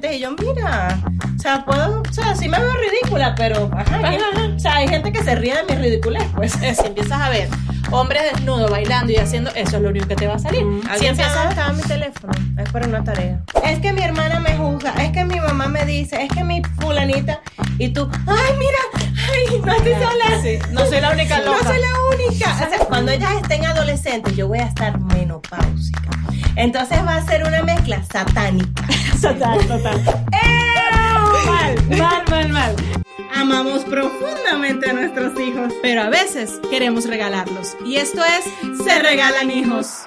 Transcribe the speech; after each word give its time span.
Y 0.00 0.20
yo, 0.20 0.30
mira, 0.30 0.96
o 1.36 1.38
sea, 1.42 1.64
puedo, 1.64 2.02
o 2.08 2.12
sea, 2.12 2.32
sí 2.36 2.48
me 2.48 2.56
veo 2.60 2.72
ridícula, 2.74 3.34
pero, 3.34 3.68
ajá, 3.76 4.10
que- 4.12 4.54
o 4.54 4.58
sea, 4.60 4.76
hay 4.76 4.86
gente 4.86 5.10
que 5.10 5.24
se 5.24 5.34
ríe 5.34 5.56
de 5.56 5.64
mi 5.64 5.74
ridiculez, 5.82 6.22
pues. 6.36 6.52
Si 6.76 6.86
empiezas 6.86 7.20
a 7.20 7.28
ver 7.30 7.48
hombres 7.90 8.22
desnudos 8.32 8.70
bailando 8.70 9.10
y 9.12 9.16
haciendo 9.16 9.50
eso 9.56 9.78
es 9.78 9.82
lo 9.82 9.88
único 9.88 10.06
que 10.06 10.14
te 10.14 10.28
va 10.28 10.34
a 10.34 10.38
salir. 10.38 10.64
Si 11.00 11.06
empiezas 11.06 11.50
estaba 11.50 11.72
mi 11.72 11.82
teléfono, 11.82 12.32
es 12.58 12.70
para 12.70 12.86
una 12.86 13.02
tarea. 13.02 13.42
Es 13.64 13.80
que 13.80 13.92
mi 13.92 14.02
hermana 14.02 14.38
me 14.38 14.56
juzga, 14.56 14.92
es 15.02 15.10
que 15.10 15.24
mi 15.24 15.40
mamá 15.40 15.66
me 15.66 15.84
dice, 15.84 16.22
es 16.22 16.30
que 16.30 16.44
mi 16.44 16.62
fulanita, 16.80 17.40
y 17.80 17.88
tú, 17.88 18.08
ay, 18.28 18.54
mira, 18.56 18.78
ay, 19.32 19.60
no 19.64 19.72
estoy 19.72 19.94
sola. 19.94 20.40
Sí, 20.40 20.58
no 20.70 20.86
soy 20.86 21.00
la 21.00 21.10
única 21.10 21.38
No 21.40 21.46
loca. 21.46 21.64
soy 21.64 21.80
la 21.80 22.14
única. 22.14 22.54
O 22.54 22.58
sea, 22.70 22.78
cuando 22.86 23.10
ellas 23.10 23.32
estén 23.42 23.66
adolescentes, 23.66 24.36
yo 24.36 24.46
voy 24.46 24.60
a 24.60 24.66
estar 24.66 24.96
menopáusica. 25.00 26.02
Entonces 26.54 26.98
va 27.04 27.16
a 27.16 27.26
ser 27.26 27.44
una 27.44 27.62
mezcla 27.64 28.00
satánica. 28.04 28.84
Total, 29.88 30.04
total. 30.04 31.74
Mal, 31.88 31.98
mal, 31.98 32.24
mal, 32.28 32.48
mal. 32.50 32.76
Amamos 33.34 33.84
profundamente 33.84 34.90
a 34.90 34.92
nuestros 34.92 35.38
hijos. 35.40 35.72
Pero 35.80 36.02
a 36.02 36.10
veces 36.10 36.60
queremos 36.70 37.06
regalarlos. 37.06 37.76
Y 37.86 37.96
esto 37.96 38.22
es 38.22 38.44
Se 38.84 38.98
Regalan 38.98 39.50
Hijos. 39.50 40.04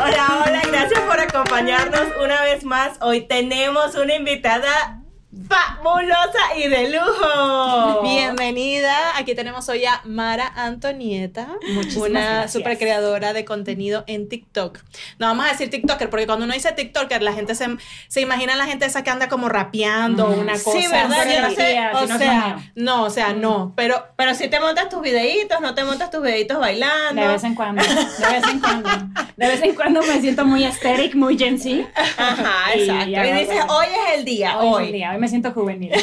Hola, 0.00 0.44
hola, 0.46 0.62
gracias 0.68 1.00
por 1.00 1.18
acompañarnos 1.18 2.06
una 2.22 2.42
vez 2.42 2.64
más. 2.64 2.98
Hoy 3.00 3.22
tenemos 3.22 3.96
una 3.96 4.14
invitada 4.14 4.97
fabulosa 5.46 6.56
y 6.56 6.68
de 6.68 6.90
lujo. 6.90 8.02
Bienvenida. 8.02 9.16
Aquí 9.16 9.34
tenemos 9.34 9.68
hoy 9.68 9.84
a 9.84 10.00
Mara 10.04 10.52
Antonieta, 10.56 11.48
una 11.96 12.48
super 12.48 12.78
creadora 12.78 13.32
de 13.32 13.44
contenido 13.44 14.04
en 14.06 14.28
TikTok. 14.28 14.78
No 15.18 15.26
vamos 15.26 15.46
a 15.46 15.50
decir 15.50 15.70
TikToker, 15.70 16.10
porque 16.10 16.26
cuando 16.26 16.44
uno 16.44 16.54
dice 16.54 16.72
TikToker, 16.72 17.22
la 17.22 17.32
gente 17.32 17.54
se, 17.54 17.66
se 18.08 18.20
imagina 18.20 18.56
la 18.56 18.66
gente 18.66 18.86
esa 18.86 19.04
que 19.04 19.10
anda 19.10 19.28
como 19.28 19.48
rapeando 19.48 20.28
una 20.28 20.52
cosa. 20.54 20.78
Sí, 20.78 20.86
¿verdad? 20.90 21.26
Yo 21.30 21.42
no 21.42 21.50
sé, 21.50 21.78
o 21.92 22.00
si 22.00 22.06
no 22.08 22.14
es 22.14 22.18
sea, 22.18 22.72
no, 22.74 23.02
o 23.04 23.10
sea, 23.10 23.32
no. 23.32 23.72
Pero 23.76 24.06
Pero 24.16 24.34
si 24.34 24.48
te 24.48 24.58
montas 24.60 24.88
tus 24.88 25.02
videitos, 25.02 25.60
no 25.60 25.74
te 25.74 25.84
montas 25.84 26.10
tus 26.10 26.22
videitos 26.22 26.58
bailando. 26.58 27.22
De 27.22 27.28
vez 27.28 27.44
en 27.44 27.54
cuando, 27.54 27.82
de 27.82 27.94
vez 27.94 28.44
en 28.50 28.60
cuando. 28.60 28.88
De 29.36 29.46
vez 29.46 29.62
en 29.62 29.74
cuando 29.74 30.02
me 30.02 30.20
siento 30.20 30.44
muy 30.44 30.64
aesthetic, 30.64 31.14
muy 31.14 31.38
Gen 31.38 31.60
Z. 31.60 31.88
Ajá, 32.16 32.74
Y 32.76 32.80
exacto. 32.82 33.10
Y, 33.10 33.32
dices, 33.32 33.64
hoy 33.68 33.86
es 33.86 34.18
el 34.18 34.24
día, 34.24 34.58
Hoy, 34.58 34.66
hoy. 34.68 34.82
es 34.82 34.86
el 34.88 34.92
día, 34.94 35.12
hoy 35.12 35.18
me 35.18 35.27
siento 35.28 35.52
juvenil. 35.52 35.92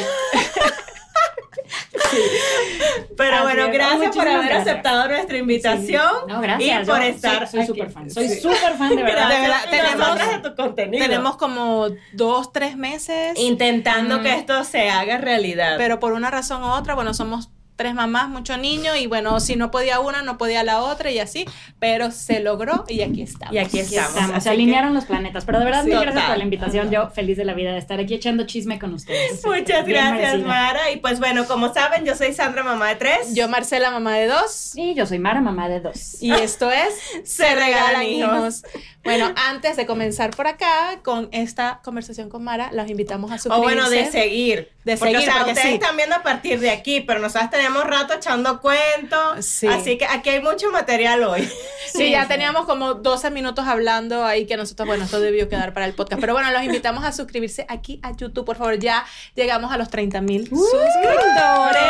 Pero 3.16 3.36
Así 3.36 3.44
bueno, 3.44 3.68
gracias 3.72 4.14
por 4.16 4.28
haber 4.28 4.46
gracias. 4.46 4.68
aceptado 4.68 5.08
nuestra 5.08 5.38
invitación. 5.38 6.10
No, 6.28 6.40
gracias. 6.40 6.82
Y 6.82 6.90
por 6.90 7.02
estar 7.02 7.48
soy 7.48 7.66
súper 7.66 7.90
fan. 7.90 8.10
Soy 8.10 8.28
Sí. 8.28 8.40
súper 8.40 8.74
fan, 8.76 8.90
de 8.94 9.02
verdad. 9.02 9.28
Gracias, 9.28 9.70
De 9.70 9.76
verdad, 9.76 10.16
tenemos- 10.16 10.42
de 10.42 10.50
tu 10.50 10.56
contenido. 10.56 11.04
tenemos 11.04 11.36
como 11.36 11.88
dos, 12.12 12.52
tres 12.52 12.76
meses. 12.76 13.32
intentando 13.38 14.18
Mm. 14.18 14.22
que 14.22 14.34
esto 14.34 14.64
se 14.64 14.88
haga 14.90 15.18
realidad. 15.18 15.74
Pero 15.78 15.98
por 16.00 16.12
una 16.12 16.30
razón 16.30 16.62
u 16.62 16.66
otra, 16.68 16.94
bueno, 16.94 17.14
somos 17.14 17.50
tres 17.76 17.94
mamás, 17.94 18.28
muchos 18.28 18.58
niños, 18.58 18.96
y 18.98 19.06
bueno, 19.06 19.38
si 19.40 19.54
no 19.56 19.70
podía 19.70 20.00
una, 20.00 20.22
no 20.22 20.38
podía 20.38 20.64
la 20.64 20.80
otra, 20.82 21.10
y 21.10 21.18
así, 21.18 21.44
pero 21.78 22.10
se 22.10 22.40
logró 22.40 22.84
y 22.88 23.02
aquí 23.02 23.22
estamos. 23.22 23.54
y 23.54 23.58
aquí 23.58 23.78
estamos. 23.80 24.42
Se 24.42 24.48
alinearon 24.50 24.94
los 24.94 25.04
planetas, 25.04 25.44
pero 25.44 25.58
de 25.58 25.64
verdad, 25.66 25.82
Sí, 25.84 25.90
mil 25.90 25.96
gracias 26.00 26.14
total. 26.14 26.28
por 26.30 26.38
la 26.38 26.44
invitación. 26.44 26.90
Yo 26.90 27.10
feliz 27.10 27.36
de 27.36 27.44
la 27.44 27.54
vida 27.54 27.72
de 27.72 27.78
estar 27.78 28.00
aquí 28.00 28.14
echando 28.14 28.46
chisme 28.46 28.78
con 28.78 28.94
ustedes. 28.94 29.40
Muchas 29.44 29.84
Bien 29.84 29.98
gracias, 29.98 30.20
merecida. 30.32 30.48
Mara. 30.48 30.90
Y 30.90 30.96
pues 30.98 31.18
bueno, 31.18 31.46
como 31.46 31.72
saben, 31.72 32.04
yo 32.04 32.14
soy 32.16 32.32
Sandra, 32.32 32.62
mamá 32.64 32.88
de 32.88 32.96
tres. 32.96 33.34
Yo, 33.34 33.48
Marcela, 33.48 33.90
mamá 33.90 34.14
de 34.16 34.26
dos, 34.26 34.72
Y 34.74 34.94
yo 34.94 35.06
soy 35.06 35.18
Mara, 35.18 35.40
mamá 35.40 35.68
de 35.68 35.80
dos. 35.80 36.22
y 36.22 36.32
esto 36.32 36.70
es 36.70 36.94
Se 37.24 37.54
regalan 37.54 38.02
hijos. 38.04 38.62
Bueno, 39.06 39.32
antes 39.36 39.76
de 39.76 39.86
comenzar 39.86 40.30
por 40.34 40.48
acá 40.48 40.98
con 41.04 41.28
esta 41.30 41.80
conversación 41.84 42.28
con 42.28 42.42
Mara, 42.42 42.70
los 42.72 42.90
invitamos 42.90 43.30
a 43.30 43.34
O 43.36 43.38
suscribirse. 43.38 43.62
bueno, 43.76 43.88
de 43.88 44.10
seguir. 44.10 44.72
De 44.86 44.96
porque, 44.96 45.14
seguir, 45.14 45.28
o 45.28 45.32
sea, 45.32 45.34
porque 45.38 45.50
ustedes 45.52 45.68
sí. 45.68 45.74
están 45.74 45.96
viendo 45.96 46.14
a 46.14 46.22
partir 46.22 46.60
de 46.60 46.70
aquí, 46.70 47.00
pero 47.00 47.18
nosotros 47.18 47.50
tenemos 47.50 47.82
rato 47.84 48.14
echando 48.14 48.60
cuentos. 48.60 49.44
Sí. 49.44 49.66
Así 49.66 49.98
que 49.98 50.06
aquí 50.06 50.30
hay 50.30 50.40
mucho 50.40 50.70
material 50.70 51.24
hoy. 51.24 51.50
Sí, 51.92 52.10
ya 52.10 52.26
teníamos 52.28 52.66
como 52.66 52.94
12 52.94 53.30
minutos 53.30 53.66
hablando 53.66 54.24
ahí 54.24 54.44
que 54.46 54.56
nosotros, 54.58 54.86
bueno, 54.86 55.04
esto 55.04 55.18
debió 55.20 55.48
quedar 55.48 55.72
para 55.72 55.86
el 55.86 55.94
podcast. 55.94 56.20
Pero 56.20 56.34
bueno, 56.34 56.50
los 56.50 56.62
invitamos 56.62 57.04
a 57.04 57.12
suscribirse 57.12 57.64
aquí 57.70 58.00
a 58.02 58.14
YouTube, 58.14 58.44
por 58.44 58.56
favor. 58.56 58.78
Ya 58.78 59.06
llegamos 59.34 59.72
a 59.72 59.78
los 59.78 59.88
30 59.88 60.20
mil 60.20 60.46
suscriptores. 60.48 61.82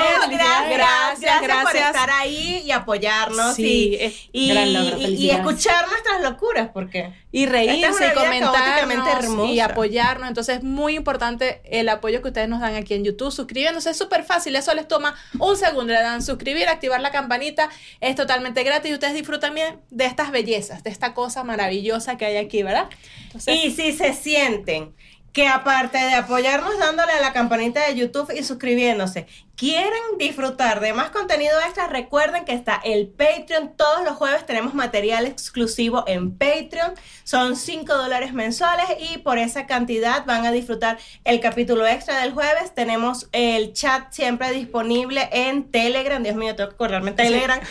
Gracias, 0.71 1.43
gracias, 1.43 1.63
por 1.65 1.77
estar 1.77 2.11
ahí 2.11 2.63
y 2.65 2.71
apoyarnos 2.71 3.55
Sí, 3.57 3.97
y, 3.99 4.05
es- 4.05 4.29
y, 4.33 4.49
gran 4.53 4.73
logro, 4.73 4.97
y- 4.99 5.01
y 5.01 5.05
felicidades. 5.05 5.41
escuchar 5.41 5.89
nuestras 5.89 6.21
locuras, 6.23 6.69
porque 6.73 7.13
y 7.37 7.45
reírse 7.45 8.07
y 8.07 8.15
comentarnos 8.15 9.51
y 9.51 9.61
apoyarnos. 9.61 10.27
Entonces 10.27 10.57
es 10.57 10.63
muy 10.63 10.97
importante 10.97 11.61
el 11.67 11.91
apoyo 11.91 12.23
que 12.23 12.29
ustedes 12.29 12.49
nos 12.49 12.63
dan 12.63 12.77
aquí 12.77 12.95
en 12.95 13.05
YouTube. 13.05 13.31
Suscribiéndose 13.31 13.91
es 13.91 13.99
súper 13.99 14.25
fácil, 14.25 14.57
eso 14.57 14.73
les 14.73 14.89
toma 14.89 15.15
un 15.39 15.55
segundo. 15.55 15.93
Le 15.93 16.01
dan 16.01 16.23
suscribir, 16.23 16.67
activar 16.67 17.03
la 17.03 17.11
campanita, 17.11 17.69
es 18.01 18.15
totalmente 18.15 18.63
gratis 18.63 18.91
y 18.91 18.95
ustedes 18.95 19.13
disfrutan 19.13 19.55
bien 19.55 19.81
de 19.91 20.07
estas 20.07 20.31
bellezas, 20.31 20.83
de 20.83 20.89
esta 20.89 21.13
cosa 21.13 21.45
maravillosa 21.45 22.17
que 22.17 22.25
hay 22.25 22.39
aquí, 22.39 22.63
¿verdad? 22.63 22.89
Entonces, 23.25 23.55
y 23.55 23.71
si 23.71 23.93
se 23.93 24.15
sienten 24.15 24.95
que 25.35 25.47
aparte 25.47 25.99
de 25.99 26.15
apoyarnos 26.15 26.79
dándole 26.79 27.13
a 27.13 27.21
la 27.21 27.35
campanita 27.35 27.87
de 27.87 27.95
YouTube 27.97 28.33
y 28.35 28.43
suscribiéndose, 28.45 29.27
quieren 29.57 30.19
disfrutar 30.19 30.81
de 30.81 30.93
más 30.93 31.11
contenido 31.11 31.59
extra, 31.61 31.87
recuerden 31.89 32.45
que 32.45 32.53
está 32.53 32.81
el 32.85 33.07
Patreon. 33.09 33.75
Todos 33.77 34.05
los 34.05 34.17
jueves 34.17 34.45
tenemos 34.45 34.75
material 34.75 35.27
exclusivo 35.27 36.05
en 36.07 36.37
Patreon. 36.37 36.93
Son 37.25 37.57
5 37.57 37.93
dólares 37.95 38.33
mensuales 38.35 38.87
y 39.11 39.19
por 39.19 39.39
esa 39.39 39.67
cantidad 39.67 40.25
van 40.27 40.45
a 40.47 40.53
disfrutar 40.53 40.99
el 41.25 41.41
capítulo 41.41 41.87
extra 41.87 42.21
del 42.21 42.33
jueves. 42.33 42.75
Tenemos 42.75 43.29
el 43.33 43.73
chat 43.73 44.13
siempre 44.13 44.51
disponible 44.53 45.29
en 45.33 45.71
Telegram. 45.71 46.23
Dios 46.23 46.37
mío, 46.37 46.55
tengo 46.55 46.69
que 46.71 46.75
acordarme 46.75 47.11
en 47.11 47.17
Telegram. 47.17 47.61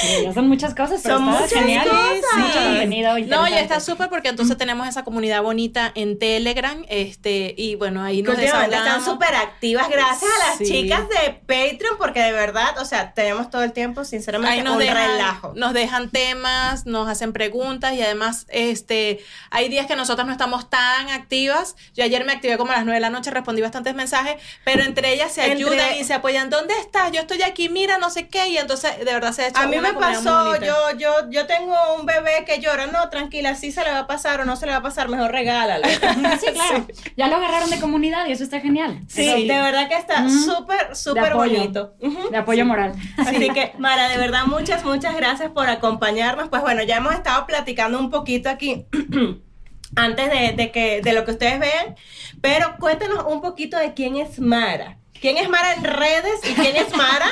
Sí, 0.00 0.22
ya 0.22 0.32
son 0.32 0.48
muchas 0.48 0.74
cosas, 0.74 1.00
pero 1.02 1.16
Son 1.16 1.24
muchas 1.24 1.52
genial. 1.52 1.86
cosas. 1.88 2.36
Mucho 2.38 2.58
contenido 2.58 3.10
No, 3.10 3.16
y 3.18 3.22
interesante. 3.22 3.60
está 3.62 3.80
súper 3.80 4.08
porque 4.08 4.28
entonces 4.28 4.56
tenemos 4.56 4.86
esa 4.88 5.04
comunidad 5.04 5.42
bonita 5.42 5.90
en 5.94 6.18
Telegram, 6.18 6.84
este, 6.88 7.54
y 7.56 7.74
bueno, 7.74 8.02
ahí 8.02 8.22
nos 8.22 8.38
están 8.38 9.04
súper 9.04 9.34
activas 9.34 9.88
gracias 9.90 10.27
a 10.34 10.48
las 10.48 10.58
Sí. 10.58 10.64
chicas 10.64 11.08
de 11.08 11.32
Patreon 11.46 11.96
porque 11.98 12.20
de 12.20 12.32
verdad, 12.32 12.78
o 12.78 12.84
sea, 12.84 13.12
tenemos 13.14 13.50
todo 13.50 13.62
el 13.62 13.72
tiempo 13.72 14.04
sinceramente 14.04 14.54
Ahí 14.58 14.62
nos 14.62 14.74
un 14.74 14.78
dejan, 14.80 14.96
relajo. 15.12 15.52
nos 15.56 15.72
dejan 15.72 16.10
temas, 16.10 16.86
nos 16.86 17.08
hacen 17.08 17.32
preguntas 17.32 17.94
y 17.94 18.02
además 18.02 18.46
este 18.48 19.20
hay 19.50 19.68
días 19.68 19.86
que 19.86 19.96
nosotras 19.96 20.26
no 20.26 20.32
estamos 20.32 20.68
tan 20.70 21.08
activas. 21.10 21.76
Yo 21.94 22.04
ayer 22.04 22.24
me 22.24 22.32
activé 22.32 22.56
como 22.58 22.72
a 22.72 22.76
las 22.76 22.84
9 22.84 22.96
de 22.96 23.00
la 23.00 23.10
noche, 23.10 23.30
respondí 23.30 23.62
bastantes 23.62 23.94
mensajes, 23.94 24.36
pero 24.64 24.82
entre 24.82 25.12
ellas 25.12 25.32
se 25.32 25.42
Entre- 25.50 25.56
ayudan 25.66 25.96
y 25.98 26.04
se 26.04 26.14
apoyan. 26.14 26.50
¿Dónde 26.50 26.74
estás? 26.78 27.12
Yo 27.12 27.20
estoy 27.20 27.42
aquí, 27.42 27.68
mira, 27.68 27.98
no 27.98 28.10
sé 28.10 28.28
qué. 28.28 28.48
Y 28.48 28.58
entonces, 28.58 28.98
de 28.98 29.04
verdad, 29.04 29.32
se 29.32 29.42
ha 29.44 29.48
hecho 29.48 29.58
A 29.60 29.66
mí 29.66 29.78
me 29.78 29.92
pasó, 29.94 30.56
yo, 30.56 30.74
yo, 30.98 31.30
yo 31.30 31.46
tengo 31.46 31.74
un 31.98 32.06
bebé 32.06 32.44
que 32.46 32.58
llora, 32.60 32.86
no, 32.86 33.08
tranquila, 33.10 33.54
sí 33.54 33.72
se 33.72 33.82
le 33.84 33.90
va 33.90 34.00
a 34.00 34.06
pasar 34.06 34.40
o 34.40 34.44
no 34.44 34.56
se 34.56 34.66
le 34.66 34.72
va 34.72 34.78
a 34.78 34.82
pasar, 34.82 35.08
mejor 35.08 35.30
regálalo. 35.32 35.84
Sí, 36.40 36.46
claro. 36.52 36.86
Ya 37.16 37.26
lo 37.28 37.36
agarraron 37.36 37.70
de 37.70 37.80
comunidad 37.80 38.26
y 38.26 38.32
eso 38.32 38.44
está 38.44 38.60
genial. 38.60 39.00
Sí, 39.08 39.26
Eso- 39.28 39.36
de 39.38 39.60
verdad 39.60 39.88
que 39.88 39.96
está, 39.96 40.17
está 40.26 40.36
Ujú. 40.38 40.38
súper, 40.56 40.96
súper 40.96 41.34
bonito. 41.34 41.94
De 42.30 42.36
apoyo 42.36 42.64
moral. 42.64 42.94
Así 43.16 43.50
que, 43.50 43.72
Mara, 43.78 44.08
de 44.08 44.18
verdad, 44.18 44.44
muchas, 44.46 44.84
muchas 44.84 45.14
gracias 45.16 45.50
por 45.50 45.68
acompañarnos. 45.68 46.48
Pues 46.48 46.62
bueno, 46.62 46.82
ya 46.82 46.96
hemos 46.96 47.14
estado 47.14 47.46
platicando 47.46 47.98
un 47.98 48.10
poquito 48.10 48.48
aquí 48.50 48.86
antes 49.96 50.30
de, 50.30 50.52
de 50.52 50.70
que, 50.70 51.00
de 51.02 51.12
lo 51.12 51.24
que 51.24 51.32
ustedes 51.32 51.58
vean, 51.58 51.96
pero 52.40 52.76
cuéntanos 52.78 53.24
un 53.28 53.40
poquito 53.40 53.78
de 53.78 53.94
quién 53.94 54.16
es 54.16 54.38
Mara. 54.38 54.98
¿Quién 55.20 55.36
es 55.36 55.48
Mara 55.48 55.74
en 55.74 55.82
redes 55.84 56.40
y 56.48 56.54
quién 56.54 56.76
es 56.76 56.94
Mara 56.96 57.26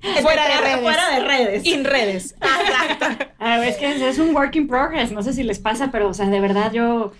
Fuera 0.22 0.48
de 0.48 0.60
redes. 0.60 0.80
Fuera 0.80 1.10
de 1.10 1.20
redes. 1.20 1.66
In 1.66 1.84
redes. 1.84 2.34
Exacto. 2.40 3.06
A 3.38 3.58
ver, 3.58 3.68
es 3.68 3.76
que 3.76 4.08
es 4.08 4.18
un 4.18 4.34
work 4.34 4.54
in 4.56 4.68
progress, 4.68 5.10
no 5.10 5.22
sé 5.22 5.32
si 5.32 5.42
les 5.42 5.58
pasa, 5.58 5.90
pero, 5.90 6.08
o 6.08 6.14
sea, 6.14 6.26
de 6.26 6.40
verdad 6.40 6.72
yo 6.72 7.12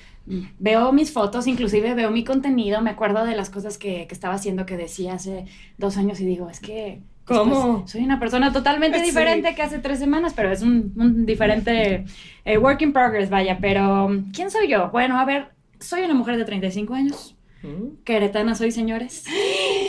veo 0.59 0.93
mis 0.93 1.13
fotos, 1.13 1.47
inclusive 1.47 1.95
veo 1.95 2.11
mi 2.11 2.25
contenido, 2.25 2.81
me 2.83 2.91
acuerdo 2.91 3.25
de 3.25 3.37
las 3.37 3.49
cosas 3.51 3.79
que, 3.79 4.07
que 4.07 4.15
estaba 4.15 4.35
haciendo 4.35 4.67
que 4.67 4.77
decía 4.77 5.15
hace 5.15 5.45
dos 5.79 5.97
años 5.97 6.21
y 6.21 6.27
digo, 6.27 6.49
es 6.51 6.61
que... 6.61 7.01
¿Cómo? 7.25 7.89
soy 7.89 8.05
una 8.05 8.21
persona 8.21 8.53
totalmente 8.53 8.99
Sí. 9.01 9.07
diferente 9.07 9.55
que 9.57 9.63
hace 9.63 9.81
tres 9.81 9.99
semanas, 9.99 10.33
pero 10.37 10.53
es 10.53 10.63
un, 10.63 10.93
un 10.97 11.27
diferente 11.27 12.05
eh, 12.45 12.57
work 12.59 12.83
in 12.83 12.93
progress, 12.93 13.31
vaya. 13.31 13.59
Pero, 13.61 14.11
¿quién 14.33 14.49
soy 14.51 14.69
yo? 14.69 14.91
Bueno, 14.91 15.19
a 15.19 15.25
ver, 15.25 15.49
soy 15.81 16.03
una 16.03 16.15
mujer 16.15 16.37
de 16.37 16.45
35 16.45 16.95
años. 16.95 17.33
Queretana 18.05 18.55
soy, 18.55 18.71
señores. 18.71 19.25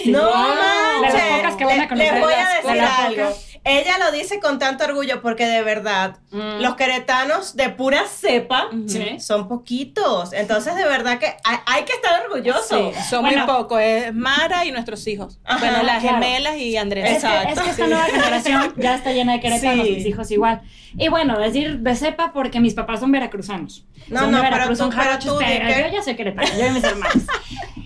No 0.08 0.20
De 0.26 1.02
manches. 1.02 1.14
las 1.14 1.38
pocas 1.38 1.56
que 1.58 1.66
van 1.66 1.80
a 1.80 1.84
Le- 1.84 1.90
conocer. 1.90 2.14
Les 2.14 2.24
voy 2.24 2.34
a 2.34 2.48
decir 2.64 2.82
algo. 2.82 3.16
pocas. 3.30 3.47
Ella 3.68 3.98
lo 4.00 4.12
dice 4.12 4.40
con 4.40 4.60
tanto 4.60 4.86
orgullo 4.86 5.22
porque 5.22 5.46
de 5.46 5.62
verdad, 5.62 6.18
Mm. 6.32 6.62
los 6.62 6.76
queretanos 6.76 7.56
de 7.56 7.70
pura 7.70 8.04
cepa 8.08 8.70
son 9.20 9.48
poquitos. 9.48 10.34
Entonces, 10.34 10.76
de 10.76 10.84
verdad 10.86 11.20
que 11.20 11.28
hay, 11.44 11.58
hay 11.66 11.84
que 11.84 11.94
estar 11.94 12.22
orgulloso. 12.26 12.92
Sí, 12.94 13.00
son 13.10 13.22
Bueno. 13.24 13.46
muy 13.46 13.56
pocos. 13.56 13.80
Es 13.82 14.14
Mara 14.14 14.66
y 14.66 14.72
nuestros 14.72 15.06
hijos. 15.08 15.40
Ajá, 15.46 15.60
bueno, 15.60 15.84
las 15.84 16.02
claro. 16.02 16.16
gemelas 16.18 16.58
y 16.58 16.78
Andrés. 16.78 17.18
Es 17.18 17.24
que, 17.24 17.52
es 17.54 17.60
que 17.60 17.70
esta 17.70 17.88
nueva 17.88 18.06
generación 18.06 18.74
ya 18.78 18.96
está 18.96 19.12
llena 19.12 19.34
de 19.34 19.40
queretanos, 19.40 19.86
Sí. 19.88 19.94
mis 19.94 20.06
hijos 20.06 20.32
igual. 20.32 20.62
Y 20.98 21.10
bueno, 21.10 21.38
decir 21.38 21.80
de 21.80 21.96
cepa 21.96 22.32
porque 22.34 22.60
mis 22.60 22.74
papás 22.74 23.00
son 23.02 23.12
veracruzanos. 23.12 23.86
No, 24.08 24.22
son 24.22 24.32
no, 24.32 24.38
de 24.38 24.44
pero 24.44 24.56
Veracruz, 24.56 24.78
tú- 24.78 24.84
son 24.86 24.94
pero 25.40 25.88
yo 25.88 25.94
ya 25.94 26.02
soy 26.02 26.16
queretana, 26.16 26.48
yo 26.58 26.66
y 26.68 26.70
mis 26.72 26.84
hermanos. 26.84 27.24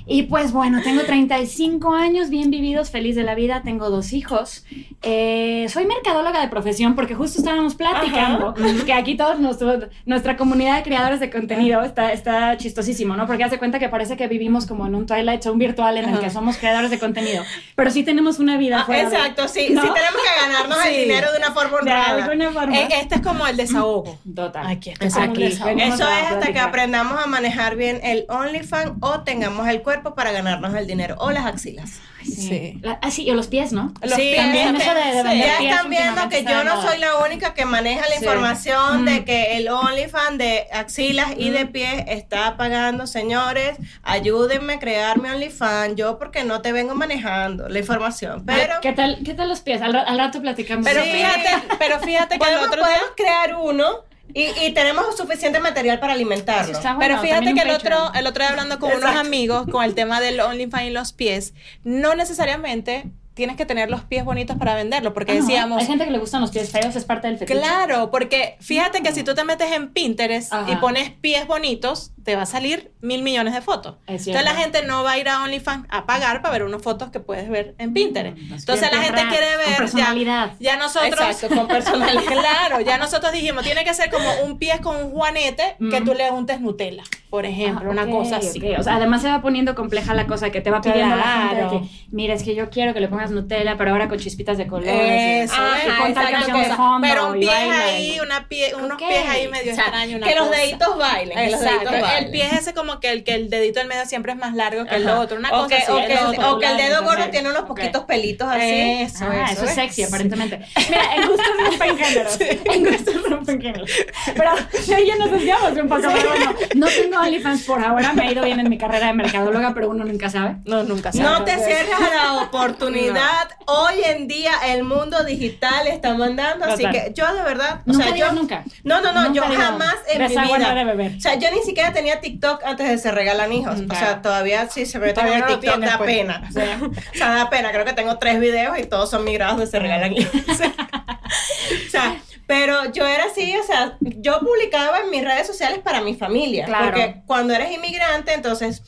Y 0.06 0.24
pues 0.24 0.52
bueno, 0.52 0.82
tengo 0.84 1.04
35 1.04 1.94
años, 1.96 2.30
bien 2.30 2.52
vividos, 2.52 2.90
feliz 2.90 3.16
de 3.16 3.24
la 3.24 3.34
vida, 3.34 3.62
tengo 3.64 3.90
dos 3.90 4.12
hijos. 4.14 4.66
Eh, 5.04 5.68
soy 5.72 5.86
mercadóloga 5.86 6.42
de 6.42 6.48
profesión 6.48 6.94
porque 6.96 7.16
justo 7.16 7.40
estábamos 7.40 7.76
platicando 7.76 8.54
que 8.86 8.94
aquí 8.94 9.16
todos 9.16 9.40
nuestro- 9.40 9.90
nuestra 10.06 10.38
comunidad 10.38 10.78
de 10.78 10.84
creadores 10.84 11.20
de 11.20 11.30
contenido 11.30 11.82
está, 11.84 12.12
está 12.14 12.58
chistosísimo, 12.58 13.16
¿no? 13.16 13.26
Porque 13.28 13.44
hace 13.44 13.58
cuenta 13.58 13.80
que 13.80 13.90
parece 13.90 14.18
que 14.18 14.28
vivimos 14.28 14.66
como 14.66 14.86
en 14.86 14.96
un 14.96 15.06
Twilight 15.06 15.42
Zone 15.42 15.58
virtual 15.58 15.98
en 15.98 16.10
el 16.10 16.20
que 16.20 16.30
somos 16.30 16.58
creadores 16.58 16.92
de 16.92 17.00
contenido, 17.00 17.44
pero 17.76 17.90
sí 17.90 18.04
tenemos 18.04 18.40
una 18.40 18.58
vida 18.58 18.82
Ah, 18.82 18.86
fuera 18.86 19.10
de- 19.10 19.16
exacto, 19.16 19.48
sí, 19.48 19.70
¿no? 19.72 19.82
sí 19.82 19.88
tenemos 19.94 20.22
que 20.22 20.42
ganarnos 20.48 20.86
el 20.86 20.96
dinero 21.08 21.32
de 21.32 21.38
una 21.38 21.52
forma 21.52 21.70
de 21.72 21.76
honrada. 21.78 22.24
alguna 22.24 22.52
forma. 22.52 22.78
Eh, 22.78 22.88
este 23.02 23.16
es 23.16 23.22
como 23.22 23.48
el 23.48 23.58
desahogo. 23.58 24.20
Total. 24.36 24.68
Aquí, 24.68 24.94
Es 25.00 25.14
como 25.14 25.26
un 25.26 25.32
aquí. 25.32 25.44
desahogo. 25.44 25.76
venimos 25.76 26.00
Eso 26.00 26.10
es 26.10 26.32
hasta 26.32 26.54
que 26.54 26.60
aprendamos 26.60 27.24
a 27.24 27.28
manejar 27.28 27.76
bien 27.76 28.00
el 28.04 28.26
OnlyFans 28.30 28.94
o 29.02 29.22
tengamos 29.22 29.68
el 29.68 29.82
cuerpo 29.82 30.16
para 30.16 30.32
ganarnos 30.32 30.74
el 30.76 30.88
dinero 30.88 31.16
o 31.20 31.32
las 31.32 31.46
axilas. 31.46 32.00
Sí. 32.24 32.80
La- 32.82 33.00
ah, 33.02 33.12
sí, 33.12 33.24
y 33.28 33.32
los 33.32 33.48
pies, 33.48 33.72
¿no? 33.74 33.94
Los 34.02 34.14
Sí, 34.14 34.22
pies 34.22 34.38
también, 34.38 34.66
también. 34.68 34.82
eso 34.90 34.94
de- 34.96 35.16
de 35.18 35.24
vender 35.24 35.48
ya 35.48 35.58
pies 35.60 35.72
están 35.72 35.90
viendo 35.90 36.30
que 36.30 36.44
yo 36.44 36.64
no 36.64 36.82
soy 36.82 36.98
la 37.00 37.18
única 37.18 37.54
que 37.54 37.66
maneja 37.66 38.02
la 38.02 38.16
Sí. 38.18 38.24
información 38.26 39.04
Mm. 39.04 39.06
de 39.06 39.26
que 39.26 39.58
el 39.58 39.68
OnlyFans 39.70 40.38
de 40.38 40.68
axilas 40.72 41.32
y 41.38 41.50
de 41.50 41.66
pies 41.66 42.04
está 42.08 42.58
pagando, 42.58 43.08
señores, 43.08 43.78
ayúdenme 44.04 44.74
a 44.74 44.80
crear 44.80 45.20
mi 45.20 45.30
OnlyFans, 45.30 45.96
yo 45.96 46.18
porque 46.20 46.44
no 46.44 46.62
te 46.62 46.72
vengo 46.72 46.96
manejando 46.96 47.70
la 47.70 47.80
información, 47.80 48.44
pero 48.46 48.76
¿Qué 48.82 48.94
tal, 48.94 49.20
¿Qué 49.24 49.34
tal 49.34 49.50
los 49.50 49.62
pies? 49.62 49.82
Al, 49.82 49.94
ra- 49.94 50.04
al 50.04 50.18
rato 50.18 50.42
platicamos. 50.42 50.86
Pero 50.86 51.04
Sí. 51.04 51.12
fíjate, 51.12 51.50
pero 51.80 52.00
fíjate 52.00 52.30
que 52.30 52.34
el 52.36 52.40
podemos, 52.40 52.68
otro 52.68 52.84
día. 52.84 52.94
podemos 52.94 53.12
crear 53.16 53.56
uno 53.56 53.86
y, 54.34 54.48
y 54.66 54.74
tenemos 54.74 55.16
suficiente 55.18 55.60
material 55.60 56.00
para 56.00 56.14
alimentarlo. 56.14 56.78
Pero 56.82 56.96
bueno, 56.96 57.22
fíjate 57.22 57.54
que 57.54 57.62
el 57.62 57.72
otro, 57.72 58.12
el 58.14 58.28
otro 58.28 58.44
día 58.44 58.50
hablando 58.52 58.80
con 58.80 58.90
unos 58.90 59.02
Exacto. 59.02 59.20
amigos 59.28 59.66
con 59.72 59.84
el 59.84 59.96
tema 59.96 60.20
del 60.22 60.40
OnlyFans 60.40 60.84
y 60.86 60.90
los 60.92 61.14
pies, 61.14 61.54
no 61.84 62.16
necesariamente 62.16 63.06
tienes 63.34 63.56
que 63.56 63.66
tener 63.66 63.90
los 63.90 64.02
pies 64.04 64.26
bonitos 64.26 64.58
para 64.58 64.76
venderlo, 64.76 65.14
porque 65.14 65.32
Ah, 65.32 65.36
decíamos, 65.36 65.80
Hay 65.82 65.88
gente 65.88 66.04
que 66.06 66.12
le 66.12 66.20
gustan 66.20 66.42
los 66.42 66.52
pies 66.52 66.70
feos, 66.70 66.96
es 66.98 67.06
parte 67.06 67.28
del 67.28 67.38
fetiche. 67.38 67.58
claro, 67.60 68.12
porque 68.12 68.58
fíjate 68.60 69.02
que 69.02 69.14
si 69.14 69.24
tú 69.24 69.34
te 69.34 69.44
metes 69.46 69.72
en 69.72 69.94
Pinterest 69.94 70.52
Ajá. 70.52 70.70
y 70.70 70.76
pones 70.76 71.12
pies 71.12 71.48
bonitos, 71.48 72.12
te 72.24 72.36
va 72.36 72.44
a 72.44 72.46
salir 72.46 72.92
mil 73.02 73.24
millones 73.24 73.54
de 73.54 73.62
fotos. 73.62 73.96
Es 74.08 74.24
cierto. 74.24 74.40
Entonces 74.40 74.46
la 74.46 74.64
gente 74.64 74.86
no 74.88 75.04
va 75.04 75.12
a 75.12 75.18
ir 75.18 75.28
a 75.30 75.44
OnlyFans 75.44 75.88
a 75.90 76.06
pagar 76.06 76.42
para 76.42 76.52
ver 76.54 76.64
unas 76.64 76.82
fotos 76.82 77.10
que 77.10 77.20
puedes 77.20 77.50
ver 77.50 77.76
en 77.78 77.94
Pinterest. 77.94 78.38
Los 78.38 78.60
Entonces 78.62 78.90
la 78.92 79.02
gente 79.02 79.22
quiere 79.30 79.48
con 79.48 79.58
ver 79.58 79.70
ya, 79.72 79.78
personalidad. 79.78 80.52
ya 80.60 80.78
nosotros 80.78 81.20
Exacto, 81.20 81.56
con 81.56 81.68
personalidad. 81.68 82.22
Claro, 82.42 82.82
ya 82.82 82.98
nosotros 82.98 83.32
dijimos, 83.32 83.64
tiene 83.64 83.84
que 83.84 83.94
ser 83.94 84.10
como 84.10 84.30
un 84.44 84.58
pie 84.58 84.80
con 84.82 84.96
un 84.96 85.12
juanete 85.12 85.76
que 85.80 86.02
Mm. 86.02 86.06
tú 86.06 86.14
le 86.14 86.30
untes 86.32 86.60
Nutella, 86.62 87.04
por 87.30 87.46
ejemplo, 87.46 87.88
Ah, 87.90 87.92
una 87.92 88.08
cosa 88.10 88.38
así. 88.38 88.62
O 88.78 88.84
sea, 88.84 88.96
además 88.96 89.22
se 89.22 89.30
va 89.30 89.42
poniendo 89.42 89.76
compleja 89.76 90.14
la 90.14 90.28
cosa 90.28 90.50
que 90.52 90.62
te 90.62 90.70
va 90.72 90.82
pidiendo 90.82 91.16
la 91.16 91.24
gente 91.24 91.56
de 91.56 91.62
Claro. 91.62 91.82
que, 91.82 91.88
mira, 92.12 92.34
es 92.34 92.44
que 92.44 92.56
yo 92.56 92.70
quiero 92.70 92.94
que 92.94 93.00
le 93.00 93.08
pongas 93.08 93.32
Nutella, 93.32 93.78
pero 93.78 93.92
ahora 93.92 94.08
con 94.10 94.18
chispitas 94.20 94.58
de 94.58 94.68
colores. 94.68 95.52
Eso, 95.52 95.56
Ajá, 95.56 95.98
pon 96.00 96.14
tal 96.14 96.26
exacto, 96.26 96.32
canción 96.52 96.70
de 96.70 96.76
fondo 96.76 97.08
Pero 97.08 97.28
un 97.32 97.40
pie 97.40 97.50
ahí, 97.52 98.20
una 98.20 98.48
pie, 98.48 98.76
unos 98.76 98.92
Ok. 98.94 98.98
pies 99.08 99.26
ahí 99.30 99.48
medio 99.48 99.72
O 99.72 99.76
sea, 99.76 99.84
extraños. 99.86 100.18
una 100.18 100.28
que 100.28 100.36
los 100.36 100.48
cosa. 100.48 100.60
deditos 100.60 100.98
bailen. 100.98 101.38
que 101.38 101.52
los 101.52 101.62
Exacto, 101.62 101.90
el 102.20 102.32
pie 102.32 102.46
es 102.46 102.54
ese 102.54 102.74
como 102.74 103.00
que 103.00 103.12
el, 103.12 103.24
que 103.24 103.34
el 103.36 103.50
dedito 103.50 103.80
del 103.80 103.88
medio 103.88 104.06
siempre 104.06 104.32
es 104.34 104.38
más 104.38 104.54
largo 104.56 104.86
que 104.86 104.96
el 104.96 105.08
Ajá. 105.08 105.20
otro, 105.20 105.38
una 105.38 105.50
o 105.50 105.64
cosa 105.64 105.68
que, 105.70 105.76
así. 105.76 105.92
o, 105.92 105.96
que 105.96 106.14
el 106.14 106.44
o 106.44 106.60
que 106.60 106.66
el 106.68 106.78
dedo 106.78 107.04
gordo 107.04 107.30
tiene 107.30 107.50
unos 107.50 107.64
poquitos 107.64 108.04
pelitos 108.06 108.48
así. 108.48 108.62
Eso, 109.02 109.26
ah, 109.30 109.46
eso, 109.52 109.62
eso 109.62 109.66
es 109.66 109.76
sexy, 109.76 110.04
aparentemente. 110.04 110.62
Mira, 110.90 111.16
en 111.16 111.28
gustos 111.28 111.48
rompen 111.66 111.98
géneros. 111.98 112.40
En 112.42 112.84
gustos 112.86 113.30
rompen 113.30 113.62
géneros. 113.62 113.92
Pero 114.36 114.52
sí, 114.82 114.94
ya 115.06 115.16
nos 115.18 115.32
desviamos 115.32 115.72
un 115.72 115.88
poco. 115.90 116.02
Pero 116.02 116.30
bueno, 116.30 116.54
no 116.76 116.88
tengo 116.88 117.20
OnlyFans 117.20 117.64
por 117.64 117.84
ahora. 117.84 118.14
Me 118.14 118.24
ha 118.24 118.32
ido 118.32 118.44
bien 118.44 118.60
en 118.60 118.70
mi 118.70 118.78
carrera 118.78 119.08
de 119.08 119.14
mercadóloga, 119.14 119.74
pero 119.74 119.90
uno 119.90 120.04
nunca 120.06 120.30
sabe. 120.30 120.56
No, 120.66 120.84
nunca 120.84 121.12
se 121.12 121.22
No 121.22 121.44
te 121.44 121.56
cierres 121.56 121.94
a 121.94 122.16
la 122.16 122.34
oportunidad. 122.44 123.50
Hoy 123.66 124.02
en 124.06 124.28
día 124.28 124.52
el 124.68 124.84
mundo 124.84 125.24
digital 125.24 125.88
está 125.88 126.14
mandando, 126.14 126.66
así 126.66 126.84
que 126.90 127.12
yo 127.16 127.32
de 127.34 127.42
verdad, 127.44 127.82
o 127.88 127.92
Nunca 127.92 128.06
sea, 128.06 128.16
yo 128.16 128.32
nunca. 128.34 128.64
No, 128.84 129.02
no, 129.02 129.12
no, 129.14 129.30
Nunca 129.30 129.34
yo 129.34 129.44
jamás 129.44 129.96
en 130.10 130.28
mi 130.28 130.36
no 130.36 130.58
vida. 130.58 130.74
de 130.76 130.84
beber. 130.84 131.16
O 131.18 131.20
sea, 131.22 131.36
yo 131.36 131.50
ni 131.52 131.62
siquiera 131.62 131.94
tenía 132.02 132.20
TikTok 132.20 132.64
antes 132.64 132.90
de 132.90 132.98
se 132.98 133.12
regalan 133.12 133.54
hijos. 133.54 133.80
O 133.88 133.96
sea, 133.96 134.22
todavía 134.22 134.68
sí 134.68 134.88
se 134.88 134.98
meten 134.98 135.16
Todavía 135.16 135.40
no 135.40 135.46
TikTok 135.46 135.62
tienes, 135.62 135.90
da 135.90 135.98
pues. 136.00 136.10
pena. 136.10 136.44
O 136.50 136.52
sea, 136.52 136.80
o 137.14 137.18
sea, 137.18 137.30
da 137.30 137.50
pena. 137.50 137.72
Creo 137.72 137.86
que 137.86 137.94
tengo 137.94 138.18
tres 138.18 138.40
videos 138.40 138.78
y 138.80 138.86
todos 138.86 139.10
son 139.10 139.24
migrados 139.24 139.60
de 139.60 139.68
se 139.68 139.80
regalan 139.80 140.12
hijos. 140.14 140.34
o 140.48 141.90
sea, 141.92 142.20
pero 142.48 142.92
yo 142.92 143.08
era 143.08 143.26
así, 143.26 143.56
o 143.56 143.64
sea, 143.64 143.98
yo 144.00 144.40
publicaba 144.40 145.02
en 145.02 145.12
mis 145.12 145.24
redes 145.24 145.46
sociales 145.46 145.80
para 145.80 146.02
mi 146.02 146.16
familia. 146.16 146.66
Claro. 146.66 146.86
Porque 146.86 147.22
cuando 147.28 147.54
eres 147.54 147.72
inmigrante, 147.72 148.34
entonces 148.34 148.82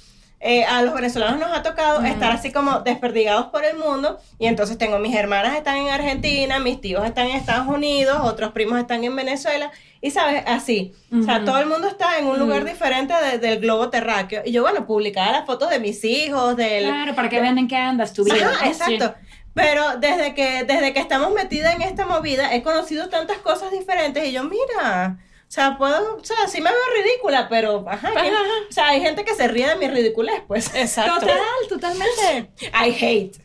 eh, 0.46 0.66
a 0.66 0.82
los 0.82 0.94
venezolanos 0.94 1.40
nos 1.40 1.58
ha 1.58 1.64
tocado 1.64 2.04
estar 2.04 2.32
así 2.32 2.52
como 2.52 2.82
desperdigados 2.82 3.46
por 3.48 3.64
el 3.64 3.78
mundo. 3.78 4.20
Y 4.40 4.48
entonces 4.48 4.78
tengo 4.78 5.00
mis 5.00 5.16
hermanas 5.16 5.56
están 5.56 5.78
en 5.78 5.90
Argentina, 5.90 6.60
mis 6.60 6.82
tíos 6.82 7.06
están 7.06 7.28
en 7.28 7.38
Estados 7.38 7.68
Unidos, 7.68 8.18
otros 8.24 8.52
primos 8.52 8.78
están 8.80 9.04
en 9.04 9.16
Venezuela. 9.16 9.72
Y 10.02 10.12
sabes, 10.12 10.44
así. 10.46 10.94
O 11.18 11.24
sea, 11.24 11.46
todo 11.46 11.58
el 11.60 11.66
mundo 11.66 11.88
está 11.88 12.18
en 12.20 12.28
un 12.28 12.38
lugar 12.38 12.66
diferente 12.66 13.14
de- 13.14 13.38
del 13.38 13.60
globo 13.62 13.90
terráqueo. 13.90 14.42
Y 14.46 14.52
yo, 14.52 14.62
bueno, 14.62 14.86
publicaba 14.86 15.32
las 15.32 15.46
fotos 15.46 15.70
de 15.70 15.80
mis 15.80 16.04
hijos, 16.04 16.58
del, 16.58 16.84
Claro, 16.86 17.16
para 17.16 17.30
que 17.30 17.40
vean 17.40 17.58
en 17.58 17.68
qué 17.70 17.78
andas 17.78 18.12
tu 18.12 18.26
vida. 18.26 18.50
Ajá, 18.52 18.66
¿no? 18.66 18.70
exacto. 18.72 19.16
Pero 19.54 19.98
desde 20.00 20.34
que, 20.34 20.64
desde 20.66 20.94
que 20.94 21.00
estamos 21.00 21.32
metidas 21.34 21.76
en 21.76 21.84
esta 21.84 22.06
movida, 22.06 22.54
he 22.54 22.64
conocido 22.64 23.08
tantas 23.10 23.38
cosas 23.38 23.72
diferentes 23.72 24.26
y 24.26 24.32
yo, 24.34 24.44
mira, 24.44 25.20
sea, 25.54 25.78
puedo, 25.78 26.16
o 26.18 26.24
sea, 26.24 26.48
sí 26.48 26.60
me 26.62 26.70
veo 26.72 26.80
ridícula, 27.04 27.48
pero, 27.48 27.86
ajá, 27.88 28.10
¿quién- 28.20 28.34
o 28.34 28.72
sea, 28.72 28.88
hay 28.90 29.02
gente 29.02 29.24
que 29.24 29.36
se 29.36 29.48
ríe 29.48 29.68
de 29.68 29.76
mi 29.76 29.88
ridiculez, 29.88 30.42
pues. 30.48 30.74
Exacto. 30.76 31.20
Total, 31.20 31.38
totalmente. 31.70 32.52
I 32.74 32.90
hate. 33.06 33.38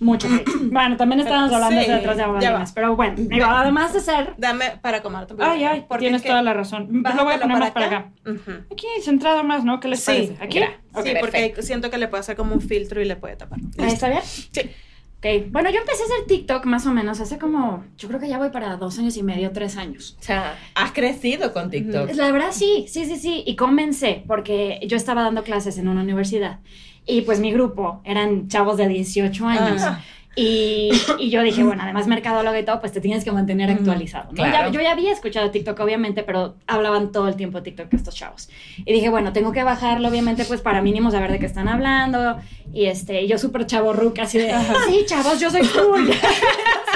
Mucho 0.00 0.28
hate. 0.28 0.48
Bueno, 0.70 0.96
también 0.96 1.20
estábamos 1.20 1.52
hablando 1.52 1.80
Sí, 1.80 1.88
de 1.88 1.94
detrás 1.96 2.16
de 2.16 2.22
bambalinas, 2.22 2.72
pero 2.72 2.94
bueno, 2.94 3.14
digo, 3.18 3.46
además 3.46 3.92
de 3.92 4.00
ser... 4.00 4.34
Dame 4.38 4.78
para 4.80 5.02
comerte 5.02 5.34
un 5.34 5.42
Ay, 5.42 5.64
ay, 5.64 5.84
Porque 5.88 6.04
tienes 6.04 6.22
toda 6.22 6.42
la 6.42 6.54
razón. 6.54 7.02
Lo 7.02 7.24
voy 7.24 7.34
a 7.34 7.40
poner 7.40 7.58
más 7.58 7.70
para 7.72 7.88
para 7.90 7.98
acá. 7.98 8.12
Ujú. 8.24 8.50
Aquí, 8.72 8.86
centrado 9.02 9.42
más, 9.42 9.64
¿no? 9.64 9.80
¿Qué 9.80 9.88
les 9.88 10.00
Sí, 10.00 10.06
parece? 10.06 10.36
Aquí. 10.40 10.58
mira. 10.60 10.80
Ok, 10.94 11.04
sí, 11.04 11.14
porque 11.20 11.54
siento 11.62 11.90
que 11.90 11.98
le 11.98 12.06
puede 12.06 12.20
hacer 12.20 12.36
como 12.36 12.54
un 12.54 12.60
filtro 12.60 13.00
y 13.00 13.04
le 13.06 13.16
puede 13.16 13.34
tapar. 13.36 13.58
Ahí 13.78 13.88
está 13.92 14.08
bien. 14.08 14.22
Sí. 14.24 14.70
Ok, 15.18 15.50
bueno, 15.50 15.68
yo 15.70 15.80
empecé 15.80 16.02
a 16.02 16.06
hacer 16.06 16.26
TikTok 16.28 16.64
más 16.66 16.86
o 16.86 16.92
menos 16.92 17.18
hace 17.20 17.38
como, 17.38 17.84
yo 17.96 18.06
creo 18.06 18.20
que 18.20 18.28
ya 18.28 18.38
voy 18.38 18.50
para 18.50 18.76
dos 18.76 19.00
años 19.00 19.16
y 19.16 19.24
medio, 19.24 19.50
tres 19.50 19.76
años. 19.76 20.16
O 20.20 20.22
sea, 20.22 20.56
has 20.76 20.92
crecido 20.92 21.52
con 21.52 21.70
TikTok. 21.70 22.14
La 22.14 22.30
verdad 22.30 22.50
sí, 22.52 22.86
sí, 22.88 23.04
sí, 23.04 23.16
sí. 23.16 23.42
Y 23.44 23.56
comencé 23.56 24.22
porque 24.28 24.78
yo 24.86 24.96
estaba 24.96 25.22
dando 25.22 25.42
clases 25.42 25.76
en 25.76 25.88
una 25.88 26.02
universidad 26.02 26.60
y 27.04 27.22
pues 27.22 27.40
mi 27.40 27.52
grupo 27.52 28.00
eran 28.04 28.46
chavos 28.46 28.76
de 28.76 28.86
18 28.86 29.46
años. 29.46 29.82
Ah. 29.82 30.04
Y, 30.36 30.90
y 31.18 31.30
yo 31.30 31.42
dije, 31.42 31.64
bueno, 31.64 31.82
además 31.82 32.06
mercadólogo 32.06 32.56
y 32.56 32.64
todo, 32.64 32.78
pues 32.80 32.92
te 32.92 33.00
tienes 33.00 33.24
que 33.24 33.32
mantener 33.32 33.70
actualizado. 33.70 34.26
¿no? 34.30 34.34
claro. 34.34 34.68
Ya- 34.68 34.70
yo 34.72 34.80
ya 34.80 34.92
había 34.92 35.12
escuchado 35.12 35.50
TikTok, 35.50 35.78
obviamente, 35.80 36.22
pero 36.22 36.54
hablaban 36.66 37.10
todo 37.10 37.26
el 37.28 37.34
tiempo 37.36 37.62
TikTok 37.62 37.92
estos 37.92 38.14
chavos. 38.14 38.48
Y 38.84 38.92
dije, 38.92 39.08
bueno, 39.08 39.32
tengo 39.32 39.50
que 39.52 39.64
bajarlo, 39.64 40.08
obviamente, 40.08 40.44
pues 40.44 40.60
para 40.60 40.80
mínimo 40.80 41.10
saber 41.10 41.32
de 41.32 41.38
qué 41.40 41.46
están 41.46 41.66
hablando. 41.68 42.38
Y 42.72 42.86
este, 42.86 43.26
yo 43.26 43.36
súper 43.38 43.66
chavorruca, 43.66 44.22
así 44.22 44.38
de, 44.38 44.52
sí, 44.88 45.04
chavos, 45.06 45.40
yo 45.40 45.50
soy 45.50 45.62
cool. 45.66 46.08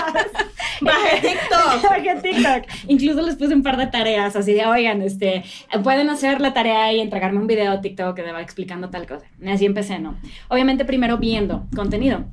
Bajé 0.81 1.21
TikTok. 1.21 1.83
Bajé 1.91 2.15
TikTok. 2.23 2.65
Incluso 2.89 3.23
les 3.23 3.37
puse 3.37 3.55
un 3.55 3.62
par 3.62 3.77
de 3.77 3.87
tareas, 3.87 4.37
así 4.37 4.53
de, 4.53 4.67
oigan, 4.67 5.03
este, 5.03 5.45
pueden 5.83 6.11
hacer 6.11 6.41
la 6.41 6.53
tarea 6.55 6.93
y 6.93 7.01
entregarme 7.01 7.39
un 7.41 7.47
video 7.47 7.81
TikTok 7.81 8.15
que 8.17 8.23
me 8.23 8.33
va 8.33 8.43
explicando 8.43 8.91
tal 8.91 9.07
cosa. 9.07 9.27
Y 9.41 9.49
así 9.51 9.65
empecé, 9.67 9.99
¿no? 9.99 10.17
Obviamente 10.49 10.85
primero 10.85 11.19
viendo 11.19 11.67
contenido. 11.75 12.25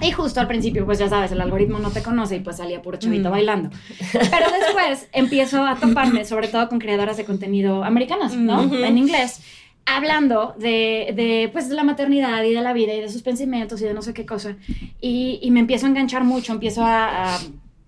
Y 0.00 0.12
justo 0.12 0.40
al 0.40 0.46
principio, 0.46 0.86
pues 0.86 0.98
ya 0.98 1.08
sabes, 1.08 1.32
el 1.32 1.40
algoritmo 1.40 1.78
no 1.80 1.90
te 1.90 2.02
conoce 2.02 2.36
y 2.36 2.40
pues 2.40 2.56
salía 2.58 2.80
puro 2.82 2.98
chavito 2.98 3.30
bailando. 3.30 3.70
Pero 4.12 4.46
después 4.60 5.08
empiezo 5.12 5.64
a 5.64 5.74
toparme, 5.76 6.24
sobre 6.24 6.48
todo 6.48 6.68
con 6.68 6.78
creadoras 6.78 7.16
de 7.16 7.24
contenido 7.24 7.82
americanas, 7.82 8.36
¿no? 8.36 8.62
En 8.84 8.96
inglés, 8.96 9.40
hablando 9.86 10.54
de, 10.58 11.12
de, 11.16 11.48
pues, 11.52 11.68
de 11.68 11.74
la 11.74 11.82
maternidad 11.82 12.42
y 12.44 12.52
de 12.54 12.60
la 12.62 12.72
vida 12.72 12.94
y 12.94 13.00
de 13.00 13.08
sus 13.08 13.22
pensamientos 13.22 13.80
y 13.80 13.84
de 13.86 13.94
no 13.94 14.02
sé 14.02 14.14
qué 14.14 14.24
cosa. 14.24 14.56
Y, 15.00 15.40
y 15.42 15.50
me 15.50 15.60
empiezo 15.60 15.86
a 15.86 15.88
enganchar 15.88 16.22
mucho, 16.24 16.52
empiezo 16.52 16.84
a, 16.84 17.34
a 17.34 17.38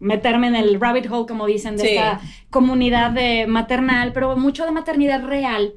meterme 0.00 0.49
en 0.49 0.57
el 0.57 0.81
rabbit 0.81 1.07
hole, 1.11 1.26
como 1.29 1.47
dicen, 1.47 1.76
de 1.76 1.83
Sí. 1.83 1.88
esta 1.90 2.21
comunidad 2.49 3.11
de 3.12 3.47
maternal, 3.47 4.12
pero 4.12 4.37
mucho 4.37 4.64
de 4.64 4.73
maternidad 4.73 5.23
real. 5.25 5.75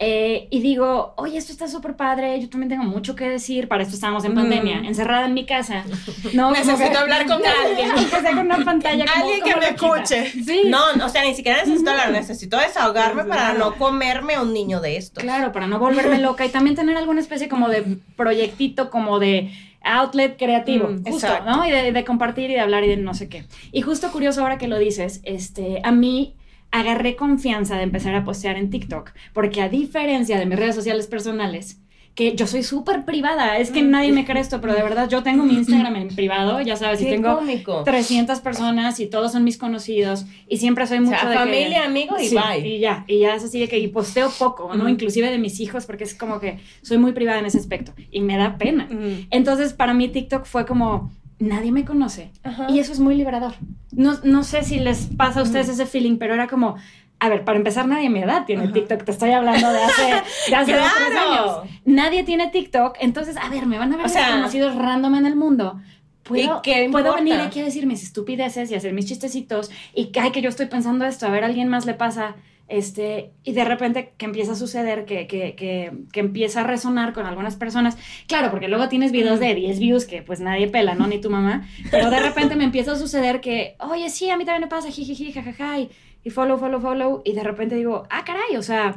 Eh, 0.00 0.46
y 0.50 0.60
digo, 0.60 1.12
oye, 1.16 1.36
esto 1.38 1.50
está 1.50 1.66
súper 1.66 1.96
padre, 1.96 2.40
yo 2.40 2.48
también 2.48 2.70
tengo 2.70 2.84
mucho 2.84 3.16
que 3.16 3.28
decir, 3.28 3.66
para 3.66 3.82
esto 3.82 3.96
estábamos 3.96 4.24
en 4.24 4.32
pandemia, 4.34 4.78
encerrada 4.84 5.26
en 5.26 5.34
mi 5.34 5.44
casa. 5.44 5.84
No, 6.34 6.52
Necesito 6.52 6.90
que- 6.92 6.96
hablar 6.96 7.26
con 7.26 7.40
alguien. 7.64 7.90
Aunque 7.96 8.20
sea 8.20 8.30
con 8.30 8.38
una 8.46 8.64
pantalla 8.64 9.04
como- 9.06 9.24
Alguien 9.26 9.42
que 9.44 9.60
me 9.60 9.66
escuche. 9.70 10.30
Sí. 10.44 10.62
No, 10.66 10.78
o 11.04 11.08
sea, 11.08 11.24
ni 11.24 11.34
siquiera 11.34 11.58
necesito 11.64 11.90
hablar, 11.90 12.12
necesito 12.12 12.56
desahogarme 12.58 13.24
para 13.24 13.54
no 13.54 13.74
comerme 13.74 14.34
a 14.34 14.42
un 14.42 14.52
niño 14.52 14.80
de 14.80 14.96
estos. 14.98 15.22
Claro, 15.22 15.50
para 15.50 15.66
no 15.66 15.80
volverme 15.80 16.18
loca 16.18 16.46
y 16.46 16.50
también 16.50 16.76
tener 16.76 16.96
alguna 16.96 17.20
especie 17.20 17.48
como 17.48 17.68
de 17.68 17.98
proyectito, 18.16 18.90
como 18.90 19.18
de 19.18 19.50
outlet 19.82 20.36
creativo, 20.38 20.88
Mm, 20.88 21.04
justo, 21.04 21.26
exacto. 21.26 21.50
¿no? 21.50 21.66
Y 21.66 21.70
de, 21.70 21.90
de 21.92 22.04
compartir 22.04 22.50
y 22.50 22.54
de 22.54 22.60
hablar 22.60 22.84
y 22.84 22.88
de 22.88 22.96
no 22.98 23.14
sé 23.14 23.28
qué. 23.28 23.46
Y 23.72 23.80
justo 23.80 24.10
curioso 24.12 24.42
ahora 24.42 24.58
que 24.58 24.68
lo 24.68 24.78
dices, 24.78 25.20
este, 25.24 25.80
a 25.82 25.90
mí 25.92 26.34
agarré 26.70 27.16
confianza 27.16 27.76
de 27.76 27.82
empezar 27.82 28.14
a 28.14 28.24
postear 28.24 28.56
en 28.56 28.70
TikTok, 28.70 29.10
porque 29.32 29.62
a 29.62 29.68
diferencia 29.68 30.38
de 30.38 30.46
mis 30.46 30.58
redes 30.58 30.74
sociales 30.74 31.06
personales, 31.06 31.80
que 32.14 32.34
yo 32.34 32.48
soy 32.48 32.64
súper 32.64 33.04
privada, 33.04 33.58
es 33.58 33.70
Mm. 33.70 33.74
que 33.74 33.82
nadie 33.82 34.10
me 34.12 34.24
cree 34.24 34.40
esto, 34.42 34.60
pero 34.60 34.74
de 34.74 34.82
verdad 34.82 35.08
yo 35.08 35.22
tengo 35.22 35.44
mi 35.44 35.54
Instagram 35.54 35.94
en 35.94 36.08
privado, 36.08 36.60
ya 36.60 36.74
sabes, 36.74 37.00
y 37.00 37.04
Qué 37.04 37.10
tengo 37.12 37.36
cómico. 37.38 37.84
300 37.84 38.40
personas 38.40 38.98
y 38.98 39.06
todos 39.06 39.30
son 39.30 39.44
mis 39.44 39.56
conocidos 39.56 40.26
y 40.48 40.56
siempre 40.56 40.88
soy 40.88 40.98
mucho 40.98 41.16
sea, 41.16 41.28
de 41.28 41.34
que- 41.36 41.38
familia, 41.38 41.84
amigos 41.84 42.20
y 42.20 42.28
Sí, 42.30 42.34
bye. 42.36 42.66
y 42.68 42.80
ya, 42.80 43.04
y 43.06 43.20
ya 43.20 43.36
es 43.36 43.44
así 43.44 43.60
de 43.60 43.68
que 43.68 43.78
y 43.78 43.86
posteo 43.86 44.30
poco, 44.36 44.68
¿no? 44.74 44.80
Ujú. 44.82 44.88
Inclusive 44.88 45.30
de 45.30 45.38
mis 45.38 45.60
hijos 45.60 45.86
porque 45.86 46.02
es 46.02 46.14
como 46.14 46.40
que 46.40 46.58
soy 46.82 46.98
muy 46.98 47.12
privada 47.12 47.38
en 47.38 47.46
ese 47.46 47.58
aspecto 47.58 47.92
y 48.10 48.20
me 48.20 48.36
da 48.36 48.58
pena. 48.58 48.88
Mm. 48.90 49.28
Entonces, 49.30 49.72
para 49.72 49.94
mí 49.94 50.08
TikTok 50.08 50.44
fue 50.44 50.66
como 50.66 51.12
nadie 51.38 51.72
me 51.72 51.84
conoce 51.84 52.32
Ajá. 52.42 52.66
y 52.68 52.78
eso 52.78 52.92
es 52.92 53.00
muy 53.00 53.14
liberador. 53.14 53.54
No, 53.92 54.18
no 54.24 54.44
sé 54.44 54.62
si 54.64 54.78
les 54.78 55.06
pasa 55.06 55.40
a 55.40 55.42
ustedes 55.42 55.68
ese 55.68 55.86
feeling, 55.86 56.18
pero 56.18 56.34
era 56.34 56.46
como 56.46 56.76
a 57.20 57.28
ver, 57.28 57.44
para 57.44 57.58
empezar, 57.58 57.86
nadie 57.88 58.06
a 58.06 58.10
mi 58.10 58.20
edad 58.20 58.44
tiene 58.46 58.68
TikTok. 58.68 59.02
Te 59.02 59.10
estoy 59.10 59.32
hablando 59.32 59.72
de 59.72 59.82
hace, 59.82 60.02
de 60.50 60.54
hace 60.56 60.72
dos, 60.72 60.86
tres 60.94 61.08
¡Claro! 61.10 61.60
años. 61.60 61.74
Nadie 61.84 62.22
tiene 62.22 62.48
TikTok. 62.48 62.96
Entonces, 63.00 63.36
a 63.36 63.48
ver, 63.48 63.66
me 63.66 63.76
van 63.76 63.92
a 63.92 63.96
ver 63.96 64.06
O 64.06 64.08
sea, 64.08 64.26
desconocidos 64.26 64.76
random 64.76 65.16
en 65.16 65.26
el 65.26 65.34
mundo. 65.34 65.80
Puedo, 66.22 66.58
¿y 66.58 66.62
qué 66.62 66.88
puedo 66.92 67.14
venir 67.14 67.34
aquí 67.34 67.58
a 67.60 67.64
decir 67.64 67.86
mis 67.86 68.02
estupideces 68.02 68.70
y 68.70 68.74
hacer 68.74 68.92
mis 68.92 69.06
chistecitos 69.06 69.70
y 69.94 70.06
que, 70.12 70.20
ay, 70.20 70.30
que 70.30 70.42
yo 70.42 70.48
estoy 70.48 70.66
pensando 70.66 71.06
esto, 71.06 71.26
a 71.26 71.30
ver, 71.30 71.42
a 71.42 71.46
alguien 71.46 71.68
más 71.68 71.86
le 71.86 71.94
pasa, 71.94 72.36
este, 72.68 73.32
y 73.44 73.52
de 73.52 73.64
repente 73.64 74.12
que 74.16 74.26
empieza 74.26 74.52
a 74.52 74.56
suceder, 74.56 75.04
que, 75.06 75.26
que, 75.26 75.54
que, 75.54 75.92
que 76.12 76.20
empieza 76.20 76.60
a 76.60 76.64
resonar 76.64 77.12
con 77.12 77.26
algunas 77.26 77.56
personas. 77.56 77.96
Claro, 78.26 78.50
porque 78.50 78.68
luego 78.68 78.88
tienes 78.88 79.10
videos 79.10 79.40
de 79.40 79.54
10 79.54 79.78
views 79.78 80.04
que 80.04 80.22
pues 80.22 80.40
nadie 80.40 80.68
pela, 80.68 80.94
¿no? 80.94 81.06
Ni 81.06 81.20
tu 81.20 81.30
mamá. 81.30 81.66
Pero 81.90 82.10
de 82.10 82.20
repente 82.20 82.56
me 82.56 82.64
empieza 82.64 82.92
a 82.92 82.96
suceder 82.96 83.40
que, 83.40 83.76
oye, 83.80 84.10
sí, 84.10 84.30
a 84.30 84.36
mí 84.36 84.44
también 84.44 84.62
me 84.62 84.68
pasa, 84.68 84.90
jijiji, 84.90 85.32
jajaja, 85.32 85.80
y, 85.80 85.90
y 86.22 86.30
follow, 86.30 86.58
follow, 86.58 86.80
follow, 86.80 87.22
y 87.24 87.32
de 87.32 87.42
repente 87.42 87.74
digo, 87.74 88.04
ah, 88.10 88.24
caray, 88.24 88.56
o 88.56 88.62
sea, 88.62 88.96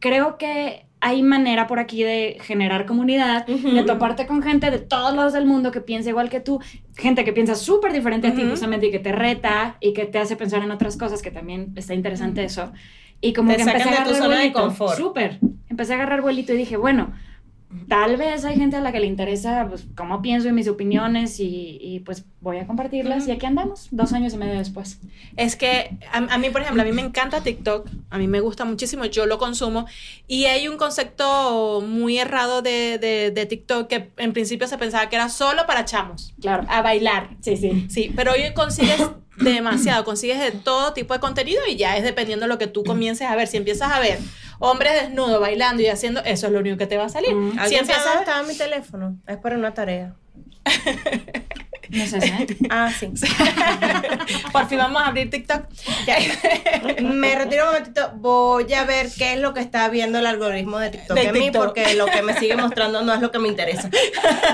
creo 0.00 0.38
que 0.38 0.86
hay 1.04 1.20
manera 1.24 1.66
por 1.66 1.80
aquí 1.80 2.04
de 2.04 2.38
generar 2.42 2.86
comunidad, 2.86 3.44
Ujú. 3.48 3.70
de 3.72 3.82
toparte 3.82 4.24
con 4.28 4.40
gente 4.40 4.70
de 4.70 4.78
todos 4.78 5.12
lados 5.16 5.32
del 5.32 5.46
mundo 5.46 5.72
que 5.72 5.80
piensa 5.80 6.08
igual 6.10 6.30
que 6.30 6.38
tú, 6.38 6.60
gente 6.96 7.24
que 7.24 7.32
piensa 7.32 7.56
súper 7.56 7.92
diferente 7.92 8.28
a 8.28 8.34
ti 8.34 8.44
justamente 8.48 8.86
y 8.86 8.90
que 8.92 9.00
te 9.00 9.10
reta 9.10 9.76
y 9.80 9.94
que 9.94 10.06
te 10.06 10.18
hace 10.20 10.36
pensar 10.36 10.62
en 10.62 10.70
otras 10.70 10.96
cosas, 10.96 11.20
que 11.20 11.32
también 11.32 11.72
está 11.74 11.92
interesante 11.92 12.44
eso. 12.44 12.72
Y 13.20 13.32
como 13.32 13.50
Te 13.50 13.56
que 13.56 13.62
empecé 13.62 13.78
a 13.82 13.82
sacan 13.88 14.04
de 14.04 14.10
tu 14.10 14.14
agarrar 14.16 14.22
zona 14.22 14.34
de 14.36 14.40
vuelito, 14.50 14.60
confort. 14.62 14.96
súper. 14.96 15.38
Empecé 15.68 15.92
a 15.92 15.96
agarrar 15.96 16.22
vuelito 16.22 16.52
y 16.54 16.56
dije, 16.56 16.76
bueno, 16.76 17.12
tal 17.88 18.16
vez 18.16 18.44
hay 18.44 18.56
gente 18.56 18.76
a 18.76 18.80
la 18.80 18.92
que 18.92 19.00
le 19.00 19.06
interesa 19.06 19.66
pues 19.68 19.86
cómo 19.96 20.22
pienso 20.22 20.48
y 20.48 20.52
mis 20.52 20.68
opiniones 20.68 21.40
y, 21.40 21.78
y, 21.80 22.00
pues 22.00 22.24
voy 22.40 22.58
a 22.58 22.66
compartirlas 22.66 23.28
y 23.28 23.30
aquí 23.30 23.46
andamos, 23.46 23.88
dos 23.90 24.12
años 24.12 24.34
y 24.34 24.36
medio 24.36 24.58
después. 24.58 24.98
Es 25.36 25.56
que 25.56 25.96
a, 26.12 26.18
a 26.18 26.38
mí, 26.38 26.50
por 26.50 26.62
ejemplo, 26.62 26.82
a 26.82 26.84
mí 26.84 26.92
me 26.92 27.02
encanta 27.02 27.42
TikTok, 27.42 27.88
a 28.10 28.18
mí 28.18 28.26
me 28.28 28.40
gusta 28.40 28.64
muchísimo, 28.64 29.04
yo 29.06 29.26
lo 29.26 29.38
consumo 29.38 29.86
y 30.26 30.44
hay 30.46 30.68
un 30.68 30.76
concepto 30.76 31.80
muy 31.86 32.18
errado 32.18 32.62
de, 32.62 32.98
de, 32.98 33.30
de 33.30 33.46
TikTok 33.46 33.86
que 33.88 34.10
en 34.16 34.32
principio 34.32 34.66
se 34.66 34.78
pensaba 34.78 35.08
que 35.08 35.16
era 35.16 35.28
solo 35.28 35.66
para 35.66 35.84
chamos, 35.84 36.34
Claro. 36.40 36.64
a 36.68 36.82
bailar. 36.82 37.30
Sí, 37.40 37.56
sí. 37.56 37.86
Sí, 37.88 38.12
pero 38.16 38.32
hoy 38.32 38.52
consigues 38.54 39.00
demasiado, 39.36 40.04
consigues 40.04 40.38
de 40.38 40.52
todo 40.52 40.92
tipo 40.92 41.14
de 41.14 41.20
contenido 41.20 41.62
y 41.66 41.76
ya 41.76 41.96
es 41.96 42.04
dependiendo 42.04 42.44
de 42.44 42.48
lo 42.48 42.58
que 42.58 42.66
tú 42.66 42.84
comiences 42.84 43.28
a 43.28 43.36
ver. 43.36 43.48
Si 43.48 43.56
empiezas 43.56 43.92
a 43.92 43.98
ver 44.00 44.18
hombres 44.58 44.94
desnudos 44.94 45.40
bailando 45.40 45.82
y 45.82 45.88
haciendo, 45.88 46.20
eso 46.24 46.46
es 46.46 46.52
lo 46.52 46.60
único 46.60 46.76
que 46.76 46.86
te 46.86 46.96
va 46.96 47.04
a 47.04 47.08
salir. 47.08 47.34
Mm. 47.34 47.52
Si 47.52 47.58
¿Alguien 47.58 47.80
empiezas 47.80 48.04
sabe 48.04 48.18
a 48.18 48.20
estaba 48.20 48.40
en 48.40 48.48
mi 48.48 48.54
teléfono? 48.56 49.16
Es 49.26 49.36
para 49.38 49.56
una 49.56 49.74
tarea. 49.74 50.14
No 51.92 52.06
sé, 52.06 52.18
¿eh? 52.18 52.46
Ah, 52.70 52.90
sí. 52.98 53.12
por 54.52 54.66
fin 54.66 54.78
vamos 54.78 55.02
a 55.02 55.08
abrir 55.08 55.28
TikTok. 55.28 55.64
Me 57.02 57.34
retiro 57.34 57.64
un 57.64 57.68
momentito. 57.72 58.12
Voy 58.14 58.72
a 58.72 58.84
ver 58.84 59.08
qué 59.16 59.34
es 59.34 59.40
lo 59.40 59.52
que 59.52 59.60
está 59.60 59.90
viendo 59.90 60.18
el 60.18 60.26
algoritmo 60.26 60.78
de 60.78 60.88
TikTok 60.88 61.14
De 61.14 61.24
en 61.24 61.32
mí, 61.34 61.40
TikTok. 61.40 61.64
porque 61.64 61.94
lo 61.94 62.06
que 62.06 62.22
me 62.22 62.34
sigue 62.38 62.56
mostrando 62.56 63.02
no 63.02 63.12
es 63.12 63.20
lo 63.20 63.30
que 63.30 63.38
me 63.38 63.48
interesa. 63.48 63.90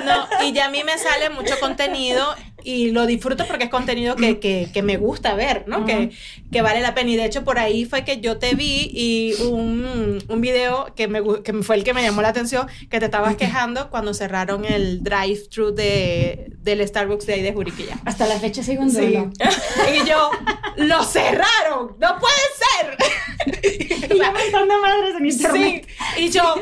No, 0.04 0.44
y 0.44 0.52
ya 0.52 0.66
a 0.66 0.70
mí 0.70 0.82
me 0.82 0.98
sale 0.98 1.30
mucho 1.30 1.54
contenido 1.60 2.34
y 2.64 2.90
lo 2.90 3.06
disfruto 3.06 3.46
porque 3.46 3.64
es 3.64 3.70
contenido 3.70 4.16
que, 4.16 4.38
que, 4.40 4.68
que 4.72 4.82
me 4.82 4.96
gusta 4.96 5.34
ver, 5.34 5.64
¿no? 5.66 5.84
que, 5.86 6.10
que 6.52 6.62
vale 6.62 6.80
la 6.80 6.94
pena. 6.94 7.10
Y 7.10 7.16
de 7.16 7.24
hecho 7.24 7.44
por 7.44 7.58
ahí 7.58 7.84
fue 7.84 8.04
que 8.04 8.20
yo 8.20 8.38
te 8.38 8.54
vi 8.54 8.90
y 8.92 9.34
un, 9.44 10.22
un 10.28 10.40
video 10.40 10.92
que, 10.96 11.08
me, 11.08 11.22
que 11.42 11.52
fue 11.62 11.76
el 11.76 11.84
que 11.84 11.94
me 11.94 12.02
llamó 12.02 12.22
la 12.22 12.28
atención, 12.28 12.66
que 12.90 12.98
te 12.98 13.06
estabas 13.06 13.36
quejando 13.36 13.90
cuando 13.90 14.12
cerraron 14.14 14.64
el 14.64 15.02
drive-thru 15.02 15.72
de, 15.74 16.52
del 16.58 16.86
Starbucks 16.86 17.26
de 17.26 17.34
ahí 17.34 17.42
de 17.42 17.52
Juriquilla. 17.52 17.98
Hasta 18.04 18.26
la 18.26 18.38
fecha 18.38 18.62
sigo 18.62 18.82
en 18.82 18.92
duelo. 18.92 19.30
Y 19.94 20.06
yo, 20.08 20.30
¡lo 20.76 21.02
cerraron! 21.04 21.96
¡No 21.98 22.18
puede 22.18 22.34
ser! 22.58 22.96
Y 24.10 24.18
yo 24.18 24.32
montando 24.32 24.80
madres 24.80 25.14
en 25.20 25.30
Sí, 25.32 25.36
internet. 25.38 25.88
y 26.18 26.28
yo, 26.30 26.54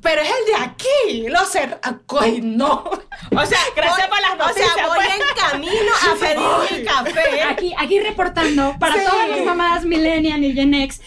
pero 0.00 0.22
es 0.22 0.28
el 0.28 0.46
de 0.46 0.54
aquí, 0.64 1.28
lo 1.28 1.44
cerraron. 1.44 2.02
¡Ay, 2.20 2.40
no! 2.42 2.84
O 3.36 3.46
sea, 3.46 3.58
Gracias 3.74 4.06
por 4.08 4.20
las 4.20 4.32
O 4.32 4.36
noticias, 4.36 4.74
sea, 4.74 4.86
voy 4.86 4.96
pues. 4.96 5.08
en 5.08 5.18
camino 5.50 5.92
a 6.10 6.14
pedir 6.18 6.78
mi 6.80 6.84
café. 6.86 7.42
Aquí, 7.42 7.72
aquí 7.78 8.00
reportando 8.00 8.74
para 8.78 8.94
Sí. 8.94 9.00
todas 9.08 9.28
las 9.28 9.44
mamás 9.44 9.84
millennial 9.84 10.42
y 10.44 10.52
Gen 10.52 10.74
X. 10.74 11.00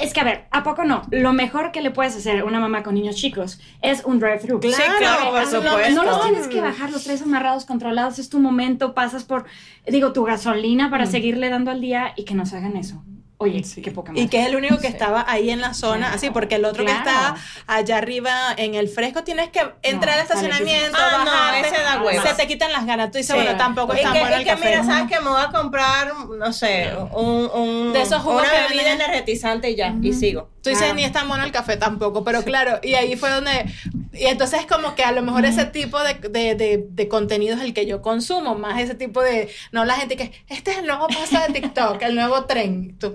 Es 0.00 0.12
que, 0.14 0.20
a 0.20 0.24
ver, 0.24 0.46
¿a 0.52 0.62
poco 0.62 0.84
no? 0.84 1.02
Lo 1.10 1.32
mejor 1.32 1.72
que 1.72 1.80
le 1.82 1.90
puedes 1.90 2.14
hacer 2.14 2.40
a 2.40 2.44
una 2.44 2.60
mamá 2.60 2.84
con 2.84 2.94
niños 2.94 3.16
chicos 3.16 3.60
es 3.82 4.04
un 4.04 4.20
drive-thru. 4.20 4.60
Sí, 4.62 4.70
claro, 4.98 5.30
por 5.32 5.40
No- 5.42 5.50
supuesto. 5.50 5.94
No 5.94 6.04
los 6.04 6.22
tienes 6.22 6.46
que 6.46 6.60
bajar, 6.60 6.90
los 6.92 7.02
traes 7.02 7.22
amarrados, 7.22 7.64
controlados, 7.64 8.20
es 8.20 8.28
tu 8.28 8.38
momento, 8.38 8.94
pasas 8.94 9.24
por, 9.24 9.46
digo, 9.88 10.12
tu 10.12 10.22
gasolina 10.22 10.90
para 10.90 11.06
seguirle 11.06 11.48
dando 11.50 11.72
al 11.72 11.80
día 11.80 12.12
y 12.16 12.24
que 12.24 12.34
nos 12.34 12.52
hagan 12.52 12.76
eso. 12.76 13.02
Oye, 13.42 13.64
qué 13.82 13.90
poca 13.90 14.12
madre. 14.12 14.22
Y 14.24 14.28
que 14.28 14.38
es 14.42 14.46
el 14.48 14.54
único 14.54 14.76
que 14.78 14.86
estaba 14.86 15.24
ahí 15.26 15.48
en 15.48 15.62
la 15.62 15.72
zona, 15.72 15.96
Claro, 16.08 16.14
así, 16.16 16.28
porque 16.28 16.56
el 16.56 16.64
otro 16.66 16.84
que 16.84 16.92
está 16.92 17.36
allá 17.66 17.96
arriba 17.96 18.32
en 18.54 18.74
el 18.74 18.86
fresco, 18.90 19.24
tienes 19.24 19.48
que 19.48 19.60
entrar 19.82 20.14
No, 20.16 20.20
al 20.20 20.26
estacionamiento, 20.26 20.98
Ah, 21.00 21.22
no, 21.24 21.30
bajarte, 21.30 21.68
ese 21.68 21.82
da 21.82 22.02
hueva. 22.02 22.22
se 22.26 22.34
te 22.34 22.46
quitan 22.46 22.70
las 22.70 22.84
ganas. 22.84 23.10
Tú 23.10 23.16
dices, 23.16 23.34
Sí. 23.34 23.42
bueno, 23.42 23.56
tampoco 23.56 23.94
es 23.94 24.02
tan 24.02 24.12
bueno 24.12 24.36
el 24.36 24.44
que 24.44 24.50
café. 24.50 24.66
mira, 24.68 24.84
¿sabes 24.84 25.10
que 25.10 25.20
Me 25.24 25.30
voy 25.30 25.40
a 25.40 25.48
comprar, 25.48 26.12
no 26.36 26.52
sé, 26.52 26.90
un, 27.12 27.50
un- 27.54 27.92
De 27.94 28.02
esos 28.02 28.20
jugos 28.22 28.42
una 28.42 28.50
que 28.50 28.74
bebida 28.74 28.92
energetizante 28.92 29.70
y 29.70 29.76
ya, 29.76 29.94
y 30.02 30.12
sigo. 30.12 30.50
Tú 30.62 30.68
dices, 30.68 30.82
Claro. 30.84 30.96
ni 30.96 31.04
es 31.04 31.12
tan 31.12 31.26
bueno 31.26 31.42
el 31.44 31.50
café 31.52 31.78
tampoco, 31.78 32.22
pero 32.22 32.42
claro, 32.44 32.78
y 32.82 32.92
ahí 32.92 33.16
fue 33.16 33.30
donde, 33.30 33.64
y 34.12 34.26
entonces 34.26 34.66
como 34.66 34.94
que 34.94 35.02
a 35.02 35.12
lo 35.12 35.22
mejor 35.22 35.46
ese 35.46 35.64
tipo 35.64 35.98
de, 36.02 36.12
de, 36.28 36.54
de, 36.56 36.84
de 36.90 37.08
contenido 37.08 37.56
es 37.56 37.62
el 37.62 37.72
que 37.72 37.86
yo 37.86 38.02
consumo, 38.02 38.54
más 38.54 38.78
ese 38.78 38.94
tipo 38.94 39.22
de, 39.22 39.48
no 39.72 39.86
la 39.86 39.94
gente 39.94 40.16
que, 40.18 40.32
este 40.48 40.72
es 40.72 40.78
el 40.78 40.86
nuevo 40.86 41.06
paso 41.08 41.40
de 41.46 41.58
TikTok, 41.58 42.02
el 42.02 42.14
nuevo 42.14 42.44
tren, 42.44 42.98
tú, 42.98 43.14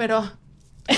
pero 0.00 0.22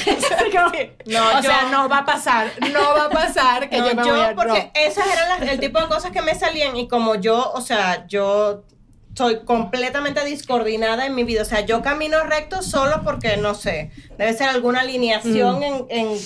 No, 1.06 1.28
o 1.28 1.32
yo- 1.36 1.42
sea, 1.42 1.68
no 1.72 1.88
va 1.88 1.98
a 1.98 2.04
pasar, 2.04 2.52
no 2.72 2.80
va 2.94 3.06
a 3.06 3.10
pasar 3.10 3.68
que 3.68 3.78
No, 3.78 3.88
yo 3.88 3.94
me 3.96 4.04
yo, 4.06 4.14
voy 4.14 4.24
a... 4.24 4.34
porque 4.36 4.70
no. 4.74 4.80
esas 4.80 5.06
eran 5.08 5.28
las- 5.40 5.48
el 5.50 5.58
tipo 5.60 5.80
de 5.80 5.88
cosas 5.88 6.12
que 6.12 6.22
me 6.22 6.36
salían 6.36 6.76
y 6.76 6.86
como 6.86 7.16
yo, 7.16 7.50
o 7.52 7.60
sea, 7.60 8.06
yo 8.06 8.62
soy 9.14 9.40
completamente 9.44 10.24
discoordinada 10.24 11.04
en 11.04 11.14
mi 11.16 11.24
vida, 11.24 11.42
o 11.42 11.44
sea, 11.44 11.60
yo 11.62 11.82
camino 11.82 12.22
recto 12.22 12.62
solo 12.62 13.02
porque, 13.02 13.36
no 13.36 13.54
sé, 13.54 13.90
debe 14.16 14.32
ser 14.34 14.48
alguna 14.48 14.80
alineación 14.80 15.58
Mm. 15.58 15.62
en, 15.64 15.86
en, 15.90 16.18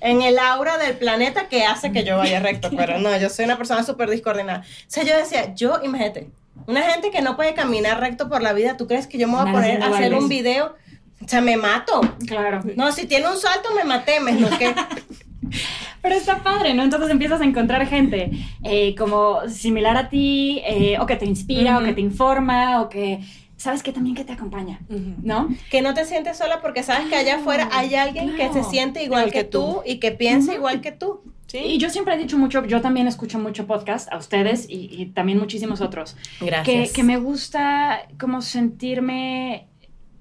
en 0.00 0.22
el 0.22 0.38
aura 0.38 0.78
del 0.78 0.96
planeta 0.96 1.48
que 1.48 1.64
hace 1.66 1.92
que 1.92 2.02
yo 2.04 2.16
vaya 2.16 2.40
recto, 2.40 2.70
pero 2.76 2.98
no, 2.98 3.14
yo 3.18 3.28
soy 3.28 3.44
una 3.44 3.58
persona 3.58 3.84
súper 3.84 4.08
discoordinada. 4.10 4.60
O 4.60 4.64
sea, 4.90 5.04
yo 5.04 5.14
decía, 5.16 5.54
yo, 5.54 5.80
imagínate, 5.84 6.30
una 6.66 6.82
gente 6.82 7.10
que 7.10 7.22
no 7.22 7.36
puede 7.36 7.54
caminar 7.54 8.00
recto 8.00 8.28
por 8.28 8.42
la 8.42 8.52
vida, 8.54 8.76
¿tú 8.76 8.86
crees 8.88 9.06
que 9.06 9.18
yo 9.18 9.28
me 9.28 9.36
voy 9.36 9.48
a 9.48 9.52
poner 9.52 9.82
a 9.82 9.86
hacer 9.88 10.14
un 10.14 10.28
video? 10.28 10.74
O 11.24 11.28
sea, 11.28 11.40
me 11.40 11.56
mato. 11.56 12.00
Claro. 12.26 12.60
No, 12.76 12.92
si 12.92 13.06
tiene 13.06 13.28
un 13.28 13.36
salto, 13.36 13.70
me 13.74 13.84
maté, 13.84 14.20
me 14.20 14.32
esnuqué. 14.32 14.74
Pero 16.02 16.14
está 16.14 16.42
padre, 16.42 16.74
¿no? 16.74 16.82
Entonces 16.82 17.10
empiezas 17.10 17.40
a 17.40 17.44
encontrar 17.44 17.86
gente 17.86 18.30
eh, 18.64 18.94
como 18.96 19.48
similar 19.48 19.96
a 19.96 20.08
ti, 20.08 20.60
eh, 20.66 20.98
o 20.98 21.06
que 21.06 21.16
te 21.16 21.26
inspira, 21.26 21.78
o 21.78 21.84
que 21.84 21.92
te 21.92 22.00
informa, 22.00 22.82
o 22.82 22.88
que, 22.88 23.20
¿sabes 23.56 23.82
qué? 23.82 23.92
También 23.92 24.16
que 24.16 24.24
te 24.24 24.32
acompaña. 24.32 24.80
¿no? 24.88 25.48
que 25.70 25.80
no 25.80 25.94
te 25.94 26.04
sientes 26.04 26.38
sola 26.38 26.60
porque 26.60 26.82
sabes 26.82 27.08
que 27.08 27.14
allá 27.14 27.36
afuera 27.36 27.68
hay 27.72 27.94
alguien 27.94 28.34
que 28.34 28.52
se 28.52 28.64
siente 28.64 29.04
igual, 29.04 29.26
que, 29.26 29.30
que 29.30 29.44
tú, 29.44 29.58
tú. 29.58 29.82
y 29.86 29.98
que 29.98 30.10
piensa 30.10 30.54
igual 30.54 30.80
que 30.80 30.92
tú. 30.92 31.20
¿Sí? 31.46 31.58
Y 31.58 31.78
yo 31.78 31.90
siempre 31.90 32.14
he 32.14 32.18
dicho 32.18 32.38
mucho, 32.38 32.64
yo 32.64 32.80
también 32.80 33.06
escucho 33.06 33.38
mucho 33.38 33.66
podcast 33.66 34.10
a 34.10 34.16
ustedes 34.16 34.66
y, 34.70 34.88
y 34.90 35.06
también 35.06 35.38
muchísimos 35.38 35.82
otros, 35.82 36.16
que, 36.64 36.90
que 36.92 37.02
me 37.02 37.18
gusta 37.18 38.06
como 38.18 38.40
sentirme 38.40 39.68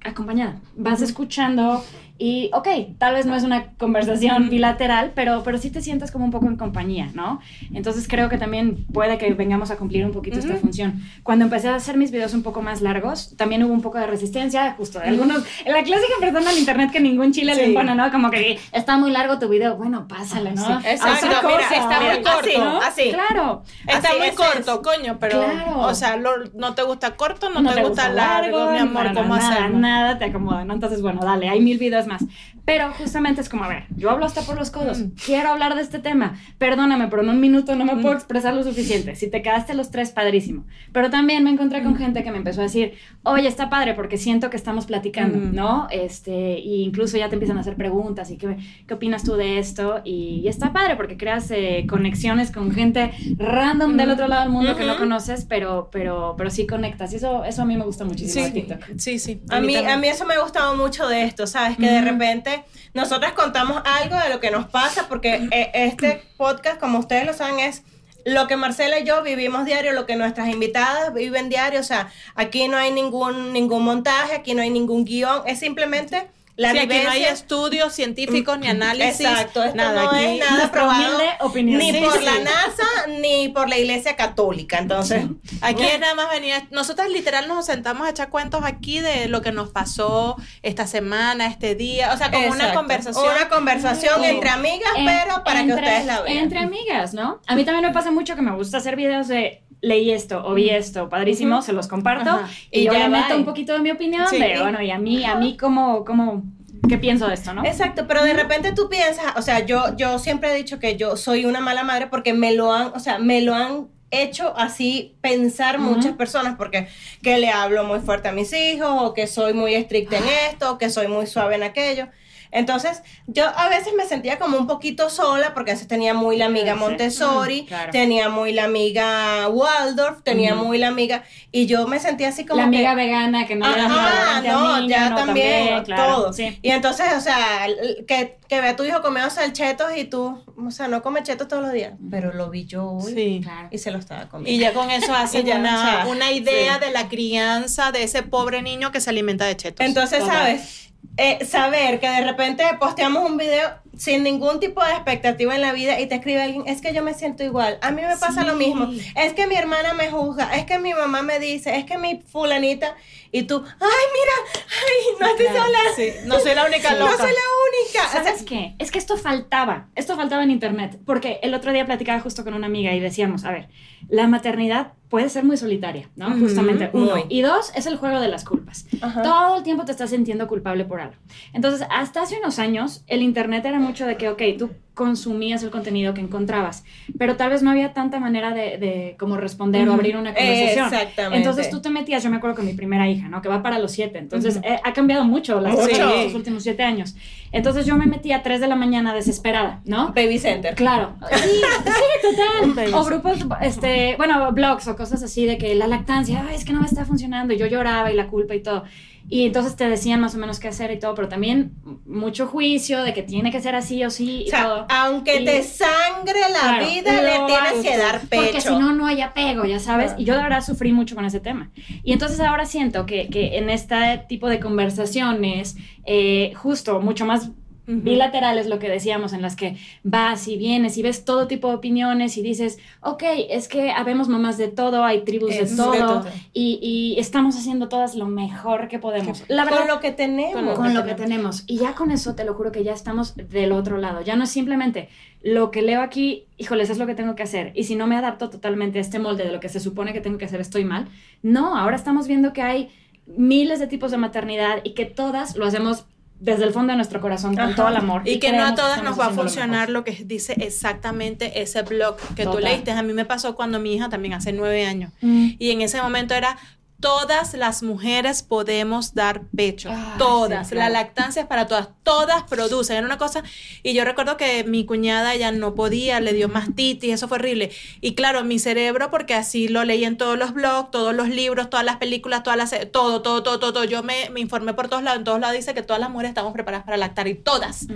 acompañada. 0.03 0.60
Vas 0.75 1.01
escuchando 1.01 1.84
y, 2.24 2.51
ok, 2.54 2.68
tal 3.00 3.16
vez 3.16 3.25
no 3.25 3.36
es 3.36 3.44
una 3.44 3.72
conversación 3.80 4.50
bilateral, 4.50 5.12
pero, 5.16 5.42
pero 5.44 5.58
sí 5.58 5.72
te 5.72 5.82
sientes 5.82 6.12
como 6.12 6.25
un 6.25 6.32
poco 6.32 6.46
en 6.48 6.56
compañía, 6.56 7.10
¿no? 7.16 7.40
Entonces 7.74 8.08
creo 8.08 8.30
que 8.30 8.38
también 8.38 8.86
puede 8.94 9.18
que 9.18 9.34
vengamos 9.34 9.72
a 9.72 9.78
cumplir 9.78 10.06
un 10.06 10.12
poquito 10.12 10.38
esta 10.40 10.54
Ujú. 10.54 10.62
función. 10.62 11.01
Cuando 11.24 11.46
empecé 11.46 11.70
a 11.70 11.75
hacer 11.75 11.98
mis 11.98 12.12
videos 12.12 12.34
un 12.34 12.44
poco 12.44 12.62
más 12.62 12.82
largos, 12.82 13.36
también 13.38 13.63
hubo 13.63 13.74
un 13.74 13.82
poco 13.82 13.98
de 13.98 14.06
resistencia, 14.08 14.74
justo 14.78 15.00
de 15.00 15.08
algunos, 15.08 15.44
la 15.66 15.82
clásica 15.84 16.13
persona 16.20 16.51
en 16.51 16.58
internet 16.60 16.92
que 16.92 17.00
ningún 17.00 17.32
chile 17.34 17.56
le 17.56 17.63
Sí. 17.66 17.70
impone, 17.72 17.96
¿no? 17.96 18.12
Como 18.12 18.30
que 18.30 18.60
está 18.72 18.98
muy 18.98 19.12
largo 19.12 19.40
tu 19.40 19.50
video, 19.50 19.75
bueno, 19.78 20.08
pásale, 20.08 20.51
¿no? 20.51 20.66
Sí, 20.82 20.88
exacto, 20.88 21.25
mira, 21.28 21.42
cosa, 21.42 21.75
está 21.75 22.00
muy 22.01 22.24
¿no? 22.24 22.32
corto, 22.32 22.63
¿no? 22.66 22.82
así. 22.82 23.12
Claro. 23.12 23.63
Está 23.88 24.10
Así 24.10 24.18
muy 24.20 24.28
es, 24.28 24.36
corto, 24.36 24.74
es. 24.75 24.88
coño, 24.98 25.18
pero, 25.20 25.40
Claro. 25.44 25.80
o 25.80 25.94
sea, 25.96 26.18
lo- 26.18 26.46
no 26.54 26.75
te 26.75 26.84
gusta 26.84 27.16
corto, 27.16 27.50
no, 27.50 27.74
te, 27.74 27.82
gusta, 27.82 28.10
largo, 28.10 28.68
mi 28.68 28.74
ni 28.74 28.78
amor, 28.80 28.94
para 28.94 29.13
¿cómo 29.13 29.36
nada, 29.36 29.56
hacemos? 29.56 29.82
Nada 29.82 30.18
te 30.18 30.25
acomoda, 30.25 30.63
¿no? 30.66 30.74
Entonces, 30.74 31.01
bueno, 31.01 31.22
dale, 31.24 31.50
hay 31.50 31.60
mil 31.62 31.78
videos 31.78 32.08
más. 32.12 32.24
Pero 32.65 32.91
justamente 32.94 33.41
es 33.41 33.50
como, 33.50 33.63
a 33.63 33.68
ver, 33.68 33.84
yo 33.96 34.10
hablo 34.12 34.25
hasta 34.25 34.41
por 34.41 34.58
los 34.58 34.70
codos, 34.72 35.00
Mm. 35.00 35.12
quiero 35.25 35.50
hablar 35.50 35.75
de 35.75 35.82
este 35.82 36.00
tema, 36.00 36.38
perdóname, 36.58 37.08
pero 37.08 37.22
en 37.24 37.30
un 37.30 37.39
minuto 37.39 37.75
no 37.75 37.86
me 37.86 37.96
puedo 37.98 38.13
expresar 38.13 38.53
lo 38.53 38.63
suficiente. 38.63 39.15
Si 39.15 39.30
te 39.30 39.41
quedaste 39.41 39.74
los 39.74 39.89
tres, 39.91 40.12
padrísimo. 40.12 40.65
Pero 40.91 41.10
también 41.10 41.44
me 41.44 41.50
encontré 41.50 41.82
Mm. 41.82 41.84
con 41.84 41.96
gente 41.98 42.24
que 42.24 42.32
me 42.32 42.38
empezó 42.38 42.62
a 42.62 42.63
decir, 42.63 42.94
oye, 43.24 43.48
está 43.48 43.70
padre 43.70 43.94
porque 43.94 44.18
siento 44.18 44.50
que 44.50 44.58
estamos 44.58 44.86
platicando, 44.86 45.38
Mm. 45.39 45.56
¿no? 45.56 45.88
Este, 45.89 46.60
y 46.60 46.84
incluso 46.84 47.18
ya 47.18 47.30
te 47.30 47.36
empiezan 47.36 47.58
a 47.58 47.62
hacer 47.62 47.75
preguntas 47.75 48.30
y 48.32 48.38
qué, 48.38 48.58
qué 48.88 48.94
opinas 48.94 49.24
tú 49.24 49.36
de 49.36 49.58
esto. 49.60 50.01
Y, 50.03 50.41
y 50.44 50.48
está 50.48 50.72
padre 50.74 50.96
porque 50.96 51.18
creas 51.18 51.50
eh, 51.51 51.86
conexiones 51.89 52.51
con 52.51 52.72
gente 52.72 53.12
random 53.38 53.98
del 53.98 54.10
Mm. 54.10 54.13
otro 54.13 54.27
lado 54.27 54.41
del 54.44 54.51
mundo 54.51 54.75
que 54.75 54.86
no 54.86 54.98
conoces, 54.98 55.46
pero, 55.46 55.89
pero, 55.91 56.36
pero 56.38 56.50
sí 56.50 56.68
conectas. 56.68 57.13
Y 57.13 57.15
eso, 57.18 57.44
eso 57.46 57.62
a 57.62 57.65
mí 57.65 57.77
me 57.77 57.84
gusta 57.86 58.06
muchísimo 58.06 58.44
de 58.46 58.51
Sí, 58.51 58.53
TikTok. 58.53 58.84
sí, 58.98 59.20
sí. 59.20 59.41
A 59.50 59.60
mí, 59.62 59.75
a 59.75 59.98
mí 59.98 60.08
eso 60.08 60.25
me 60.25 60.34
ha 60.36 60.41
gustado 60.41 60.75
mucho 60.75 61.08
de 61.08 61.24
esto, 61.24 61.48
¿sabes? 61.48 61.77
Que 61.77 61.88
de 61.88 62.00
Ujú. 62.01 62.12
repente 62.12 62.63
nosotros 62.93 63.31
contamos 63.34 63.81
algo 63.86 64.17
de 64.17 64.29
lo 64.29 64.39
que 64.39 64.51
nos 64.51 64.67
pasa, 64.67 65.08
porque 65.08 65.48
eh, 65.51 65.72
este 65.74 66.24
podcast, 66.38 66.79
como 66.79 67.00
ustedes 67.00 67.25
lo 67.25 67.34
saben, 67.34 67.60
es 67.60 67.84
lo 68.25 68.48
que 68.48 68.55
Marcela 68.55 69.00
y 69.00 69.03
yo 69.03 69.24
vivimos 69.24 69.65
diario, 69.65 69.93
lo 69.93 70.05
que 70.05 70.15
nuestras 70.15 70.50
invitadas 70.50 71.13
viven 71.13 71.50
diario, 71.50 71.79
o 71.79 71.84
sea, 71.84 72.12
aquí 72.36 72.67
no 72.67 72.77
hay 72.77 72.91
ningún, 72.91 73.53
ningún 73.53 73.84
montaje, 73.84 74.36
aquí 74.36 74.53
no 74.53 74.62
hay 74.62 74.70
ningún 74.70 75.05
guion, 75.05 75.41
es 75.48 75.60
simplemente 75.60 76.27
la 76.55 76.72
Sí, 76.72 76.77
aquí 76.79 77.00
no 77.03 77.10
hay 77.10 77.24
estudios 77.24 77.93
científicos 77.93 78.60
ni 78.60 78.67
análisis. 78.67 79.22
Exacto, 79.25 79.63
esto 79.63 79.75
nada, 79.75 80.03
no 80.03 80.10
aquí, 80.12 80.24
es 80.25 80.39
nada 80.39 80.72
probado 80.72 81.17
opinión. 81.41 81.79
ni 81.79 81.91
Sí, 81.91 82.01
por 82.01 82.17
sí. 82.17 82.25
la 82.25 82.39
NASA 82.39 83.08
ni 83.20 83.50
por 83.50 83.70
la 83.70 83.77
Iglesia 83.77 84.15
Católica, 84.15 84.77
entonces... 84.77 85.25
Aquí 85.62 85.84
es 85.84 86.00
nada 86.00 86.15
más 86.15 86.29
venir. 86.29 86.53
Nosotras 86.72 87.10
literal 87.10 87.48
nos 87.48 87.65
sentamos 87.65 88.08
a 88.08 88.10
echar 88.12 88.29
cuentos 88.29 88.63
aquí 88.65 89.00
de 89.00 89.27
lo 89.27 89.41
que 89.41 89.51
nos 89.51 89.70
pasó 89.70 90.36
esta 90.62 90.88
semana, 90.88 91.48
este 91.48 91.75
día. 91.75 92.12
O 92.13 92.17
sea, 92.17 92.31
como 92.31 92.48
una 92.50 92.74
conversación. 92.74 93.25
Una 93.36 93.50
conversación 93.50 94.22
Sí. 94.22 94.25
entre 94.29 94.50
amigas, 94.50 94.92
En- 94.98 95.05
pero 95.05 95.44
para 95.44 95.66
que 95.66 95.74
ustedes 95.74 96.05
la 96.05 96.22
vean. 96.22 96.37
Entre 96.37 96.59
amigas, 96.59 97.14
¿no? 97.14 97.42
A 97.48 97.55
mí 97.55 97.64
también 97.66 97.85
me 97.85 97.94
pasa 97.94 98.11
mucho 98.11 98.35
que 98.35 98.42
me 98.42 98.51
gusta 98.55 98.77
hacer 98.77 98.96
videos 98.96 99.27
de 99.27 99.64
leí 99.81 100.11
esto 100.11 100.44
o 100.46 100.53
vi 100.53 100.70
esto, 100.70 101.09
padrísimo, 101.09 101.55
Ujú. 101.57 101.65
se 101.65 101.74
los 101.74 101.87
comparto 101.87 102.29
Ajá. 102.29 102.50
y, 102.72 102.81
Y 102.81 102.85
yo 102.85 102.94
ya 102.94 103.00
le 103.00 103.09
meto 103.09 103.35
un 103.35 103.46
poquito 103.46 103.74
de 103.74 103.79
mi 103.79 103.91
opinión 103.91 104.27
Sí. 104.29 104.37
de, 104.39 104.59
bueno, 104.61 104.81
y 104.81 104.91
a 104.91 105.00
mí, 105.00 105.25
a 105.25 105.35
mí 105.35 105.57
cómo, 105.57 106.05
cómo, 106.05 106.44
qué 106.87 106.98
pienso 106.98 107.27
de 107.27 107.33
esto, 107.33 107.53
¿no? 107.53 107.65
Exacto, 107.65 108.05
pero 108.07 108.24
de 108.24 108.33
repente 108.33 108.74
tú 108.74 108.89
piensas, 108.89 109.33
o 109.37 109.41
sea, 109.41 109.65
yo, 109.65 109.96
yo 109.98 110.20
siempre 110.20 110.51
he 110.51 110.55
dicho 110.55 110.77
que 110.79 110.98
yo 110.98 111.17
soy 111.17 111.46
una 111.46 111.61
mala 111.61 111.83
madre 111.83 112.07
porque 112.07 112.33
me 112.33 112.53
lo 112.53 112.72
han, 112.74 112.87
o 112.94 113.00
sea, 113.00 113.17
me 113.17 113.41
lo 113.41 113.55
han 113.55 113.87
hecho 114.11 114.53
así 114.57 115.15
pensar 115.22 115.79
Ujú. 115.79 115.89
muchas 115.96 116.13
personas 116.13 116.55
porque 116.57 116.87
que 117.24 117.37
le 117.37 117.50
hablo 117.50 117.83
muy 117.85 118.00
fuerte 118.01 118.27
a 118.27 118.33
mis 118.33 118.51
hijos 118.53 118.89
o 118.91 119.13
que 119.13 119.25
soy 119.25 119.53
muy 119.53 119.74
estricta 119.74 120.17
en 120.17 120.25
esto 120.51 120.74
o 120.74 120.77
que 120.77 120.89
soy 120.89 121.07
muy 121.07 121.27
suave 121.27 121.55
en 121.55 121.63
aquello. 121.63 122.07
Entonces, 122.51 123.01
yo 123.27 123.46
a 123.48 123.70
veces 123.70 123.94
me 123.98 124.05
sentía 124.05 124.37
como 124.40 124.57
un 124.57 124.68
poquito 124.68 125.09
sola 125.09 125.53
porque 125.53 125.72
a 125.72 125.74
veces 125.74 125.87
tenía 125.87 126.14
muy 126.14 126.37
la 126.37 126.46
amiga. 126.46 126.75
Montessori, 126.75 127.61
Mm, 127.64 127.66
claro. 127.66 127.92
tenía 127.92 128.29
muy 128.29 128.51
la 128.53 128.66
amiga 128.66 129.48
Waldorf, 129.50 130.22
tenía 130.24 130.55
muy 130.55 130.77
la 130.77 130.90
amiga 130.90 131.24
y 131.51 131.66
yo 131.66 131.87
me 131.87 132.00
sentía 132.00 132.29
así 132.29 132.46
como 132.46 132.59
la 132.61 132.68
amiga 132.68 132.90
que, 132.92 132.96
vegana 132.96 133.48
que 133.48 133.55
no 133.55 133.66
Ajá, 133.66 133.87
nada 133.87 134.42
no, 134.42 134.77
niño, 134.77 134.90
ya 134.90 135.09
no, 135.09 135.16
también, 135.16 135.83
claro, 135.83 136.16
todo. 136.16 136.33
sí. 136.33 136.57
Y 136.61 136.70
entonces, 136.72 137.07
o 137.16 137.22
sea, 137.22 137.68
que, 138.07 138.37
que 138.48 138.61
ve 138.61 138.70
a 138.70 138.75
tu 138.75 138.83
hijo 138.83 139.01
comiendo 139.01 139.29
salchetos 139.29 139.96
y 139.98 140.03
tú, 140.05 140.44
o 140.57 140.72
sea, 140.72 140.87
no 140.87 141.01
come 141.01 141.24
chetos 141.24 141.48
todos 141.48 141.64
los 141.64 141.72
días, 141.72 141.94
pero 142.09 142.33
lo 142.33 142.50
vi 142.50 142.66
yo 142.66 142.90
hoy 142.92 143.14
Sí. 143.14 143.40
Claro. 143.44 143.68
y 143.72 143.77
se 143.77 143.92
lo 143.92 143.98
estaba 143.98 144.27
comiendo. 144.29 144.51
Y 144.51 144.57
ya 144.59 144.74
con 144.74 144.92
eso 144.92 145.14
hacen 145.16 145.46
Y 145.46 145.50
ya, 145.50 145.57
una, 145.57 145.75
o 145.75 145.81
sea, 146.03 146.05
una 146.07 146.31
idea 146.31 146.75
sí. 146.75 146.85
de 146.85 146.92
la 146.92 147.07
crianza 147.07 147.92
de 147.92 148.03
ese 148.03 148.24
pobre 148.24 148.61
niño 148.61 148.92
que 148.92 149.00
se 149.01 149.09
alimenta 149.09 149.46
de 149.46 149.55
chetos. 149.55 149.85
Entonces. 149.85 150.24
¿sabes? 150.25 150.91
Eh, 151.18 151.46
saber 151.46 152.00
que 152.00 152.09
de 152.09 152.24
repente 152.24 152.64
posteamos 152.79 153.29
un 153.29 153.37
video 153.37 153.80
sin 154.01 154.24
ningún 154.24 154.59
tipo 154.59 154.83
de 154.83 154.94
expectativa 154.94 155.53
en 155.53 155.61
la 155.61 155.74
vida 155.74 156.00
y 156.00 156.07
te 156.07 156.16
escribe 156.16 156.42
alguien, 156.42 156.64
es 156.66 156.81
que 156.81 156.92
yo 156.92 157.03
me 157.03 157.14
siento 157.14 157.44
igual, 157.44 157.77
a 157.83 157.92
mí 157.92 158.01
me 158.01 158.18
pasa 158.18 158.42
Sí. 158.42 158.48
lo 158.48 158.55
mismo, 158.55 158.90
es 159.16 159.33
que 159.33 159.46
mi 159.46 159.53
hermana 159.53 159.94
me 159.94 160.09
juzga, 160.09 160.55
es 160.55 160.66
que 160.66 160.79
mi 160.79 160.92
mamá 160.96 161.22
me 161.22 161.37
dice, 161.40 161.75
es 161.77 161.85
que 161.85 162.00
mi 162.00 162.20
fulanita, 162.20 162.96
y 163.31 163.44
tú, 163.44 163.64
ay, 163.64 164.05
mira, 164.18 164.66
ay, 164.68 165.18
no 165.20 165.27
estoy 165.27 165.46
Claro, 165.46 165.64
sola, 165.66 165.79
Sí, 165.96 166.07
no 166.25 166.40
soy 166.40 166.55
la 166.55 166.66
única 166.66 166.94
no 166.96 167.07
soy 167.11 167.18
la 167.27 167.27
única. 167.27 168.07
O 168.07 168.11
sea, 168.11 168.24
¿Sabes 168.24 168.44
qué? 168.44 168.74
Es 168.79 168.90
que 168.92 168.98
esto 168.98 169.18
faltaba, 169.18 169.87
esto 169.96 170.16
faltaba 170.16 170.44
en 170.44 170.50
internet, 170.51 171.00
porque 171.05 171.40
el 171.44 171.53
otro 171.53 171.72
día 171.72 171.85
platicaba 171.85 172.20
justo 172.22 172.44
con 172.44 172.55
una 172.55 172.66
amiga 172.68 172.94
y 172.94 173.00
decíamos, 173.00 173.46
a 173.46 173.51
ver, 173.51 173.70
la 174.09 174.27
maternidad 174.27 174.94
puede 175.09 175.29
ser 175.29 175.44
muy 175.44 175.57
solitaria, 175.57 176.09
¿no? 176.16 176.29
Justamente, 176.40 176.90
uno. 176.94 177.11
muy. 177.11 177.25
Y 177.29 177.42
dos, 177.42 177.72
es 177.75 177.85
el 177.85 177.98
juego 177.98 178.20
de 178.20 178.29
las 178.29 178.44
culpas. 178.46 178.85
Todo 179.24 179.57
el 179.57 179.64
tiempo 179.64 179.83
te 179.85 179.92
estás 179.92 180.09
sintiendo 180.09 180.48
culpable 180.48 180.85
por 180.85 181.01
algo. 181.01 181.16
Entonces, 181.53 181.85
hasta 181.90 182.22
hace 182.24 182.37
unos 182.40 182.59
años, 182.59 183.03
el 183.07 183.22
internet 183.22 183.66
era 183.66 183.79
mucho 183.92 184.06
de 184.08 184.16
que, 184.16 184.30
ok, 184.30 184.42
tú 184.58 184.70
consumías 184.94 185.64
el 185.64 185.70
contenido 185.72 186.14
que 186.14 186.22
encontrabas, 186.22 186.84
pero 187.18 187.36
tal 187.36 187.50
vez 187.50 187.64
no 187.64 187.72
había 187.72 187.94
tanta 187.94 188.20
manera 188.20 188.51
de, 188.54 188.77
de 188.77 189.16
como 189.18 189.36
responder 189.38 189.82
o 189.88 189.92
Ujú. 189.92 189.94
abrir 190.00 190.16
una 190.18 190.34
conversación. 190.34 190.86
Exactamente. 190.86 191.38
Entonces 191.38 191.70
tú 191.70 191.82
te 191.82 191.90
metías, 191.90 192.24
yo 192.24 192.30
me 192.30 192.38
acuerdo 192.38 192.58
con 192.58 192.66
mi 192.66 192.74
primera 192.74 193.10
hija, 193.10 193.27
¿no? 193.27 193.42
Que 193.42 193.50
va 193.50 193.64
para 193.64 193.80
los 193.80 193.92
siete. 193.94 194.20
Entonces 194.20 194.58
Ujú. 194.58 194.66
eh, 194.68 194.80
ha 194.84 194.94
cambiado 194.94 195.24
mucho 195.25 195.60
las 195.60 195.74
Mucho. 195.74 195.86
cosas 195.88 196.00
en 196.00 196.24
los 196.25 196.34
últimos 196.36 196.64
siete 196.64 196.84
años. 196.84 197.16
Entonces 197.54 197.86
yo 197.86 197.96
me 197.98 198.06
metía 198.06 198.38
a 198.38 198.44
3 198.44 198.62
de 198.62 198.68
la 198.68 198.75
mañana 198.75 199.14
desesperada, 199.14 199.82
¿no? 199.86 200.14
Baby 200.14 200.40
Center. 200.40 200.75
Claro. 200.75 201.16
Sí, 201.30 201.50
sí, 201.86 202.27
total. 202.30 202.94
O 202.94 203.04
grupos, 203.04 203.40
este, 203.62 204.16
bueno, 204.18 204.51
blogs 204.51 204.88
o 204.88 204.96
cosas 204.96 205.22
así 205.24 205.46
de 205.46 205.58
que 205.58 205.74
la 205.75 205.88
lactancia, 205.88 206.46
Ay, 206.48 206.56
es 206.56 206.64
que 206.66 206.74
no 206.74 206.80
me 206.80 206.86
está 206.86 207.06
funcionando. 207.06 207.54
Y 207.54 207.58
yo 207.58 207.66
lloraba 207.66 208.12
y 208.12 208.16
la 208.16 208.27
culpa 208.27 208.56
y 208.56 208.62
todo. 208.62 208.84
Y 209.29 209.46
entonces 209.46 209.75
te 209.77 209.88
decían 209.90 210.20
más 210.20 210.36
o 210.36 210.38
menos 210.38 210.60
qué 210.60 210.68
hacer 210.68 210.92
y 210.92 211.00
todo, 211.00 211.16
pero 211.16 211.29
también 211.29 211.72
mucho 212.05 212.48
juicio 212.48 213.01
de 213.03 213.14
que 213.14 213.24
tiene 213.24 213.50
que 213.51 213.62
ser 213.62 213.75
así 213.75 214.03
o 214.03 214.10
sí 214.10 214.44
y 214.44 214.48
O 214.48 214.50
sea, 214.50 214.64
todo. 214.64 214.86
aunque 214.90 215.42
Y- 215.42 215.46
te 215.46 215.64
sangre 215.64 216.40
la 216.51 216.60
Claro, 216.60 216.86
vida, 216.86 217.22
le 217.22 217.31
tienes 217.48 217.86
que 217.92 217.98
dar 217.98 218.20
pecho. 218.27 218.42
Porque 218.44 218.62
si 218.62 218.70
no, 218.75 218.94
no 218.94 219.07
hay 219.07 219.22
apego, 219.22 219.64
ya 219.66 219.79
sabes. 219.79 220.14
Y 220.18 220.25
yo 220.25 220.36
de 220.36 220.44
verdad 220.44 220.62
sufrí 220.64 220.92
mucho 220.92 221.16
con 221.16 221.24
ese 221.25 221.40
tema. 221.40 221.72
Y 222.03 222.12
entonces 222.12 222.40
ahora 222.42 222.66
siento 222.66 223.05
que, 223.05 223.29
que 223.29 223.57
en 223.57 223.70
este 223.70 223.96
tipo 224.27 224.50
de 224.50 224.60
conversaciones, 224.60 225.77
eh, 226.05 226.53
justo 226.55 227.00
mucho 227.00 227.25
más 227.25 227.51
bilaterales, 227.87 228.67
lo 228.67 228.79
que 228.79 228.89
decíamos, 228.89 229.33
en 229.33 229.41
las 229.41 229.55
que 229.55 229.77
vas 230.03 230.48
y 230.48 230.57
vienes 230.57 230.98
y 230.98 231.01
ves 231.01 231.25
todo 231.25 231.48
tipo 231.48 231.67
de 231.70 231.75
opiniones 231.75 232.37
y 232.37 232.41
dices, 232.41 232.79
ok, 233.01 233.24
es 233.50 233.67
que 233.67 233.91
habemos 233.91 234.29
mamás 234.29 234.57
de 234.57 234.67
todo, 234.67 235.03
hay 235.03 235.22
tribus 235.22 235.51
Es 235.51 235.75
de 235.75 235.83
de 235.83 236.00
todo, 236.00 236.25
y 236.53 237.15
estamos 237.17 237.57
haciendo 237.57 237.89
todas 237.89 238.15
lo 238.15 238.27
mejor 238.27 238.87
que 238.87 239.00
podemos. 239.00 239.44
La 239.48 239.65
verdad, 239.65 239.79
con 239.79 239.87
lo 239.87 240.00
que 240.00 240.11
tenemos. 240.11 240.77
con 240.77 240.94
lo 240.94 241.05
que 241.05 241.13
tenemos. 241.13 241.63
Y 241.67 241.77
ya 241.77 241.94
con 241.94 242.11
eso 242.11 242.35
te 242.35 242.46
lo 242.46 242.53
juro 242.53 242.72
que 242.72 242.83
ya 242.83 242.94
estamos 242.94 243.35
del 243.35 243.72
otro 243.72 243.98
lado. 243.98 244.22
Ya 244.22 244.35
no 244.35 244.44
es 244.44 244.50
simplemente 244.50 245.09
lo 245.41 245.72
que 245.72 245.81
leo 245.81 246.01
aquí, 246.01 246.46
híjoles, 246.57 246.89
es 246.89 246.98
lo 246.98 247.07
que 247.07 247.15
tengo 247.15 247.35
que 247.35 247.44
hacer. 247.44 247.72
Y 247.75 247.83
si 247.83 247.96
no 247.96 248.07
me 248.07 248.15
adapto 248.15 248.50
totalmente 248.50 249.00
a 249.00 249.01
este 249.01 249.20
molde 249.20 249.44
de 249.44 249.51
lo 249.51 249.59
que 249.59 249.70
se 249.70 249.79
supone 249.79 250.13
que 250.13 250.22
tengo 250.22 250.37
que 250.37 250.46
hacer, 250.46 250.61
estoy 250.61 250.85
mal. 250.85 251.07
No, 251.41 251.77
ahora 251.77 251.96
estamos 251.96 252.27
viendo 252.27 252.53
que 252.53 252.61
hay 252.61 252.89
miles 253.25 253.79
de 253.79 253.87
tipos 253.87 254.11
de 254.11 254.17
maternidad 254.17 254.81
y 254.83 254.91
que 254.91 255.05
todas 255.05 255.55
lo 255.55 255.65
hacemos 255.65 256.05
desde 256.42 256.64
el 256.64 256.74
fondo 256.74 256.92
de 256.92 256.98
nuestro 256.98 257.22
corazón, 257.22 257.56
con 257.56 257.75
todo 257.75 257.88
el 257.88 257.96
amor. 257.96 258.24
Y 258.25 258.40
que 258.40 258.51
no 258.51 258.66
a 258.66 258.74
todas 258.74 259.04
nos 259.04 259.18
va 259.18 259.27
a 259.27 259.30
funcionar 259.30 259.92
lo 259.92 260.04
que 260.04 260.12
dice 260.25 260.56
exactamente 260.60 261.62
ese 261.62 261.84
blog 261.84 262.18
que 262.36 262.46
tú 262.46 262.58
leíste. 262.58 262.92
A 262.92 263.04
mí 263.04 263.14
me 263.14 263.25
pasó 263.25 263.56
cuando 263.56 263.80
mi 263.80 263.94
hija 263.94 264.10
también 264.10 264.34
hace 264.34 264.51
nueve 264.51 264.86
años. 264.86 265.14
Mm. 265.22 265.50
Y 265.60 265.70
en 265.70 265.82
ese 265.82 266.01
momento 266.01 266.34
era, 266.34 266.58
todas 267.01 267.53
las 267.55 267.83
mujeres 267.83 268.44
podemos 268.44 269.14
dar 269.14 269.42
pecho. 269.55 269.90
Ah, 269.92 270.16
todas. 270.18 270.68
sí, 270.70 270.75
claro. 270.75 270.94
La 270.94 271.00
lactancia 271.01 271.42
es 271.42 271.48
para 271.48 271.68
todas. 271.68 271.90
Todas 272.03 272.44
producen. 272.44 272.96
Era 272.98 273.05
una 273.05 273.18
cosa. 273.18 273.44
Y 273.83 273.94
yo 273.94 274.05
recuerdo 274.05 274.37
que 274.37 274.64
mi 274.64 274.85
cuñada 274.85 275.35
ya 275.35 275.51
no 275.51 275.75
podía, 275.75 276.20
le 276.22 276.31
dio 276.33 276.48
mastitis, 276.48 277.14
eso 277.14 277.27
fue 277.27 277.37
horrible. 277.40 277.72
Y 278.00 278.16
claro, 278.16 278.44
mi 278.44 278.59
cerebro, 278.59 279.11
porque 279.11 279.33
así 279.33 279.68
lo 279.68 279.83
leí 279.83 280.05
en 280.05 280.16
todos 280.18 280.37
los 280.37 280.53
blogs, 280.53 280.92
todos 280.92 281.14
los 281.14 281.27
libros, 281.27 281.70
todas 281.70 281.85
las 281.85 281.98
películas, 281.98 282.44
todas 282.44 282.57
las, 282.57 282.70
todo, 282.92 283.22
todo, 283.22 283.44
todo, 283.44 283.59
todo. 283.59 283.74
todo. 283.74 283.83
Yo 283.83 284.03
me, 284.03 284.29
me 284.29 284.40
informé 284.40 284.74
por 284.74 284.87
todos 284.87 285.03
lados. 285.03 285.18
En 285.20 285.24
todos 285.25 285.40
lados 285.40 285.55
dice 285.57 285.74
que 285.74 285.81
todas 285.83 286.00
las 286.00 286.09
mujeres 286.09 286.29
estamos 286.29 286.53
preparadas 286.53 286.85
para 286.85 286.98
lactar 286.98 287.27
y 287.27 287.35
todas. 287.35 287.87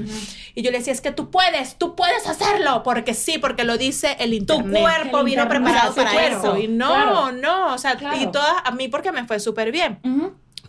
Y 0.56 0.62
yo 0.64 0.72
le 0.72 0.80
decía, 0.80 0.92
es 0.94 1.02
que 1.02 1.12
tú 1.12 1.30
puedes, 1.32 1.78
tú 1.78 1.96
puedes 1.96 2.28
hacerlo, 2.28 2.82
porque 2.84 3.14
sí, 3.14 3.38
porque 3.38 3.64
lo 3.64 3.78
dice 3.78 4.16
el 4.20 4.32
Tu 4.32 4.36
internet. 4.56 4.82
cuerpo 4.82 5.20
El 5.20 5.26
vino 5.26 5.44
internet. 5.44 5.64
preparado 5.64 5.94
Tu 5.94 6.02
para 6.02 6.28
eso. 6.28 6.58
Y 6.58 6.68
no, 6.68 6.88
Claro. 6.88 7.32
no, 7.34 7.74
o 7.74 7.78
sea, 7.78 7.96
Claro. 7.98 8.18
y 8.20 8.28
todas, 8.32 8.54
a 8.64 8.72
mí 8.72 8.88
porque 8.96 9.12
me 9.12 9.26
fue 9.26 9.42
súper 9.42 9.74
bien. 9.74 10.00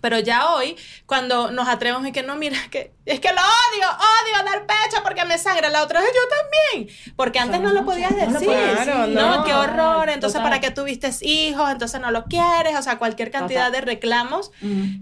Pero 0.01 0.19
ya 0.19 0.53
hoy, 0.53 0.77
cuando 1.07 1.51
nos 1.53 1.69
atrevemos 1.69 2.05
y 2.07 2.13
que 2.13 2.23
no, 2.23 2.35
mira, 2.37 2.59
que 2.71 2.93
es 3.07 3.19
que 3.21 3.29
lo 3.29 3.41
odio, 3.41 3.89
odio 3.89 4.45
dar 4.45 4.67
pecho 4.67 5.01
porque 5.05 5.25
me 5.25 5.39
sangra. 5.39 5.71
La 5.71 5.83
otra 5.83 6.01
vez 6.01 6.11
yo 6.13 6.21
también. 6.37 6.97
Porque 7.17 7.39
antes 7.39 7.61
no 7.61 7.73
lo 7.73 7.85
podías 7.85 8.11
No 8.11 8.19
lo 8.27 8.33
decir. 8.33 8.49
decir, 8.51 8.95
no, 9.15 9.37
no. 9.39 9.45
qué 9.45 9.55
horror. 9.55 10.09
Entonces, 10.11 10.39
Total. 10.39 10.51
¿para 10.51 10.61
qué 10.61 10.71
tuviste 10.73 11.11
hijos? 11.23 11.71
Entonces 11.71 12.01
no 12.01 12.11
lo 12.11 12.25
quieres. 12.25 12.77
O 12.77 12.83
sea, 12.83 12.99
cualquier 12.99 13.31
cantidad 13.31 13.67
Total. 13.67 13.81
de 13.85 13.93
reclamos 13.93 14.51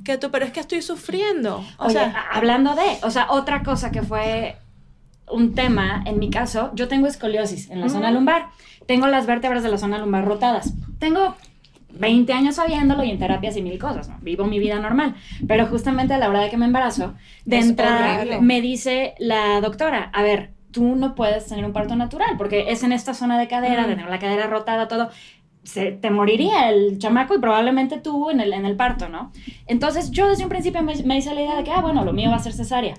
que 0.04 0.16
tú, 0.18 0.30
pero 0.30 0.44
es 0.44 0.52
que 0.52 0.60
estoy 0.60 0.80
sufriendo. 0.82 1.64
O 1.78 1.86
Oye, 1.86 1.94
sea, 1.94 2.26
hablando 2.32 2.74
de, 2.74 2.98
o 3.02 3.10
sea, 3.10 3.26
otra 3.30 3.62
cosa 3.62 3.90
que 3.90 4.02
fue 4.02 4.56
un 5.28 5.54
tema, 5.54 6.02
en 6.06 6.18
mi 6.18 6.30
caso, 6.30 6.70
yo 6.74 6.86
tengo 6.88 7.06
escoliosis 7.08 7.68
en 7.70 7.80
la 7.80 7.88
zona 7.88 8.10
lumbar. 8.10 8.48
Tengo 8.86 9.06
las 9.08 9.26
vértebras 9.26 9.62
de 9.62 9.70
la 9.70 9.78
zona 9.78 9.98
lumbar 9.98 10.24
rotadas. 10.24 10.72
Tengo 10.98 11.36
20 11.98 12.32
años 12.32 12.56
sabiéndolo 12.56 13.04
y 13.04 13.10
en 13.10 13.18
terapias 13.18 13.56
y 13.56 13.62
mil 13.62 13.78
cosas, 13.78 14.08
¿no? 14.08 14.18
Vivo 14.20 14.44
mi 14.46 14.58
vida 14.58 14.78
normal. 14.78 15.14
Pero 15.46 15.66
justamente 15.66 16.14
a 16.14 16.18
la 16.18 16.28
hora 16.28 16.40
de 16.40 16.50
que 16.50 16.56
me 16.56 16.66
embarazo, 16.66 17.14
de 17.44 17.58
Es 17.58 17.66
entrada 17.66 18.14
horrible. 18.14 18.40
me 18.40 18.60
dice 18.60 19.14
la 19.18 19.60
doctora, 19.60 20.10
a 20.12 20.22
ver, 20.22 20.52
tú 20.70 20.96
no 20.96 21.14
puedes 21.14 21.46
tener 21.46 21.64
un 21.64 21.72
parto 21.72 21.96
natural 21.96 22.36
porque 22.36 22.72
es 22.72 22.82
en 22.82 22.92
esta 22.92 23.14
zona 23.14 23.38
de 23.38 23.48
cadera, 23.48 23.86
de 23.86 23.94
tener 23.94 24.10
la 24.10 24.18
cadera 24.18 24.46
rotada, 24.48 24.88
todo. 24.88 25.10
Se, 25.62 25.92
te 25.92 26.10
moriría 26.10 26.68
el 26.68 26.98
chamaco 26.98 27.34
y 27.34 27.38
probablemente 27.38 27.98
tú 27.98 28.28
en 28.28 28.40
el, 28.40 28.52
en 28.52 28.66
el 28.66 28.76
parto, 28.76 29.08
¿no? 29.08 29.32
Entonces 29.66 30.10
yo 30.10 30.28
desde 30.28 30.42
un 30.42 30.50
principio 30.50 30.82
me, 30.82 30.94
me 31.04 31.16
hice 31.16 31.34
la 31.34 31.40
idea 31.40 31.56
de 31.56 31.64
que, 31.64 31.70
ah, 31.70 31.80
bueno, 31.80 32.04
lo 32.04 32.12
mío 32.12 32.28
va 32.28 32.36
a 32.36 32.40
ser 32.40 32.52
cesárea. 32.52 32.94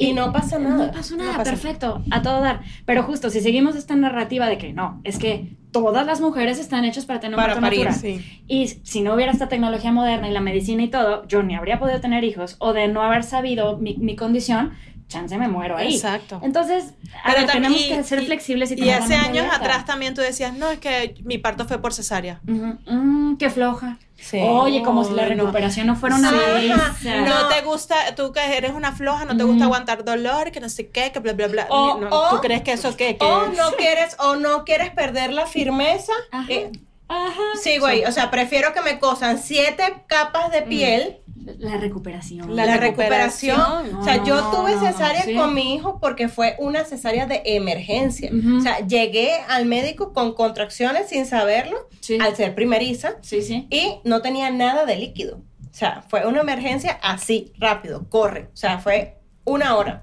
Y 0.00 0.12
no 0.12 0.32
pasa 0.32 0.58
nada. 0.60 0.86
No 0.86 0.92
pasó 0.92 1.16
nada, 1.16 1.32
No 1.32 1.38
pasa 1.38 1.50
perfecto, 1.50 2.02
a 2.10 2.22
todo 2.22 2.40
dar. 2.40 2.60
Pero 2.86 3.02
justo, 3.02 3.30
si 3.30 3.40
seguimos 3.40 3.74
esta 3.76 3.96
narrativa 3.96 4.46
de 4.46 4.56
que 4.56 4.72
no, 4.72 5.00
es 5.04 5.18
que 5.18 5.56
todas 5.72 6.06
las 6.06 6.20
mujeres 6.20 6.58
están 6.60 6.84
hechas 6.84 7.04
para 7.04 7.18
tener 7.20 7.34
un 7.34 7.42
Para 7.42 7.54
parto 7.54 7.66
parir, 7.66 7.86
natural. 7.86 8.00
sí. 8.00 8.42
Y 8.46 8.68
si 8.84 9.00
no 9.02 9.14
hubiera 9.14 9.32
esta 9.32 9.48
tecnología 9.48 9.90
moderna 9.92 10.28
y 10.28 10.32
la 10.32 10.40
medicina 10.40 10.82
y 10.84 10.88
todo, 10.88 11.26
yo 11.26 11.42
ni 11.42 11.56
habría 11.56 11.78
podido 11.80 12.00
tener 12.00 12.22
hijos 12.24 12.56
o 12.60 12.72
de 12.72 12.86
no 12.88 13.02
haber 13.02 13.24
sabido 13.24 13.76
mi, 13.78 13.96
mi 13.96 14.14
condición, 14.16 14.72
chance 15.08 15.36
me 15.36 15.48
muero 15.48 15.76
ahí. 15.76 15.94
Exacto. 15.94 16.38
Entonces, 16.44 16.94
a 17.24 17.32
ver, 17.34 17.46
tenemos 17.46 17.80
y- 17.80 17.88
que 17.88 18.02
ser 18.04 18.22
y- 18.22 18.26
flexibles 18.26 18.70
y 18.70 18.80
Y 18.84 18.90
hace 18.90 19.14
años 19.14 19.28
abierta. 19.46 19.56
atrás 19.56 19.84
también 19.84 20.14
tú 20.14 20.20
decías, 20.20 20.54
no, 20.56 20.70
es 20.70 20.78
que 20.78 21.14
mi 21.24 21.38
parto 21.38 21.64
fue 21.64 21.80
por 21.82 21.92
cesárea. 21.92 22.40
Ujú, 22.46 22.78
mm, 22.86 23.36
qué 23.38 23.50
floja. 23.50 23.98
Sí. 24.20 24.40
Oye, 24.42 24.82
como 24.82 25.04
si 25.04 25.12
la 25.14 25.22
no. 25.22 25.28
recuperación 25.28 25.86
no, 25.86 25.96
fuera 25.96 26.16
una 26.16 26.30
belleza. 26.32 26.94
No, 27.24 27.48
te 27.48 27.62
gusta, 27.62 28.14
tú 28.16 28.32
que 28.32 28.40
eres 28.56 28.72
una 28.72 28.92
floja, 28.92 29.24
no 29.24 29.36
te 29.36 29.44
gusta 29.44 29.64
aguantar 29.64 30.04
dolor, 30.04 30.50
que 30.50 30.60
no 30.60 30.68
sé 30.68 30.88
qué, 30.90 31.12
que 31.12 31.20
bla, 31.20 31.32
bla, 31.34 31.46
bla. 31.46 31.66
O- 31.70 31.98
No, 31.98 32.08
o- 32.10 32.30
¿Tú 32.30 32.40
crees 32.40 32.62
que 32.62 32.72
eso 32.72 32.96
qué? 32.96 33.16
Que 33.16 33.24
O 33.24 33.46
no 33.48 33.72
quieres, 33.78 34.16
o 34.18 34.36
no 34.36 34.64
quieres 34.64 34.90
perder 34.90 35.32
la 35.32 35.46
firmeza. 35.46 36.12
Ajá. 36.32 36.46
Eh, 36.52 36.72
Ajá. 37.08 37.40
sí, 37.62 37.78
güey. 37.78 38.04
O 38.04 38.12
sea, 38.12 38.30
prefiero 38.30 38.74
que 38.74 38.82
me 38.82 38.98
cosan 38.98 39.38
siete 39.38 40.02
capas 40.08 40.50
de 40.52 40.62
piel. 40.62 41.18
La 41.58 41.76
recuperación. 41.78 42.54
La, 42.54 42.66
La 42.66 42.76
recuperación. 42.76 43.56
recuperación. 43.56 44.00
O 44.00 44.04
sea, 44.04 44.16
No, 44.18 44.24
yo 44.26 44.50
tuve 44.50 44.74
no, 44.76 44.80
cesárea 44.86 45.22
sí. 45.22 45.34
con 45.34 45.54
mi 45.54 45.74
hijo 45.74 45.98
porque 46.00 46.28
fue 46.28 46.56
una 46.58 46.84
cesárea 46.84 47.26
de 47.26 47.42
emergencia. 47.44 48.30
O 48.58 48.60
sea, 48.60 48.86
llegué 48.86 49.30
al 49.48 49.66
médico 49.66 50.12
con 50.12 50.34
contracciones 50.34 51.08
sin 51.08 51.26
saberlo, 51.26 51.88
Sí. 52.00 52.18
al 52.20 52.34
ser 52.36 52.54
primeriza, 52.54 53.16
Sí, 53.22 53.42
sí. 53.42 53.66
y 53.70 53.98
no 54.04 54.20
tenía 54.22 54.50
nada 54.50 54.84
de 54.84 54.96
líquido. 54.96 55.36
O 55.70 55.74
sea, 55.78 56.02
fue 56.08 56.26
una 56.26 56.40
emergencia 56.40 56.98
así, 57.02 57.52
rápido, 57.58 58.08
corre. 58.08 58.48
O 58.52 58.56
sea, 58.56 58.78
fue 58.78 59.18
una 59.44 59.76
hora 59.76 60.02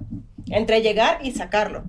entre 0.50 0.82
llegar 0.82 1.20
y 1.24 1.32
sacarlo. 1.32 1.84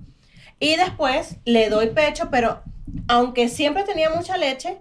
Y 0.59 0.75
después 0.75 1.37
le 1.45 1.69
doy 1.69 1.87
pecho, 1.91 2.29
pero 2.31 2.63
aunque 3.07 3.47
siempre 3.47 3.83
tenía 3.83 4.09
mucha 4.09 4.37
leche, 4.37 4.79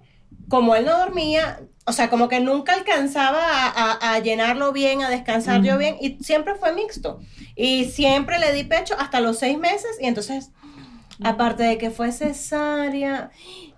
como 0.49 0.75
él 0.77 0.85
no 0.85 0.97
dormía, 0.99 1.61
o 1.85 1.93
sea, 1.93 2.11
como 2.11 2.29
que 2.29 2.41
nunca 2.41 2.75
alcanzaba 2.75 3.41
a, 3.43 3.69
a- 3.93 4.15
a 4.15 4.19
llenarlo 4.21 4.73
bien, 4.73 5.03
a 5.03 5.11
descansar 5.11 5.63
yo 5.63 5.79
bien, 5.79 5.97
y 6.01 6.19
siempre 6.23 6.55
fue 6.57 6.73
mixto. 6.73 7.21
Y 7.55 7.87
siempre 7.87 8.39
le 8.39 8.53
di 8.53 8.65
pecho 8.65 8.95
hasta 8.99 9.21
los 9.21 9.39
seis 9.39 9.59
meses, 9.59 9.91
y 10.01 10.07
entonces, 10.07 10.51
aparte 11.23 11.63
de 11.63 11.79
que 11.79 11.91
fue 11.91 12.13
cesárea, 12.13 13.31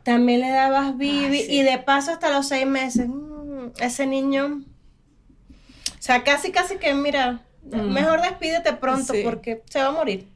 también 0.02 0.40
le 0.40 0.48
dabas 0.50 0.96
bibi, 0.96 1.40
y 1.48 1.62
de 1.62 1.78
paso 1.78 2.10
hasta 2.12 2.30
los 2.30 2.48
seis 2.48 2.66
meses, 2.66 3.08
mm, 3.08 3.72
ese 3.80 4.06
niño, 4.06 4.62
o 5.98 6.00
sea, 6.02 6.24
casi, 6.24 6.50
casi 6.50 6.76
que, 6.76 6.94
mira, 6.94 7.40
mejor 7.62 8.22
despídete 8.22 8.72
pronto, 8.72 9.12
Sí. 9.12 9.20
porque 9.24 9.62
se 9.68 9.80
va 9.80 9.88
a 9.88 9.92
morir. 9.92 10.26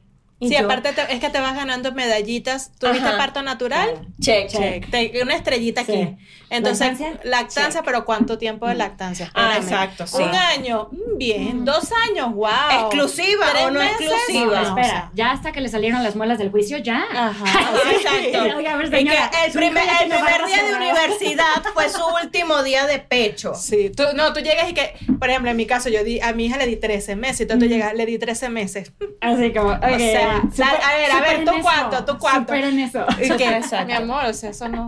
Y 0.43 0.49
Sí, 0.49 0.55
yo, 0.57 0.65
aparte 0.65 0.93
te- 0.93 1.13
es 1.13 1.19
que 1.19 1.29
te 1.29 1.39
vas 1.39 1.55
ganando 1.55 1.91
medallitas. 1.93 2.71
¿Tuviste 2.79 3.07
Ajá. 3.07 3.17
parto 3.17 3.41
natural? 3.41 4.07
check, 4.21 4.47
Check. 4.49 4.89
Te- 4.89 5.21
una 5.21 5.35
estrellita 5.35 5.81
aquí. 5.81 6.15
Entonces, 6.49 6.87
¿Lactancia? 6.99 7.19
lactancia, 7.23 7.81
pero 7.83 8.05
¿cuánto 8.05 8.37
tiempo 8.37 8.67
de 8.67 8.75
lactancia? 8.75 9.31
Ah, 9.33 9.55
exacto, 9.57 10.05
sí. 10.05 10.21
Un 10.21 10.35
año, 10.35 10.89
mm, 10.91 11.17
bien. 11.17 11.65
Dos 11.65 11.89
años, 12.09 12.31
wow. 12.35 12.49
¿Exclusiva 12.81 13.47
¿Tres 13.51 13.63
o 13.65 13.71
no 13.71 13.79
meses? 13.79 14.01
exclusiva? 14.01 14.61
No, 14.61 14.67
espera, 14.79 15.11
ya 15.15 15.31
hasta 15.31 15.51
que 15.51 15.61
le 15.61 15.69
salieron 15.69 16.03
las 16.03 16.15
muelas 16.15 16.37
del 16.37 16.51
juicio, 16.51 16.77
ya. 16.77 17.05
Ajá. 17.11 17.43
Exacto. 17.91 18.57
Oiga, 18.57 18.73
a 18.73 18.77
ver, 18.77 18.85
Y 18.87 18.89
que 18.91 18.97
señora, 18.97 19.31
el 19.45 19.51
primer, 19.51 19.83
el 20.03 20.09
día 20.09 20.63
de 20.63 20.75
universidad 20.75 21.63
fue 21.73 21.89
su 21.89 22.01
último 22.23 22.61
día 22.61 22.85
de 22.85 22.99
pecho. 22.99 23.55
Sí, 23.55 23.89
tú, 23.89 24.03
no, 24.15 24.31
tú 24.33 24.41
llegas 24.41 24.69
y 24.69 24.73
que, 24.75 24.93
por 25.19 25.29
ejemplo, 25.29 25.49
en 25.49 25.57
mi 25.57 25.65
caso, 25.65 25.89
yo 25.89 26.03
di, 26.03 26.19
a 26.19 26.33
mi 26.33 26.45
hija 26.45 26.57
le 26.57 26.67
di 26.67 26.75
13 26.75 27.15
meses, 27.15 27.41
y 27.41 27.45
tú, 27.47 27.57
tú 27.57 27.65
llegas, 27.65 27.93
le 27.95 28.05
di 28.05 28.19
13 28.19 28.49
meses. 28.49 28.91
Así 29.21 29.51
como, 29.53 29.69
ok, 29.71 29.83
O 29.83 29.97
sea, 29.97 30.32
la- 30.57 30.67
a 30.67 30.95
ver, 30.97 31.11
a 31.11 31.19
ver, 31.21 31.45
¿tú 31.45 31.51
cuánto? 31.61 32.05
¿Tú 32.05 32.17
cuánto? 32.17 32.53
Superen 32.53 32.79
eso. 32.79 33.05
Y 33.19 33.31
Exacto. 33.43 33.85
mi 33.85 33.93
amor, 33.93 34.25
o 34.25 34.33
sea, 34.33 34.49
eso 34.51 34.67
no. 34.69 34.87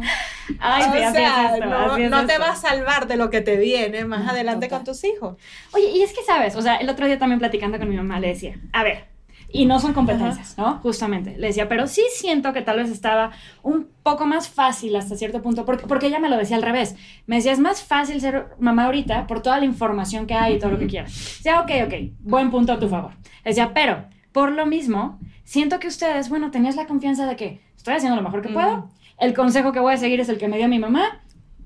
Ay, 0.60 0.84
o 0.84 0.92
sea, 0.92 1.10
es 1.10 1.54
esto, 1.56 1.66
no, 1.66 1.98
no 2.10 2.26
te 2.26 2.38
va 2.38 2.52
a 2.52 2.56
salvar 2.56 3.08
de 3.08 3.18
lo 3.18 3.30
que 3.30 3.42
te 3.42 3.58
viene 3.58 4.06
más 4.06 4.24
No, 4.26 4.32
adelante 4.32 4.68
total. 4.68 4.80
con 4.80 4.86
tus 4.86 5.04
hijos. 5.04 5.38
Oye, 5.74 5.90
y 5.92 6.02
es 6.02 6.14
que 6.14 6.24
sabes, 6.24 6.56
o 6.56 6.62
sea, 6.62 6.76
el 6.78 6.90
otro 6.90 7.06
día 7.08 7.18
también 7.20 7.40
platicando 7.40 7.78
con 7.80 7.90
mi 7.90 7.96
mamá 7.96 8.20
le 8.20 8.30
decía, 8.30 8.56
a 8.74 8.84
ver, 8.84 9.06
y 9.48 9.66
no 9.66 9.80
son 9.80 9.94
competencias, 9.94 10.58
¿no? 10.58 10.80
Justamente, 10.80 11.38
le 11.38 11.48
decía, 11.48 11.70
pero 11.70 11.88
sí 11.88 12.04
siento 12.14 12.52
que 12.52 12.62
tal 12.62 12.78
vez 12.78 12.90
estaba 12.90 13.32
un 13.64 13.88
poco 14.04 14.26
más 14.26 14.50
fácil 14.50 14.96
hasta 14.98 15.16
cierto 15.16 15.42
punto, 15.42 15.66
porque, 15.66 15.86
porque 15.88 16.08
ella 16.08 16.20
me 16.20 16.28
lo 16.30 16.36
decía 16.38 16.58
al 16.58 16.64
revés. 16.64 16.96
Me 17.26 17.38
decía, 17.38 17.54
es 17.54 17.60
más 17.60 17.82
fácil 17.84 18.20
ser 18.20 18.48
mamá 18.60 18.86
ahorita 18.86 19.28
por 19.28 19.42
toda 19.42 19.58
la 19.60 19.66
información 19.66 20.26
que 20.28 20.34
hay 20.34 20.56
y 20.56 20.60
todo 20.60 20.72
lo 20.72 20.80
que 20.80 20.88
quieras. 20.88 21.12
Decía, 21.38 21.62
ok, 21.62 21.72
ok, 21.86 21.94
buen 22.20 22.52
punto 22.52 22.74
a 22.74 22.80
tu 22.80 22.90
favor. 22.90 23.12
Le 23.46 23.52
decía, 23.52 23.72
pero 23.74 24.06
por 24.36 24.52
lo 24.52 24.66
mismo, 24.66 25.18
siento 25.46 25.80
que 25.80 25.88
ustedes, 25.88 26.28
bueno, 26.28 26.52
tenías 26.52 26.76
la 26.76 26.88
confianza 26.88 27.26
de 27.26 27.38
que 27.38 27.62
estoy 27.78 27.94
haciendo 27.94 28.18
lo 28.18 28.22
mejor 28.22 28.42
que 28.42 28.50
puedo, 28.50 28.90
el 29.18 29.34
consejo 29.34 29.72
que 29.72 29.80
voy 29.80 29.94
a 29.94 29.98
seguir 29.98 30.20
es 30.20 30.28
el 30.28 30.38
que 30.38 30.50
me 30.50 30.58
dio 30.58 30.68
mi 30.68 30.78
mamá 30.78 31.22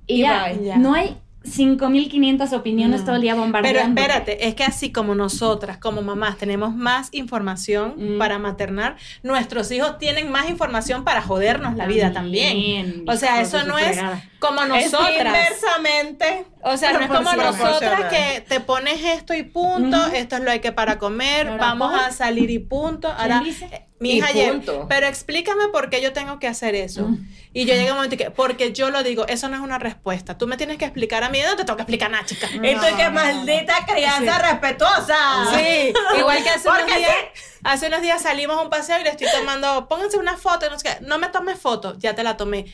y, 0.06 0.18
Y 0.18 0.20
ya, 0.20 0.50
bye, 0.54 0.64
ya. 0.64 0.78
no 0.78 0.94
hay 0.94 1.18
5500 1.44 2.54
opiniones 2.54 3.02
Mm. 3.02 3.06
todo 3.06 3.16
el 3.16 3.22
día 3.22 3.32
Pero 3.34 3.42
bombardeando. 3.44 4.02
espérate, 4.02 4.48
es 4.48 4.56
que 4.56 4.64
así 4.64 4.92
como 4.92 5.16
nosotras, 5.16 5.78
como 5.78 6.02
mamás, 6.02 6.38
tenemos 6.38 6.76
más 6.76 7.10
información 7.14 7.94
Mm. 7.98 8.18
para 8.20 8.40
maternar, 8.40 8.98
nuestros 9.24 9.72
hijos 9.72 9.98
tienen 9.98 10.32
más 10.32 10.50
información 10.50 11.04
para 11.04 11.22
jodernos 11.22 11.76
la 11.76 11.86
vida 11.88 12.12
también. 12.12 13.06
O 13.08 13.16
sea, 13.16 13.42
eso 13.42 13.64
no 13.64 13.78
es 13.78 14.00
como 14.40 14.62
Es 14.64 14.92
nosotras. 14.92 15.18
inversamente. 15.18 16.46
O 16.62 16.78
sea, 16.78 16.94
no 16.94 17.00
es 17.00 17.08
como 17.08 17.32
nosotras 17.34 18.06
que 18.12 18.42
te 18.48 18.60
pones 18.60 19.04
esto 19.04 19.34
y 19.34 19.44
punto, 19.44 19.98
esto 20.14 20.36
es 20.38 20.44
lo 20.44 20.52
hay 20.52 20.60
que 20.60 20.72
para 20.72 20.98
comer, 21.00 21.48
Ahora, 21.48 21.58
vamos 21.66 21.92
¿por? 21.92 22.00
a 22.00 22.12
salir 22.12 22.50
y 22.50 22.60
punto. 22.60 23.08
Ahora, 23.18 23.40
dice? 23.44 23.86
Mi 24.00 24.14
hija 24.14 24.28
ayer, 24.28 24.62
pero 24.88 25.08
explícame 25.08 25.68
por 25.68 25.90
qué 25.90 26.02
yo 26.02 26.14
tengo 26.14 26.40
que 26.40 26.48
hacer 26.48 26.74
eso. 26.76 27.08
Mm. 27.08 27.28
Y 27.54 27.66
yo 27.66 27.74
llegué 27.74 27.90
a 27.90 27.92
un 27.92 27.98
momento 27.98 28.16
que, 28.16 28.32
porque 28.32 28.72
yo 28.72 28.90
lo 28.92 29.04
digo, 29.04 29.28
eso 29.28 29.50
no 29.50 29.56
es 29.56 29.62
una 29.62 29.78
respuesta. 29.78 30.38
Tú 30.38 30.48
me 30.48 30.56
tienes 30.56 30.78
que 30.78 30.86
explicar 30.86 31.24
a 31.24 31.30
mí, 31.30 31.40
no 31.44 31.56
te 31.56 31.66
tengo 31.66 31.76
que 31.76 31.84
explicar 31.84 32.10
nada, 32.10 32.26
chica. 32.26 32.48
Y 32.48 32.76
tú 32.76 32.98
que 32.98 33.10
maldita 33.10 33.86
crianza 33.86 34.40
respetuosa. 34.40 35.48
Sí, 35.54 35.94
igual 36.18 36.44
que 36.44 36.50
hace 36.50 36.70
unos 36.70 36.86
días, 36.86 37.16
hace 37.64 37.88
unos 37.88 38.02
días 38.02 38.22
salimos 38.22 38.58
a 38.58 38.62
un 38.62 38.70
paseo 38.70 39.00
y 39.02 39.04
le 39.04 39.10
estoy 39.10 39.28
tomando, 39.38 39.88
pónganse 39.88 40.18
una 40.18 40.38
foto, 40.38 40.70
no 40.70 40.80
sé 40.80 40.88
qué, 40.88 41.06
no 41.06 41.18
me 41.20 41.28
tomes 41.28 41.60
foto, 41.60 41.98
ya 41.98 42.16
te 42.16 42.24
la 42.24 42.38
tomé. 42.38 42.66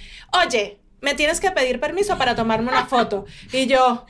Oye, 0.45 0.79
me 1.01 1.15
tienes 1.15 1.39
que 1.39 1.51
pedir 1.51 1.79
permiso 1.79 2.17
para 2.17 2.35
tomarme 2.35 2.69
una 2.69 2.85
foto. 2.85 3.25
Y 3.51 3.67
yo, 3.67 4.05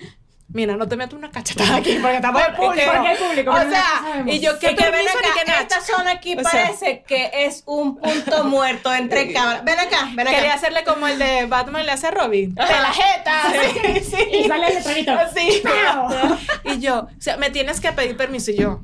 mira, 0.48 0.76
no 0.78 0.88
te 0.88 0.96
meto 0.96 1.16
una 1.16 1.32
cachetada 1.32 1.78
aquí 1.78 1.98
porque 2.02 2.16
estamos 2.18 2.42
en 2.42 2.56
público. 2.56 2.92
Porque 2.94 3.08
hay 3.10 3.18
público, 3.18 3.52
O 3.52 3.64
no 3.64 3.70
sea, 3.70 4.24
y 4.26 4.40
yo, 4.40 4.58
¿qué 4.60 4.72
Y 4.72 4.76
que 4.76 4.90
ven 4.92 5.08
acá, 5.08 5.44
nada? 5.48 5.62
esta 5.62 5.82
zona 5.82 6.12
aquí 6.12 6.36
O 6.38 6.42
sea, 6.42 6.52
parece 6.52 7.04
que 7.08 7.32
es 7.34 7.64
un 7.66 7.98
punto 7.98 8.44
muerto 8.46 8.94
entre 8.94 9.34
cámaras. 9.34 9.64
Ven 9.64 9.80
acá, 9.80 10.10
ven 10.14 10.28
acá. 10.28 10.38
Quería 10.38 10.54
hacerle 10.54 10.84
como 10.84 11.08
el 11.08 11.20
de 11.20 11.46
Batman 11.46 11.86
le 11.86 11.92
hace 11.92 12.08
a 12.08 12.12
Robin. 12.12 12.56
¡De 12.56 12.62
la 12.64 12.92
jeta! 12.94 13.42
Sí, 13.86 14.00
sí. 14.02 14.24
Y 14.32 14.48
sale 14.48 14.68
el 14.68 14.76
letrerito. 14.76 15.14
Sí. 15.36 15.62
Y 16.66 16.80
yo, 16.80 17.02
o 17.02 17.22
sea, 17.22 17.38
me 17.38 17.50
tienes 17.52 17.80
que 17.80 17.92
pedir 17.92 18.18
permiso. 18.18 18.52
Y 18.52 18.56
yo, 18.58 18.82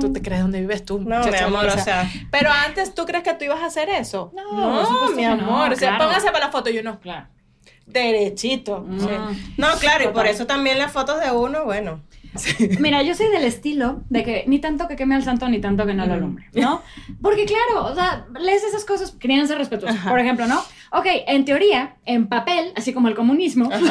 ¿tú 0.00 0.12
te 0.12 0.22
crees 0.22 0.40
dónde 0.42 0.60
vives 0.60 0.84
tú? 0.84 1.00
No, 1.00 1.24
mi 1.24 1.36
amor, 1.36 1.66
o 1.66 1.78
sea. 1.78 2.08
Pero 2.30 2.50
antes, 2.50 2.94
¿tú 2.94 3.04
crees 3.06 3.22
que 3.24 3.34
tú 3.34 3.44
ibas 3.44 3.60
a 3.60 3.66
hacer 3.66 3.88
eso? 3.88 4.32
No, 4.34 4.86
supuesto 4.86 5.16
mi 5.16 5.22
que 5.22 5.28
no, 5.28 5.32
amor. 5.34 5.72
o 5.72 5.76
sea, 5.76 5.96
claro. 5.96 6.04
póngase 6.04 6.26
para 6.30 6.46
la 6.46 6.52
foto. 6.52 6.70
Y 6.70 6.74
yo 6.74 6.82
no. 6.82 7.00
Claro. 7.00 7.26
Derechito. 7.86 8.80
Mm. 8.80 9.58
No, 9.58 9.68
claro, 9.78 10.04
y 10.04 10.12
por 10.12 10.26
eso 10.26 10.46
también 10.46 10.78
las 10.78 10.92
fotos 10.92 11.20
de 11.20 11.30
uno, 11.30 11.64
bueno. 11.64 12.00
Mira, 12.80 13.02
yo 13.02 13.14
soy 13.14 13.28
del 13.28 13.44
estilo 13.44 14.02
de 14.10 14.24
que 14.24 14.44
ni 14.46 14.58
tanto 14.58 14.88
que 14.88 14.96
queme 14.96 15.14
al 15.14 15.22
santo 15.24 15.48
ni 15.48 15.60
tanto 15.60 15.86
que 15.86 15.94
no 15.94 16.06
lo 16.06 16.14
alumbre, 16.14 16.46
¿no? 16.54 16.82
Porque 17.22 17.44
claro, 17.44 17.86
o 17.90 17.94
sea, 17.94 18.26
lees 18.40 18.62
esas 18.64 18.84
cosas, 18.84 19.14
crianza 19.18 19.54
respetuosa. 19.54 20.08
Por 20.08 20.18
ejemplo, 20.18 20.46
¿no? 20.46 20.60
Ok, 20.92 21.06
en 21.26 21.44
teoría, 21.44 21.96
en 22.04 22.28
papel, 22.28 22.72
así 22.76 22.92
como 22.92 23.08
el 23.08 23.14
comunismo, 23.14 23.68
Es 23.72 23.80
el 23.80 23.86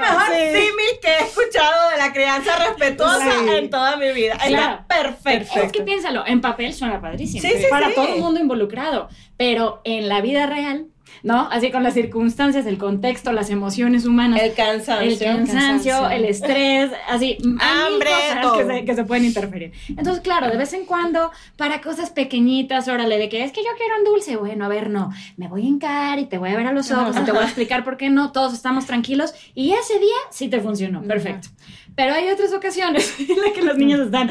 mejor 0.00 0.26
símil 0.52 0.98
que 1.00 1.08
he 1.08 1.18
escuchado 1.24 1.90
de 1.90 1.98
la 1.98 2.12
crianza 2.12 2.56
respetuosa 2.56 3.20
Sí. 3.22 3.48
en 3.56 3.70
toda 3.70 3.96
mi 3.96 4.12
vida. 4.12 4.36
Claro. 4.46 4.80
Está 4.82 4.86
perfecto. 4.86 5.60
Es 5.60 5.72
que 5.72 5.82
piénsalo, 5.82 6.26
en 6.26 6.40
papel 6.40 6.72
suena 6.74 7.00
padrísimo. 7.00 7.42
Sí, 7.42 7.54
sí, 7.58 7.66
para 7.70 7.88
sí. 7.88 7.94
todo 7.94 8.14
el 8.14 8.20
mundo 8.20 8.40
involucrado. 8.40 9.08
Pero 9.36 9.80
en 9.84 10.08
la 10.08 10.20
vida 10.20 10.46
real, 10.46 10.86
¿no? 11.22 11.48
Así 11.50 11.70
con 11.70 11.82
las 11.82 11.94
circunstancias, 11.94 12.66
el 12.66 12.78
contexto, 12.78 13.32
las 13.32 13.50
emociones 13.50 14.04
humanas. 14.06 14.40
El 14.42 14.54
cansancio. 14.54 15.10
el 15.10 15.18
cansancio, 15.18 15.92
cansancio. 15.92 16.10
el 16.10 16.24
estrés, 16.24 16.90
así, 17.08 17.38
Hambre, 17.60 18.10
cosas 18.42 18.58
que 18.58 18.66
se, 18.66 18.84
que 18.84 18.94
se 18.94 19.04
pueden 19.04 19.24
interferir. 19.24 19.72
Entonces, 19.88 20.20
claro, 20.22 20.48
de 20.48 20.56
vez 20.56 20.72
en 20.72 20.84
cuando, 20.84 21.30
para 21.56 21.80
cosas 21.80 22.10
pequeñitas, 22.10 22.88
órale, 22.88 23.18
de 23.18 23.28
que 23.28 23.44
es 23.44 23.52
que 23.52 23.62
yo 23.62 23.70
quiero 23.76 23.98
un 23.98 24.04
dulce, 24.04 24.36
bueno, 24.36 24.64
a 24.64 24.68
ver, 24.68 24.90
no, 24.90 25.10
me 25.36 25.48
voy 25.48 25.62
a 25.62 25.66
hincar 25.66 26.18
y 26.18 26.26
te 26.26 26.38
voy 26.38 26.50
a 26.50 26.56
ver 26.56 26.66
a 26.66 26.72
los 26.72 26.90
ojos 26.90 27.16
y 27.16 27.24
te 27.24 27.32
voy 27.32 27.42
a 27.42 27.44
explicar 27.44 27.84
por 27.84 27.96
qué 27.96 28.10
no, 28.10 28.32
todos 28.32 28.52
estamos 28.52 28.86
tranquilos 28.86 29.34
y 29.54 29.72
ese 29.72 29.98
día 29.98 30.16
sí 30.30 30.48
te 30.48 30.60
funcionó, 30.60 31.02
perfecto. 31.02 31.48
Pero 31.94 32.14
hay 32.14 32.28
otras 32.30 32.52
ocasiones 32.52 33.14
en 33.20 33.40
las 33.40 33.52
que 33.52 33.62
los 33.62 33.76
niños 33.76 34.00
están 34.00 34.30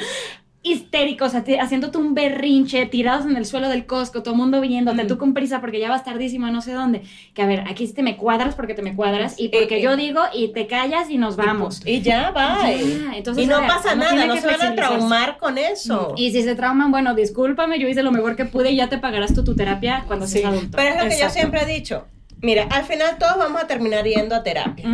histéricos, 0.63 1.33
haciéndote 1.33 1.97
un 1.97 2.13
berrinche, 2.13 2.85
tirados 2.85 3.25
en 3.25 3.35
el 3.35 3.45
suelo 3.45 3.67
del 3.67 3.85
Costco, 3.85 4.21
todo 4.21 4.35
el 4.35 4.39
mundo 4.39 4.61
viéndote, 4.61 5.05
tú 5.05 5.17
con 5.17 5.33
prisa 5.33 5.59
porque 5.59 5.79
ya 5.79 5.89
vas 5.89 6.03
tardísimo 6.03 6.45
a 6.45 6.51
no 6.51 6.61
sé 6.61 6.73
dónde. 6.73 7.01
Que 7.33 7.41
a 7.41 7.47
ver, 7.47 7.61
aquí 7.61 7.87
sí 7.87 7.93
te 7.93 8.03
me 8.03 8.15
cuadras 8.15 8.53
porque 8.53 8.73
te 8.73 8.81
me 8.81 8.95
cuadras 8.95 9.39
y 9.39 9.49
porque 9.49 9.77
Eh, 9.77 9.81
yo 9.81 9.95
digo 9.95 10.21
y 10.33 10.49
te 10.49 10.67
callas 10.67 11.09
y 11.09 11.17
nos 11.17 11.35
vamos. 11.35 11.81
Y 11.85 12.01
ya 12.01 12.31
va. 12.31 12.71
Y 12.71 13.45
no 13.47 13.59
ver, 13.59 13.67
pasa 13.67 13.95
nada, 13.95 14.25
no 14.25 14.37
se 14.37 14.45
van 14.47 14.61
a 14.61 14.75
traumar 14.75 15.37
con 15.37 15.57
eso. 15.57 16.13
Y 16.15 16.31
si 16.31 16.43
se 16.43 16.55
trauman, 16.55 16.91
bueno, 16.91 17.15
discúlpame, 17.15 17.79
yo 17.79 17.87
hice 17.87 18.03
lo 18.03 18.11
mejor 18.11 18.35
que 18.35 18.45
pude 18.45 18.71
y 18.71 18.75
ya 18.75 18.87
te 18.87 18.99
pagarás 18.99 19.33
tú 19.33 19.43
tu 19.43 19.55
terapia 19.55 20.03
cuando 20.07 20.27
seas 20.27 20.51
adulto. 20.51 20.77
Pero 20.77 20.95
es 20.95 21.03
lo 21.03 21.09
que 21.09 21.19
yo 21.19 21.29
siempre 21.29 21.61
he 21.63 21.65
dicho. 21.65 22.05
Mira, 22.41 22.63
al 22.71 22.83
final 22.85 23.17
todos 23.19 23.37
vamos 23.37 23.61
a 23.61 23.67
terminar 23.67 24.03
yendo 24.05 24.35
a 24.35 24.41
terapia. 24.43 24.85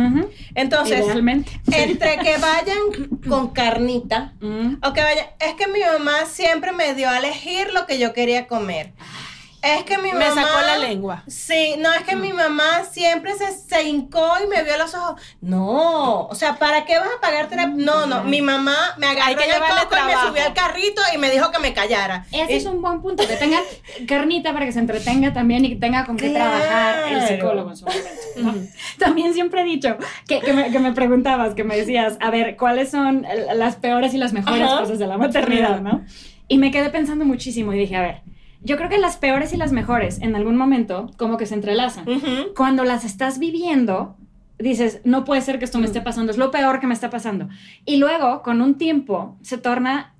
Entonces, 0.54 1.00
Idealmente. 1.04 1.60
entre 1.72 2.18
que 2.18 2.36
vayan 2.36 3.18
con 3.28 3.48
carnita 3.48 4.34
Mm. 4.40 4.74
o 4.82 4.92
que 4.92 5.00
vayan, 5.00 5.26
es 5.40 5.54
que 5.54 5.66
mi 5.66 5.80
mamá 5.80 6.26
siempre 6.26 6.72
me 6.72 6.94
dio 6.94 7.08
a 7.08 7.18
elegir 7.18 7.72
lo 7.72 7.86
que 7.86 7.98
yo 7.98 8.12
quería 8.12 8.46
comer. 8.46 8.92
Es 9.60 9.82
que 9.82 9.98
mi 9.98 10.12
Me 10.12 10.28
mamá 10.28 10.34
sacó 10.42 10.60
la 10.60 10.78
lengua. 10.78 11.24
Sí, 11.26 11.74
no 11.78 11.92
es 11.92 12.02
que 12.04 12.14
mi 12.14 12.32
mamá 12.32 12.84
siempre 12.90 13.32
se, 13.34 13.50
se 13.52 13.82
hincó 13.88 14.24
y 14.44 14.46
me 14.46 14.62
vio 14.62 14.76
los 14.78 14.94
ojos. 14.94 15.20
No, 15.40 16.26
o 16.26 16.34
sea, 16.36 16.54
¿para 16.56 16.84
qué 16.84 16.96
vas 16.98 17.08
a 17.16 17.20
pagar 17.20 17.48
terapia? 17.48 17.74
No, 17.76 18.06
no, 18.06 18.22
mi 18.22 18.40
mamá 18.40 18.94
me 18.98 19.06
agarró 19.08 19.26
Hay 19.26 19.34
que 19.34 19.44
el 19.44 19.56
coco 19.58 19.96
y 20.00 20.06
me 20.06 20.12
subió 20.28 20.44
al 20.46 20.54
carrito 20.54 21.02
y 21.12 21.18
me 21.18 21.30
dijo 21.30 21.50
que 21.50 21.58
me 21.58 21.74
callara. 21.74 22.24
Ese 22.30 22.56
es 22.56 22.66
un 22.66 22.80
buen 22.80 23.00
punto, 23.02 23.26
que 23.26 23.34
tengan 23.36 23.62
carnita 24.06 24.52
para 24.52 24.64
que 24.64 24.72
se 24.72 24.78
entretenga 24.78 25.32
también 25.32 25.64
y 25.64 25.70
que 25.70 25.76
tenga 25.76 26.04
con 26.04 26.16
qué 26.16 26.30
Claro. 26.30 26.50
trabajar 26.50 27.12
el 27.12 27.22
psicólogo 27.26 27.70
en 27.70 27.76
su 27.76 27.84
momento. 27.86 28.08
¿no? 28.36 28.54
También 28.98 29.34
siempre 29.34 29.62
he 29.62 29.64
dicho 29.64 29.96
que, 30.28 30.40
que, 30.40 30.52
me, 30.52 30.70
que 30.70 30.78
me 30.78 30.92
preguntabas, 30.92 31.54
que 31.54 31.64
me 31.64 31.76
decías, 31.76 32.16
a 32.20 32.30
ver, 32.30 32.56
¿cuáles 32.56 32.90
son 32.90 33.26
las 33.54 33.74
peores 33.76 34.14
y 34.14 34.18
las 34.18 34.32
mejores 34.32 34.62
Ajá. 34.62 34.78
cosas 34.80 34.98
de 35.00 35.06
la 35.08 35.18
maternidad, 35.18 35.80
no? 35.80 36.04
Y 36.46 36.58
me 36.58 36.70
quedé 36.70 36.90
pensando 36.90 37.24
muchísimo 37.24 37.72
y 37.72 37.78
dije, 37.78 37.96
a 37.96 38.00
ver, 38.02 38.20
yo 38.62 38.76
creo 38.76 38.88
que 38.88 38.98
las 38.98 39.16
peores 39.16 39.52
y 39.52 39.56
las 39.56 39.72
mejores 39.72 40.20
en 40.20 40.34
algún 40.34 40.56
momento 40.56 41.10
como 41.16 41.36
que 41.36 41.46
se 41.46 41.54
entrelazan. 41.54 42.06
Cuando 42.56 42.84
las 42.84 43.04
estás 43.04 43.38
viviendo, 43.38 44.16
dices, 44.58 45.00
no 45.04 45.24
puede 45.24 45.40
ser 45.40 45.58
que 45.58 45.64
esto 45.64 45.78
me 45.78 45.86
esté 45.86 46.00
pasando, 46.00 46.32
es 46.32 46.38
lo 46.38 46.50
peor 46.50 46.80
que 46.80 46.86
me 46.86 46.94
está 46.94 47.10
pasando. 47.10 47.48
Y 47.84 47.96
luego, 47.96 48.42
con 48.42 48.60
un 48.60 48.76
tiempo, 48.76 49.36
se 49.42 49.58
torna 49.58 50.14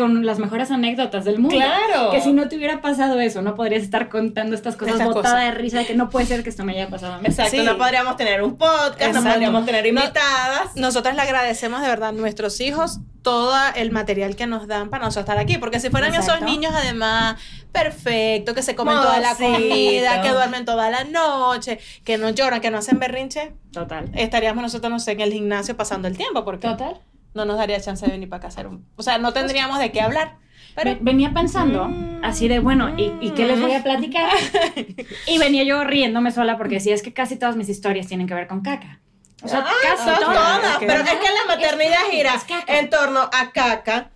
con 0.00 0.26
las 0.26 0.38
mejores 0.38 0.70
anécdotas 0.70 1.24
del 1.24 1.38
mundo. 1.38 1.56
Claro. 1.56 2.10
Que 2.10 2.20
si 2.20 2.32
no 2.32 2.48
te 2.48 2.56
hubiera 2.56 2.80
pasado 2.80 3.20
eso, 3.20 3.42
no 3.42 3.54
podrías 3.54 3.82
estar 3.82 4.08
contando 4.08 4.54
estas 4.56 4.76
cosas 4.76 4.94
botada 5.04 5.12
cosas. 5.12 5.40
de 5.44 5.50
risa 5.52 5.78
de 5.78 5.86
que 5.86 5.94
no 5.94 6.10
puede 6.10 6.26
ser 6.26 6.42
que 6.42 6.50
esto 6.50 6.64
me 6.64 6.72
haya 6.72 6.88
pasado 6.88 7.14
a 7.14 7.18
mí. 7.18 7.26
Exacto, 7.26 7.56
Sí. 7.56 7.62
no 7.62 7.76
podríamos 7.78 8.16
tener 8.16 8.42
un 8.42 8.56
podcast, 8.56 9.14
no 9.14 9.22
podríamos 9.22 9.64
tener 9.66 9.82
No- 9.84 10.00
invitadas. 10.00 10.74
Nosotras 10.76 11.14
le 11.14 11.22
agradecemos 11.22 11.82
de 11.82 11.88
verdad 11.88 12.08
a 12.08 12.12
nuestros 12.12 12.60
hijos 12.60 12.98
todo 13.22 13.54
el 13.76 13.90
material 13.90 14.34
que 14.34 14.46
nos 14.46 14.66
dan 14.66 14.88
para 14.88 15.04
nosotros 15.04 15.24
estar 15.24 15.38
aquí. 15.38 15.58
Porque 15.58 15.78
si 15.78 15.90
fueran 15.90 16.14
Exacto. 16.14 16.32
esos 16.36 16.44
niños, 16.50 16.72
además, 16.74 17.36
perfecto, 17.70 18.54
que 18.54 18.62
se 18.62 18.74
comen 18.74 18.94
toda 18.96 19.20
la 19.20 19.34
comida, 19.34 20.22
que 20.22 20.30
duermen 20.30 20.64
toda 20.64 20.90
la 20.90 21.04
noche, 21.04 21.78
que 22.04 22.18
no 22.18 22.30
lloran, 22.30 22.60
que 22.60 22.70
no 22.70 22.78
hacen 22.78 22.98
berrinche, 22.98 23.52
Total. 23.72 24.10
estaríamos 24.14 24.62
nosotros, 24.62 24.90
no 24.90 24.98
sé, 24.98 25.12
en 25.12 25.20
el 25.20 25.32
gimnasio 25.32 25.76
pasando 25.76 26.08
el 26.08 26.16
tiempo. 26.16 26.44
Porque 26.44 26.68
Total. 26.68 26.96
No 27.34 27.44
nos 27.44 27.56
daría 27.58 27.80
chance 27.80 28.04
de 28.04 28.12
venir 28.12 28.28
para 28.28 28.38
acá 28.38 28.48
hacer 28.48 28.66
un... 28.66 28.86
O 28.96 29.02
sea, 29.02 29.18
no 29.18 29.32
tendríamos 29.32 29.78
de 29.78 29.92
qué 29.92 30.00
hablar. 30.00 30.36
Pero 30.74 30.90
Ve- 30.92 30.98
venía 31.00 31.32
pensando 31.32 31.90
así 32.22 32.46
de, 32.48 32.60
bueno, 32.60 32.90
¿y, 32.96 33.12
y 33.20 33.30
qué 33.30 33.46
les 33.46 33.60
voy 33.60 33.72
a 33.72 33.82
platicar? 33.82 34.30
y 35.26 35.38
venía 35.38 35.64
yo 35.64 35.82
riéndome 35.84 36.30
sola 36.30 36.56
porque 36.56 36.76
decía, 36.76 36.94
es 36.94 37.02
que 37.02 37.12
casi 37.12 37.36
todas 37.36 37.56
mis 37.56 37.68
historias 37.68 38.06
tienen 38.06 38.26
que 38.28 38.34
ver 38.34 38.46
con 38.46 38.60
caca. 38.62 39.00
O 39.42 39.48
sea, 39.48 39.64
Ah, 39.66 39.72
casi 39.82 40.04
todas, 40.04 40.20
todas. 40.20 40.76
pero 40.78 41.00
es 41.02 41.10
que 41.10 41.26
la 41.28 41.44
maternidad 41.56 41.98
gira 42.10 42.34
en 42.66 42.90
torno 42.90 43.20
a 43.20 43.50
caca, 43.52 44.10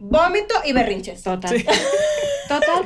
vómito 0.00 0.54
y 0.64 0.72
berrinches. 0.72 1.22
Total. 1.22 1.64
Total, 2.48 2.84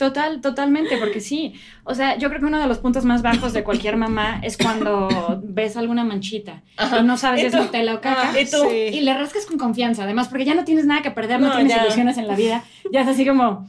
total, 0.00 0.40
totalmente, 0.40 0.96
porque 0.98 1.20
sí. 1.20 1.54
O 1.84 1.94
sea, 1.94 2.16
yo 2.18 2.28
creo 2.30 2.40
que 2.40 2.46
uno 2.46 2.58
de 2.60 2.66
los 2.66 2.78
puntos 2.78 3.04
más 3.04 3.22
bajos 3.22 3.52
de 3.52 3.62
cualquier 3.62 3.96
mamá 3.96 4.40
es 4.42 4.56
cuando 4.56 5.40
ves 5.44 5.76
alguna 5.76 6.02
manchita 6.02 6.62
Ajá. 6.76 6.98
y 6.98 7.04
no 7.04 7.16
sabes 7.16 7.38
¿Y 7.38 7.42
si 7.42 7.46
es? 7.46 7.54
Nutella 7.62 7.94
o 7.94 8.00
caca. 8.00 8.32
Ah, 8.34 8.40
¿y 8.40 8.44
tú? 8.44 8.56
Sí. 8.68 8.76
Y 8.76 9.00
le 9.02 9.14
rascas 9.16 9.46
con 9.46 9.56
confianza, 9.56 10.02
además, 10.02 10.26
porque 10.26 10.44
ya 10.44 10.54
no 10.56 10.64
tienes 10.64 10.84
nada 10.86 11.00
que 11.02 11.12
perder, 11.12 11.38
no, 11.40 11.50
No, 11.50 11.54
tienes 11.54 11.76
ya. 11.76 11.82
ilusiones 11.84 12.18
en 12.18 12.26
la 12.26 12.34
vida. 12.34 12.64
Ya 12.92 13.02
es 13.02 13.06
así 13.08 13.24
como, 13.24 13.68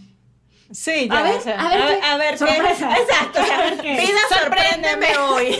Sí, 0.71 1.07
ya, 1.07 1.19
a 1.19 1.21
ver, 1.21 1.35
o 1.35 1.41
sea, 1.41 1.61
a 1.61 1.69
ver, 1.69 1.81
A 1.81 1.85
ver, 1.85 1.99
qué- 1.99 2.05
a 2.07 2.17
ver, 2.17 2.31
¿qué? 2.31 2.37
sorpresa. 2.39 2.97
Exacto. 2.97 3.39
A 3.39 3.57
ver 3.59 3.77
qué. 3.77 3.91
Vida, 3.97 4.19
sorpréndeme 4.41 5.17
hoy. 5.29 5.55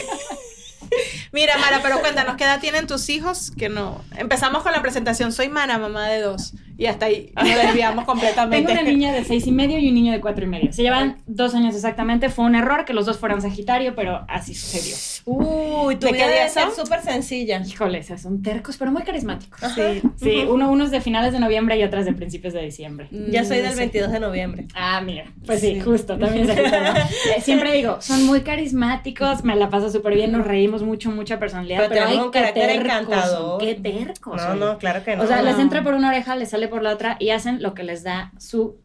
Mira, 1.31 1.57
Mara, 1.57 1.79
pero 1.83 1.99
cuéntanos, 1.99 2.35
¿qué 2.37 2.43
edad 2.45 2.59
tienen 2.59 2.87
tus 2.87 3.07
hijos? 3.09 3.51
Que 3.57 3.69
no. 3.69 4.01
Empezamos 4.17 4.63
con 4.63 4.71
la 4.71 4.81
presentación. 4.81 5.31
Soy 5.31 5.49
Mara, 5.49 5.77
mamá 5.77 6.07
de 6.07 6.21
dos. 6.21 6.53
Y 6.77 6.87
hasta 6.87 7.05
ahí 7.05 7.31
nos 7.35 7.45
desviamos 7.45 7.95
Tengo 8.05 8.05
completamente. 8.05 8.71
una 8.71 8.83
niña 8.83 9.13
de 9.13 9.23
seis 9.23 9.47
y 9.47 9.51
medio 9.51 9.79
y 9.79 9.87
un 9.89 9.95
niño 9.95 10.11
de 10.11 10.19
cuatro 10.21 10.43
y 10.45 10.47
medio. 10.47 10.73
Se 10.73 10.81
llevan 10.83 11.17
dos 11.25 11.55
años 11.55 11.73
exactamente. 11.75 12.29
Fue 12.29 12.45
un 12.45 12.55
error 12.55 12.85
que 12.85 12.93
los 12.93 13.05
dos 13.05 13.17
fueran 13.17 13.41
Sagitario, 13.41 13.95
pero 13.95 14.25
así 14.27 14.53
sucedió. 14.53 14.95
Uy, 15.25 15.95
tu 15.95 16.07
¿De 16.07 16.13
vida 16.13 16.27
debe 16.27 16.49
ser 16.49 16.71
súper 16.71 17.01
sencilla. 17.01 17.61
Híjole, 17.65 17.97
esas 17.99 18.21
son 18.21 18.41
tercos, 18.41 18.77
pero 18.77 18.91
muy 18.91 19.03
carismáticos. 19.03 19.59
Sí. 19.73 20.01
Sí, 20.17 20.45
uno, 20.49 20.69
unos 20.69 20.91
de 20.91 21.01
finales 21.01 21.33
de 21.33 21.39
noviembre 21.39 21.77
y 21.79 21.83
otras 21.83 22.05
de 22.05 22.13
principios 22.13 22.53
de 22.53 22.61
diciembre. 22.61 23.07
Ya 23.29 23.43
soy 23.45 23.57
del 23.57 23.67
Mm, 23.67 23.71
sí. 23.73 23.77
22 23.79 24.11
de 24.11 24.19
noviembre. 24.19 24.67
Ah, 24.75 25.01
mira, 25.01 25.25
pues 25.45 25.61
sí, 25.61 25.75
Sí. 25.75 25.81
justo, 25.81 26.17
también. 26.17 26.47
Eh, 27.35 27.41
Siempre 27.41 27.71
digo, 27.73 27.97
son 28.01 28.25
muy 28.25 28.41
carismáticos, 28.41 29.43
me 29.43 29.55
la 29.55 29.69
paso 29.69 29.89
súper 29.91 30.13
bien, 30.15 30.31
nos 30.31 30.45
reímos 30.45 30.83
mucho, 30.83 31.09
mucha 31.11 31.39
personalidad, 31.39 31.77
Pero 31.79 31.89
pero, 31.89 32.01
tenemos 32.05 32.19
hay 32.21 32.25
un 32.25 32.31
carácter 32.31 32.67
tercos, 32.67 32.85
encantador. 32.85 33.59
qué 33.61 33.75
tercos. 33.75 34.41
No, 34.41 34.51
oye. 34.51 34.59
no, 34.59 34.77
claro 34.77 35.03
que 35.03 35.15
no. 35.15 35.23
O 35.23 35.27
sea, 35.27 35.41
les 35.41 35.57
entra 35.59 35.83
por 35.83 35.93
una 35.93 36.09
oreja, 36.09 36.35
les 36.35 36.49
sale 36.49 36.64
por 36.67 36.81
la 36.81 36.91
otra 36.91 37.17
y 37.19 37.29
hacen 37.31 37.61
lo 37.61 37.73
que 37.73 37.83
les 37.83 38.03
da 38.03 38.31
su 38.39 38.77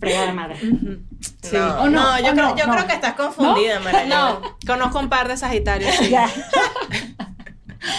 fregada 0.00 0.32
madre. 0.34 0.56
Sí. 0.60 1.56
No, 1.56 1.82
¿O 1.82 1.88
no? 1.88 1.90
no, 1.90 2.18
yo, 2.20 2.30
¿O 2.30 2.34
creo, 2.34 2.48
no? 2.50 2.56
yo 2.56 2.66
No. 2.66 2.72
creo 2.74 2.86
que 2.86 2.92
estás 2.94 3.14
confundida, 3.14 3.80
María. 3.80 4.04
No, 4.06 4.56
conozco 4.66 4.98
un 4.98 5.08
par 5.08 5.28
de 5.28 5.36
Sagitarios. 5.36 5.94
sí. 5.96 6.14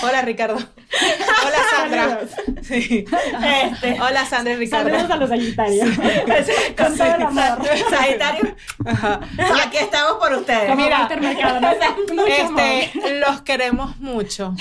Hola, 0.01 0.21
Ricardo. 0.21 0.55
Hola, 0.55 1.57
Sandra. 1.75 2.19
Sí. 2.61 3.03
Este, 3.03 3.99
Hola, 4.01 4.25
Sandra 4.25 4.53
y 4.53 4.55
Ricardo. 4.55 4.89
Saludos 4.89 5.11
a 5.11 5.15
los 5.17 5.29
Sagitarios. 5.29 5.89
Con 6.77 6.97
todo 6.97 7.15
el 7.15 7.21
amor. 7.21 7.67
Sagitario, 7.89 8.55
Ajá. 8.85 9.19
aquí 9.61 9.77
estamos 9.77 10.13
por 10.25 10.31
ustedes. 10.37 10.69
Como 10.69 10.81
Mira, 10.85 10.99
Walter 10.99 11.19
Mercado, 11.19 11.59
¿no? 11.59 11.67
Mucho. 12.13 12.25
Este, 12.27 13.19
los 13.19 13.41
queremos 13.41 13.97
mucho. 13.99 14.55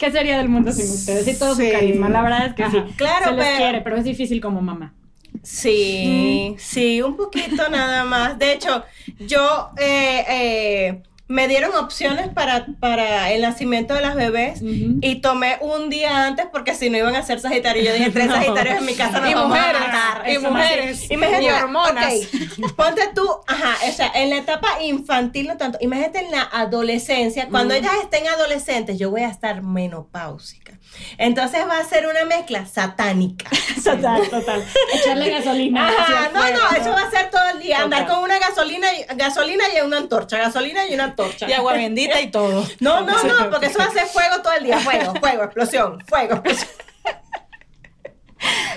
¿Qué 0.00 0.10
sería 0.10 0.38
del 0.38 0.48
mundo 0.48 0.72
sin 0.72 0.86
ustedes? 0.90 1.28
Y 1.28 1.38
todo 1.38 1.54
Sí. 1.54 1.66
su 1.66 1.72
carisma, 1.72 2.08
la 2.08 2.22
verdad 2.22 2.46
es 2.46 2.54
que 2.54 2.62
Ajá. 2.64 2.72
sí. 2.88 2.94
Claro, 2.96 3.26
Se 3.26 3.32
les 3.32 3.44
pero- 3.44 3.56
quiere, 3.58 3.80
pero 3.82 3.96
es 3.98 4.04
difícil 4.04 4.40
como 4.40 4.62
mamá. 4.62 4.94
Sí, 5.42 6.54
sí, 6.58 7.02
un 7.02 7.16
poquito 7.16 7.68
nada 7.68 8.04
más. 8.04 8.38
De 8.38 8.52
hecho, 8.54 8.82
yo 9.18 9.70
eh, 9.78 10.24
eh, 10.28 11.02
me 11.30 11.46
dieron 11.46 11.74
opciones 11.76 12.28
para, 12.28 12.66
para 12.80 13.30
el 13.30 13.42
nacimiento 13.42 13.94
de 13.94 14.00
las 14.00 14.16
bebés 14.16 14.60
Ujú. 14.62 14.98
y 15.00 15.20
tomé 15.20 15.58
un 15.60 15.88
día 15.88 16.26
antes 16.26 16.46
porque 16.50 16.74
si 16.74 16.90
no 16.90 16.98
iban 16.98 17.14
a 17.14 17.22
ser 17.22 17.38
Sagitario. 17.38 17.84
Yo 17.84 17.92
dije, 17.94 18.10
tres. 18.10 18.26
Sagitarios 18.32 18.78
en 18.78 18.84
mi 18.84 18.94
casa 18.94 19.20
nos 19.20 19.30
Y 19.30 19.34
vamos 19.34 19.50
mujeres, 19.56 19.80
a 19.80 19.86
matar. 19.86 20.22
y 20.28 20.30
Eso 20.32 20.50
mujeres, 20.50 21.10
Imagínate, 21.10 21.44
y 21.44 21.48
hormonas. 21.50 22.14
ok, 22.14 22.72
ponte 22.76 23.02
tú, 23.14 23.28
ajá, 23.46 23.76
o 23.88 23.92
sea, 23.92 24.10
en 24.14 24.30
la 24.30 24.38
etapa 24.38 24.82
infantil 24.82 25.46
no 25.46 25.56
tanto. 25.56 25.78
Imagínate 25.80 26.18
en 26.18 26.32
la 26.32 26.42
adolescencia. 26.42 27.48
Cuando 27.48 27.74
ellas 27.74 27.92
estén 28.02 28.26
adolescentes, 28.26 28.98
yo 28.98 29.10
voy 29.10 29.22
a 29.22 29.28
estar 29.28 29.62
menopáusica. 29.62 30.72
Entonces 31.18 31.60
va 31.68 31.78
a 31.78 31.84
ser 31.84 32.06
una 32.08 32.24
mezcla 32.24 32.66
satánica. 32.66 33.48
Total, 33.84 34.28
total. 34.28 34.64
Echarle 34.94 35.30
gasolina. 35.38 35.88
Ajá, 35.88 36.30
no, 36.34 36.40
no, 36.40 36.76
eso 36.76 36.90
va 36.90 37.02
a 37.02 37.10
ser 37.10 37.30
todo 37.30 37.42
el 37.54 37.60
día. 37.60 37.80
Andar 37.80 38.00
Total. 38.00 38.14
con 38.16 38.24
una 38.24 38.38
gasolina 38.38 38.88
y, 38.92 39.16
gasolina 39.16 39.64
y 39.76 39.80
una 39.80 39.96
antorcha, 39.98 40.36
gasolina 40.38 40.86
y 40.86 40.94
una 40.94 41.04
antorcha. 41.04 41.19
Y 41.46 41.52
agua 41.52 41.74
bendita 41.74 42.20
y 42.20 42.30
todo. 42.30 42.66
No, 42.80 43.02
no, 43.02 43.22
no, 43.24 43.50
porque 43.50 43.66
eso 43.66 43.78
ser 43.92 44.06
fuego 44.06 44.40
todo 44.42 44.52
el 44.54 44.64
día. 44.64 44.78
Fuego, 44.78 45.14
fuego, 45.20 45.44
explosión, 45.44 46.00
fuego, 46.06 46.34
explosión. 46.34 46.70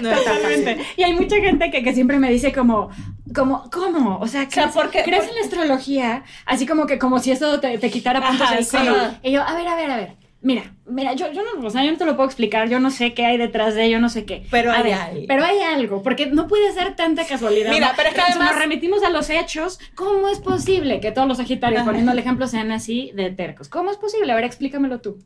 No. 0.01 0.11
Totalmente. 0.13 0.85
Y 0.97 1.03
hay 1.03 1.13
mucha 1.13 1.37
gente 1.37 1.71
que, 1.71 1.83
que 1.83 1.93
siempre 1.93 2.19
me 2.19 2.29
dice 2.29 2.51
como, 2.51 2.89
como, 3.33 3.69
¿cómo? 3.71 4.19
O 4.19 4.27
sea, 4.27 4.47
¿crees, 4.49 4.71
¿por 4.71 4.89
qué? 4.89 5.03
¿crees 5.03 5.27
en 5.27 5.35
la 5.35 5.41
astrología? 5.41 6.23
Así 6.45 6.65
como 6.65 6.85
que 6.85 6.99
como 6.99 7.19
si 7.19 7.31
eso 7.31 7.59
te, 7.59 7.77
te 7.77 7.89
quitara 7.89 8.21
puntos 8.21 8.41
Ajá, 8.41 8.55
del 8.55 8.65
sí. 8.65 8.77
Y 9.23 9.31
yo, 9.31 9.41
a 9.41 9.53
ver, 9.55 9.67
a 9.67 9.75
ver, 9.75 9.91
a 9.91 9.95
ver. 9.95 10.17
Mira, 10.41 10.73
mira, 10.85 11.13
yo, 11.13 11.31
yo 11.31 11.41
no, 11.43 11.65
o 11.65 11.69
sea, 11.69 11.83
yo 11.83 11.91
no 11.91 11.97
te 11.97 12.05
lo 12.05 12.15
puedo 12.15 12.27
explicar, 12.27 12.67
yo 12.69 12.79
no 12.79 12.91
sé 12.91 13.13
qué 13.13 13.25
hay 13.25 13.37
detrás 13.37 13.75
de, 13.75 13.89
yo 13.89 13.99
no 13.99 14.09
sé 14.09 14.25
qué. 14.25 14.45
Pero 14.51 14.71
A 14.71 14.75
hay 14.77 14.83
ver, 14.83 14.93
algo. 14.93 15.21
Pero 15.27 15.43
hay 15.45 15.59
algo, 15.61 16.03
porque 16.03 16.25
no 16.27 16.47
puede 16.47 16.71
ser 16.73 16.95
tanta 16.95 17.25
casualidad. 17.25 17.71
Mira, 17.71 17.87
¿no? 17.89 17.93
pero 17.95 18.09
es 18.09 18.15
que 18.15 18.21
Si 18.21 18.31
además- 18.31 18.51
nos 18.51 18.59
remitimos 18.59 19.03
a 19.03 19.09
los 19.09 19.29
hechos, 19.29 19.79
¿cómo 19.95 20.27
es 20.29 20.39
posible 20.39 20.99
que 20.99 21.11
todos 21.11 21.27
los 21.27 21.37
Sagitarios, 21.37 21.81
Ajá. 21.81 21.89
poniendo 21.89 22.11
el 22.11 22.19
ejemplo, 22.19 22.47
sean 22.47 22.71
así 22.71 23.11
de 23.15 23.29
tercos? 23.31 23.69
¿Cómo 23.69 23.91
es 23.91 23.97
posible? 23.97 24.31
A 24.31 24.35
ver, 24.35 24.43
explícamelo 24.43 24.99
tú. 25.01 25.19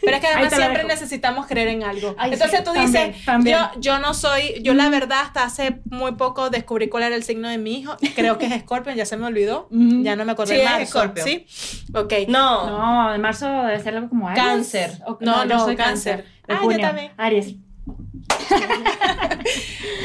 Pero 0.00 0.16
es 0.16 0.20
que 0.20 0.26
además 0.28 0.54
siempre 0.54 0.84
necesitamos 0.84 1.46
creer 1.46 1.68
en 1.68 1.82
algo. 1.84 2.14
Ay, 2.18 2.32
Entonces 2.32 2.58
sí, 2.60 2.64
tú 2.64 2.72
dices, 2.72 3.24
también. 3.24 3.56
Yo, 3.74 3.80
yo 3.80 3.98
no 3.98 4.14
soy, 4.14 4.60
yo 4.62 4.74
la 4.74 4.88
verdad 4.88 5.20
hasta 5.22 5.44
hace 5.44 5.80
muy 5.84 6.12
poco 6.12 6.50
descubrí 6.50 6.88
cuál 6.88 7.02
era 7.04 7.14
el 7.16 7.22
signo 7.22 7.48
de 7.48 7.58
mi 7.58 7.78
hijo. 7.80 7.96
Creo 8.14 8.38
que 8.38 8.46
es 8.46 8.60
Scorpio, 8.62 8.92
ya 8.94 9.04
se 9.06 9.16
me 9.16 9.26
olvidó. 9.26 9.68
Ya 9.70 10.16
no 10.16 10.24
me 10.24 10.32
acuerdo 10.32 10.52
Sí, 10.52 10.58
de 10.58 10.64
es 10.64 10.70
marzo. 10.70 10.82
Escorpio. 10.82 11.24
Sí. 11.24 11.46
Ok. 11.94 12.12
No, 12.28 12.66
No, 12.70 13.14
en 13.14 13.20
marzo 13.20 13.46
debe 13.48 13.80
ser 13.80 13.94
algo 13.96 14.08
como 14.08 14.28
Aries. 14.28 14.42
Cáncer. 14.44 14.90
No, 15.20 15.44
no, 15.44 15.58
yo 15.58 15.64
soy 15.64 15.76
cáncer. 15.76 16.24
De 16.46 16.54
Ah, 16.54 16.60
yo 16.62 16.78
también. 16.78 17.12
Aries. 17.16 17.54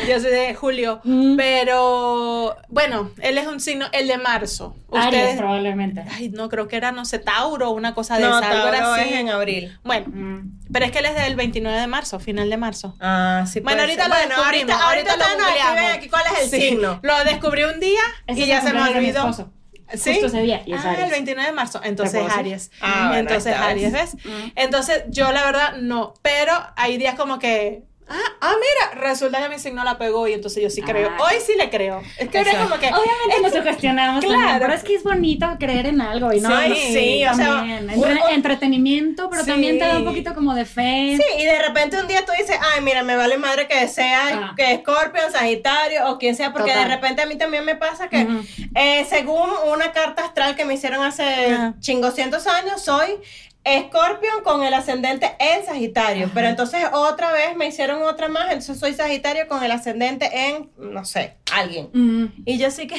Yo 0.07 0.19
soy 0.19 0.31
de 0.31 0.55
julio. 0.55 1.01
Mm. 1.03 1.35
Pero 1.35 2.55
bueno, 2.69 3.11
él 3.21 3.37
es 3.37 3.47
un 3.47 3.59
signo, 3.59 3.85
el 3.91 4.07
de 4.07 4.17
marzo. 4.17 4.75
Aries, 4.91 5.37
probablemente. 5.37 6.03
Ay, 6.11 6.29
no, 6.29 6.49
creo 6.49 6.67
que 6.67 6.77
era, 6.77 6.91
no 6.91 7.05
sé, 7.05 7.19
Tauro, 7.19 7.71
una 7.71 7.93
cosa 7.93 8.17
de 8.17 8.23
no, 8.23 8.39
esa, 8.39 8.49
algo 8.51 8.71
Tauro 8.71 8.93
así. 8.95 9.09
es 9.09 9.15
en 9.19 9.29
abril. 9.29 9.77
Bueno, 9.83 10.07
Mm. 10.07 10.59
pero 10.71 10.85
es 10.85 10.91
que 10.91 10.99
él 10.99 11.05
es 11.05 11.15
del 11.15 11.35
29 11.35 11.79
de 11.79 11.87
marzo, 11.87 12.19
final 12.19 12.49
de 12.49 12.57
marzo. 12.57 12.95
Ah, 12.99 13.45
sí. 13.51 13.59
Bueno, 13.59 13.81
ahorita 13.81 14.03
ser. 14.03 14.09
lo 14.11 14.15
bueno, 14.17 14.35
descubrimos, 14.35 14.75
ahorita, 14.81 14.87
ahorita 14.87 15.11
ahorita 15.13 15.17
lo 15.17 15.39
nos 15.39 15.47
escriben 15.49 15.67
googleamos. 15.75 15.97
aquí 15.97 16.09
cuál 16.09 16.23
es 16.33 16.43
el 16.43 16.49
Sí, 16.59 16.67
signo. 16.69 16.99
Lo 17.03 17.23
descubrí 17.25 17.63
un 17.65 17.79
día 17.79 17.99
Ese 18.27 18.41
y 18.41 18.45
ya 18.47 18.61
se 18.61 18.73
me 18.73 18.79
cumpleaños 18.79 18.93
de 18.95 19.01
mi 19.01 19.07
olvidó. 19.09 19.23
¿Sí? 19.93 20.11
Justo 20.11 20.27
ese 20.27 20.41
día, 20.41 20.63
y 20.65 20.73
es 20.73 20.83
ah, 20.83 20.91
Aries. 20.91 21.05
el 21.05 21.11
29 21.11 21.49
de 21.49 21.55
marzo. 21.55 21.81
Entonces? 21.83 22.21
Aries. 22.31 22.71
Ah, 22.81 23.07
bueno, 23.07 23.21
Entonces. 23.21 23.55
Aries, 23.55 23.91
¿ves? 23.91 24.15
Mm. 24.15 24.51
Entonces 24.55 25.03
yo 25.09 25.31
la 25.31 25.45
verdad 25.45 25.77
no, 25.77 26.13
pero 26.21 26.53
hay 26.75 26.97
días 26.97 27.15
como 27.15 27.39
que 27.39 27.83
Ah, 28.09 28.15
ah, 28.41 28.53
mira, 28.55 29.01
resulta 29.01 29.41
que 29.41 29.49
mi 29.49 29.59
signo 29.59 29.83
la 29.83 29.97
pegó 29.97 30.27
y 30.27 30.33
entonces 30.33 30.63
yo 30.63 30.69
sí 30.69 30.81
creo. 30.81 31.09
Ah. 31.11 31.23
Hoy 31.23 31.39
sí 31.45 31.53
le 31.57 31.69
creo. 31.69 32.01
Es 32.17 32.29
que 32.29 32.39
Exacto. 32.39 32.63
como 32.63 32.79
que. 32.79 32.87
Obviamente 32.87 33.41
nos 33.41 33.51
sugestionamos 33.53 34.23
Claro. 34.23 34.39
también, 34.39 34.59
pero 34.61 34.73
es 34.73 34.83
que 34.83 34.95
es 34.95 35.03
bonito 35.03 35.47
creer 35.59 35.87
en 35.87 35.99
algo 36.01 36.31
y 36.31 36.39
no 36.39 36.49
Sí, 36.61 36.75
sí, 36.93 37.25
o 37.25 37.33
sea. 37.33 37.65
Entre- 37.79 37.95
un- 37.97 38.03
un- 38.03 38.29
entretenimiento, 38.29 39.29
pero 39.29 39.43
Sí. 39.43 39.49
también 39.49 39.77
te 39.77 39.85
da 39.85 39.97
un 39.97 40.05
poquito 40.05 40.33
como 40.33 40.53
de 40.55 40.65
fe. 40.65 41.17
Sí, 41.17 41.41
y 41.41 41.43
de 41.45 41.59
repente 41.61 41.99
un 41.99 42.07
día 42.07 42.25
tú 42.25 42.31
dices, 42.31 42.57
ay, 42.73 42.81
mira, 42.81 43.03
me 43.03 43.15
vale 43.15 43.37
madre 43.37 43.67
que 43.67 43.87
sea 43.87 44.21
Ah. 44.31 44.53
que 44.55 44.77
Scorpio, 44.77 45.21
Sagitario 45.31 46.09
o 46.09 46.17
quien 46.17 46.35
sea, 46.35 46.53
porque 46.53 46.71
Total. 46.71 46.87
de 46.87 46.95
repente 46.95 47.21
a 47.21 47.25
mí 47.25 47.35
también 47.37 47.65
me 47.65 47.75
pasa 47.75 48.07
que, 48.07 48.25
eh, 48.75 49.05
según 49.09 49.49
una 49.71 49.91
carta 49.91 50.23
astral 50.25 50.55
que 50.55 50.65
me 50.65 50.75
hicieron 50.75 51.03
hace 51.03 51.23
Ah. 51.51 51.73
chingoscientos 51.79 52.47
años, 52.47 52.81
soy 52.81 53.17
Scorpion 53.87 54.43
con 54.43 54.63
el 54.63 54.73
ascendente 54.73 55.35
en 55.39 55.65
Sagitario. 55.65 56.29
Pero 56.33 56.47
entonces 56.47 56.83
otra 56.93 57.31
vez 57.31 57.55
me 57.55 57.67
hicieron 57.67 58.01
otra 58.03 58.27
más, 58.27 58.45
entonces 58.45 58.79
soy 58.79 58.93
Sagitario 58.93 59.47
con 59.47 59.63
el 59.63 59.71
ascendente 59.71 60.29
en, 60.49 60.71
no 60.77 61.05
sé, 61.05 61.35
alguien. 61.53 61.89
Mm. 61.93 62.25
Y 62.45 62.57
yo 62.57 62.71
sí 62.71 62.87
que, 62.87 62.95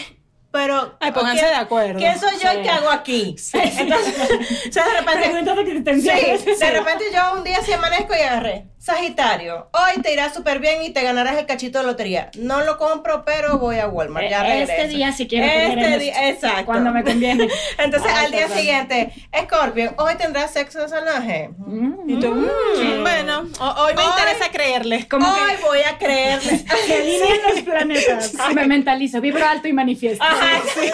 pero. 0.51 0.97
Ay, 1.01 1.13
pónganse 1.13 1.41
¿quién- 1.43 1.51
de 1.55 1.61
acuerdo. 1.61 1.99
¿Quién 1.99 2.19
soy 2.19 2.33
yo 2.43 2.51
Sí. 2.51 2.59
y 2.59 2.63
qué 2.63 2.71
hago 2.71 2.91
aquí? 2.91 3.37
Entonces, 3.53 4.15
o 4.69 4.73
sea, 4.73 4.85
de 4.87 5.01
repente. 5.01 6.01
Sí, 6.01 6.55
de 6.59 6.71
repente 6.71 7.05
yo 7.13 7.35
un 7.37 7.45
día 7.45 7.59
sí 7.65 7.73
amanezco 7.73 8.15
y 8.15 8.21
agarré. 8.23 8.67
Sagitario, 8.79 9.69
hoy 9.73 10.01
te 10.03 10.13
irá 10.13 10.33
súper 10.33 10.61
bien 10.61 10.83
y 10.83 10.91
te 10.91 11.03
ganarás 11.03 11.37
el 11.37 11.47
cachito 11.47 11.81
de 11.81 11.85
lotería. 11.85 12.31
No 12.39 12.61
lo 12.63 12.79
compro, 12.79 13.25
pero 13.25 13.59
voy 13.59 13.77
a 13.81 13.89
Walmart. 13.89 14.29
Ya 14.31 14.47
Este 14.47 14.75
regreso. 14.77 14.97
día 14.97 15.13
sí 15.13 15.27
quiero 15.27 15.47
Este 15.47 15.99
día, 15.99 16.29
esto. 16.29 16.47
exacto. 16.47 16.67
Cuando 16.67 16.93
me 16.93 17.03
conviene. 17.03 17.49
Entonces 17.79 18.11
al 18.13 18.31
día 18.31 18.49
siguiente, 18.49 19.13
Scorpio, 19.37 19.95
hoy 19.99 20.15
tendrás 20.17 20.53
sexo 20.53 20.89
salvaje. 20.89 21.51
Mm. 21.59 22.09
Y 22.09 22.21
tú, 22.21 22.29
mm, 22.31 23.03
bueno, 23.03 23.49
ho- 23.59 23.83
hoy 23.85 23.95
me 23.95 24.03
Hoy- 24.03 24.09
interesa 24.17 24.51
creerle. 24.53 25.09
Como 25.09 25.29
hoy 25.29 25.57
que 25.57 25.65
voy 25.65 25.81
a 25.81 25.99
creerle. 25.99 26.59
se 26.87 26.95
alinean 26.97 27.39
los 27.53 27.61
planetas. 27.63 28.33
Me 28.55 28.65
mentalizo, 28.67 29.21
vibro 29.21 29.45
alto 29.45 29.67
y 29.67 29.73
manifiesto. 29.73 30.23
Ajá, 30.25 30.61
sí. 30.75 30.91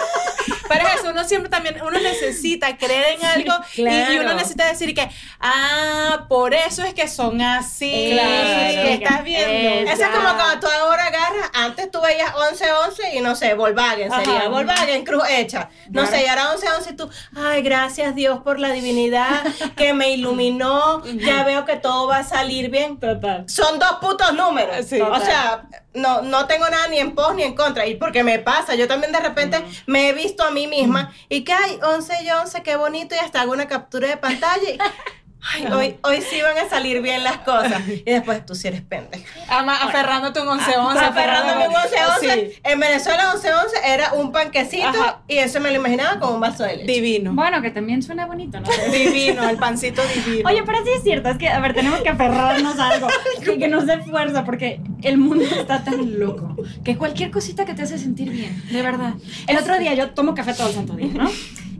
Pero 0.67 0.87
es 0.87 0.95
eso, 1.01 1.09
uno 1.11 1.23
siempre 1.23 1.49
también, 1.49 1.81
uno 1.81 1.99
necesita 1.99 2.77
creer 2.77 3.17
en 3.19 3.25
algo 3.25 3.53
y- 3.75 4.17
uno 4.19 4.33
necesita 4.33 4.65
decir 4.65 4.93
que, 4.93 5.09
ah, 5.39 6.25
por 6.27 6.53
eso 6.53 6.83
es 6.83 6.93
que 6.93 7.07
son 7.07 7.41
así. 7.41 8.11
Claro. 8.13 8.89
Estás 8.89 9.23
viendo. 9.23 9.91
Eso 9.91 10.03
es 10.03 10.09
como 10.09 10.33
cuando 10.35 10.59
tú 10.59 10.67
ahora 10.67 11.05
agarras, 11.07 11.49
antes 11.53 11.91
tú 11.91 12.01
veías 12.01 12.31
11-11 12.33 13.13
y 13.15 13.21
no 13.21 13.35
sé, 13.35 13.53
Volkswagen 13.53 14.11
sería, 14.11 14.37
Ajá. 14.39 14.47
Volkswagen 14.49 15.05
Cruz 15.05 15.23
hecha. 15.29 15.69
No 15.89 16.01
Claro. 16.01 16.07
sé, 16.17 16.23
y 16.23 16.27
ahora 16.27 16.51
11-11 16.53 16.91
y 16.91 16.95
tú, 16.95 17.09
ay, 17.35 17.61
gracias 17.61 18.15
Dios 18.15 18.39
por 18.41 18.59
la 18.59 18.71
divinidad 18.71 19.43
que 19.75 19.93
me 19.93 20.11
iluminó, 20.11 21.03
ya 21.19 21.43
veo 21.43 21.65
que 21.65 21.75
todo 21.77 22.07
va 22.07 22.17
a 22.19 22.23
salir 22.23 22.69
bien. 22.69 22.99
Total. 22.99 23.45
Son 23.49 23.79
dos 23.79 23.97
putos 24.01 24.33
números. 24.33 24.85
Sí. 24.87 24.99
o 25.01 25.19
sea, 25.19 25.63
no, 25.95 26.21
no 26.21 26.47
tengo 26.47 26.69
nada 26.69 26.87
ni 26.87 26.99
en 26.99 27.15
pos 27.15 27.35
ni 27.35 27.43
en 27.43 27.55
contra. 27.55 27.87
Y 27.87 27.95
porque 27.95 28.23
me 28.23 28.39
pasa, 28.39 28.75
yo 28.75 28.87
también 28.87 29.11
de 29.11 29.19
repente 29.19 29.63
me 29.87 30.09
he 30.09 30.13
visto 30.13 30.43
a 30.43 30.51
mí 30.51 30.67
misma. 30.67 31.13
Y 31.29 31.43
que 31.43 31.53
hay 31.53 31.79
11 31.81 32.23
y 32.23 32.29
11, 32.29 32.63
qué 32.63 32.75
bonito, 32.75 33.15
y 33.15 33.19
hasta 33.19 33.41
hago 33.41 33.53
una 33.53 33.67
captura 33.67 34.07
de 34.07 34.17
pantalla 34.17 34.93
ay, 35.53 35.65
hoy, 35.71 35.97
hoy 36.03 36.21
sí 36.21 36.41
van 36.41 36.57
a 36.57 36.69
salir 36.69 37.01
bien 37.01 37.23
las 37.23 37.37
cosas. 37.39 37.81
Y 37.87 38.03
después 38.11 38.45
tú 38.45 38.55
sí 38.55 38.67
eres 38.67 38.81
pendeja. 38.81 39.25
Ama- 39.49 39.81
aferrándote 39.83 40.41
un 40.41 40.47
11-11. 40.47 40.97
Aferrándome 40.97 41.67
un 41.67 41.73
11-11. 41.73 42.19
Sí. 42.19 42.59
En 42.63 42.79
Venezuela 42.79 43.33
11-11 43.33 43.67
era 43.85 44.13
un 44.13 44.31
panquecito 44.31 44.87
Ajá. 44.87 45.21
y 45.27 45.37
eso 45.37 45.59
me 45.59 45.69
lo 45.71 45.75
imaginaba 45.77 46.19
como 46.19 46.35
un 46.35 46.39
vaso 46.41 46.63
de 46.63 46.77
leche. 46.77 46.91
Divino. 46.91 47.33
Bueno, 47.33 47.61
que 47.61 47.71
también 47.71 48.01
suena 48.03 48.25
bonito, 48.25 48.59
¿no? 48.59 48.67
Divino, 48.91 49.47
el 49.49 49.57
pancito 49.57 50.01
divino. 50.13 50.49
Oye, 50.49 50.63
pero 50.65 50.79
sí 50.83 50.91
es 50.97 51.03
cierto, 51.03 51.29
es 51.29 51.37
que, 51.37 51.49
a 51.49 51.59
ver, 51.59 51.73
tenemos 51.73 52.01
que 52.01 52.09
aferrarnos 52.09 52.79
a 52.79 52.89
algo, 52.89 53.07
que, 53.43 53.57
que 53.57 53.67
nos 53.67 53.85
dé 53.85 53.99
fuerza, 53.99 54.43
porque 54.45 54.79
el 55.03 55.17
mundo 55.17 55.43
está 55.45 55.83
tan 55.83 56.19
loco, 56.19 56.55
que 56.83 56.97
cualquier 56.97 57.31
cosita 57.31 57.65
que 57.65 57.73
te 57.73 57.83
hace 57.83 57.97
sentir 57.97 58.29
bien, 58.31 58.63
de 58.71 58.81
verdad. 58.81 59.13
El 59.47 59.57
otro 59.57 59.77
día 59.77 59.93
yo 59.93 60.11
tomo 60.11 60.33
café 60.33 60.53
todo 60.53 60.67
el 60.69 60.73
santo 60.75 60.93
día, 60.93 61.09
¿no? 61.13 61.29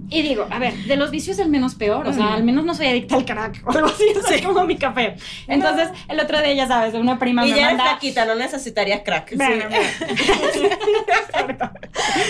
Y 0.09 0.21
digo, 0.21 0.47
a 0.49 0.59
ver, 0.59 0.73
de 0.73 0.95
los 0.97 1.09
vicios 1.09 1.39
el 1.39 1.49
menos 1.49 1.75
peor, 1.75 2.07
o 2.07 2.13
sea, 2.13 2.35
al 2.35 2.43
menos 2.43 2.63
no 2.63 2.75
soy 2.75 2.87
adicta 2.87 3.15
al 3.15 3.25
crack 3.25 3.63
o 3.65 3.71
algo 3.71 3.87
así, 3.87 4.05
o 4.17 4.21
sea, 4.21 4.43
como 4.43 4.65
mi 4.65 4.77
café. 4.77 5.15
Entonces, 5.47 5.89
el 6.07 6.19
otro 6.19 6.41
día, 6.41 6.53
ya 6.53 6.67
sabes, 6.67 6.93
una 6.93 7.17
prima 7.17 7.45
Y 7.45 7.51
me 7.51 7.57
ya 7.57 7.67
manda... 7.67 7.83
flaquita, 7.85 8.25
no 8.25 8.35
necesitarías 8.35 9.01
crack. 9.03 9.35
Bueno, 9.35 9.65
mira. 9.67 9.79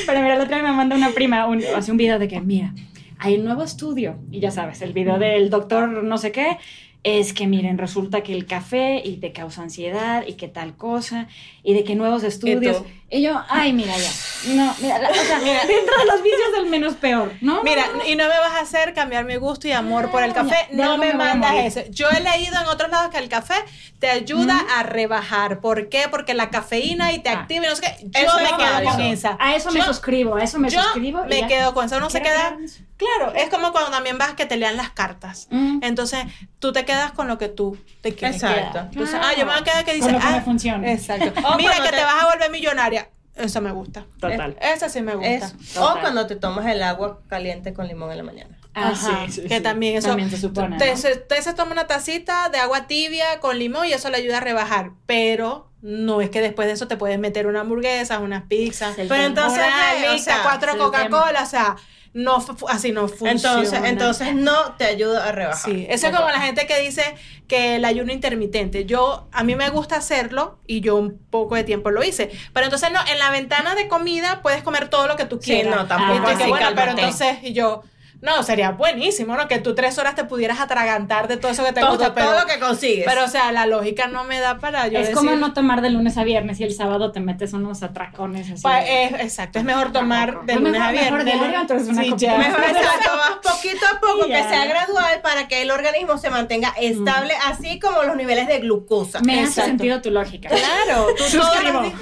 Pero 0.05 0.21
mira, 0.21 0.35
el 0.35 0.41
otro 0.41 0.55
día 0.55 0.63
me 0.63 0.71
manda 0.71 0.95
una 0.95 1.09
prima 1.09 1.47
un, 1.47 1.61
hace 1.75 1.91
un 1.91 1.97
video 1.97 2.17
de 2.17 2.27
que, 2.27 2.39
mira, 2.39 2.73
hay 3.19 3.35
un 3.35 3.45
nuevo 3.45 3.63
estudio, 3.63 4.19
y 4.31 4.39
ya 4.39 4.51
sabes, 4.51 4.81
el 4.81 4.93
video 4.93 5.17
del 5.17 5.49
doctor 5.49 5.89
no 6.03 6.17
sé 6.17 6.31
qué, 6.31 6.57
es 7.05 7.33
que 7.33 7.45
miren, 7.45 7.77
resulta 7.77 8.23
que 8.23 8.33
el 8.33 8.47
café 8.47 8.99
y 9.05 9.17
te 9.17 9.31
causa 9.31 9.61
ansiedad 9.61 10.23
y 10.25 10.33
que 10.33 10.47
tal 10.47 10.75
cosa, 10.75 11.27
y 11.61 11.73
de 11.73 11.83
que 11.83 11.95
nuevos 11.95 12.23
estudios. 12.23 12.83
Y, 13.07 13.21
yo, 13.21 13.39
ay, 13.49 13.71
mira 13.71 13.95
ya. 13.95 14.09
No, 14.55 14.75
mira, 14.79 14.97
la- 14.99 15.09
o 15.09 15.13
sea, 15.13 15.39
dentro 15.39 15.97
de 15.97 16.05
los 16.11 16.23
vicios 16.23 16.49
el 16.57 16.65
menos 16.65 16.95
peor, 16.95 17.31
¿no? 17.39 17.63
Mira, 17.63 17.85
y 18.07 18.15
no 18.15 18.23
me 18.27 18.37
vas 18.39 18.53
a 18.53 18.59
hacer 18.61 18.93
cambiar 18.95 19.25
mi 19.25 19.35
gusto 19.35 19.67
y 19.67 19.71
amor 19.73 20.09
por 20.11 20.23
el 20.23 20.33
café. 20.33 20.67
de 20.71 20.75
No 20.83 20.97
me 20.97 21.13
mandas 21.13 21.53
eso. 21.55 21.81
Yo 21.91 22.09
he 22.09 22.19
leído 22.19 22.59
en 22.59 22.67
otros 22.67 22.89
lados 22.89 23.11
que 23.11 23.17
el 23.19 23.29
café 23.29 23.55
te 23.99 24.09
ayuda 24.09 24.59
a 24.77 24.83
rebajar. 24.83 25.59
¿Por 25.61 25.87
qué? 25.89 26.07
Porque 26.09 26.33
la 26.33 26.49
cafeína 26.49 27.13
y 27.13 27.19
te 27.19 27.29
Ah. 27.29 27.41
activa 27.41 27.65
y 27.65 27.69
no 27.69 27.75
sé 27.75 27.81
qué. 27.83 28.05
Yo 28.21 28.27
Eso 28.27 28.37
me 28.39 28.57
quedo 28.57 28.83
con 28.91 29.01
esa. 29.01 29.37
A 29.39 29.55
eso 29.55 29.71
me 29.71 29.81
suscribo, 29.83 30.35
a 30.35 30.43
eso 30.43 30.57
me 30.59 30.69
yo 30.69 30.81
suscribo. 30.81 31.23
me 31.25 31.41
ya. 31.41 31.47
quedo 31.47 31.73
con 31.73 31.85
eso. 31.85 31.97
Uno 31.97 32.09
se 32.09 32.21
queda. 32.21 32.57
Claro, 32.97 33.33
es 33.35 33.49
como 33.49 33.71
cuando 33.73 33.91
también 33.91 34.17
vas 34.17 34.33
que 34.35 34.45
te 34.45 34.55
lean 34.55 34.77
las 34.77 34.89
cartas. 34.89 35.47
Mm. 35.51 35.79
Entonces, 35.83 36.23
tú 36.59 36.71
te 36.71 36.85
quedas 36.85 37.11
con 37.11 37.27
lo 37.27 37.37
que 37.37 37.49
tú 37.49 37.77
te 38.01 38.15
quieres 38.15 38.37
Exacto. 38.37 38.71
quedar. 38.71 38.85
Entonces, 38.91 39.15
Claro. 39.19 39.27
ah, 39.27 39.33
yo 39.37 39.45
me 39.45 39.51
voy 39.51 39.61
a 39.61 39.63
quedar 39.65 39.83
que 39.85 39.91
Con 39.91 39.99
dice, 39.99 40.11
lo 40.13 40.19
que 40.19 40.25
ah, 40.25 40.31
me 40.31 40.41
funciona. 40.41 40.91
Exacto. 40.91 41.33
O 41.45 41.55
Mira 41.57 41.73
que 41.75 41.81
te- 41.89 41.97
te 41.97 42.03
vas 42.03 42.23
a 42.23 42.29
volver 42.31 42.51
millonaria. 42.51 43.04
Eso 43.35 43.61
me 43.61 43.71
gusta. 43.71 44.05
Total. 44.19 44.55
Es- 44.61 44.75
Esa 44.77 44.89
sí 44.89 45.01
me 45.01 45.13
gusta. 45.15 45.29
Es- 45.29 45.77
o 45.77 45.97
cuando 45.99 46.25
te 46.27 46.35
tomas 46.35 46.65
el 46.67 46.81
agua 46.81 47.19
caliente 47.27 47.73
con 47.73 47.87
limón 47.87 48.11
en 48.11 48.17
la 48.17 48.23
mañana. 48.23 48.57
Ah, 48.73 48.89
Ajá, 48.89 49.25
sí, 49.27 49.31
sí, 49.31 49.47
que 49.47 49.57
sí. 49.57 49.63
también 49.63 49.95
eso 49.95 50.09
También 50.09 50.29
se 50.29 50.37
supone. 50.37 50.77
te, 50.77 50.91
¿no? 50.91 50.97
se, 50.97 51.53
toma 51.53 51.71
una 51.71 51.87
tacita 51.87 52.49
de 52.49 52.57
agua 52.57 52.87
tibia 52.87 53.39
con 53.39 53.57
limón 53.57 53.85
y 53.85 53.93
eso 53.93 54.09
le 54.09 54.17
ayuda 54.17 54.37
a 54.39 54.41
rebajar 54.41 54.91
pero 55.05 55.69
no 55.81 56.19
es 56.19 56.29
que 56.29 56.41
después 56.41 56.67
de 56.67 56.73
eso 56.73 56.85
te 56.85 56.97
puedes 56.97 57.17
meter 57.17 57.47
una 57.47 57.61
hamburguesa 57.61 58.19
unas 58.19 58.43
pizzas 58.43 58.95
Pero 58.97 59.15
entonces, 59.15 59.63
¿qué? 60.01 60.09
O 60.09 60.17
sea, 60.17 60.43
cuatro 60.43 60.77
Coca-Cola 60.77 61.43
o 61.43 61.45
sea 61.45 61.77
no 62.15 62.37
así 62.69 62.93
no 62.93 63.09
funciona 63.09 63.31
Entonces, 63.59 63.79
entonces 63.83 64.35
no 64.35 64.73
te 64.77 64.85
ayuda 64.85 65.25
a 65.27 65.31
rebajar. 65.33 65.69
Sí, 65.69 65.85
eso 65.89 66.07
es 66.07 66.15
como 66.15 66.29
la 66.29 66.39
gente 66.39 66.65
que 66.65 66.79
dice 66.79 67.03
que 67.49 67.75
el 67.75 67.83
ayuno 67.83 68.13
intermitente. 68.13 68.85
Yo, 68.85 69.27
a 69.33 69.43
mí 69.43 69.55
me 69.55 69.69
gusta 69.69 69.97
hacerlo 69.97 70.57
y 70.65 70.79
yo 70.79 70.95
un 70.95 71.19
poco 71.29 71.55
de 71.55 71.65
tiempo 71.65 71.91
lo 71.91 72.01
hice. 72.05 72.31
Pero 72.53 72.67
entonces 72.67 72.89
no, 72.89 73.01
en 73.11 73.19
la 73.19 73.31
ventana 73.31 73.75
de 73.75 73.89
comida 73.89 74.41
puedes 74.41 74.63
comer 74.63 74.87
todo 74.87 75.07
lo 75.07 75.17
que 75.17 75.25
tú 75.25 75.39
Sí, 75.41 75.51
quieras. 75.51 75.75
no, 75.75 75.87
tampoco 75.87 76.21
dices, 76.21 76.41
así, 76.41 76.49
bueno, 76.49 76.67
pero 76.73 76.91
entonces, 76.91 77.37
y 77.43 77.51
yo, 77.51 77.83
no, 78.21 78.41
sería 78.43 78.71
buenísimo, 78.71 79.35
¿no? 79.35 79.47
Que 79.47 79.59
tú 79.59 79.75
tres 79.75 79.97
horas 79.99 80.15
te 80.15 80.23
pudieras 80.23 80.59
atragantar 80.59 81.27
de 81.27 81.37
todo 81.37 81.51
eso 81.51 81.63
que 81.63 81.73
te 81.73 81.81
Todo, 81.81 81.91
gusta, 81.91 82.13
pero, 82.15 82.27
todo 82.31 82.39
lo 82.39 82.45
que 82.47 82.59
consigues. 82.59 83.05
pero, 83.05 83.25
o 83.25 83.27
sea, 83.27 83.51
la 83.51 83.65
lógica 83.67 84.07
no 84.07 84.23
me 84.23 84.39
da 84.39 84.57
para 84.57 84.87
yo 84.87 84.97
es 84.99 85.09
decir... 85.09 85.15
como 85.15 85.35
no 85.35 85.53
tomar 85.53 85.81
de 85.81 85.89
lunes 85.91 86.17
a 86.17 86.23
viernes 86.23 86.59
y 86.59 86.63
el 86.63 86.73
sábado 86.73 87.11
te 87.11 87.19
metes 87.19 87.53
unos 87.53 87.83
atracones 87.83 88.49
así. 88.51 88.63
De- 88.67 89.03
es- 89.05 89.13
exacto, 89.21 89.59
es 89.59 89.65
mejor 89.65 89.91
tomar 89.91 90.31
de 90.41 90.53
Pues 90.53 90.57
lunes 90.57 90.71
mejor- 90.73 90.87
a 90.87 90.91
viernes. 90.91 91.11
mejor 91.11 91.39
diario, 91.39 91.61
entonces 91.61 91.87
una 91.89 92.01
Sí, 92.03 92.13
ya. 92.17 92.37
Mejor 92.37 92.59
exacto, 92.67 93.11
vas 93.17 93.53
poquito 93.53 93.85
a 93.85 93.99
poco, 93.99 94.25
que 94.27 94.43
sea 94.43 94.65
gradual 94.65 95.21
para 95.21 95.47
que 95.47 95.61
el 95.61 95.69
organismo 95.71 96.17
se 96.17 96.29
mantenga 96.29 96.73
estable, 96.79 97.33
así 97.45 97.79
como 97.79 98.03
los 98.03 98.15
niveles 98.15 98.47
de 98.47 98.59
glucosa. 98.59 99.19
Me 99.21 99.33
hace 99.33 99.43
Exacto. 99.43 99.69
sentido 99.69 100.01
tu 100.01 100.09
lógica. 100.11 100.49
Claro, 100.49 101.07
tú 101.17 101.23
Suscribo. 101.25 101.83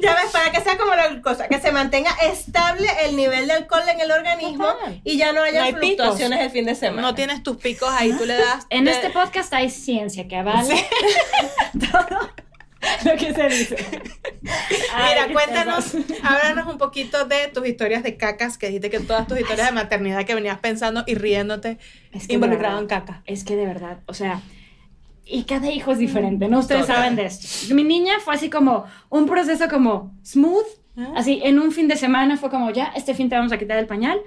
Ya 0.00 0.14
ves, 0.16 0.30
para 0.32 0.50
que 0.50 0.60
sea 0.60 0.76
como 0.78 0.94
la 0.96 1.08
glucosa, 1.08 1.46
que 1.48 1.60
se 1.60 1.70
mantenga 1.70 2.10
estable 2.22 2.88
el 3.04 3.14
nivel 3.14 3.46
de 3.46 3.52
alcohol 3.52 3.82
en 3.88 4.00
el 4.00 4.10
organismo 4.10 4.41
Total. 4.42 5.00
y 5.04 5.16
ya 5.16 5.32
no 5.32 5.42
haya 5.42 5.60
No 5.60 5.64
hay 5.66 5.72
picos. 5.74 5.86
fluctuaciones 5.96 6.40
el 6.40 6.50
fin 6.50 6.64
de 6.64 6.74
semana. 6.74 7.02
no 7.02 7.14
tienes 7.14 7.42
tus 7.42 7.56
picos 7.56 7.88
ahí, 7.90 8.12
tú 8.12 8.24
le 8.24 8.34
das... 8.34 8.66
En 8.70 8.84
de- 8.84 8.90
este 8.92 9.10
podcast 9.10 9.52
hay 9.54 9.70
ciencia 9.70 10.26
que 10.28 10.36
avala 10.36 10.74
todo 11.90 12.18
lo 13.04 13.16
que 13.16 13.32
se 13.32 13.48
dice. 13.48 13.76
Ay, 14.94 15.14
Mira, 15.14 15.32
cuéntanos, 15.32 15.92
háblanos 16.22 16.66
un 16.72 16.78
poquito 16.78 17.24
de 17.26 17.48
tus 17.48 17.66
historias 17.66 18.02
de 18.02 18.16
cacas, 18.16 18.58
que 18.58 18.66
dijiste 18.66 18.90
que 18.90 19.00
todas 19.00 19.26
tus 19.26 19.38
historias 19.38 19.68
de 19.68 19.72
maternidad 19.72 20.24
que 20.24 20.34
venías 20.34 20.58
pensando 20.58 21.04
y 21.06 21.14
riéndote 21.14 21.78
Es 22.12 22.22
que 22.22 22.28
de 22.28 22.34
involucraban 22.34 22.86
verdad, 22.88 23.04
caca. 23.06 23.22
Es 23.26 23.44
que 23.44 23.54
de 23.56 23.66
verdad, 23.66 23.98
o 24.06 24.14
sea, 24.14 24.40
y 25.24 25.44
cada 25.44 25.70
hijo 25.70 25.92
es 25.92 25.98
diferente, 25.98 26.48
¿no? 26.48 26.58
Ustedes 26.58 26.82
Total. 26.82 26.96
saben 26.96 27.16
de 27.16 27.26
esto. 27.26 27.72
Mi 27.74 27.84
niña 27.84 28.14
fue 28.24 28.34
así 28.34 28.50
como 28.50 28.84
un 29.08 29.26
proceso 29.26 29.68
como 29.68 30.12
smooth, 30.24 30.66
Ah. 30.96 31.12
así 31.16 31.40
en 31.42 31.58
un 31.58 31.72
fin 31.72 31.88
de 31.88 31.96
semana 31.96 32.36
fue 32.36 32.50
como 32.50 32.70
ya, 32.70 32.92
este 32.94 33.14
fin 33.14 33.28
te 33.28 33.36
vamos 33.36 33.52
a 33.52 33.58
quitar 33.58 33.78
el 33.78 33.86
pañal. 33.86 34.20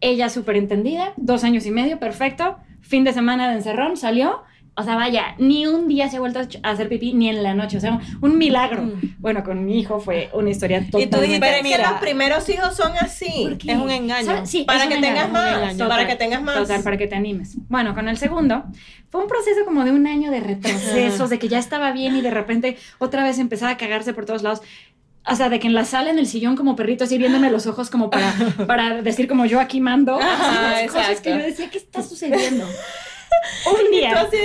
Ella 0.00 0.28
súper 0.28 0.56
entendida, 0.56 1.12
dos 1.16 1.44
años 1.44 1.64
y 1.66 1.70
medio, 1.70 1.98
perfecto. 1.98 2.56
Fin 2.80 3.04
de 3.04 3.12
semana 3.12 3.48
de 3.48 3.56
encerrón, 3.56 3.96
salió. 3.96 4.42
O 4.74 4.82
sea, 4.82 4.96
vaya, 4.96 5.34
ni 5.38 5.66
un 5.66 5.86
día 5.86 6.08
se 6.08 6.16
ha 6.16 6.20
vuelto 6.20 6.40
a 6.40 6.70
hacer 6.70 6.88
pipí, 6.88 7.12
ni 7.12 7.28
en 7.28 7.42
la 7.42 7.52
noche. 7.52 7.76
O 7.76 7.80
sea, 7.80 8.00
un, 8.22 8.38
milagro. 8.38 8.82
Mm. 8.82 9.16
Bueno, 9.18 9.44
con 9.44 9.66
mi 9.66 9.78
hijo 9.78 10.00
fue 10.00 10.30
una 10.32 10.48
historia 10.48 10.78
totalmente... 10.78 11.20
dijiste, 11.20 11.40
Pero 11.40 11.56
es 11.56 11.62
que 11.62 11.68
Mira. 11.68 11.90
los 11.90 12.00
primeros 12.00 12.48
hijos 12.48 12.74
son 12.74 12.92
así. 12.98 13.58
Es 13.66 13.76
un 13.76 13.90
engaño. 13.90 14.46
Sí, 14.46 14.64
Para 14.64 14.84
es 14.84 14.88
que 14.88 14.94
un 14.94 15.02
tengas 15.02 15.28
engaño, 15.28 15.32
más, 15.32 15.72
engaño. 15.72 15.88
para 15.88 16.06
que 16.06 16.16
tengas 16.16 16.42
más. 16.42 16.56
Total, 16.56 16.82
para 16.82 16.96
que 16.96 17.06
te 17.06 17.14
animes. 17.14 17.58
Bueno, 17.68 17.94
con 17.94 18.08
el 18.08 18.16
segundo, 18.16 18.64
fue 19.10 19.20
un 19.20 19.28
proceso 19.28 19.66
como 19.66 19.84
de 19.84 19.90
un 19.92 20.06
año 20.06 20.30
de 20.30 20.40
retrocesos, 20.40 21.28
de 21.28 21.38
que 21.38 21.48
ya 21.48 21.58
estaba 21.58 21.92
bien 21.92 22.16
y 22.16 22.22
de 22.22 22.30
repente 22.30 22.78
otra 22.98 23.24
vez 23.24 23.38
empezaba 23.38 23.72
a 23.72 23.76
cagarse 23.76 24.14
por 24.14 24.24
todos 24.24 24.42
lados. 24.42 24.62
O 25.30 25.36
sea, 25.36 25.48
de 25.48 25.60
que 25.60 25.68
en 25.68 25.74
la 25.74 25.84
sala, 25.84 26.10
en 26.10 26.18
el 26.18 26.26
sillón, 26.26 26.56
como 26.56 26.74
perrito, 26.74 27.04
así 27.04 27.16
viéndome 27.18 27.50
los 27.50 27.66
ojos 27.66 27.90
como 27.90 28.10
para, 28.10 28.32
para 28.66 29.02
decir 29.02 29.28
como 29.28 29.44
yo 29.46 29.60
aquí 29.60 29.80
mando. 29.80 30.16
Ajá, 30.20 30.72
Así, 30.72 30.84
las 30.86 30.92
cosas 30.92 31.20
que 31.20 31.30
yo 31.30 31.36
decía, 31.36 31.70
¿qué 31.70 31.78
está 31.78 32.02
sucediendo? 32.02 32.64
un 33.66 33.90
día. 33.92 34.20
así 34.20 34.36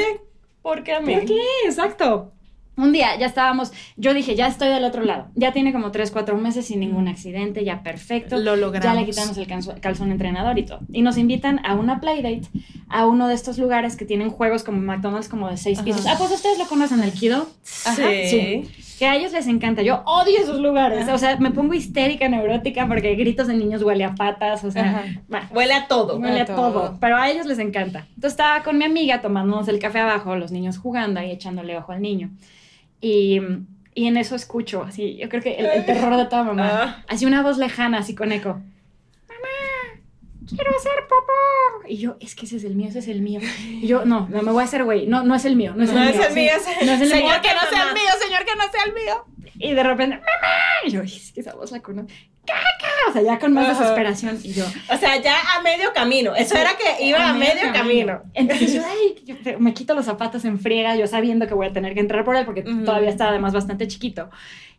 ¿por 0.62 0.84
qué 0.84 0.94
a 0.94 1.00
mí? 1.00 1.16
¿Por 1.16 1.26
qué? 1.26 1.40
Exacto. 1.66 2.34
Un 2.76 2.92
día 2.92 3.18
ya 3.18 3.26
estábamos, 3.26 3.72
yo 3.96 4.14
dije, 4.14 4.36
ya 4.36 4.46
estoy 4.46 4.68
del 4.68 4.84
otro 4.84 5.04
lado. 5.04 5.30
Ya 5.34 5.52
tiene 5.52 5.74
como 5.74 5.90
3, 5.90 6.12
4 6.12 6.38
meses 6.38 6.68
sin 6.68 6.80
ningún 6.80 7.08
accidente, 7.08 7.64
ya 7.66 7.82
perfecto. 7.82 8.38
Lo 8.38 8.56
logramos. 8.56 8.84
Ya 8.86 8.94
le 8.94 9.04
quitamos 9.08 9.36
el 9.38 9.48
calzo- 9.48 9.80
calzón 9.82 10.12
entrenador 10.12 10.60
y 10.60 10.64
todo. 10.66 10.82
Y 10.94 11.02
nos 11.02 11.18
invitan 11.18 11.60
a 11.66 11.74
una 11.74 12.00
playdate, 12.00 12.44
a 12.88 13.08
uno 13.08 13.28
de 13.28 13.34
estos 13.34 13.58
lugares 13.58 13.96
que 13.96 14.06
tienen 14.06 14.30
juegos 14.30 14.64
como 14.64 14.80
McDonald's 14.80 15.28
como 15.28 15.50
de 15.50 15.58
seis 15.58 15.80
Ajá. 15.80 15.86
pisos. 15.86 16.06
Ah, 16.06 16.16
pues 16.20 16.30
ustedes 16.30 16.60
lo 16.60 16.68
conocen, 16.68 17.02
el 17.02 17.14
Kido. 17.14 17.48
Ajá, 17.86 17.96
Sí. 17.96 18.70
Que 18.98 19.06
a 19.06 19.16
ellos 19.16 19.32
les 19.32 19.48
encanta. 19.48 19.84
Yo 19.84 20.02
odio 20.06 20.40
esos 20.40 20.60
lugares. 20.60 21.08
O 21.10 21.18
sea, 21.18 21.38
me 21.38 21.52
pongo 21.52 21.74
histérica, 21.74 22.28
neurótica, 22.28 22.88
porque 22.88 23.14
gritos 23.16 23.48
de 23.48 23.54
niños 23.54 23.84
huele 23.84 24.04
a 24.04 24.16
patas. 24.16 24.64
O 24.64 24.72
sea, 24.72 25.06
bueno, 25.28 25.48
Huele 25.52 25.74
a 25.74 25.88
todo. 25.88 26.18
Huele 26.18 26.42
a 26.42 26.46
todo. 26.46 26.98
Pero 27.00 27.18
a 27.18 27.30
ellos 27.30 27.46
les 27.46 27.60
encanta. 27.60 28.08
Entonces 28.16 28.32
estaba 28.32 28.64
con 28.64 28.78
mi 28.78 28.86
amiga 28.86 29.22
tomándonos 29.22 29.68
el 29.68 29.80
café 29.80 30.00
abajo, 30.00 30.36
los 30.36 30.52
niños 30.52 30.78
jugando 30.78 31.20
ahí 31.20 31.32
echándole 31.32 31.78
ojo 31.78 31.92
al 31.92 32.02
niño. 32.02 32.32
Y, 33.00 33.40
y 33.94 34.08
en 34.08 34.18
eso 34.18 34.36
escucho, 34.36 34.84
así, 34.84 35.18
yo 35.18 35.30
creo 35.30 35.44
que 35.44 35.56
el, 35.56 35.66
el 35.68 35.86
terror 35.86 36.18
de 36.18 36.26
toda 36.26 36.44
mamá. 36.44 36.70
Ah. 36.72 37.04
Así 37.08 37.26
una 37.26 37.44
voz 37.44 37.58
lejana, 37.58 38.00
así 38.00 38.16
con 38.16 38.32
eco. 38.32 38.62
Quiero 40.48 40.72
hacer 40.78 40.92
popó. 41.10 41.88
Y 41.88 41.98
yo, 41.98 42.18
es 42.20 42.36
que 42.36 42.46
ese 42.46 42.58
es 42.58 42.64
el 42.64 42.76
mío, 42.76 42.90
ese 42.90 43.00
es 43.00 43.08
el 43.08 43.22
mío. 43.22 43.40
Y 43.68 43.88
yo, 43.88 44.06
no, 44.06 44.28
no 44.30 44.42
me 44.42 44.52
voy 44.52 44.62
a 44.62 44.66
hacer 44.66 44.84
güey. 44.84 45.06
No, 45.08 45.24
no 45.24 45.36
es 45.36 45.46
el 45.46 45.56
mío, 45.56 45.74
no 45.76 45.84
es 45.84 45.92
No 45.92 46.02
el 46.02 46.10
es 46.10 46.16
mío. 46.18 46.28
el 46.28 46.34
mío, 46.34 46.52
sí. 46.64 46.72
es- 46.80 46.86
No 46.86 46.92
es 46.94 47.02
el 47.02 47.10
Señor, 47.10 47.32
mío. 47.32 47.42
que 47.42 47.54
no 47.54 47.62
sea 47.70 47.88
el 47.90 47.94
mío, 47.94 48.10
señor, 48.26 48.46
que 48.46 48.56
no 48.56 48.64
sea 48.72 48.84
el 48.86 48.94
mío. 48.94 49.26
Y 49.60 49.74
de 49.74 49.84
repente, 49.84 50.16
mamá. 50.18 50.54
Y 50.86 50.92
yo, 50.92 51.02
"Ay, 51.02 51.08
es 51.16 51.32
que 51.32 51.42
esa 51.42 51.54
voz 51.56 51.72
la 51.72 51.82
conozco. 51.82 52.12
¡Caca! 52.46 52.88
O 53.10 53.14
sea, 53.14 53.22
ya 53.24 53.40
con 53.40 53.52
más 53.54 53.68
Ajá. 53.68 53.80
desesperación. 53.82 54.40
Y 54.44 54.54
yo, 54.54 54.64
O 54.94 54.98
sea, 54.98 55.18
ya 55.22 55.36
a 55.56 55.62
medio 55.62 55.92
camino. 55.94 56.34
Eso 56.36 56.56
era 56.58 56.72
que 56.78 57.04
iba 57.04 57.30
a, 57.30 57.34
medio 57.34 57.74
camino. 57.74 58.22
Entonces 58.34 58.74
yo, 58.74 58.82
ay, 58.88 59.16
yo 59.26 59.36
me 59.60 59.74
quito 59.74 59.96
los 59.96 60.06
zapatos 60.06 60.46
en 60.46 60.60
friega, 60.60 60.96
yo 60.96 61.08
sabiendo 61.08 61.48
que 61.48 61.54
voy 61.56 61.68
a 61.68 61.74
tener 61.74 61.94
que 61.94 62.00
entrar 62.00 62.24
por 62.24 62.36
él 62.38 62.46
porque 62.46 62.62
Ujú. 62.62 62.86
todavía 62.86 63.10
está 63.10 63.30
además 63.30 63.54
bastante 63.54 63.88
chiquito. 63.88 64.30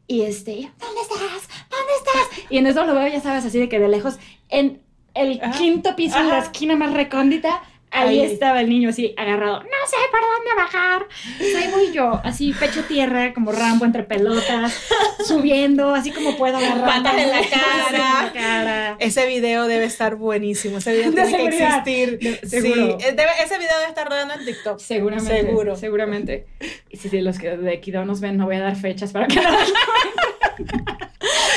Y 0.06 0.22
este, 0.22 0.52
¿dónde 0.78 1.00
estás? 1.02 1.48
¿Dónde 1.68 1.92
estás? 1.98 2.46
Y 2.48 2.56
en 2.58 2.66
eso 2.66 2.84
lo 2.86 2.94
veo, 2.94 3.08
ya 3.08 3.20
sabes, 3.20 3.44
así 3.44 3.58
de 3.58 3.68
que 3.68 3.78
de 3.78 3.88
lejos, 3.88 4.18
en 4.48 4.80
el 5.14 5.40
Ajá. 5.42 5.58
quinto 5.58 5.96
piso, 5.96 6.18
en 6.18 6.28
la 6.28 6.36
Ajá. 6.38 6.44
esquina 6.46 6.76
más 6.76 6.92
recóndita, 6.92 7.62
ahí, 7.90 8.20
Ahí. 8.20 8.30
estaba 8.30 8.60
el 8.60 8.68
niño 8.68 8.90
así 8.90 9.14
agarrado. 9.16 9.60
No 9.60 9.68
sé 9.86 9.96
por 10.10 10.20
dónde 10.20 10.54
bajar. 10.56 11.06
Y 11.40 11.54
ahí 11.56 11.70
voy 11.72 11.90
yo, 11.92 12.20
así 12.22 12.52
pecho 12.52 12.84
tierra, 12.84 13.32
como 13.32 13.50
Rambo 13.50 13.84
entre 13.86 14.02
pelotas, 14.04 14.86
subiendo, 15.26 15.94
así 15.94 16.10
como 16.12 16.36
puedo 16.36 16.58
agarrar. 16.58 16.84
Patas 17.02 17.18
en 17.18 17.30
la 17.30 17.40
cara. 17.40 17.86
en 17.88 18.26
la 18.26 18.32
cara. 18.32 18.96
Ese 19.00 19.26
video 19.26 19.66
debe 19.66 19.86
estar 19.86 20.16
buenísimo. 20.16 20.78
Ese 20.78 20.92
video 20.92 21.10
De 21.12 21.22
tiene 21.22 21.30
que 21.32 21.36
seguridad. 21.38 21.78
existir. 21.88 22.18
De- 22.18 22.38
Sí, 22.48 22.60
seguro. 22.60 22.98
eh, 23.00 23.12
debe- 23.16 23.42
ese 23.42 23.58
video 23.58 23.76
debe 23.78 23.88
estar 23.88 24.08
rodando 24.08 24.34
en 24.34 24.44
TikTok. 24.44 24.78
Seguramente. 24.78 25.40
Seguro. 25.40 25.76
Seguramente. 25.76 26.46
Y 26.90 26.96
si 26.98 27.20
los 27.22 27.38
que 27.38 27.56
de 27.56 27.80
Kido 27.80 28.04
nos 28.04 28.20
ven, 28.20 28.36
no 28.36 28.44
voy 28.44 28.56
a 28.56 28.60
dar 28.60 28.76
fechas 28.76 29.12
para 29.12 29.26
que 29.26 29.36
no 29.40 29.50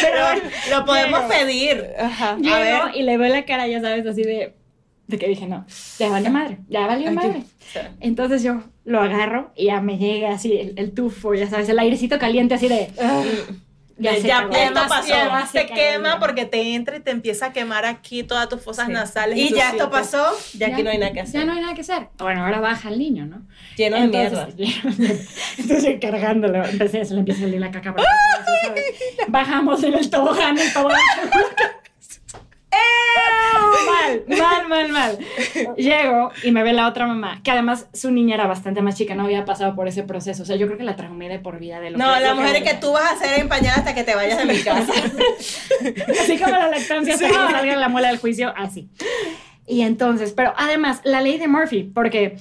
Pero 0.02 0.26
Lo 0.80 0.86
podemos 0.86 1.22
Llego. 1.22 1.30
pedir. 1.30 1.86
Ajá. 1.99 2.38
llego 2.38 2.56
ver. 2.86 2.95
y 2.95 3.04
le 3.04 3.18
veo 3.18 3.30
la 3.34 3.45
cara, 3.45 3.68
ya 3.68 3.82
sabes, 3.82 4.06
así 4.06 4.24
de, 4.24 4.54
de 5.08 5.18
que 5.18 5.28
dije, 5.28 5.47
no, 5.47 5.66
ya 5.99 6.10
valió 6.10 6.32
madre, 6.32 6.58
ya 6.70 6.88
valió 6.88 7.12
madre. 7.12 7.43
Entonces 7.99 8.43
yo 8.43 8.64
lo 8.84 8.99
agarro 9.02 9.52
y 9.56 9.66
ya 9.66 9.80
me 9.82 9.97
llega 9.97 10.34
así 10.34 10.58
el, 10.58 10.74
el 10.78 10.91
tufo, 10.93 11.34
ya 11.34 11.49
sabes, 11.49 11.70
el 11.70 11.80
airecito 11.80 12.18
caliente 12.20 12.56
así 12.56 12.68
de... 12.68 12.89
Ya 14.02 14.12
esto 14.12 14.30
Además, 14.52 14.88
pasó. 14.89 15.10
y 15.10 15.12
además 15.12 15.52
Se 15.52 15.66
quema 15.68 16.20
porque 16.20 16.45
te 16.45 16.74
entra 16.74 16.97
y 16.97 16.99
te 17.02 17.12
empieza 17.12 17.47
a 17.47 17.54
quemar 17.54 17.86
aquí 17.86 18.24
todas 18.24 18.49
tus 18.49 18.62
fosas 18.62 18.88
Sí. 18.88 18.93
nasales. 18.93 19.38
Y 19.38 19.54
ya 19.54 19.70
esto 19.72 19.89
pasó, 19.89 20.26
ya 20.58 20.68
aquí 20.68 20.84
no 20.84 20.89
hay 20.89 20.97
nada 20.97 21.12
que 21.14 21.22
hacer. 21.22 21.41
Ya 21.41 21.45
no 21.45 21.54
hay 21.54 21.62
nada 21.62 21.74
que 21.74 21.82
hacer. 21.82 22.08
Bueno, 22.18 22.43
ahora 22.45 22.60
baja 22.60 22.89
el 22.89 22.97
niño, 22.99 23.26
¿no? 23.26 23.41
Lleno 23.78 23.97
de 24.02 24.08
mierda. 24.08 24.47
Entonces 25.58 25.97
cargándolo, 26.02 26.66
empecé, 26.66 27.06
se 27.06 27.14
le 27.14 27.20
empieza 27.20 27.41
a 27.41 27.43
salir 27.43 27.60
la 27.60 27.72
caca. 27.72 27.93
Bajamos 29.28 29.84
en 29.84 29.93
el 29.93 30.10
tobogán, 30.10 30.58
el 30.58 30.74
tobogán. 30.74 30.99
mal, 32.72 34.24
mal, 34.28 34.67
mal, 34.67 34.89
mal. 34.89 35.17
Llego 35.78 36.32
y 36.43 36.51
me 36.51 36.63
ve 36.63 36.74
la 36.74 36.88
otra 36.88 37.07
mamá, 37.07 37.41
que 37.43 37.51
además 37.51 37.88
su 37.93 38.11
niña 38.11 38.36
era 38.36 38.47
bastante 38.47 38.82
más 38.82 38.95
chica, 38.95 39.15
no 39.15 39.24
había 39.24 39.45
pasado 39.45 39.76
por 39.76 39.88
ese 39.88 40.03
proceso. 40.03 40.43
O 40.43 40.45
sea, 40.45 40.55
yo 40.55 40.67
creo 40.67 40.78
que 40.78 40.84
la 40.84 40.95
traumé 40.95 41.30
de 41.30 41.39
por 41.39 41.59
vida 41.59 41.80
de 41.80 41.91
lo 41.91 41.97
No, 41.97 42.13
que 42.13 42.19
la 42.22 42.30
lo 42.30 42.36
mujer 42.36 42.57
es 42.57 42.63
que 42.63 42.78
tú 42.78 42.91
vas 42.91 43.03
a 43.03 43.13
hacer 43.13 43.39
empañada 43.39 43.78
hasta 43.78 43.95
que 43.95 44.03
te 44.03 44.15
vayas 44.15 44.38
de 44.38 44.45
mi 44.45 44.59
casa. 44.59 44.93
Así 46.22 46.38
como 46.38 46.51
la 46.51 46.69
lactancia 46.69 47.13
hasta 47.13 47.28
que 47.28 47.38
me 47.38 47.51
salga 47.51 47.76
la 47.76 47.89
muela 47.89 48.09
del 48.09 48.17
juicio, 48.17 48.53
así. 48.55 48.89
Y 49.67 49.82
entonces, 49.82 50.34
pero 50.34 50.53
además, 50.57 51.01
la 51.03 51.22
ley 51.22 51.38
de 51.38 51.47
Murphy, 51.47 51.84
porque 51.84 52.38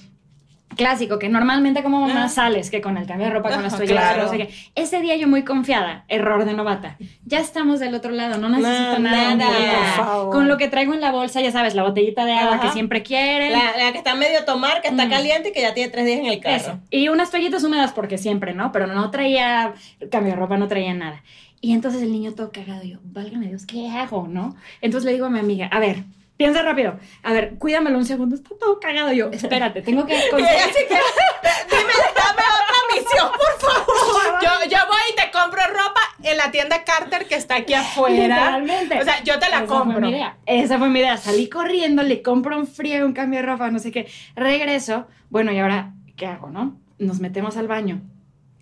clásico, 0.77 1.19
que 1.19 1.29
normalmente 1.29 1.83
como 1.83 2.01
mamá 2.01 2.29
sales, 2.29 2.71
que 2.71 2.81
con 2.81 2.97
el 2.97 3.07
cambio 3.07 3.27
de 3.27 3.33
ropa, 3.33 3.51
con 3.51 3.63
las 3.63 3.75
Ajá, 3.75 3.85
toallas, 3.85 3.99
claro. 4.05 4.23
no 4.25 4.29
sé 4.31 4.39
qué. 4.39 4.51
Ese 4.75 5.01
día 5.01 5.17
yo 5.17 5.29
muy 5.29 5.43
confiada, 5.45 6.05
error 6.09 6.45
de 6.45 6.55
novata. 6.55 6.97
Ya 7.25 7.41
estamos 7.41 7.81
del 7.81 7.95
otro 7.95 8.11
lado, 8.13 8.39
no 8.39 8.49
necesito 8.49 8.99
No, 8.99 9.11
nada. 9.37 10.29
Con 10.31 10.49
lo 10.49 10.57
que 10.57 10.69
traigo 10.69 10.95
en 10.95 11.01
la 11.01 11.13
bolsa, 11.13 11.41
ya 11.41 11.53
sabes, 11.53 11.75
la 11.75 11.83
botellita 11.83 12.25
de 12.25 12.33
agua 12.33 12.55
Ajá. 12.57 12.67
que 12.69 12.73
siempre 12.73 13.03
quieren. 13.03 13.53
La, 13.53 13.77
la 13.85 13.93
que 13.93 13.99
está 13.99 14.15
medio 14.15 14.45
tomar, 14.45 14.81
que 14.81 14.89
está 14.89 15.07
Mm. 15.07 15.11
caliente 15.11 15.49
y 15.49 15.53
que 15.53 15.61
ya 15.61 15.75
tiene 15.75 15.91
tres 15.91 16.07
días 16.07 16.19
en 16.21 16.27
el 16.27 16.41
carro. 16.41 16.57
Eso. 16.57 16.79
Y 16.91 17.09
unas 17.09 17.31
toallitas 17.31 17.65
húmedas 17.65 17.93
porque 17.93 18.17
siempre, 18.19 18.55
¿no? 18.55 18.73
Pero 18.73 18.87
no 18.87 19.11
traía 19.11 19.75
cambio 20.11 20.33
de 20.35 20.39
ropa, 20.39 20.57
no 20.57 20.69
traía 20.69 20.95
nada. 20.95 21.23
Y 21.61 21.73
entonces 21.73 22.01
el 22.03 22.11
niño 22.13 22.33
todo 22.33 22.53
cagado, 22.53 22.83
yo, 22.85 22.99
válgame 23.05 23.49
Dios, 23.49 23.67
¿qué 23.67 23.89
hago, 23.91 24.27
no? 24.29 24.57
Entonces 24.81 25.05
le 25.05 25.13
digo 25.13 25.27
a 25.27 25.31
mi 25.31 25.39
amiga, 25.41 25.67
a 25.67 25.79
ver, 25.79 26.05
piensa 26.41 26.63
rápido, 26.63 26.99
a 27.23 27.35
ver, 27.35 27.59
cuídamelo 27.59 27.99
un 27.99 28.07
segundo, 28.07 28.35
está 28.35 28.49
todo 28.59 28.81
cagado. 28.81 29.13
Yo, 29.13 29.29
espérate, 29.31 29.83
tengo 29.83 30.07
que... 30.07 30.15
Así 30.17 30.31
dime, 30.31 31.93
dame 32.17 32.43
otra 32.57 32.81
misión, 32.95 33.31
por 33.31 33.61
favor. 33.61 34.41
Yo, 34.43 34.71
yo 34.71 34.79
voy 34.87 35.01
y 35.13 35.17
te 35.17 35.31
compro 35.31 35.61
ropa 35.67 36.01
en 36.23 36.39
la 36.39 36.51
tienda 36.51 36.83
Carter 36.83 37.27
que 37.27 37.35
está 37.35 37.57
aquí 37.57 37.75
afuera. 37.75 38.17
Literalmente. 38.17 38.99
O 38.99 39.05
sea, 39.05 39.23
yo 39.23 39.39
te 39.39 39.51
la 39.51 39.59
Esa 39.59 39.67
compro. 39.67 39.99
Fue 39.99 40.01
mi 40.01 40.11
idea. 40.13 40.39
Esa 40.47 40.79
fue 40.79 40.89
mi 40.89 41.01
idea. 41.01 41.19
Salí 41.19 41.51
corriendo, 41.51 42.03
le 42.03 42.23
compro 42.23 42.57
un 42.57 42.67
frío, 42.67 43.05
un 43.05 43.13
cambio 43.13 43.41
de 43.41 43.47
ropa, 43.47 43.71
no 43.71 43.79
sé 43.79 43.93
qué. 43.93 44.09
Regreso. 44.35 45.09
Bueno, 45.29 45.53
y 45.53 45.59
ahora, 45.59 45.93
¿qué 46.17 46.25
hago, 46.25 46.49
no? 46.49 46.81
Nos 46.99 47.21
metemos 47.21 47.59
al 47.59 47.69
baño. 47.69 48.01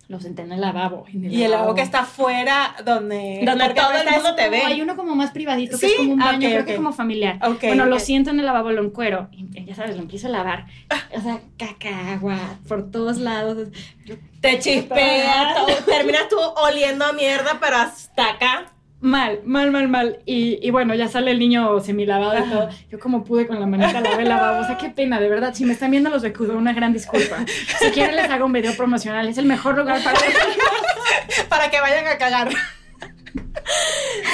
Lo 0.09 0.19
senté 0.19 0.41
en 0.41 0.51
el 0.51 0.59
lavabo. 0.59 1.05
en 1.07 1.31
Y 1.31 1.43
el 1.43 1.51
lavabo 1.51 1.75
que 1.75 1.83
está 1.83 1.99
afuera 1.99 2.75
donde, 2.83 3.43
Donde 3.45 3.69
todo 3.75 3.91
el 3.91 4.09
mundo 4.09 4.33
te 4.33 4.49
ve. 4.49 4.63
Hay 4.63 4.81
uno 4.81 4.95
como 4.95 5.15
más 5.15 5.29
privadito, 5.29 5.77
que 5.77 5.85
es 5.85 5.93
como 5.97 6.13
un 6.13 6.21
ah, 6.23 6.31
baño, 6.31 6.47
ok, 6.47 6.51
creo 6.51 6.61
ok. 6.61 6.67
que 6.67 6.75
como 6.77 6.93
familiar. 6.93 7.39
Ok, 7.47 7.61
bueno, 7.61 7.85
lo 7.85 7.99
siento 7.99 8.31
en 8.31 8.39
el 8.39 8.47
lavabo, 8.47 8.71
lo 8.71 8.83
encuero. 8.83 9.29
Y 9.31 9.65
ya 9.65 9.75
sabes, 9.75 9.95
lo 9.95 10.01
empiezo 10.01 10.25
a 10.25 10.31
lavar. 10.31 10.65
O 11.15 11.21
sea, 11.21 11.41
caca, 11.57 12.13
agua, 12.13 12.39
por 12.67 12.89
todos 12.89 13.19
lados. 13.19 13.67
Te 14.41 14.57
chispea, 14.57 15.57
terminas 15.85 16.27
tú 16.27 16.37
oliendo 16.39 17.05
a 17.05 17.13
mierda, 17.13 17.59
pero 17.61 17.75
hasta 17.77 18.31
acá. 18.31 18.73
Mal, 19.01 19.39
mal, 19.45 19.71
mal, 19.71 19.87
mal. 19.87 20.19
Y, 20.25 20.59
y 20.61 20.71
bueno, 20.71 20.93
ya 20.93 21.07
sale 21.07 21.31
el 21.31 21.39
niño 21.39 21.79
semilavado 21.79 22.45
y 22.45 22.49
todo. 22.49 22.69
Yo 22.91 22.99
como 22.99 23.23
pude 23.23 23.47
con 23.47 23.59
la 23.59 23.65
manita 23.65 24.01
lavé. 24.01 24.23
O 24.59 24.65
sea, 24.65 24.77
qué 24.77 24.89
pena, 24.89 25.19
de 25.21 25.29
verdad. 25.29 25.53
Si 25.53 25.63
me 25.65 25.73
están 25.73 25.91
viendo 25.91 26.09
los 26.09 26.21
de 26.21 26.33
Cudo, 26.33 26.57
una 26.57 26.73
gran 26.73 26.91
disculpa. 26.91 27.37
Si 27.79 27.91
quieren 27.91 28.15
les 28.15 28.29
hago 28.29 28.45
un 28.45 28.53
video 28.53 28.75
promocional. 28.75 29.27
Es 29.27 29.37
el 29.37 29.45
mejor 29.45 29.77
lugar 29.77 30.03
para 30.03 30.19
para 31.47 31.69
que 31.69 31.79
vayan 31.79 32.07
a 32.07 32.17
cagar. 32.17 32.49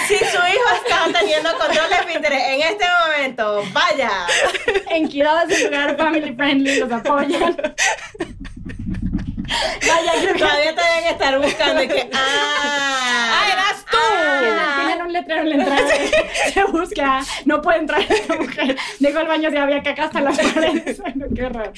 Si 0.07 0.17
su 0.17 0.37
hijo 0.37 0.69
está 0.83 1.19
teniendo 1.19 1.49
control 1.57 1.89
de 1.89 2.13
Pinterest 2.13 2.47
en 2.47 2.61
este 2.61 2.85
momento, 3.05 3.63
vaya. 3.73 4.11
En 4.89 5.07
Quidado 5.07 5.47
es 5.47 5.59
un 5.59 5.65
lugar 5.65 5.97
family 5.97 6.33
friendly, 6.33 6.79
los 6.79 6.91
apoyan. 6.91 7.55
Vaya, 9.47 10.11
creo 10.21 10.33
que 10.33 10.39
Todavía 10.39 10.75
te 10.75 10.81
deben 10.81 11.05
estar 11.09 11.39
buscando 11.39 11.83
y 11.83 11.87
que, 11.87 12.09
ah, 12.13 13.31
¡Ah, 13.33 13.53
eras 13.53 13.85
tú! 13.89 13.97
tienen, 14.39 14.75
tienen 14.87 15.01
un 15.05 15.13
letrero 15.13 15.41
en 15.41 15.49
la 15.49 15.55
entrada. 15.55 15.87
Se 16.53 16.63
busca, 16.65 17.21
no 17.45 17.61
puede 17.61 17.79
entrar 17.79 18.01
esta 18.01 18.35
mujer. 18.35 18.75
Llegó 18.99 19.19
al 19.19 19.27
baño 19.27 19.49
si 19.49 19.57
había 19.57 19.81
caca 19.83 20.05
hasta 20.05 20.21
las 20.21 20.37
paredes. 20.37 21.01
Ay, 21.05 21.13
no, 21.15 21.25
qué 21.35 21.45
horror. 21.45 21.71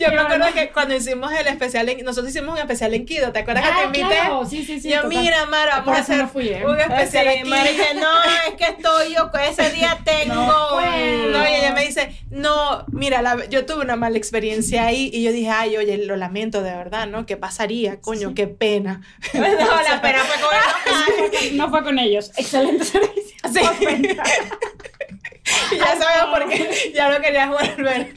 Yo 0.00 0.08
me 0.08 0.18
acuerdo 0.18 0.38
bueno. 0.38 0.54
que 0.54 0.70
cuando 0.70 0.94
hicimos 0.94 1.32
el 1.32 1.46
especial, 1.46 1.88
en- 1.88 2.04
nosotros 2.04 2.30
hicimos 2.30 2.54
un 2.54 2.58
especial 2.60 2.94
en 2.94 3.06
Kido, 3.06 3.32
¿te 3.32 3.40
acuerdas 3.40 3.64
que 3.64 3.70
te 3.70 3.80
Ah, 3.80 3.84
invité? 3.86 4.06
claro, 4.06 4.46
sí, 4.46 4.64
sí, 4.64 4.80
sí. 4.80 4.88
yo, 4.90 5.02
total. 5.02 5.08
mira, 5.18 5.46
Mara, 5.46 5.76
vamos 5.80 5.96
a 5.96 6.00
hacer 6.00 6.16
no 6.18 6.28
fui, 6.28 6.48
¿eh? 6.48 6.64
un 6.66 6.78
especial 6.78 7.24
Sí, 7.24 7.38
aquí. 7.40 7.48
Mari 7.48 7.68
dice, 7.70 7.94
no, 7.94 8.22
es 8.48 8.54
que 8.56 8.64
estoy 8.64 9.14
yo, 9.14 9.30
ese 9.48 9.70
día 9.70 9.98
tengo. 10.04 10.34
No. 10.34 10.80
No, 10.80 11.48
y 11.48 11.54
dice, 11.94 12.24
no, 12.30 12.84
mira, 12.92 13.22
la- 13.22 13.46
yo 13.48 13.64
tuve 13.66 13.82
una 13.82 13.96
mala 13.96 14.16
experiencia 14.18 14.86
ahí 14.86 15.10
y 15.12 15.22
yo 15.22 15.32
dije, 15.32 15.50
ay, 15.50 15.76
oye, 15.76 15.98
lo 15.98 16.16
lamento 16.16 16.62
de 16.62 16.70
verdad, 16.74 17.06
¿no? 17.06 17.26
¿Qué 17.26 17.36
pasaría? 17.36 18.00
Coño, 18.00 18.34
qué 18.34 18.46
pena. 18.48 19.02
No, 19.34 19.40
la 19.40 20.00
pena 20.02 20.18
fue 20.24 20.36
con 20.42 21.56
No 21.56 21.70
fue 21.70 21.82
con 21.84 21.98
ellos. 21.98 22.30
Excelente 22.36 22.84
servicio. 22.84 23.36
Sí. 23.52 23.60
Ya 25.72 25.96
sabemos 25.96 26.38
por 26.38 26.48
qué 26.48 26.92
ya 26.94 27.08
no 27.10 27.20
querías 27.20 27.48
volver. 27.50 28.12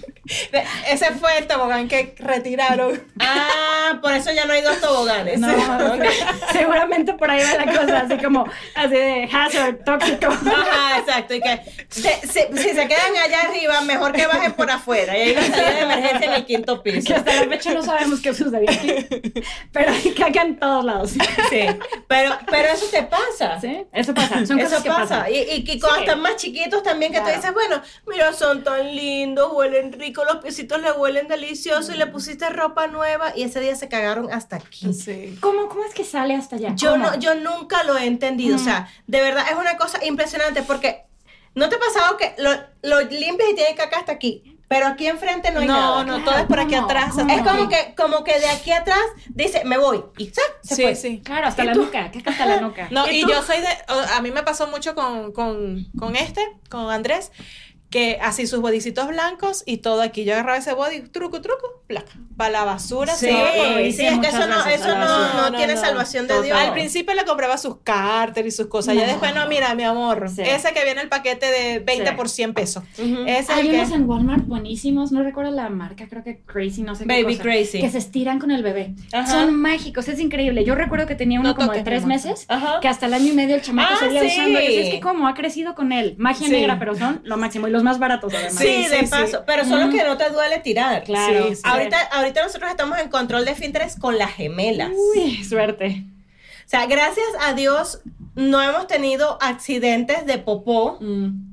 Ese 0.90 1.12
fue 1.14 1.38
el 1.38 1.48
tobogán 1.48 1.88
que 1.88 2.14
retiraron. 2.20 3.02
Ah, 3.20 3.98
por 4.02 4.12
eso 4.14 4.32
ya 4.34 4.46
no 4.46 4.54
hay 4.54 4.62
dos 4.62 4.80
toboganes. 4.82 5.40
No, 5.40 5.48
Ok. 5.96 6.04
seguramente 6.52 7.14
por 7.14 7.30
ahí 7.32 7.42
va 7.44 7.66
la 7.66 7.72
cosa, 7.80 8.00
así 8.02 8.18
como, 8.18 8.46
así 8.76 8.90
de 8.96 9.30
hazard, 9.32 9.84
tóxico. 9.86 10.28
Ajá, 10.28 11.00
exacto. 11.00 11.34
Y 11.34 11.40
que 11.42 11.62
se- 11.90 12.28
se- 12.28 12.50
si 12.58 12.70
se 12.70 12.88
quedan 12.88 13.16
allá 13.24 13.42
arriba, 13.50 13.80
mejor 13.82 14.12
que 14.12 14.28
bajen 14.28 14.52
por 14.54 14.70
afuera. 14.70 15.18
Y 15.18 15.22
hay 15.22 15.32
una 15.32 15.42
salida 15.44 15.70
de 15.72 15.80
emergencia 15.82 16.28
en 16.28 16.34
el 16.34 16.46
quinto 16.46 16.84
piso. 16.84 17.08
Que 17.08 17.14
hasta 17.14 17.34
la 17.36 17.50
fecha 17.50 17.74
no 17.74 17.84
sabemos 17.84 18.20
qué 18.20 18.34
sucedió 18.34 18.70
aquí. 18.70 19.06
Pero 19.72 19.92
hay 19.92 20.12
caca 20.14 20.42
en 20.42 20.60
todos 20.60 20.84
lados. 20.84 21.12
Sí. 21.50 21.62
Pero, 22.08 22.38
pero 22.52 22.68
eso 22.70 22.86
te 22.92 23.04
pasa. 23.04 23.60
¿Sí? 23.62 23.86
Eso 23.94 24.14
pasa. 24.14 24.46
Son 24.46 24.60
Eso 24.60 24.70
cosas 24.70 24.84
que 24.84 24.90
pasa. 24.90 25.20
pasan. 25.20 25.32
Y, 25.34 25.38
y, 25.38 25.64
y 25.72 25.80
cuando 25.80 25.98
Sí. 26.00 26.04
están 26.04 26.22
más 26.22 26.36
chiquitos 26.36 26.84
también, 26.84 27.12
que 27.14 27.17
tú 27.20 27.24
Claro. 27.26 27.38
dices, 27.38 27.54
bueno, 27.54 27.82
mira, 28.08 28.34
son 28.34 28.64
tan 28.64 28.96
lindos, 28.96 29.52
huelen 29.54 29.92
rico, 29.94 30.24
los 30.26 30.38
piecitos 30.38 30.82
le 30.82 30.92
huelen 30.92 31.28
delicioso 31.28 31.92
y 31.94 31.98
le 31.98 32.08
pusiste 32.08 32.50
ropa 32.50 32.88
nueva 32.88 33.34
y 33.36 33.44
ese 33.44 33.60
día 33.60 33.76
se 33.76 33.88
cagaron 33.90 34.32
hasta 34.32 34.56
aquí. 34.58 34.94
Sí. 34.94 35.38
¿Cómo, 35.40 35.68
¿Cómo 35.70 35.84
es 35.84 35.94
que 35.94 36.04
sale 36.04 36.36
hasta 36.36 36.56
allá? 36.58 36.74
Yo, 36.76 36.92
¿Cómo? 36.92 37.06
no, 37.06 37.16
yo 37.20 37.36
nunca 37.36 37.84
lo 37.84 37.98
he 37.98 38.06
entendido. 38.06 38.56
O 38.56 38.60
sea, 38.60 38.90
de 39.08 39.22
verdad 39.22 39.46
es 39.50 39.56
una 39.58 39.78
cosa 39.78 40.04
impresionante 40.06 40.64
porque 40.64 41.04
¿no 41.56 41.70
te 41.70 41.76
ha 41.76 41.80
pasado 41.80 42.18
que 42.18 42.36
lo, 42.38 42.52
lo 42.84 43.02
limpias 43.02 43.50
y 43.52 43.56
tiene 43.56 43.76
caca 43.76 44.00
hasta 44.00 44.12
aquí? 44.12 44.57
Pero 44.70 44.88
aquí 44.88 45.08
enfrente 45.08 45.50
no 45.52 45.62
hay 45.62 45.68
No, 45.68 45.74
nada. 45.74 46.04
no, 46.04 46.16
Claro, 46.16 46.24
todo 46.26 46.38
es 46.40 46.46
por 46.46 46.60
aquí 46.60 46.76
atrás. 46.76 47.14
¿Cómo? 47.16 47.34
Es 47.34 47.42
como 47.42 47.70
que, 47.70 47.94
como 47.96 48.24
que 48.26 48.38
de 48.38 48.50
aquí 48.50 48.72
atrás 48.74 49.00
dice, 49.30 49.64
me 49.64 49.78
voy. 49.78 50.04
Y 50.18 50.26
¡zac! 50.28 50.44
se 50.62 50.76
Sí, 50.76 50.82
fue. 50.82 50.96
sí. 50.96 51.22
Claro, 51.24 51.48
hasta 51.48 51.64
¿Y 51.64 51.68
la 51.68 51.74
tú? 51.74 51.86
nuca. 51.86 52.12
Caca 52.12 52.32
hasta 52.32 52.46
la 52.46 52.60
nuca. 52.60 52.88
No, 52.92 53.08
¿Y 53.10 53.20
y, 53.20 53.22
yo 53.22 53.42
soy 53.44 53.62
de. 53.62 53.68
o- 53.88 54.16
A 54.18 54.22
mí 54.22 54.32
me 54.32 54.44
pasó 54.44 54.68
mucho 54.68 54.94
con, 54.94 55.32
con, 55.32 55.86
con 55.98 56.18
este, 56.18 56.42
con 56.70 56.90
Andrés, 56.92 57.32
que 57.90 58.20
así 58.22 58.48
sus 58.48 58.60
bodicitos 58.60 59.08
blancos 59.08 59.64
y 59.66 59.78
todo 59.78 60.02
aquí. 60.02 60.26
Yo 60.26 60.34
agarraba 60.34 60.58
ese 60.58 60.74
body, 60.74 61.02
truco, 61.10 61.42
truco, 61.42 61.84
placa. 61.88 62.12
Para 62.36 62.50
la 62.52 62.64
basura. 62.66 63.16
Sí, 63.16 63.28
sí. 63.30 63.92
sí, 63.94 64.06
es 64.06 64.20
que 64.20 64.28
eso 64.28 64.46
no, 64.46 64.64
eso 64.66 64.96
no, 64.96 65.50
no, 65.50 65.58
tiene 65.58 65.76
salvación 65.78 66.28
de 66.28 66.34
Total. 66.36 66.46
Dios. 66.46 66.58
Al 66.60 66.74
principio 66.74 67.16
le 67.16 67.24
compraba 67.26 67.58
sus 67.58 67.78
cárter 67.84 68.46
y 68.46 68.52
sus 68.52 68.68
cosas. 68.68 68.94
Ya 68.96 69.08
después, 69.08 69.34
no, 69.34 69.48
mira, 69.48 69.74
mi 69.74 69.84
amor, 69.84 70.30
Sí. 70.30 70.42
ese 70.44 70.72
que 70.74 70.84
viene 70.84 71.02
el 71.02 71.10
paquete 71.10 71.46
de 71.48 71.80
20 71.80 72.12
por 72.12 72.30
100 72.30 72.54
pesos. 72.54 72.84
Ese 72.98 73.40
es 73.40 73.50
Hay 73.50 73.62
el 73.68 73.72
que. 73.72 73.80
unos 73.80 73.92
en 73.92 74.08
Walmart 74.08 74.46
buenísimos, 74.46 75.12
no 75.12 75.24
recuerdo 75.24 75.52
la 75.52 75.70
marca, 75.70 76.08
creo 76.10 76.24
que 76.24 76.42
Crazy, 76.46 76.84
no 76.84 76.94
sé 76.94 77.06
qué 77.06 77.14
Baby 77.24 77.38
cosa, 77.38 77.44
Crazy. 77.44 77.80
Que 77.82 77.90
se 77.90 77.98
estiran 77.98 78.38
con 78.40 78.52
el 78.52 78.62
bebé. 78.64 78.94
Ajá. 79.14 79.28
Son 79.32 79.56
mágicos, 79.56 80.08
es 80.10 80.20
increíble. 80.20 80.64
Yo 80.66 80.76
recuerdo 80.76 81.08
que 81.08 81.16
tenía 81.16 81.40
uno 81.40 81.50
No 81.50 81.56
como 81.56 81.72
de 81.72 81.82
tres 81.84 82.06
meses, 82.06 82.46
Ajá. 82.50 82.80
que 82.82 82.88
hasta 82.88 83.06
el 83.08 83.14
año 83.16 83.32
y 83.32 83.36
medio 83.36 83.56
el 83.56 83.62
chamaco 83.62 83.94
Ah, 83.96 84.00
seguía 84.00 84.22
sí. 84.22 84.28
usando. 84.28 84.60
Y 84.62 84.76
es 84.76 84.90
que 84.94 85.00
cómo, 85.00 85.28
ha 85.28 85.34
crecido 85.34 85.74
con 85.74 85.92
él. 85.92 86.16
Magia 86.20 86.46
Sí. 86.48 86.52
negra, 86.52 86.78
pero 86.78 86.94
son 86.96 87.22
lo 87.24 87.38
máximo. 87.38 87.68
Y 87.68 87.72
los 87.78 87.84
más 87.84 88.00
baratos, 88.00 88.34
además. 88.34 88.54
Sí, 88.56 88.84
Sí, 88.84 88.90
de 88.90 89.00
sí, 89.00 89.08
paso. 89.08 89.38
sí. 89.38 89.44
Pero 89.46 89.64
son 89.66 89.80
los 89.80 89.90
Mm. 89.90 89.98
que 89.98 90.04
no 90.04 90.18
te 90.18 90.30
duele 90.30 90.60
tirar. 90.60 91.04
Claro. 91.04 91.48
Ahorita, 91.64 92.00
ahorita 92.12 92.44
nosotros 92.44 92.70
estamos 92.70 93.00
en 93.00 93.10
control 93.10 93.46
de 93.46 93.56
Finterest 93.56 94.00
con 94.00 94.18
las 94.18 94.32
gemelas. 94.34 94.92
Uy, 95.16 95.44
suerte. 95.44 96.04
O 96.66 96.70
sea, 96.70 96.86
gracias 96.86 97.26
a 97.42 97.54
Dios 97.54 98.02
no 98.36 98.62
hemos 98.62 98.88
tenido 98.88 99.38
accidentes 99.42 100.26
de 100.26 100.38
popó. 100.38 100.98
Mm. 101.00 101.46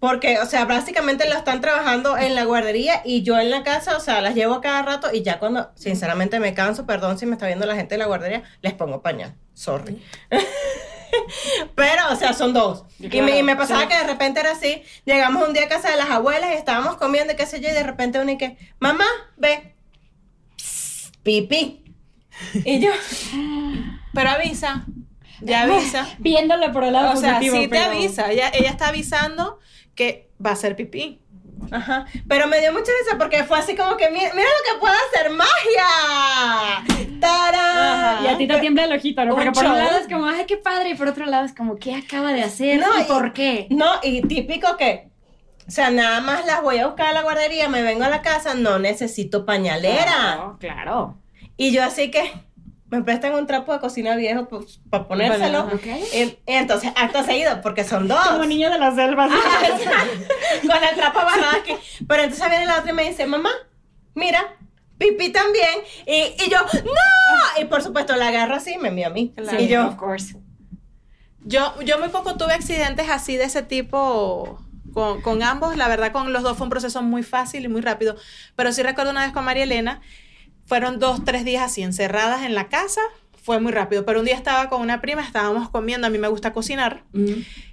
Porque, 0.00 0.38
o 0.38 0.46
sea, 0.46 0.64
básicamente 0.64 1.28
lo 1.28 1.36
están 1.36 1.60
trabajando 1.60 2.16
en 2.16 2.34
la 2.34 2.44
guardería 2.44 3.02
y 3.04 3.22
yo 3.22 3.38
en 3.38 3.50
la 3.50 3.62
casa, 3.64 3.98
o 3.98 4.00
sea, 4.00 4.22
las 4.22 4.34
llevo 4.34 4.54
a 4.54 4.60
cada 4.62 4.80
rato 4.80 5.08
y 5.12 5.20
ya 5.22 5.38
cuando, 5.38 5.70
sinceramente, 5.74 6.40
me 6.40 6.54
canso, 6.54 6.86
perdón 6.86 7.18
si 7.18 7.26
me 7.26 7.32
está 7.34 7.46
viendo 7.46 7.66
la 7.66 7.74
gente 7.76 7.96
de 7.96 7.98
la 7.98 8.06
guardería, 8.06 8.42
les 8.62 8.72
pongo 8.72 9.02
pañal. 9.02 9.34
Sorry. 9.52 10.02
Pero, 11.74 12.02
o 12.12 12.16
sea, 12.16 12.32
son 12.32 12.52
dos. 12.52 12.84
Y 12.98 13.16
Y, 13.16 13.22
me, 13.22 13.38
y 13.38 13.42
me 13.42 13.52
claro, 13.54 13.58
pasaba 13.58 13.82
sí. 13.82 13.88
que 13.88 13.96
de 13.96 14.04
repente 14.04 14.40
era 14.40 14.52
así. 14.52 14.82
Llegamos 15.04 15.46
un 15.46 15.54
día 15.54 15.64
a 15.64 15.68
casa 15.68 15.90
de 15.90 15.96
las 15.96 16.10
abuelas 16.10 16.50
y 16.52 16.54
estábamos 16.54 16.96
comiendo 16.96 17.32
y 17.32 17.36
qué 17.36 17.46
sé 17.46 17.60
yo, 17.60 17.68
y 17.68 17.72
de 17.72 17.82
repente 17.82 18.18
uno 18.20 18.30
y 18.30 18.38
que, 18.38 18.56
mamá, 18.78 19.06
ve, 19.36 19.74
Psst, 20.56 21.16
pipí. 21.22 21.84
Y 22.64 22.80
yo, 22.80 22.90
Pero 24.14 24.30
avisa. 24.30 24.84
Ya 25.40 25.62
avisa. 25.64 26.08
Viéndolo 26.18 26.72
por 26.72 26.84
el 26.84 26.92
lado 26.92 27.12
O 27.12 27.16
sea, 27.16 27.34
positivo. 27.34 27.56
sí 27.56 27.62
te 27.62 27.68
pero- 27.68 27.90
avisa. 27.90 28.30
Ella, 28.30 28.50
ella 28.52 28.70
está 28.70 28.88
avisando 28.88 29.58
que 29.94 30.30
va 30.44 30.50
a 30.52 30.56
ser 30.56 30.76
pipí. 30.76 31.20
Ajá. 31.70 32.06
Pero 32.28 32.46
me 32.48 32.60
dio 32.60 32.72
mucha 32.72 32.90
risa 33.02 33.16
porque 33.18 33.44
fue 33.44 33.58
así 33.58 33.76
como 33.76 33.96
que, 33.96 34.10
mira, 34.10 34.30
mira 34.34 34.48
lo 34.48 34.72
que 34.74 34.80
puede 34.80 34.94
hacer 35.12 35.30
magia. 35.30 36.84
¡Tarán! 37.20 38.24
Y 38.24 38.28
a 38.28 38.38
ti 38.38 38.46
te 38.46 38.58
tiembla 38.58 38.84
el 38.84 38.92
ojito, 38.92 39.24
¿no? 39.24 39.34
Porque 39.34 39.52
por 39.52 39.64
un 39.66 39.76
lado 39.78 39.98
es 39.98 40.08
como, 40.08 40.26
ay, 40.26 40.44
qué 40.46 40.56
padre, 40.56 40.90
y 40.90 40.94
por 40.94 41.08
otro 41.08 41.26
lado 41.26 41.44
es 41.44 41.54
como, 41.54 41.76
¿qué 41.78 41.94
acaba 41.94 42.32
de 42.32 42.42
hacer? 42.42 42.80
No, 42.80 42.98
¿Y 42.98 43.02
y- 43.02 43.04
por 43.04 43.32
qué? 43.32 43.66
No, 43.70 43.86
y 44.02 44.22
típico 44.22 44.76
que, 44.76 45.10
o 45.66 45.70
sea, 45.70 45.90
nada 45.90 46.20
más 46.20 46.44
las 46.46 46.62
voy 46.62 46.78
a 46.78 46.86
buscar 46.86 47.08
a 47.08 47.12
la 47.12 47.22
guardería, 47.22 47.68
me 47.68 47.82
vengo 47.82 48.04
a 48.04 48.08
la 48.08 48.22
casa, 48.22 48.54
no 48.54 48.78
necesito 48.78 49.44
pañalera. 49.44 50.04
Claro, 50.04 50.56
claro. 50.58 51.16
Y 51.56 51.72
yo 51.72 51.84
así 51.84 52.10
que 52.10 52.32
me 52.90 53.02
prestan 53.02 53.34
un 53.34 53.46
trapo 53.46 53.72
de 53.72 53.78
cocina 53.78 54.16
viejo 54.16 54.48
para 54.90 55.06
ponérselo. 55.06 55.68
Y 56.12 56.36
entonces, 56.46 56.92
acto 56.96 57.22
seguido, 57.22 57.60
porque 57.62 57.84
son 57.84 58.08
dos. 58.08 58.20
Como 58.26 58.44
niño 58.44 58.68
de 58.70 58.78
la 58.78 58.94
selva. 58.94 59.28
¿sí? 59.28 60.66
Con 60.66 60.84
el 60.84 60.96
trapo 60.96 61.20
agarrado 61.20 61.56
aquí. 61.58 61.72
Pero 62.06 62.22
entonces 62.24 62.50
viene 62.50 62.66
la 62.66 62.80
otra 62.80 62.90
y 62.90 62.94
me 62.94 63.08
dice, 63.08 63.26
mamá, 63.26 63.50
mira, 64.14 64.56
pipí 64.98 65.30
también. 65.30 65.80
Y, 66.04 66.34
y 66.44 66.50
yo, 66.50 66.58
¡no! 66.84 67.62
Y 67.62 67.66
por 67.66 67.80
supuesto 67.80 68.16
la 68.16 68.28
agarro 68.28 68.56
así 68.56 68.74
y 68.74 68.78
me 68.78 68.88
envía 68.88 69.06
a 69.06 69.10
mí. 69.10 69.32
Claro. 69.36 69.60
Y 69.60 69.68
yo, 69.68 69.86
of 69.86 69.94
course. 69.94 70.36
Yo, 71.42 71.80
yo 71.82 71.98
muy 72.00 72.08
poco 72.08 72.36
tuve 72.36 72.54
accidentes 72.54 73.08
así 73.08 73.36
de 73.36 73.44
ese 73.44 73.62
tipo 73.62 74.60
con, 74.92 75.22
con 75.22 75.44
ambos. 75.44 75.76
La 75.76 75.86
verdad, 75.86 76.10
con 76.10 76.32
los 76.32 76.42
dos 76.42 76.56
fue 76.56 76.64
un 76.64 76.70
proceso 76.70 77.02
muy 77.02 77.22
fácil 77.22 77.64
y 77.64 77.68
muy 77.68 77.82
rápido. 77.82 78.16
Pero 78.56 78.72
sí 78.72 78.82
recuerdo 78.82 79.12
una 79.12 79.22
vez 79.22 79.32
con 79.32 79.44
María 79.44 79.62
Elena, 79.62 80.00
fueron 80.70 81.00
dos, 81.00 81.24
tres 81.24 81.44
días 81.44 81.64
así 81.64 81.82
encerradas 81.82 82.44
en 82.44 82.54
la 82.54 82.68
casa. 82.68 83.00
Fue 83.42 83.58
muy 83.58 83.72
rápido. 83.72 84.04
Pero 84.06 84.20
un 84.20 84.24
día 84.24 84.36
estaba 84.36 84.68
con 84.68 84.80
una 84.80 85.00
prima, 85.00 85.20
estábamos 85.20 85.68
comiendo. 85.68 86.06
A 86.06 86.10
mí 86.10 86.18
me 86.18 86.28
gusta 86.28 86.52
cocinar. 86.52 87.02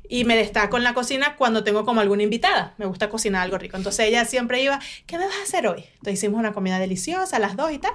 Y 0.09 0.23
me 0.23 0.35
destaco 0.35 0.77
en 0.77 0.83
la 0.83 0.95
cocina 0.95 1.35
cuando 1.35 1.63
tengo 1.63 1.85
como 1.85 2.01
alguna 2.01 2.23
invitada. 2.23 2.73
Me 2.79 2.87
gusta 2.87 3.07
cocinar 3.07 3.43
algo 3.43 3.59
rico. 3.59 3.77
Entonces 3.77 4.07
ella 4.07 4.25
siempre 4.25 4.63
iba, 4.63 4.79
¿qué 5.05 5.19
me 5.19 5.27
vas 5.27 5.35
a 5.35 5.43
hacer 5.43 5.67
hoy? 5.67 5.83
Entonces 5.93 6.15
hicimos 6.15 6.39
una 6.39 6.53
comida 6.53 6.79
deliciosa 6.79 7.35
a 7.37 7.39
las 7.39 7.55
dos 7.55 7.71
y 7.71 7.77
tal. 7.77 7.91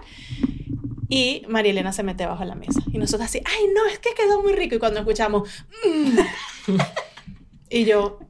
Y 1.09 1.43
María 1.49 1.73
Elena 1.73 1.93
se 1.93 2.05
mete 2.05 2.25
bajo 2.25 2.45
la 2.45 2.55
mesa. 2.55 2.81
Y 2.93 2.99
nosotros 2.99 3.29
así, 3.29 3.41
ay, 3.45 3.67
no, 3.75 3.85
es 3.87 3.99
que 3.99 4.11
quedó 4.15 4.41
muy 4.41 4.53
rico. 4.53 4.77
Y 4.77 4.79
cuando 4.79 5.01
escuchamos, 5.01 5.49
"Mm". 5.85 6.19
y 7.71 7.85
yo, 7.87 8.21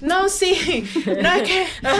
no, 0.00 0.28
sí, 0.28 0.84
no 1.06 1.32
es 1.32 1.42
que, 1.42 1.66
no, 1.82 1.90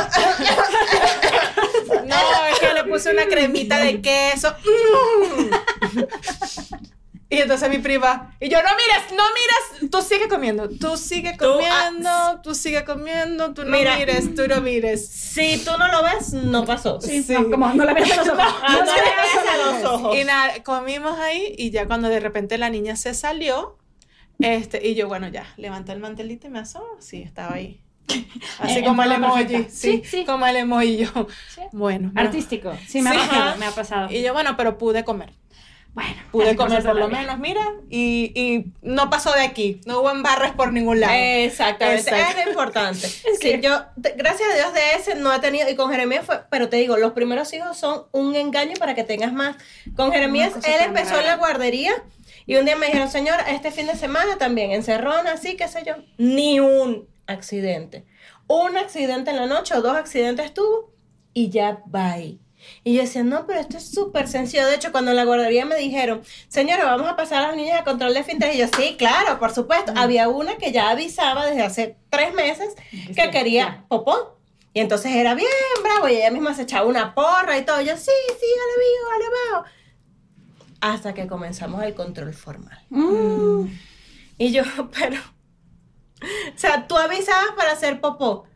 es 2.46 2.58
que 2.60 2.74
le 2.74 2.84
puse 2.84 3.10
una 3.10 3.26
cremita 3.26 3.78
de 3.78 4.00
queso. 4.00 4.54
Y 7.32 7.38
entonces 7.38 7.70
mi 7.70 7.78
prima, 7.78 8.34
y 8.40 8.48
yo, 8.48 8.58
no 8.60 8.70
mires, 8.70 9.12
no 9.16 9.22
mires, 9.22 9.90
tú 9.92 10.02
sigue 10.02 10.28
comiendo, 10.28 10.68
tú 10.68 10.96
sigue 10.96 11.28
ah, 11.28 11.36
comiendo, 11.38 12.40
tú 12.42 12.56
sigue 12.56 12.84
comiendo, 12.84 13.54
tú 13.54 13.62
no 13.64 13.70
Mira. 13.70 13.96
mires, 13.96 14.34
tú 14.34 14.48
no 14.48 14.60
mires. 14.60 15.08
si 15.08 15.64
tú 15.64 15.70
no 15.78 15.86
lo 15.92 16.02
ves, 16.02 16.32
no 16.32 16.64
pasó. 16.64 17.00
Sí, 17.00 17.22
Sí. 17.22 17.34
No, 17.34 17.48
como 17.48 17.72
no 17.72 17.84
la 17.84 17.94
veas 17.94 18.10
a 18.10 18.16
los 18.16 18.28
ojos. 18.30 18.42
Ah, 18.62 18.78
no 18.84 18.84
le 18.84 19.02
veas 19.02 19.48
a 19.48 19.56
los 19.58 19.84
ojos. 19.92 20.16
Y 20.16 20.24
nada, 20.24 20.60
comimos 20.64 21.20
ahí 21.20 21.54
y 21.56 21.70
ya 21.70 21.86
cuando 21.86 22.08
de 22.08 22.18
repente 22.18 22.58
la 22.58 22.68
niña 22.68 22.96
se 22.96 23.14
salió, 23.14 23.78
este, 24.40 24.86
y 24.86 24.94
yo, 24.94 25.08
bueno, 25.08 25.28
ya, 25.28 25.46
levanté 25.56 25.92
el 25.92 26.00
mantelito 26.00 26.46
y 26.46 26.50
me 26.50 26.58
asomó, 26.60 26.86
sí, 27.00 27.22
estaba 27.22 27.54
ahí. 27.54 27.80
Así 28.58 28.82
como 28.82 29.02
el 29.04 29.12
emoji, 29.12 29.46
sí, 29.46 29.66
Sí, 29.70 30.02
sí. 30.04 30.24
como 30.24 30.46
el 30.46 30.56
emoji 30.56 30.96
yo. 30.98 31.28
Sí. 31.54 31.62
Bueno. 31.72 32.10
no. 32.12 32.20
Artístico. 32.20 32.72
Sí, 32.88 33.02
me 33.02 33.10
ha 33.10 33.14
pasado, 33.14 33.56
me 33.58 33.66
ha 33.66 33.70
pasado. 33.70 34.10
Y 34.10 34.22
yo, 34.22 34.32
bueno, 34.32 34.56
pero 34.56 34.78
pude 34.78 35.04
comer. 35.04 35.32
Bueno, 35.92 36.14
Pude 36.30 36.54
comer 36.54 36.84
por 36.84 36.94
lo 36.94 37.08
vida. 37.08 37.18
menos, 37.20 37.38
mira, 37.40 37.66
y, 37.88 38.30
y 38.36 38.72
no 38.80 39.10
pasó 39.10 39.32
de 39.32 39.40
aquí, 39.42 39.80
no 39.86 40.00
hubo 40.00 40.10
embarres 40.12 40.52
por 40.52 40.72
ningún 40.72 41.00
lado. 41.00 41.12
Exactamente, 41.16 42.08
Exacto. 42.10 42.40
es 42.42 42.46
importante. 42.46 43.08
Sí, 43.40 43.60
yo, 43.60 43.82
gracias 43.96 44.48
a 44.52 44.56
Dios 44.56 44.72
de 44.72 44.80
ese 44.96 45.14
no 45.16 45.34
he 45.34 45.40
tenido, 45.40 45.68
y 45.68 45.74
con 45.74 45.90
Jeremías 45.90 46.24
fue, 46.24 46.42
pero 46.48 46.68
te 46.68 46.76
digo, 46.76 46.96
los 46.96 47.10
primeros 47.12 47.52
hijos 47.54 47.76
son 47.76 48.04
un 48.12 48.36
engaño 48.36 48.74
para 48.78 48.94
que 48.94 49.02
tengas 49.02 49.32
más. 49.32 49.56
Con 49.96 50.12
Jeremías, 50.12 50.52
él 50.64 50.80
empezó 50.84 51.18
en 51.18 51.26
la 51.26 51.36
guardería 51.36 51.92
y 52.50 52.56
un 52.56 52.64
día 52.64 52.74
me 52.74 52.86
dijeron, 52.86 53.08
señora, 53.08 53.48
este 53.50 53.70
fin 53.70 53.86
de 53.86 53.94
semana 53.94 54.38
también, 54.38 54.72
encerrona, 54.72 55.32
así, 55.34 55.56
qué 55.56 55.68
sé 55.68 55.84
yo, 55.86 55.94
ni 56.18 56.58
un 56.58 57.08
accidente. 57.28 58.04
Un 58.48 58.76
accidente 58.76 59.30
en 59.30 59.36
la 59.36 59.46
noche 59.46 59.74
o 59.76 59.82
dos 59.82 59.96
accidentes 59.96 60.52
tuvo 60.52 60.92
y 61.32 61.50
ya 61.50 61.80
va 61.94 62.10
ahí. 62.12 62.40
Y 62.82 62.94
yo 62.94 63.02
decía, 63.02 63.22
no, 63.22 63.46
pero 63.46 63.60
esto 63.60 63.76
es 63.76 63.88
súper 63.90 64.26
sencillo. 64.26 64.66
De 64.66 64.74
hecho, 64.74 64.90
cuando 64.90 65.12
en 65.12 65.16
la 65.16 65.24
guardería 65.24 65.64
me 65.64 65.76
dijeron, 65.76 66.22
señora, 66.48 66.84
vamos 66.84 67.08
a 67.08 67.14
pasar 67.14 67.44
a 67.44 67.46
las 67.46 67.56
niñas 67.56 67.80
a 67.80 67.84
control 67.84 68.12
de 68.14 68.24
fintes. 68.24 68.54
Y 68.54 68.58
yo, 68.58 68.66
sí, 68.76 68.96
claro, 68.98 69.38
por 69.38 69.54
supuesto. 69.54 69.92
Había 69.96 70.28
una 70.28 70.56
que 70.56 70.72
ya 70.72 70.90
avisaba 70.90 71.46
desde 71.46 71.62
hace 71.62 71.96
tres 72.10 72.34
meses 72.34 72.74
que 72.90 73.22
Sí, 73.24 73.30
quería 73.30 73.64
ya. 73.64 73.84
popó. 73.88 74.36
Y 74.74 74.80
entonces 74.80 75.12
era 75.14 75.34
bien 75.34 75.48
bravo 75.82 76.08
y 76.08 76.16
ella 76.16 76.30
misma 76.32 76.54
se 76.54 76.62
echaba 76.62 76.86
una 76.86 77.14
porra 77.14 77.56
y 77.56 77.64
todo. 77.64 77.80
Yo, 77.80 77.96
sí, 77.96 78.10
sí, 78.40 78.46
alabío, 78.66 79.26
alabao. 79.54 79.70
Hasta 80.80 81.12
que 81.14 81.26
comenzamos 81.26 81.82
el 81.82 81.94
control 81.94 82.32
formal. 82.34 82.78
Mm. 82.90 83.66
Y 84.38 84.52
yo, 84.52 84.62
pero. 84.98 85.18
O 86.22 86.58
sea, 86.58 86.86
tú 86.86 86.96
avisabas 86.96 87.52
para 87.56 87.72
hacer 87.72 88.00
popó. 88.00 88.46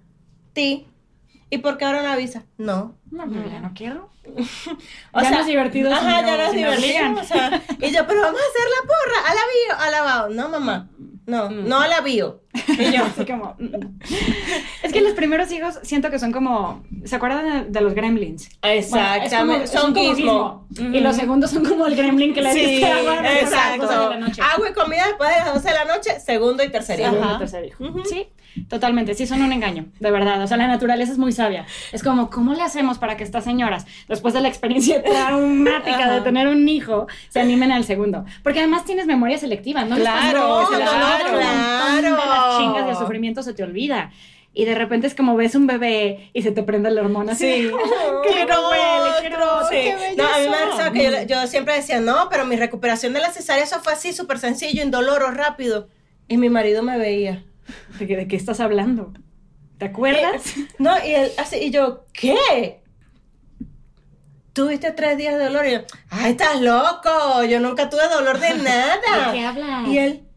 Ti. 0.52 0.86
¿Y 1.50 1.58
por 1.58 1.76
qué 1.78 1.84
ahora 1.84 2.02
no 2.02 2.08
avisas? 2.08 2.44
No. 2.58 2.96
No, 3.10 3.24
pero 3.28 3.48
ya 3.48 3.60
no 3.60 3.72
quiero. 3.74 4.10
O 5.12 5.20
Ya 5.20 5.28
sea, 5.28 5.30
no 5.32 5.38
es 5.40 5.46
divertido 5.46 5.90
si 5.90 5.94
Ajá, 5.96 6.22
no- 6.22 6.26
ya 6.28 6.36
no 6.36 6.42
es 6.44 6.50
si 6.50 6.56
divertido. 6.56 6.86
obligan. 6.88 7.18
O 7.18 7.24
sea, 7.24 7.62
y 7.80 7.90
yo, 7.92 8.06
pero 8.06 8.22
vamos 8.22 8.40
a 8.40 8.44
hacer 8.50 8.68
la 8.70 8.86
porra. 8.88 9.30
Alabío, 9.30 9.86
alabao. 9.86 10.28
No, 10.30 10.48
mamá. 10.48 10.88
No, 11.26 11.48
Mm. 11.48 11.68
no 11.68 11.80
alabío. 11.80 12.42
Y 12.78 12.92
yo, 12.92 13.02
Así 13.04 13.24
como. 13.24 13.56
mm, 13.58 13.64
mm. 13.64 13.98
Es 14.82 14.92
que 14.92 15.00
los 15.00 15.14
primeros 15.14 15.50
hijos 15.52 15.78
siento 15.82 16.10
que 16.10 16.18
son 16.18 16.32
como. 16.32 16.84
¿Se 17.04 17.16
acuerdan 17.16 17.64
de, 17.64 17.70
de 17.70 17.80
los 17.80 17.94
gremlins? 17.94 18.48
exactamente. 18.62 19.44
Bueno, 19.46 19.64
es 19.64 19.70
como- 19.70 19.82
son 19.82 19.94
como 19.94 20.14
gizmo. 20.14 20.68
Y 20.92 21.00
los 21.00 21.16
segundos 21.16 21.50
son 21.50 21.64
como 21.64 21.86
el 21.86 21.96
gremlin 21.96 22.34
que 22.34 22.42
le 22.42 22.52
Sí, 22.52 22.60
diste 22.60 22.86
agua 22.86 23.18
a 23.18 23.22
las 23.22 23.42
exacto. 23.42 23.86
12 23.86 23.98
de 23.98 24.08
la 24.10 24.16
noche. 24.18 24.42
Agua 24.42 24.68
y 24.70 24.72
comida 24.74 25.06
después 25.06 25.30
de 25.30 25.36
las 25.36 25.54
12 25.54 25.68
de 25.68 25.74
la 25.74 25.84
noche, 25.84 26.20
segundo 26.20 26.62
y 26.62 26.68
tercer 26.70 27.00
hijo. 27.00 27.08
Segundo, 27.10 27.28
Ajá. 27.28 27.38
tercer 27.38 27.64
hijo. 27.64 27.84
Sí, 28.04 28.26
totalmente. 28.68 29.14
Sí, 29.14 29.26
son 29.26 29.42
un 29.42 29.52
engaño, 29.52 29.86
de 30.00 30.10
verdad. 30.10 30.42
O 30.42 30.46
sea, 30.46 30.56
la 30.56 30.66
naturaleza 30.66 31.12
es 31.12 31.18
muy 31.18 31.32
sabia. 31.32 31.66
Es 31.92 32.02
como, 32.02 32.30
¿cómo 32.30 32.54
le 32.54 32.62
hacemos 32.62 32.98
para 32.98 33.16
que 33.16 33.24
estas 33.24 33.44
señoras, 33.44 33.86
después 34.08 34.34
de 34.34 34.40
la 34.40 34.48
experiencia 34.48 35.02
traumática 35.04 36.12
de 36.12 36.20
tener 36.20 36.48
un 36.48 36.68
hijo, 36.68 37.06
se 37.28 37.40
animen 37.40 37.72
al 37.72 37.84
segundo? 37.84 38.24
Porque 38.42 38.60
además 38.60 38.84
tienes 38.84 39.06
memoria 39.06 39.38
selectiva, 39.38 39.84
¿no? 39.84 39.96
Claro, 39.96 40.58
olvida 40.58 40.78
claro, 40.78 41.32
montón 41.32 41.96
de 41.96 42.10
las 42.10 42.22
claro. 42.22 42.58
chingas 42.58 42.86
y 42.86 42.90
el 42.90 42.96
sufrimiento 42.96 43.42
se 43.42 43.54
te 43.54 43.62
olvida. 43.62 44.10
Y 44.56 44.66
de 44.66 44.74
repente 44.76 45.08
es 45.08 45.16
como 45.16 45.34
ves 45.34 45.56
un 45.56 45.66
bebé 45.66 46.30
y 46.32 46.42
se 46.42 46.52
te 46.52 46.62
prende 46.62 46.88
la 46.90 47.02
hormona 47.02 47.32
así. 47.32 47.44
Sí. 47.44 47.70
¡Qué 48.22 48.30
huele, 48.30 49.10
qué 49.20 49.34
otro! 49.34 49.68
Sí. 49.68 49.76
Sí. 49.76 50.16
No, 50.16 50.24
a 50.24 50.38
mí 50.38 50.48
me 50.48 50.70
risa 50.70 50.92
que 50.92 51.26
yo, 51.26 51.34
yo 51.34 51.46
siempre 51.48 51.74
decía, 51.74 52.00
no, 52.00 52.28
pero 52.30 52.46
mi 52.46 52.54
recuperación 52.54 53.12
de 53.12 53.20
la 53.20 53.30
cesárea, 53.30 53.64
eso 53.64 53.80
fue 53.80 53.94
así, 53.94 54.12
súper 54.12 54.38
sencillo, 54.38 54.82
indoloro, 54.82 55.32
rápido. 55.32 55.88
Y 56.28 56.36
mi 56.36 56.50
marido 56.50 56.84
me 56.84 56.96
veía. 56.96 57.42
¿De 57.98 58.06
qué, 58.06 58.16
de 58.16 58.28
qué 58.28 58.36
estás 58.36 58.60
hablando? 58.60 59.12
¿Te 59.78 59.86
acuerdas? 59.86 60.56
Eh, 60.56 60.68
No, 60.78 60.94
y 61.04 61.10
él 61.12 61.32
así, 61.38 61.56
y 61.56 61.70
yo, 61.70 62.06
¿qué? 62.12 62.80
Tuviste 64.52 64.92
tres 64.92 65.18
días 65.18 65.36
de 65.36 65.44
dolor 65.44 65.66
y 65.66 65.72
yo, 65.72 65.78
ay, 66.10 66.30
estás 66.32 66.60
loco, 66.60 67.42
yo 67.44 67.58
nunca 67.58 67.90
tuve 67.90 68.08
dolor 68.08 68.38
de 68.38 68.54
nada. 68.62 69.32
¿De 69.32 69.38
qué 69.38 69.44
hablas? 69.44 69.88
Y 69.88 69.98
él, 69.98 70.28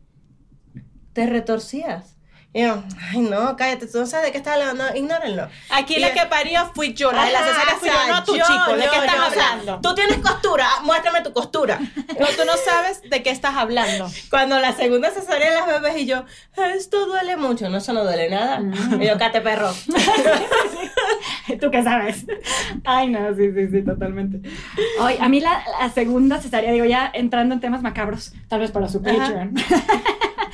te 1.13 1.27
retorcías. 1.27 2.16
Y 2.53 2.61
yo, 2.61 2.81
ay, 3.11 3.19
no, 3.19 3.55
cállate, 3.55 3.87
tú 3.87 3.99
no 3.99 4.05
sabes 4.05 4.27
de 4.27 4.31
qué 4.31 4.37
estás 4.37 4.53
hablando, 4.53 4.83
ignórenlo. 4.95 5.47
Aquí 5.69 5.97
Y 5.97 5.99
la 5.99 6.13
que 6.13 6.25
parió 6.25 6.71
fui 6.73 6.93
yo, 6.93 7.11
la 7.11 7.25
de 7.25 7.31
la 7.31 7.39
cesárea 7.39 7.75
fui 7.77 7.89
yo, 7.89 8.07
no 8.07 8.23
tú, 8.23 8.35
yo, 8.35 8.45
chico, 8.45 8.75
¿de 8.75 8.85
yo, 8.85 8.91
qué 8.91 8.97
estás 8.97 9.19
hablando? 9.19 9.79
Tú 9.81 9.93
tienes 9.93 10.17
costura, 10.17 10.67
muéstrame 10.83 11.21
tu 11.21 11.33
costura. 11.33 11.79
No, 11.79 12.25
tú 12.35 12.45
no 12.45 12.53
sabes 12.57 13.01
de 13.07 13.21
qué 13.21 13.29
estás 13.29 13.55
hablando. 13.55 14.09
Cuando 14.29 14.59
la 14.59 14.73
segunda 14.73 15.11
cesárea 15.11 15.51
de 15.51 15.57
las 15.57 15.67
bebés 15.67 15.97
y 16.01 16.05
yo, 16.07 16.23
esto 16.73 17.05
duele 17.05 17.37
mucho, 17.37 17.69
no, 17.69 17.77
eso 17.77 17.93
no 17.93 18.03
duele 18.03 18.29
nada. 18.29 18.59
Mm. 18.59 19.01
Y 19.01 19.07
yo, 19.07 19.17
cate 19.19 19.41
perro. 19.41 19.69
¿Tú 21.61 21.69
qué 21.69 21.83
sabes? 21.83 22.25
Ay, 22.85 23.09
no, 23.09 23.35
sí, 23.35 23.51
sí, 23.53 23.67
sí, 23.69 23.83
totalmente. 23.83 24.49
Ay, 24.99 25.17
a 25.19 25.29
mí 25.29 25.41
la, 25.41 25.63
la 25.79 25.89
segunda 25.91 26.41
cesárea, 26.41 26.71
digo, 26.71 26.85
ya 26.85 27.11
entrando 27.13 27.53
en 27.53 27.61
temas 27.61 27.81
macabros, 27.81 28.33
tal 28.47 28.61
vez 28.61 28.71
para 28.71 28.87
su 28.87 29.03
Patreon. 29.03 29.53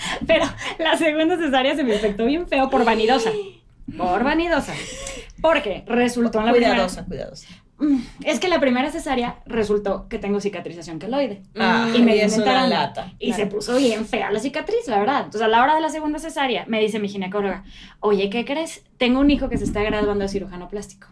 Pero 0.28 0.46
la 0.80 0.98
segunda 0.98 1.38
cesárea 1.38 1.76
se 1.76 1.84
me 1.84 1.94
infectó 1.94 2.26
bien 2.26 2.48
feo 2.48 2.70
por 2.70 2.86
vanidosa. 2.86 3.32
Por 3.98 4.24
vanidosa. 4.24 4.74
Porque 5.42 5.84
resultó 5.88 6.40
en 6.40 6.46
la 6.46 6.52
Cuidadosa, 6.52 7.06
cuidadosa. 7.06 7.48
primera... 7.48 7.64
Mm, 7.80 8.02
Es 8.24 8.40
que 8.40 8.48
la 8.48 8.60
primera 8.62 8.90
cesárea 8.92 9.40
resultó 9.46 10.08
que 10.08 10.20
tengo 10.20 10.40
cicatrización 10.40 11.00
queloide. 11.00 11.42
Ah, 11.58 11.90
y 11.94 12.02
me 12.02 12.16
y 12.16 12.22
es 12.22 12.36
dio 12.36 12.44
una 12.44 12.52
una 12.54 12.68
lata. 12.68 13.12
Y 13.20 13.34
se 13.34 13.48
puso 13.48 13.76
bien 13.78 14.06
fea 14.06 14.32
la 14.32 14.40
cicatriz, 14.40 14.88
la 14.88 15.00
verdad. 15.00 15.18
Entonces, 15.26 15.42
a 15.42 15.48
la 15.48 15.62
hora 15.62 15.76
de 15.76 15.82
la 15.82 15.90
segunda 15.90 16.20
cesárea, 16.20 16.66
me 16.68 16.80
dice 16.80 17.00
mi 17.00 17.10
ginecóloga, 17.10 17.66
oye, 18.00 18.30
¿qué 18.30 18.46
crees? 18.46 18.86
Tengo 18.98 19.20
un 19.20 19.30
hijo 19.32 19.50
que 19.50 19.58
se 19.58 19.66
está 19.66 19.82
graduando 19.84 20.24
de 20.24 20.30
cirujano 20.30 20.70
plástico. 20.70 21.08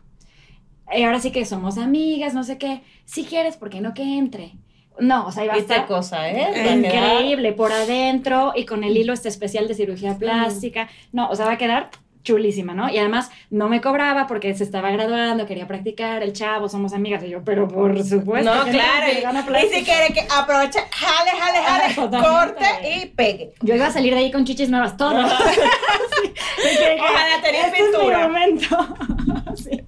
Y 0.96 1.04
ahora 1.04 1.20
sí 1.20 1.32
que 1.32 1.46
somos 1.46 1.78
amigas, 1.78 2.34
no 2.34 2.44
sé 2.44 2.58
qué. 2.58 2.84
Si 3.06 3.26
quieres, 3.26 3.58
¿por 3.58 3.70
qué 3.70 3.82
no 3.82 3.94
que 3.94 4.04
entre? 4.18 4.54
No, 5.02 5.26
o 5.26 5.32
sea, 5.32 5.44
iba 5.44 5.54
a 5.54 5.58
¿Viste 5.58 5.74
estar 5.74 5.88
cosa, 5.88 6.30
eh? 6.30 6.74
Increíble 6.76 7.54
por 7.54 7.72
adentro 7.72 8.54
y 8.56 8.66
con 8.66 8.84
el 8.84 8.96
hilo 8.96 9.14
este 9.14 9.30
especial 9.30 9.68
de 9.68 9.74
cirugía 9.74 10.18
plástica. 10.18 10.90
No, 11.12 11.30
o 11.30 11.36
sea, 11.36 11.48
va 11.48 11.54
a 11.54 11.58
quedar 11.58 11.90
chulísima, 12.24 12.76
¿no? 12.76 12.88
Y 12.88 13.00
además 13.00 13.32
no 13.50 13.68
me 13.68 13.82
cobraba 13.82 14.28
porque 14.28 14.54
se 14.54 14.64
estaba 14.64 14.92
graduando, 14.92 15.48
quería 15.48 15.68
practicar, 15.68 16.22
el 16.22 16.34
chavo, 16.34 16.70
somos 16.70 16.94
amigas, 16.94 17.24
y 17.24 17.30
yo, 17.30 17.44
pero 17.44 17.68
por 17.68 18.04
supuesto. 18.04 18.54
No, 18.54 18.66
que 18.66 18.72
claro. 18.72 19.08
Y, 19.10 19.74
si 19.74 19.84
quiere 19.84 20.14
que 20.14 20.28
aproveche, 20.30 20.80
jale, 20.92 21.32
jale, 21.32 21.96
jale, 21.96 22.24
corte 22.24 22.66
y 22.96 23.08
pegue. 23.08 23.54
Yo 23.62 23.76
iba 23.76 23.88
a 23.88 23.92
salir 23.92 24.14
de 24.14 24.20
ahí 24.20 24.32
con 24.32 24.46
chichis 24.46 24.70
nuevas, 24.70 24.98
todo. 24.98 25.20
Sí. 26.62 26.78
Ojalá 27.00 27.42
tenía 27.42 27.66
este 27.66 27.78
es 27.78 27.84
mi 27.84 27.92
pintura. 27.92 28.28
momento. 28.28 28.78
Sí. 29.56 29.82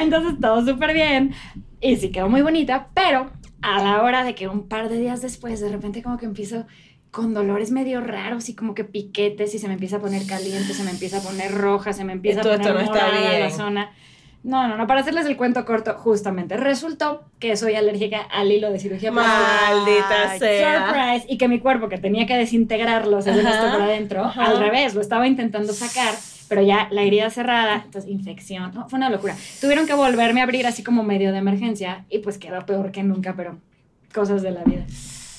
Entonces 0.00 0.40
todo 0.40 0.64
súper 0.66 0.92
bien 0.92 1.34
y 1.80 1.96
sí 1.96 2.10
quedó 2.10 2.28
muy 2.28 2.42
bonita, 2.42 2.88
pero 2.94 3.30
a 3.64 3.82
la 3.82 4.02
hora 4.02 4.24
de 4.24 4.34
que 4.34 4.46
un 4.46 4.68
par 4.68 4.90
de 4.90 4.98
días 4.98 5.22
después 5.22 5.58
de 5.58 5.70
repente 5.70 6.02
como 6.02 6.18
que 6.18 6.26
empiezo 6.26 6.66
con 7.10 7.32
dolores 7.32 7.70
medio 7.70 8.02
raros 8.02 8.48
y 8.50 8.54
como 8.54 8.74
que 8.74 8.84
piquetes 8.84 9.54
y 9.54 9.58
se 9.58 9.68
me 9.68 9.74
empieza 9.74 9.96
a 9.96 10.00
poner 10.00 10.26
caliente, 10.26 10.74
se 10.74 10.84
me 10.84 10.90
empieza 10.90 11.18
a 11.18 11.20
poner 11.20 11.52
roja, 11.52 11.94
se 11.94 12.04
me 12.04 12.12
empieza 12.12 12.40
a 12.40 12.42
poner 12.42 12.60
esto 12.60 12.74
no 12.74 12.80
está 12.80 13.06
morada 13.06 13.38
la 13.38 13.50
zona. 13.50 13.90
No, 14.42 14.68
no, 14.68 14.76
no, 14.76 14.86
para 14.86 15.00
hacerles 15.00 15.24
el 15.24 15.38
cuento 15.38 15.64
corto, 15.64 15.94
justamente 15.94 16.58
resultó 16.58 17.24
que 17.38 17.56
soy 17.56 17.76
alérgica 17.76 18.20
al 18.20 18.52
hilo 18.52 18.70
de 18.70 18.78
cirugía. 18.78 19.10
Maldita 19.10 20.32
Ay, 20.32 20.38
sea. 20.38 20.86
Surprise, 20.86 21.26
y 21.32 21.38
que 21.38 21.48
mi 21.48 21.60
cuerpo 21.60 21.88
que 21.88 21.96
tenía 21.96 22.26
que 22.26 22.36
desintegrarlo 22.36 23.16
Ajá, 23.18 23.30
esto 23.30 23.72
por 23.72 23.80
adentro, 23.80 24.24
ajá. 24.24 24.44
al 24.44 24.58
revés, 24.58 24.94
lo 24.94 25.00
estaba 25.00 25.26
intentando 25.26 25.72
sacar, 25.72 26.14
pero 26.48 26.62
ya 26.62 26.88
la 26.90 27.02
herida 27.02 27.30
cerrada, 27.30 27.82
entonces 27.84 28.10
infección, 28.10 28.72
no, 28.74 28.88
fue 28.88 28.96
una 28.98 29.10
locura. 29.10 29.36
Tuvieron 29.60 29.86
que 29.86 29.94
volverme 29.94 30.40
a 30.40 30.44
abrir 30.44 30.66
así 30.66 30.82
como 30.82 31.02
medio 31.02 31.32
de 31.32 31.38
emergencia 31.38 32.04
y 32.10 32.18
pues 32.18 32.38
quedó 32.38 32.64
peor 32.66 32.92
que 32.92 33.02
nunca, 33.02 33.34
pero 33.36 33.58
cosas 34.12 34.42
de 34.42 34.50
la 34.50 34.62
vida. 34.64 34.84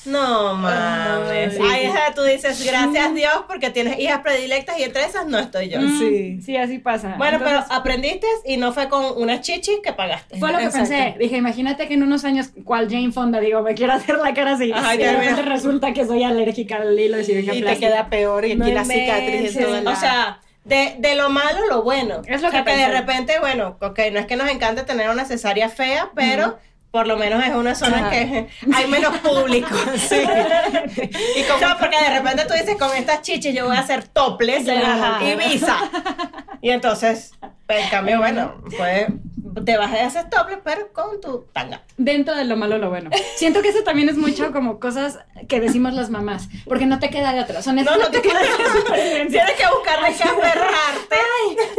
No 0.05 0.53
mames. 0.53 1.57
Ay. 1.59 1.89
Tú 2.15 2.21
dices, 2.23 2.63
gracias 2.63 3.13
Dios, 3.15 3.33
porque 3.47 3.71
tienes 3.71 3.99
hijas 3.99 4.19
predilectas 4.19 4.77
y 4.79 4.83
entre 4.83 5.03
esas 5.03 5.25
no 5.25 5.39
estoy 5.39 5.69
yo. 5.69 5.81
Mm, 5.81 5.97
Sí. 5.99 6.41
Sí, 6.43 6.55
así 6.57 6.77
pasa. 6.77 7.15
Bueno, 7.17 7.37
Entonces, 7.37 7.63
pero 7.67 7.75
aprendiste 7.79 8.27
y 8.45 8.57
no 8.57 8.71
fue 8.71 8.87
con 8.87 9.03
unas 9.21 9.41
chichis 9.41 9.79
que 9.83 9.91
pagaste. 9.93 10.37
Fue 10.37 10.51
lo 10.51 10.59
que 10.59 10.65
Exacto. 10.65 10.89
pensé. 10.89 11.15
Dije, 11.19 11.37
imagínate 11.37 11.87
que 11.87 11.95
en 11.95 12.03
unos 12.03 12.23
años, 12.23 12.51
cual 12.63 12.87
Jane 12.89 13.11
Fonda, 13.11 13.39
digo, 13.39 13.61
me 13.63 13.73
quiero 13.73 13.93
hacer 13.93 14.17
la 14.19 14.33
cara 14.35 14.53
así. 14.53 14.71
Ajá, 14.71 14.93
y 14.95 14.99
de 14.99 15.11
repente 15.11 15.41
resulta 15.41 15.91
que 15.93 16.05
soy 16.05 16.23
alérgica 16.23 16.77
al 16.77 16.97
hilo 16.97 17.17
de 17.17 17.23
cirugía 17.23 17.53
Y 17.53 17.57
te 17.57 17.63
plástica. 17.63 17.87
queda 17.89 18.09
peor 18.09 18.45
y 18.45 18.51
aquí 18.51 18.59
No 18.59 18.67
la 18.67 18.85
cicatriz 18.85 19.57
O 19.87 19.95
sea, 19.95 20.39
de, 20.65 20.95
de 20.99 21.15
lo 21.15 21.29
malo, 21.29 21.65
lo 21.69 21.83
bueno. 21.83 22.21
Es 22.25 22.41
lo 22.41 22.49
o 22.49 22.51
sea, 22.51 22.65
que 22.65 22.71
que 22.71 22.77
de 22.77 22.89
repente, 22.89 23.39
bueno, 23.39 23.77
ok, 23.79 23.99
no 24.11 24.19
es 24.19 24.25
que 24.25 24.35
nos 24.35 24.49
encante 24.49 24.83
tener 24.83 25.09
una 25.09 25.23
cesárea 25.23 25.69
fea, 25.69 26.11
pero 26.13 26.57
por 26.95 27.07
lo 27.07 27.17
menos 27.17 27.43
es 27.43 27.53
una 27.53 27.75
zona 27.75 28.09
que 28.09 28.47
hay 28.73 28.87
menos 28.87 29.17
público. 29.17 29.67
sí. 29.97 30.15
Y 31.35 31.43
como, 31.43 31.55
o 31.55 31.59
sea, 31.59 31.77
porque 31.77 31.97
de 31.99 32.19
repente 32.19 32.45
tú 32.47 32.53
dices, 32.53 32.77
con 32.77 32.95
estas 32.95 33.21
chichis 33.21 33.53
yo 33.53 33.65
voy 33.65 33.75
a 33.75 33.81
hacer 33.81 34.07
toples 34.07 34.65
Ajá. 34.69 35.19
y 35.21 35.35
visa. 35.35 35.77
Y 36.61 36.69
entonces, 36.69 37.33
pues, 37.67 37.83
en 37.83 37.89
cambio, 37.89 38.19
bueno, 38.19 38.63
pues 38.77 39.07
te 39.65 39.75
vas 39.75 39.91
a 39.91 40.05
hacer 40.05 40.29
toples, 40.29 40.59
pero 40.63 40.93
con 40.93 41.19
tu 41.19 41.47
tanga. 41.51 41.81
Dentro 41.97 42.33
de 42.33 42.45
lo 42.45 42.55
malo, 42.55 42.77
lo 42.77 42.89
bueno. 42.89 43.09
Siento 43.35 43.61
que 43.61 43.67
eso 43.67 43.83
también 43.83 44.07
es 44.07 44.15
mucho 44.15 44.53
como 44.53 44.79
cosas 44.79 45.19
que 45.49 45.59
decimos 45.59 45.91
las 45.91 46.09
mamás, 46.09 46.47
porque 46.63 46.85
no 46.85 46.99
te 46.99 47.09
queda 47.09 47.33
de 47.33 47.41
otra. 47.41 47.61
Son 47.61 47.75
No, 47.75 47.81
esas 47.81 47.97
no 47.97 48.07
te 48.09 48.21
queda 48.21 48.39
Tienes 49.27 49.51
que 49.51 49.65
buscarle 49.67 50.15
que 50.15 50.23
aferrarte. 50.23 51.15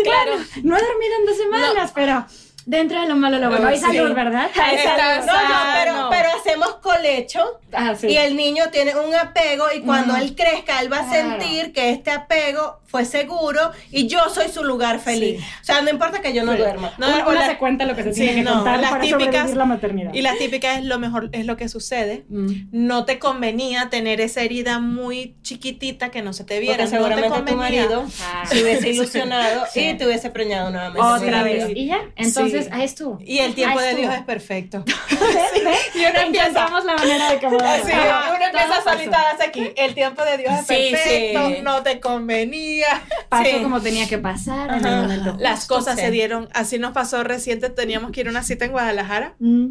Claro, 0.04 0.32
no 0.62 0.76
he 0.76 0.80
dormido 0.82 1.12
en 1.20 1.26
dos 1.26 1.36
semanas, 1.38 1.92
pero 1.94 2.26
dentro 2.66 3.00
de 3.00 3.08
lo 3.08 3.16
malo, 3.16 3.38
lo 3.38 3.48
bueno. 3.48 3.66
Hay 3.68 3.76
Sí. 3.78 3.82
salud, 3.84 4.12
¿verdad? 4.14 4.50
Hay 4.62 4.76
salud. 4.78 5.26
No, 5.26 5.32
no, 5.32 5.38
Ah, 5.38 5.74
pero, 5.82 5.96
no. 5.96 6.10
pero 6.10 6.28
hacemos 6.38 6.74
colecho 6.82 7.60
Ah, 7.72 7.94
sí. 7.94 8.08
y 8.08 8.16
el 8.18 8.36
niño 8.36 8.64
tiene 8.70 8.94
un 8.96 9.14
apego 9.14 9.66
y 9.74 9.80
cuando 9.80 10.12
Mm. 10.14 10.16
él 10.16 10.34
crezca, 10.34 10.80
él 10.80 10.92
va 10.92 10.98
a 11.00 11.08
Claro. 11.08 11.40
sentir 11.40 11.72
que 11.72 11.90
este 11.90 12.10
apego 12.10 12.80
fue 12.88 13.04
seguro 13.04 13.72
y 13.90 14.06
yo 14.06 14.28
soy 14.30 14.48
su 14.48 14.62
lugar 14.64 15.00
feliz. 15.00 15.40
Sí. 15.40 15.46
O 15.60 15.64
sea, 15.64 15.82
no 15.82 15.90
importa 15.90 16.20
que 16.22 16.32
yo 16.32 16.44
no 16.44 16.52
Sí. 16.52 16.58
duerma. 16.58 16.92
No, 16.98 17.08
una, 17.08 17.26
una 17.28 17.40
la- 17.40 17.46
se 17.48 17.58
cuenta 17.58 17.84
lo 17.84 17.94
que 17.96 18.02
se 18.04 18.12
Sí, 18.14 18.20
tiene 18.22 18.36
que 18.36 18.42
no, 18.42 18.54
contar 18.54 18.80
las 18.80 18.90
para 18.90 19.02
típicas- 19.02 19.26
sobrevivir 19.26 19.56
la 19.56 19.64
maternidad. 19.64 20.14
Y 20.14 20.22
la 20.22 20.34
típica 20.36 20.78
es 20.78 20.84
lo 20.84 20.98
mejor, 20.98 21.28
es 21.32 21.46
lo 21.46 21.56
que 21.56 21.68
sucede. 21.68 22.24
Mm. 22.28 22.68
No 22.72 23.04
te 23.04 23.18
convenía 23.18 23.90
tener 23.90 24.20
esa 24.20 24.42
herida 24.42 24.78
muy 24.78 25.36
chiquitita 25.42 26.10
que 26.10 26.22
no 26.22 26.32
se 26.32 26.44
te 26.44 26.58
viera. 26.60 26.76
Porque 26.84 26.90
seguramente 26.90 27.28
no 27.28 27.44
te 27.44 27.52
tu 27.52 27.58
marido 27.58 28.06
Ah. 28.22 28.44
se 28.46 28.62
hubiese 28.62 28.88
ilusionado 28.90 29.64
Sí. 29.72 29.80
y 29.88 29.94
te 29.94 30.06
hubiese 30.06 30.30
preñado 30.30 30.70
nuevamente. 30.70 31.00
Otra 31.06 31.42
vez. 31.42 31.68
Y 31.74 31.86
ya, 31.86 31.98
entonces, 32.16 32.55
Sí. 32.64 32.70
ahí 32.72 32.84
estuvo. 32.84 33.18
Y 33.20 33.38
el 33.38 33.54
tiempo 33.54 33.80
de. 33.80 33.94
Dios 33.94 34.14
es 34.14 34.22
perfecto. 34.22 34.84
¿Ves? 35.10 35.80
Y 35.94 35.98
uno 36.04 36.18
empieza- 36.20 36.68
la 36.84 36.96
manera 36.96 37.30
de 37.30 37.36
Así, 37.36 37.92
Ajá, 37.92 38.34
uno 38.34 38.44
empieza 38.44 38.82
solita 38.82 39.18
a 39.20 39.44
aquí. 39.44 39.70
El 39.76 39.94
tiempo 39.94 40.22
de 40.24 40.36
Dios 40.38 40.52
es 40.52 40.66
Sí, 40.66 40.88
perfecto, 40.92 41.48
sí. 41.48 41.62
no 41.62 41.82
te 41.82 42.00
convenía. 42.00 42.86
Pasó 43.28 43.44
Sí. 43.50 43.62
como 43.62 43.80
tenía 43.80 44.06
que 44.08 44.18
pasar 44.18 44.68
en 44.70 44.76
el 44.80 44.86
Ajá. 44.86 45.02
momento. 45.02 45.36
Las 45.38 45.66
cosas 45.66 45.96
sí. 45.96 46.02
se 46.02 46.10
dieron, 46.10 46.48
así 46.52 46.78
nos 46.78 46.92
pasó 46.92 47.22
reciente, 47.24 47.70
teníamos 47.70 48.10
que 48.12 48.20
ir 48.20 48.28
a 48.28 48.30
una 48.30 48.42
cita 48.42 48.64
en 48.64 48.72
Guadalajara 48.72 49.34
Mm. 49.38 49.66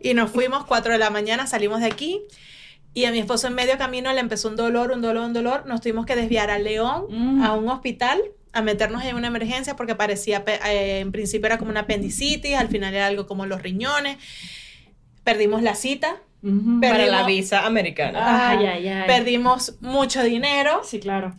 y 0.00 0.14
nos 0.14 0.30
fuimos 0.30 0.64
4 0.66 0.92
de 0.92 0.98
la 0.98 1.10
mañana, 1.10 1.46
salimos 1.46 1.80
de 1.80 1.86
aquí 1.86 2.22
y 2.94 3.06
a 3.06 3.10
mi 3.10 3.18
esposo 3.18 3.48
en 3.48 3.54
medio 3.54 3.76
camino 3.78 4.12
le 4.12 4.20
empezó 4.20 4.48
un 4.48 4.56
dolor, 4.56 4.92
un 4.92 5.02
dolor, 5.02 5.24
un 5.24 5.32
dolor, 5.32 5.66
nos 5.66 5.80
tuvimos 5.80 6.06
que 6.06 6.14
desviar 6.16 6.50
a 6.50 6.58
León, 6.58 7.06
Mm. 7.10 7.42
a 7.42 7.54
un 7.54 7.68
hospital, 7.68 8.20
a 8.54 8.62
meternos 8.62 9.04
en 9.04 9.16
una 9.16 9.26
emergencia 9.28 9.76
porque 9.76 9.94
parecía, 9.94 10.44
pe- 10.44 10.60
eh, 10.66 11.00
en 11.00 11.12
principio 11.12 11.46
era 11.46 11.58
como 11.58 11.70
una 11.70 11.80
apendicitis, 11.80 12.54
al 12.56 12.68
final 12.68 12.94
era 12.94 13.06
algo 13.08 13.26
como 13.26 13.46
los 13.46 13.62
riñones, 13.62 14.16
perdimos 15.24 15.62
la 15.62 15.74
cita, 15.74 16.16
Para 16.80 17.06
la 17.06 17.24
visa 17.26 17.64
americana. 17.66 18.50
Ay, 18.50 18.66
ay, 18.66 18.88
ay. 18.88 19.06
perdimos 19.06 19.76
mucho 19.80 20.22
dinero, 20.22 20.82
Sí, 20.84 21.00
claro. 21.00 21.34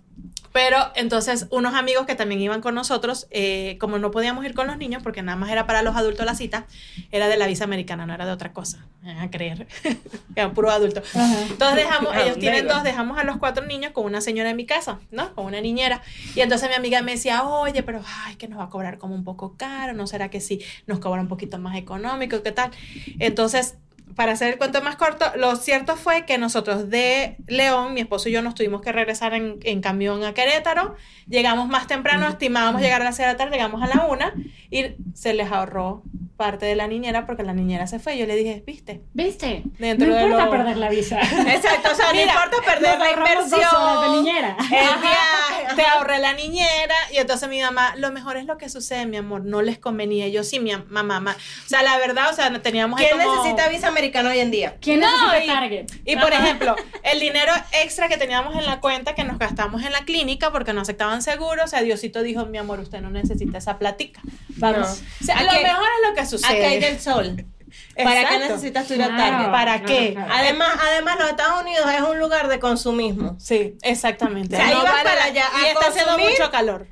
Pero 0.55 0.77
entonces 0.95 1.47
unos 1.49 1.73
amigos 1.73 2.05
que 2.05 2.15
también 2.15 2.39
iban 2.39 2.61
con 2.61 2.75
nosotros, 2.75 3.27
eh, 3.29 3.75
como 3.77 3.99
no 3.99 4.09
podíamos 4.09 4.45
ir 4.45 4.53
con 4.53 4.67
los 4.67 4.77
niños, 4.77 5.03
porque 5.03 5.21
nada 5.21 5.35
más 5.35 5.49
era 5.49 5.67
para 5.67 5.81
los 5.81 5.97
adultos 5.97 6.25
la 6.25 6.33
cita, 6.33 6.65
era 7.11 7.27
de 7.27 7.35
la 7.35 7.45
visa 7.45 7.65
americana, 7.65 8.05
no 8.05 8.13
era 8.13 8.25
de 8.25 8.31
otra 8.31 8.53
cosa, 8.53 8.85
me 9.01 9.13
van 9.13 9.23
a 9.23 9.29
creer, 9.29 9.67
era 10.35 10.53
puro 10.53 10.71
adulto. 10.71 11.01
Entonces 11.49 11.75
dejamos, 11.75 12.13
Ah, 12.15 12.21
ellos 12.23 12.39
tienen 12.39 12.69
dos, 12.69 12.83
dejamos 12.83 13.17
a 13.17 13.25
los 13.25 13.35
cuatro 13.35 13.65
niños 13.65 13.91
con 13.91 14.05
una 14.05 14.21
señora 14.21 14.49
en 14.49 14.55
mi 14.55 14.65
casa, 14.65 14.99
¿no? 15.11 15.35
Con 15.35 15.45
una 15.45 15.59
niñera. 15.59 16.01
Y 16.35 16.39
entonces 16.39 16.69
mi 16.69 16.75
amiga 16.75 17.01
me 17.01 17.11
decía, 17.11 17.43
oye, 17.43 17.83
pero 17.83 18.01
ay, 18.23 18.37
que 18.37 18.47
nos 18.47 18.57
va 18.57 18.63
a 18.63 18.69
cobrar 18.69 18.97
como 18.97 19.13
un 19.13 19.25
poco 19.25 19.57
caro, 19.57 19.91
¿no 19.91 20.07
será 20.07 20.29
que 20.29 20.39
sí 20.39 20.61
nos 20.87 20.99
cobra 20.99 21.19
un 21.19 21.27
poquito 21.27 21.59
más 21.59 21.75
económico? 21.75 22.41
¿Qué 22.43 22.53
tal? 22.53 22.71
Entonces, 23.19 23.75
para 24.15 24.31
hacer 24.33 24.53
el 24.53 24.57
cuento 24.57 24.81
más 24.81 24.95
corto, 24.95 25.25
lo 25.35 25.55
cierto 25.57 25.95
fue 25.97 26.25
que 26.25 26.37
nosotros 26.37 26.89
de 26.89 27.35
León, 27.47 27.93
mi 27.93 28.01
esposo 28.01 28.29
y 28.29 28.31
yo 28.31 28.41
nos 28.41 28.55
tuvimos 28.55 28.81
que 28.81 28.91
regresar 28.91 29.33
en, 29.33 29.59
en 29.63 29.81
camión 29.81 30.23
a 30.23 30.33
Querétaro. 30.33 30.95
Llegamos 31.27 31.67
más 31.67 31.87
temprano, 31.87 32.27
estimábamos 32.27 32.81
llegar 32.81 33.01
a 33.01 33.05
las 33.05 33.15
6 33.17 33.27
de 33.27 33.33
la 33.33 33.37
tarde, 33.37 33.51
llegamos 33.55 33.81
a 33.81 33.87
la 33.87 34.05
1 34.05 34.31
y 34.71 34.85
se 35.13 35.33
les 35.33 35.51
ahorró 35.51 36.03
parte 36.37 36.65
de 36.65 36.75
la 36.75 36.87
niñera 36.87 37.25
porque 37.25 37.43
la 37.43 37.53
niñera 37.53 37.87
se 37.87 37.97
fue. 37.99 38.17
Yo 38.17 38.25
le 38.25 38.35
dije, 38.35 38.61
¿viste? 38.67 39.01
¿Viste? 39.13 39.63
Dentro 39.79 40.07
no 40.07 40.15
de 40.15 40.23
importa 40.23 40.45
lo- 40.45 40.51
perder 40.51 40.77
la 40.77 40.89
visa. 40.89 41.19
Exacto, 41.47 41.89
o 41.91 41.95
sea, 41.95 42.11
no 42.13 42.19
importa 42.21 42.57
perder 42.65 42.99
la 42.99 43.05
ahorramos 43.07 43.49
dos 43.49 43.59
inversión. 43.59 43.81
horas 43.81 44.01
de 44.11 44.17
niñera. 44.17 44.57
El 44.59 44.67
viaje. 45.01 45.75
Te 45.75 45.81
ahorré 45.83 46.19
la 46.19 46.33
niñera 46.33 46.93
y 47.13 47.17
entonces 47.17 47.47
mi 47.49 47.61
mamá, 47.61 47.95
lo 47.97 48.11
mejor 48.11 48.37
es 48.37 48.45
lo 48.45 48.57
que 48.57 48.69
sucede, 48.69 49.05
mi 49.05 49.17
amor, 49.17 49.43
no 49.45 49.61
les 49.61 49.79
convenía. 49.79 50.27
Yo 50.27 50.43
sí, 50.43 50.59
mi 50.59 50.71
am- 50.73 50.85
mamá, 50.89 51.19
ma- 51.21 51.35
o 51.35 51.69
sea, 51.69 51.81
la 51.83 51.97
verdad, 51.97 52.29
o 52.29 52.33
sea, 52.33 52.51
teníamos 52.61 52.99
ahí 52.99 53.07
¿Quién 53.07 53.19
como- 53.21 53.35
necesita 53.43 53.67
visa 53.69 53.87
americana 53.87 54.04
hoy 54.13 54.39
en 54.39 54.51
día? 54.51 54.77
¿Quién 54.81 54.99
No, 54.99 55.07
necesita 55.31 55.43
y- 55.43 55.47
Target? 55.47 55.85
Y 56.05 56.15
por 56.17 56.31
ejemplo, 56.33 56.75
el 57.03 57.19
dinero 57.19 57.51
extra 57.83 58.07
que 58.07 58.17
teníamos 58.17 58.55
en 58.55 58.65
la 58.65 58.79
cuenta 58.79 59.15
que 59.15 59.23
nos 59.23 59.37
gastamos 59.39 59.83
en 59.83 59.91
la 59.91 60.01
clínica 60.05 60.51
porque 60.51 60.73
no 60.73 60.81
aceptaban 60.81 61.21
seguro, 61.21 61.63
o 61.63 61.67
sea, 61.67 61.81
Diosito 61.81 62.21
dijo, 62.23 62.45
mi 62.45 62.57
amor, 62.57 62.79
usted 62.79 63.01
no 63.01 63.09
necesita 63.09 63.57
esa 63.57 63.77
platica. 63.79 64.21
Vamos. 64.57 64.77
No. 65.01 65.07
O 65.21 65.25
sea, 65.25 65.35
Aquí- 65.37 65.45
lo 65.45 65.51
mejor 65.61 65.87
es 66.01 66.09
lo 66.09 66.15
que 66.15 66.25
sucede. 66.25 66.65
hay 66.65 66.79
del 66.79 66.99
sol. 66.99 67.45
¿Para 67.97 68.13
qué 68.13 68.21
Exacto. 68.35 68.39
necesitas 68.53 68.87
tu 68.87 68.93
ir 68.93 69.03
a 69.03 69.07
Claro. 69.07 69.21
Target? 69.21 69.51
¿Para 69.51 69.79
Claro, 69.81 69.85
qué? 69.85 70.13
claro. 70.13 70.33
Además, 70.33 70.69
además, 70.81 71.17
los 71.19 71.29
Estados 71.29 71.61
Unidos 71.61 71.85
es 71.93 72.01
un 72.01 72.19
lugar 72.19 72.47
de 72.47 72.59
consumismo. 72.59 73.35
Sí, 73.39 73.75
exactamente. 73.81 74.55
O 74.55 74.59
sea, 74.59 74.71
ibas 74.71 75.03
para 75.03 75.23
allá 75.25 75.45
a 75.53 75.61
y 75.61 75.65
está 75.71 75.87
haciendo 75.89 76.17
mucho 76.17 76.49
calor. 76.51 76.87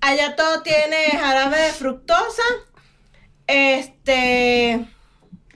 Allá 0.00 0.36
todo 0.36 0.62
tiene 0.62 0.96
jarabe 1.20 1.58
de 1.60 1.70
fructosa. 1.72 2.42
Este. 3.46 4.84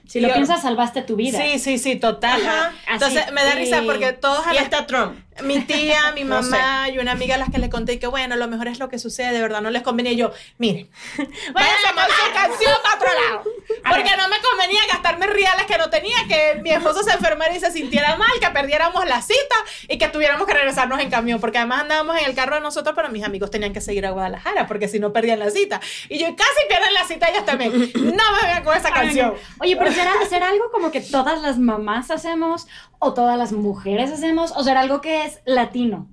Si 0.07 0.19
lo 0.19 0.31
piensas, 0.31 0.61
salvaste 0.61 1.01
tu 1.01 1.15
vida. 1.15 1.39
Sí, 1.39 1.59
sí, 1.59 1.77
sí, 1.77 1.95
total. 1.95 2.41
Ajá. 2.41 2.73
Entonces 2.91 3.23
Así, 3.23 3.33
me 3.33 3.43
da 3.43 3.55
risa 3.55 3.81
porque 3.85 4.13
todos 4.13 4.45
Y 4.53 4.57
está 4.57 4.85
Trump. 4.85 5.19
Mi 5.43 5.59
tía, 5.61 6.11
mi 6.13 6.23
No 6.25 6.41
mamá 6.41 6.89
y 6.89 6.97
una 6.99 7.11
amiga 7.11 7.35
a 7.35 7.37
las 7.37 7.49
que 7.49 7.59
le 7.59 7.69
conté 7.69 7.99
que 7.99 8.07
bueno, 8.07 8.35
lo 8.35 8.47
mejor 8.47 8.67
es 8.67 8.79
lo 8.79 8.89
que 8.89 8.99
sucede, 8.99 9.33
de 9.33 9.41
verdad, 9.41 9.61
no 9.61 9.69
les 9.69 9.81
convenía. 9.81 10.13
Y 10.13 10.17
yo, 10.17 10.31
miren, 10.57 10.89
váyanse 11.17 11.93
con 11.93 12.03
su 12.03 12.33
canción 12.33 12.73
para 12.83 12.95
otro 12.95 13.09
lado. 13.13 13.43
Porque 13.89 14.17
no 14.17 14.27
me 14.29 14.37
convenía 14.41 14.81
gastarme 14.91 15.27
reales 15.27 15.65
que 15.65 15.77
no 15.77 15.89
tenía, 15.89 16.15
que 16.27 16.61
mi 16.61 16.71
esposo 16.71 17.03
se 17.03 17.11
enfermara 17.11 17.55
y 17.55 17.59
se 17.59 17.71
sintiera 17.71 18.15
mal, 18.15 18.31
que 18.39 18.49
perdiéramos 18.49 19.05
la 19.05 19.21
cita 19.21 19.55
y 19.87 19.97
que 19.97 20.07
tuviéramos 20.07 20.47
que 20.47 20.53
regresarnos 20.53 20.99
en 20.99 21.09
camión. 21.09 21.39
Porque 21.39 21.57
además 21.57 21.81
andábamos 21.81 22.17
en 22.17 22.25
el 22.25 22.35
carro 22.35 22.55
de 22.55 22.61
nosotros, 22.61 22.95
pero 22.95 23.09
mis 23.09 23.23
amigos 23.23 23.51
tenían 23.51 23.73
que 23.73 23.81
seguir 23.81 24.05
a 24.05 24.11
Guadalajara, 24.11 24.67
porque 24.67 24.87
si 24.87 24.99
no 24.99 25.13
perdían 25.13 25.39
la 25.39 25.51
cita. 25.51 25.79
Y 26.09 26.17
yo 26.17 26.27
casi 26.35 26.67
pierden 26.67 26.93
la 26.93 27.05
cita 27.05 27.29
ellos 27.29 27.45
también. 27.45 27.71
No 27.95 28.23
me 28.41 28.47
vean 28.47 28.63
con 28.63 28.75
esa 28.75 28.91
canción. 28.91 29.35
Oye, 29.59 29.75
pero 29.75 29.91
¿será, 29.91 30.13
¿será 30.29 30.49
algo 30.49 30.71
como 30.71 30.91
que 30.91 31.01
todas 31.01 31.41
las 31.41 31.57
mamás 31.57 32.09
hacemos 32.11 32.67
o 32.99 33.13
todas 33.13 33.37
las 33.37 33.51
mujeres 33.51 34.11
hacemos 34.11 34.51
o 34.55 34.63
será 34.63 34.81
algo 34.81 35.01
que 35.01 35.24
es 35.25 35.39
latino? 35.45 36.09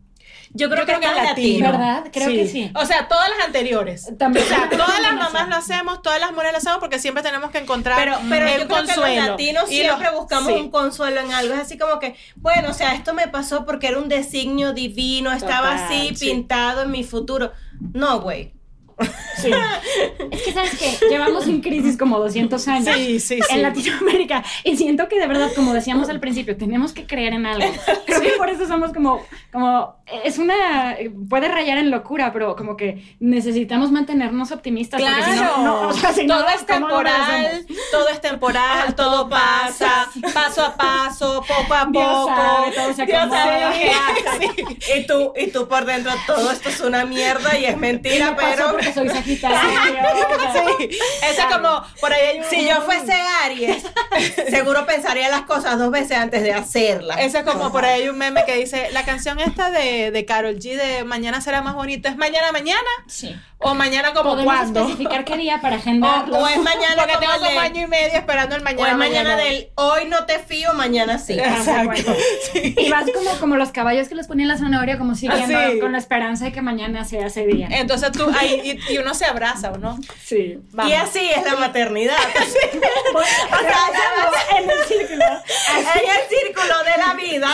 Yo 0.54 0.68
creo, 0.68 0.80
Yo 0.80 0.86
creo 0.86 1.00
que 1.00 1.06
es 1.06 1.12
es 1.16 1.24
latino. 1.24 1.72
¿Verdad? 1.72 2.04
Creo 2.12 2.28
que 2.28 2.46
sí. 2.46 2.70
O 2.74 2.84
sea, 2.84 3.08
todas 3.08 3.26
las 3.30 3.46
anteriores. 3.46 4.12
También. 4.18 4.44
O 4.44 4.48
sea, 4.48 4.68
todas 4.68 5.00
las 5.00 5.14
mamás 5.14 5.48
lo 5.48 5.56
hacemos, 5.56 6.02
todas 6.02 6.20
las 6.20 6.30
mujeres 6.32 6.52
lo 6.52 6.58
hacemos 6.58 6.78
porque 6.78 6.98
siempre 6.98 7.22
tenemos 7.22 7.50
que 7.50 7.58
encontrar 7.58 7.96
Pero, 7.98 8.18
pero 8.28 8.46
el 8.46 8.60
yo 8.60 8.66
creo 8.66 8.68
consuelo. 8.78 9.02
que 9.04 9.16
los 9.16 9.26
latinos 9.30 9.64
Y 9.72 9.76
siempre 9.80 10.06
los- 10.10 10.20
buscamos 10.20 10.52
sí. 10.52 10.58
un 10.60 10.70
consuelo 10.70 11.20
en 11.20 11.32
algo. 11.32 11.54
Es 11.54 11.60
así 11.60 11.78
como 11.78 11.98
que, 11.98 12.16
bueno, 12.36 12.68
o 12.68 12.74
sea, 12.74 12.92
esto 12.94 13.14
me 13.14 13.28
pasó 13.28 13.64
porque 13.64 13.86
era 13.88 13.98
un 13.98 14.10
designio 14.10 14.74
divino, 14.74 15.32
estaba 15.32 15.70
Total, 15.72 15.84
así 15.86 16.14
sí. 16.16 16.26
pintado 16.26 16.82
en 16.82 16.90
mi 16.90 17.02
futuro. 17.02 17.52
No, 17.94 18.20
güey. 18.20 18.52
Sí. 19.40 19.50
Es 20.30 20.42
que, 20.42 20.52
¿sabes 20.52 20.78
qué? 20.78 21.08
Llevamos 21.08 21.46
en 21.46 21.60
crisis 21.60 21.96
como 21.98 22.18
200 22.18 22.68
años 22.68 22.94
Sí, 22.96 23.18
sí, 23.20 23.38
sí. 23.40 23.54
en 23.54 23.62
Latinoamérica 23.62 24.44
y 24.64 24.76
siento 24.76 25.08
que 25.08 25.18
de 25.18 25.26
verdad, 25.26 25.50
como 25.54 25.72
decíamos 25.72 26.08
al 26.08 26.20
principio, 26.20 26.56
tenemos 26.56 26.92
que 26.92 27.06
creer 27.06 27.32
en 27.32 27.46
algo. 27.46 27.68
Creo 28.06 28.20
que 28.20 28.30
por 28.32 28.48
eso 28.48 28.66
somos 28.68 28.92
como, 28.92 29.24
como, 29.52 29.96
es 30.24 30.38
una, 30.38 30.96
puede 31.28 31.48
rayar 31.48 31.78
en 31.78 31.90
locura, 31.90 32.32
pero 32.32 32.54
como 32.56 32.76
que 32.76 33.16
necesitamos 33.20 33.90
mantenernos 33.90 34.52
optimistas. 34.52 35.00
porque 35.00 35.22
si 35.22 35.30
no- 35.30 35.36
Claro, 35.36 35.62
no, 35.64 35.88
o 35.88 35.92
sea, 35.92 36.12
si 36.12 36.26
no, 36.26 36.38
todo 36.38 36.48
es 36.50 36.62
¿cómo 36.62 36.88
lo 36.88 36.96
temporal, 36.96 37.66
todo 37.90 38.08
es 38.08 38.20
temporal, 38.20 38.94
todo 38.94 39.28
pasa, 39.28 40.08
paso 40.32 40.62
a 40.64 40.74
paso, 40.76 41.44
poco 41.46 41.74
a 41.74 41.86
Dios 41.90 42.04
poco. 42.04 42.28
sabe, 42.34 42.72
todo 42.72 42.94
se 42.94 43.06
Dios 43.06 43.28
sabe. 43.30 43.92
Sí. 44.40 44.64
Y 44.98 45.06
tú, 45.06 45.32
y 45.36 45.46
tú 45.48 45.66
por 45.68 45.84
dentro, 45.84 46.12
todo 46.26 46.50
esto 46.50 46.68
es 46.68 46.80
una 46.80 47.04
mierda 47.04 47.58
y 47.58 47.64
es 47.64 47.76
mentira, 47.76 48.30
Me 48.30 48.36
pasó 48.36 48.76
pero 48.76 48.78
soy 48.92 49.08
Sagitario. 49.08 49.56
o 49.58 50.52
Sí. 50.52 50.98
Eso 51.30 51.40
es 51.42 51.46
como, 51.54 51.82
por 52.00 52.12
ahí 52.12 52.20
hay 52.26 52.38
un... 52.40 52.44
si 52.44 52.66
yo 52.66 52.80
fuese 52.82 53.12
Aries, 53.44 53.82
seguro 54.50 54.84
pensaría 54.86 55.28
las 55.28 55.42
cosas 55.42 55.78
dos 55.78 55.90
veces 55.90 56.16
antes 56.18 56.42
de 56.42 56.52
hacerlas. 56.52 57.18
Eso 57.20 57.38
es 57.38 57.44
como 57.44 57.72
por 57.72 57.84
ahí 57.84 58.02
hay 58.02 58.08
un 58.08 58.18
meme 58.18 58.44
que 58.44 58.56
dice, 58.56 58.88
la 58.92 59.04
canción 59.04 59.38
esta 59.40 59.70
de, 59.70 60.10
de 60.10 60.24
Carol 60.24 60.56
G 60.56 60.76
de 60.76 61.04
Mañana 61.04 61.40
será 61.40 61.62
más 61.62 61.74
bonito, 61.74 62.08
¿es 62.08 62.16
mañana 62.16 62.52
mañana? 62.52 62.80
Sí. 63.06 63.34
¿O 63.64 63.74
mañana 63.74 64.12
como 64.12 64.30
Podemos 64.30 64.52
cuándo? 64.52 64.80
especificar 64.80 65.24
qué 65.24 65.36
día 65.36 65.60
para 65.60 65.76
o, 65.76 65.78
agendarlo. 65.78 66.36
o 66.36 66.48
es 66.48 66.56
mañana 66.58 67.06
como 67.06 67.18
tengo 67.20 67.32
como 67.46 67.60
año 67.60 67.82
y 67.82 67.86
medio 67.86 68.18
esperando 68.18 68.56
el 68.56 68.62
o 68.62 68.64
mañana. 68.64 68.90
es 68.90 68.96
mañana 68.96 69.36
del 69.36 69.68
hoy 69.76 70.06
no 70.06 70.24
te 70.26 70.40
fío, 70.40 70.74
mañana 70.74 71.18
sí. 71.18 71.34
Exacto. 71.38 72.12
Y 72.54 72.90
vas 72.90 73.04
como, 73.14 73.30
como 73.38 73.56
los 73.56 73.70
caballos 73.70 74.08
que 74.08 74.16
les 74.16 74.26
ponían 74.26 74.48
la 74.48 74.58
zanahoria, 74.58 74.98
como 74.98 75.14
siguiendo 75.14 75.56
Ah, 75.56 75.68
sí. 75.72 75.78
con 75.78 75.92
la 75.92 75.98
esperanza 75.98 76.46
de 76.46 76.52
que 76.52 76.60
mañana 76.60 77.04
sea 77.04 77.26
ese 77.26 77.46
día. 77.46 77.68
Entonces 77.70 78.10
tú 78.10 78.28
ahí, 78.36 78.71
y, 78.88 78.94
y 78.94 78.98
uno 78.98 79.14
se 79.14 79.24
abraza, 79.24 79.72
¿o 79.72 79.78
no? 79.78 79.98
Sí. 80.24 80.58
Y 80.88 80.92
así 80.92 81.28
es 81.30 81.44
la 81.44 81.56
maternidad. 81.56 82.16
en 84.58 84.70
el 84.70 84.84
círculo. 84.86 85.24
en 85.76 86.10
el 86.10 86.28
círculo 86.28 86.74
de 86.84 86.98
la 86.98 87.14
vida. 87.14 87.50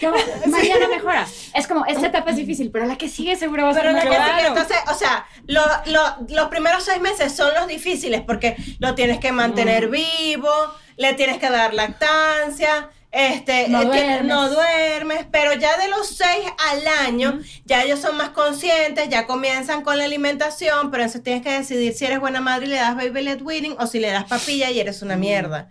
Como, 0.00 0.16
mañana 0.46 0.88
mejora. 0.88 1.26
Es 1.54 1.66
como, 1.66 1.84
esta 1.86 2.06
etapa 2.06 2.30
es 2.30 2.36
difícil, 2.36 2.70
pero 2.70 2.86
la 2.86 2.96
que 2.96 3.08
sigue 3.08 3.36
seguro 3.36 3.64
va 3.64 3.70
a 3.70 3.74
ser 3.74 3.82
Pero 3.82 3.94
mejor. 3.94 4.10
que 4.10 4.16
Claro. 4.16 4.46
entonces, 4.48 4.76
o 4.88 4.94
sea, 4.94 5.26
lo- 5.46 5.62
lo- 5.86 6.16
los 6.28 6.48
primeros 6.48 6.84
seis 6.84 7.00
meses 7.00 7.34
son 7.34 7.52
los 7.54 7.66
difíciles 7.66 8.22
porque 8.22 8.56
lo 8.78 8.94
tienes 8.94 9.18
que 9.18 9.32
mantener 9.32 9.88
vivo, 9.88 10.50
le 10.96 11.14
tienes 11.14 11.38
que 11.38 11.50
dar 11.50 11.74
lactancia, 11.74 12.90
este, 13.10 13.68
No 13.68 13.84
duermes. 13.84 14.24
no 14.24 14.50
duermes, 14.50 15.26
pero 15.30 15.54
ya 15.54 15.76
de 15.78 15.88
los 15.88 16.08
seis 16.16 16.46
al 16.70 16.86
año, 17.06 17.40
ya 17.64 17.82
ellos 17.82 18.00
son 18.00 18.16
más 18.16 18.30
conscientes, 18.30 19.08
ya 19.08 19.26
comienzan 19.26 19.82
con 19.82 19.96
la 19.98 20.04
alimentación, 20.04 20.90
pero 20.90 21.02
entonces 21.02 21.22
tienes 21.22 21.42
que 21.42 21.52
decidir 21.52 21.94
si 21.94 22.04
eres 22.04 22.20
buena 22.20 22.40
madre 22.40 22.66
y 22.66 22.68
le 22.70 22.76
das 22.76 22.96
baby 22.96 23.22
led 23.22 23.42
weaning 23.42 23.76
o 23.78 23.86
si 23.86 23.98
le 23.98 24.10
das 24.10 24.24
papilla 24.24 24.70
y 24.70 24.80
eres 24.80 25.02
una 25.02 25.16
mierda. 25.16 25.68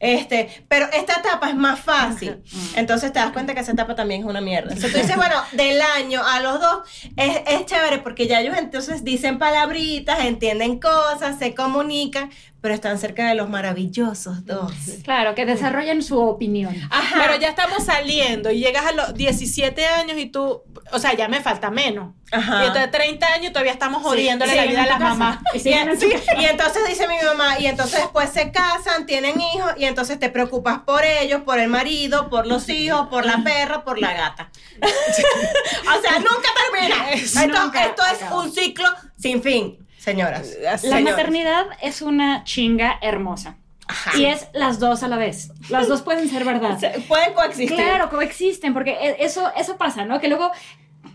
Este, 0.00 0.64
pero 0.66 0.86
esta 0.94 1.16
etapa 1.16 1.50
es 1.50 1.54
más 1.54 1.78
fácil. 1.78 2.42
Entonces 2.74 3.12
te 3.12 3.18
das 3.18 3.32
cuenta 3.32 3.52
que 3.52 3.60
esa 3.60 3.72
etapa 3.72 3.94
también 3.94 4.22
es 4.22 4.26
una 4.26 4.40
mierda. 4.40 4.72
Entonces 4.72 4.92
tú 4.92 4.98
dices, 4.98 5.14
bueno, 5.16 5.36
del 5.52 5.78
año 5.82 6.22
a 6.26 6.40
los 6.40 6.58
dos 6.58 6.88
es, 7.16 7.42
es 7.46 7.66
chévere 7.66 7.98
porque 7.98 8.26
ya 8.26 8.40
ellos 8.40 8.56
entonces 8.56 9.04
dicen 9.04 9.38
palabritas, 9.38 10.20
entienden 10.24 10.80
cosas, 10.80 11.38
se 11.38 11.54
comunican, 11.54 12.30
pero 12.60 12.74
están 12.74 12.98
cerca 12.98 13.28
de 13.28 13.34
los 13.34 13.48
maravillosos 13.48 14.44
dos. 14.44 14.72
Claro, 15.02 15.34
que 15.34 15.46
desarrollen 15.46 16.02
su 16.02 16.18
opinión. 16.18 16.74
Ajá. 16.90 17.16
Pero 17.22 17.40
ya 17.40 17.48
estamos 17.48 17.84
saliendo 17.84 18.50
y 18.50 18.58
llegas 18.58 18.86
a 18.86 18.92
los 18.92 19.14
17 19.14 19.86
años 19.86 20.18
y 20.18 20.26
tú, 20.26 20.62
o 20.92 20.98
sea, 20.98 21.14
ya 21.14 21.28
me 21.28 21.40
falta 21.40 21.70
menos. 21.70 22.14
Ajá. 22.32 22.62
Y 22.64 22.66
entonces 22.68 22.90
30 22.90 23.26
años 23.26 23.46
y 23.46 23.52
todavía 23.52 23.72
estamos 23.72 24.02
jodiéndole 24.02 24.52
Sí, 24.52 24.56
la 24.56 24.64
vida 24.66 24.82
a 24.82 24.86
las 24.86 25.00
mamás. 25.00 25.38
Y 25.54 25.58
casa. 25.70 26.38
y 26.38 26.44
entonces 26.44 26.82
dice 26.88 27.08
mi 27.08 27.16
mamá, 27.24 27.58
y 27.58 27.66
entonces 27.66 28.00
después 28.00 28.30
se 28.30 28.52
casan, 28.52 29.06
tienen 29.06 29.40
hijos, 29.40 29.72
y 29.76 29.84
entonces 29.86 30.18
te 30.18 30.28
preocupas 30.30 30.80
por 30.80 31.04
ellos, 31.04 31.42
por 31.42 31.58
el 31.58 31.68
marido, 31.68 32.28
por 32.30 32.46
los 32.46 32.68
hijos, 32.68 33.08
por 33.08 33.24
la 33.24 33.42
perra, 33.42 33.84
por 33.84 33.98
la 33.98 34.12
gata. 34.12 34.50
o 34.82 36.00
sea, 36.02 36.18
nunca 36.18 36.48
termina. 36.72 37.10
Esto, 37.12 37.40
Nunca 37.46 37.84
esto 37.84 38.02
es 38.12 38.22
acaba. 38.22 38.42
un 38.42 38.52
ciclo 38.52 38.88
sin 39.18 39.42
fin, 39.42 39.86
señoras. 40.00 40.56
La 40.62 40.78
Señores. 40.78 41.04
maternidad 41.04 41.66
es 41.82 42.02
una 42.02 42.42
chinga 42.44 42.98
hermosa. 43.02 43.56
Ajá. 43.86 44.16
Y 44.16 44.24
es 44.26 44.46
las 44.52 44.78
dos 44.78 45.02
a 45.02 45.08
la 45.08 45.16
vez. 45.16 45.50
Las 45.68 45.88
dos 45.88 46.02
pueden 46.02 46.28
ser 46.28 46.44
verdad. 46.44 46.78
Se- 46.80 47.00
Pueden 47.08 47.34
coexistir. 47.34 47.76
Claro, 47.76 48.08
coexisten, 48.08 48.72
porque 48.72 48.92
e- 48.92 49.16
eso, 49.24 49.50
eso 49.56 49.76
pasa, 49.76 50.04
¿no? 50.04 50.20
Que 50.20 50.28
luego 50.28 50.50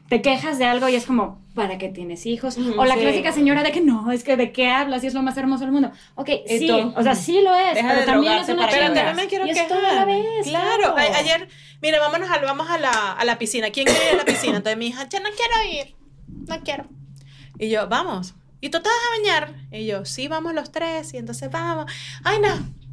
te 0.09 0.21
quejas 0.21 0.59
de 0.59 0.65
algo 0.65 0.87
y 0.89 0.95
es 0.95 1.05
como, 1.05 1.41
¿para 1.55 1.77
qué 1.77 1.87
tienes 1.89 2.25
hijos? 2.25 2.57
Ujú, 2.57 2.79
o 2.79 2.85
la 2.85 2.95
sí. 2.95 2.99
clásica 3.01 3.31
señora 3.31 3.63
de 3.63 3.71
que 3.71 3.79
no, 3.81 4.11
es 4.11 4.23
que 4.23 4.35
de 4.37 4.51
qué 4.51 4.69
hablas 4.69 5.03
y 5.03 5.07
es 5.07 5.13
lo 5.13 5.21
más 5.23 5.35
hermoso 5.37 5.63
del 5.63 5.71
mundo. 5.71 5.91
Ok, 6.15 6.29
sí, 6.47 6.67
tú, 6.67 6.93
o 6.95 7.01
sea, 7.01 7.15
sí 7.15 7.41
lo 7.41 7.55
es, 7.55 7.75
deja 7.75 7.87
pero 7.87 7.99
de 8.01 8.05
también 8.05 8.33
es 8.33 8.49
una 8.49 8.67
Pero 8.67 8.93
también 8.93 9.15
me 9.15 9.27
quiero 9.27 9.45
y 9.47 9.51
es 9.51 9.55
quejar. 9.61 9.69
todo 9.77 9.87
a 9.87 9.93
la 9.93 10.05
vez. 10.05 10.25
Claro. 10.43 10.95
A- 10.97 11.17
ayer, 11.17 11.47
mire, 11.81 11.97
vámonos 11.99 12.29
a, 12.29 12.37
vamos 12.39 12.69
a 12.69 12.77
la, 12.77 13.13
a 13.13 13.23
la 13.25 13.37
piscina. 13.39 13.71
¿Quién 13.71 13.85
quiere 13.87 14.05
ir 14.09 14.13
a 14.15 14.17
la 14.17 14.25
piscina? 14.25 14.57
Entonces 14.57 14.77
mi 14.77 14.87
hija, 14.87 15.07
yo 15.09 15.19
no 15.21 15.29
quiero 15.29 15.73
ir. 15.87 15.95
No 16.47 16.59
quiero. 16.63 16.85
Y 17.57 17.69
yo, 17.69 17.87
vamos. 17.87 18.35
¿Y 18.61 18.69
tú 18.69 18.81
te 18.81 18.89
vas 18.89 18.97
a 18.97 19.17
bañar? 19.17 19.53
Y 19.71 19.85
yo, 19.85 20.05
sí, 20.05 20.27
vamos 20.27 20.53
los 20.53 20.71
tres. 20.71 21.13
Y 21.13 21.17
entonces 21.17 21.49
vamos. 21.51 21.91
Ay, 22.23 22.39
no. 22.39 22.49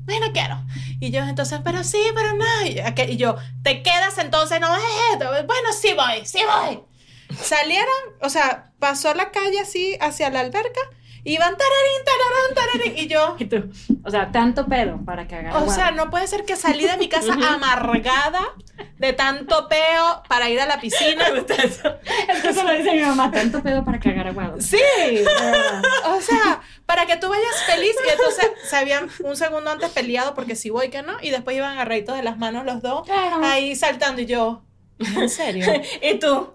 Ay, 0.08 0.20
no 0.20 0.32
quiero. 0.32 0.62
Y 1.00 1.10
yo, 1.10 1.20
entonces, 1.20 1.60
pero 1.64 1.84
sí, 1.84 2.02
pero 2.14 2.34
no. 2.34 2.44
Y, 2.66 3.16
yo, 3.16 3.36
¿te 3.62 3.82
quedas 3.82 4.18
entonces? 4.18 4.60
No, 4.60 4.74
eh, 4.74 5.44
bueno, 5.46 5.72
sí 5.72 5.92
voy, 5.94 6.24
sí 6.24 6.40
voy. 6.44 6.80
Salieron, 7.36 7.94
o 8.20 8.28
sea, 8.28 8.72
pasó 8.78 9.14
la 9.14 9.30
calle 9.30 9.60
así 9.60 9.96
hacia 10.00 10.30
la 10.30 10.40
alberca. 10.40 10.80
Iban 11.24 11.56
tararín, 11.56 12.04
tararán, 12.04 12.54
tararín. 12.54 12.98
Y 12.98 13.06
yo, 13.08 13.36
Y 13.38 13.44
tú, 13.44 13.70
o 14.04 14.10
sea, 14.10 14.32
tanto 14.32 14.66
pedo 14.66 14.98
para 15.04 15.26
que 15.28 15.36
hagan 15.36 15.54
o 15.54 15.70
sea, 15.72 15.90
no 15.92 16.10
puede 16.10 16.26
ser 16.26 16.44
que 16.44 16.56
salí 16.56 16.84
de 16.84 16.96
mi 16.96 17.08
casa 17.08 17.32
amargada 17.32 18.40
de 18.98 19.12
tanto 19.12 19.68
peo 19.68 20.22
para 20.28 20.48
ir 20.50 20.60
a 20.60 20.66
la 20.66 20.80
piscina. 20.80 21.24
Es 22.28 22.42
que 22.42 22.48
eso 22.48 22.62
lo 22.64 22.72
dice 22.72 22.92
mi 22.92 23.02
mamá, 23.02 23.30
tanto 23.30 23.62
pedo 23.62 23.84
para 23.84 24.00
cagar 24.00 24.26
aguado. 24.28 24.60
Sí, 24.60 24.78
o 26.06 26.20
sea, 26.20 26.60
para 26.86 27.06
que 27.06 27.16
tú 27.16 27.28
vayas 27.28 27.62
feliz 27.66 27.94
y 28.06 28.10
entonces 28.10 28.50
se 28.68 28.76
habían 28.76 29.08
un 29.24 29.36
segundo 29.36 29.70
antes 29.70 29.90
peleado 29.90 30.34
porque 30.34 30.56
si 30.56 30.70
voy 30.70 30.88
que 30.90 31.02
no 31.02 31.14
y 31.20 31.30
después 31.30 31.56
iban 31.56 31.72
agarraditos 31.72 32.16
de 32.16 32.22
las 32.22 32.38
manos 32.38 32.64
los 32.64 32.82
dos 32.82 33.06
Claro. 33.06 33.44
ahí 33.44 33.74
saltando 33.76 34.20
y 34.22 34.26
yo, 34.26 34.62
¿en 34.98 35.28
serio? 35.28 35.66
y 36.02 36.14
tú, 36.18 36.54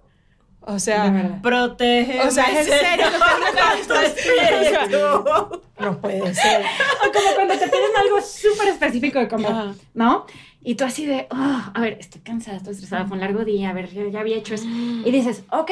O 0.70 0.80
sea, 0.80 1.40
protege. 1.42 2.22
O 2.28 2.30
sea, 2.30 2.44
¿es 2.52 2.68
en 2.68 2.80
serio 2.80 3.06
no 5.80 6.02
puede 6.02 6.36
ser. 6.36 6.62
O 6.62 7.12
como 7.14 7.36
cuando 7.36 7.58
te 7.58 7.70
piden 7.70 7.96
algo 7.98 8.22
súper 8.22 8.68
específico 8.68 9.18
de 9.18 9.30
comer, 9.30 9.52
Ajá. 9.52 9.74
¿no? 9.94 10.26
Y 10.68 10.76
tú 10.76 10.84
así 10.84 11.06
de, 11.06 11.28
oh, 11.32 11.62
a 11.74 11.80
ver, 11.80 11.96
estoy 11.98 12.20
cansada, 12.20 12.58
estoy 12.58 12.74
estresada, 12.74 13.06
fue 13.06 13.16
un 13.16 13.22
largo 13.22 13.46
día, 13.46 13.70
a 13.70 13.74
ver, 13.74 13.90
ya, 13.90 14.06
ya 14.10 14.20
había 14.20 14.36
hecho 14.36 14.54
eso. 14.54 14.66
Y 14.66 15.10
dices, 15.12 15.46
ok, 15.50 15.72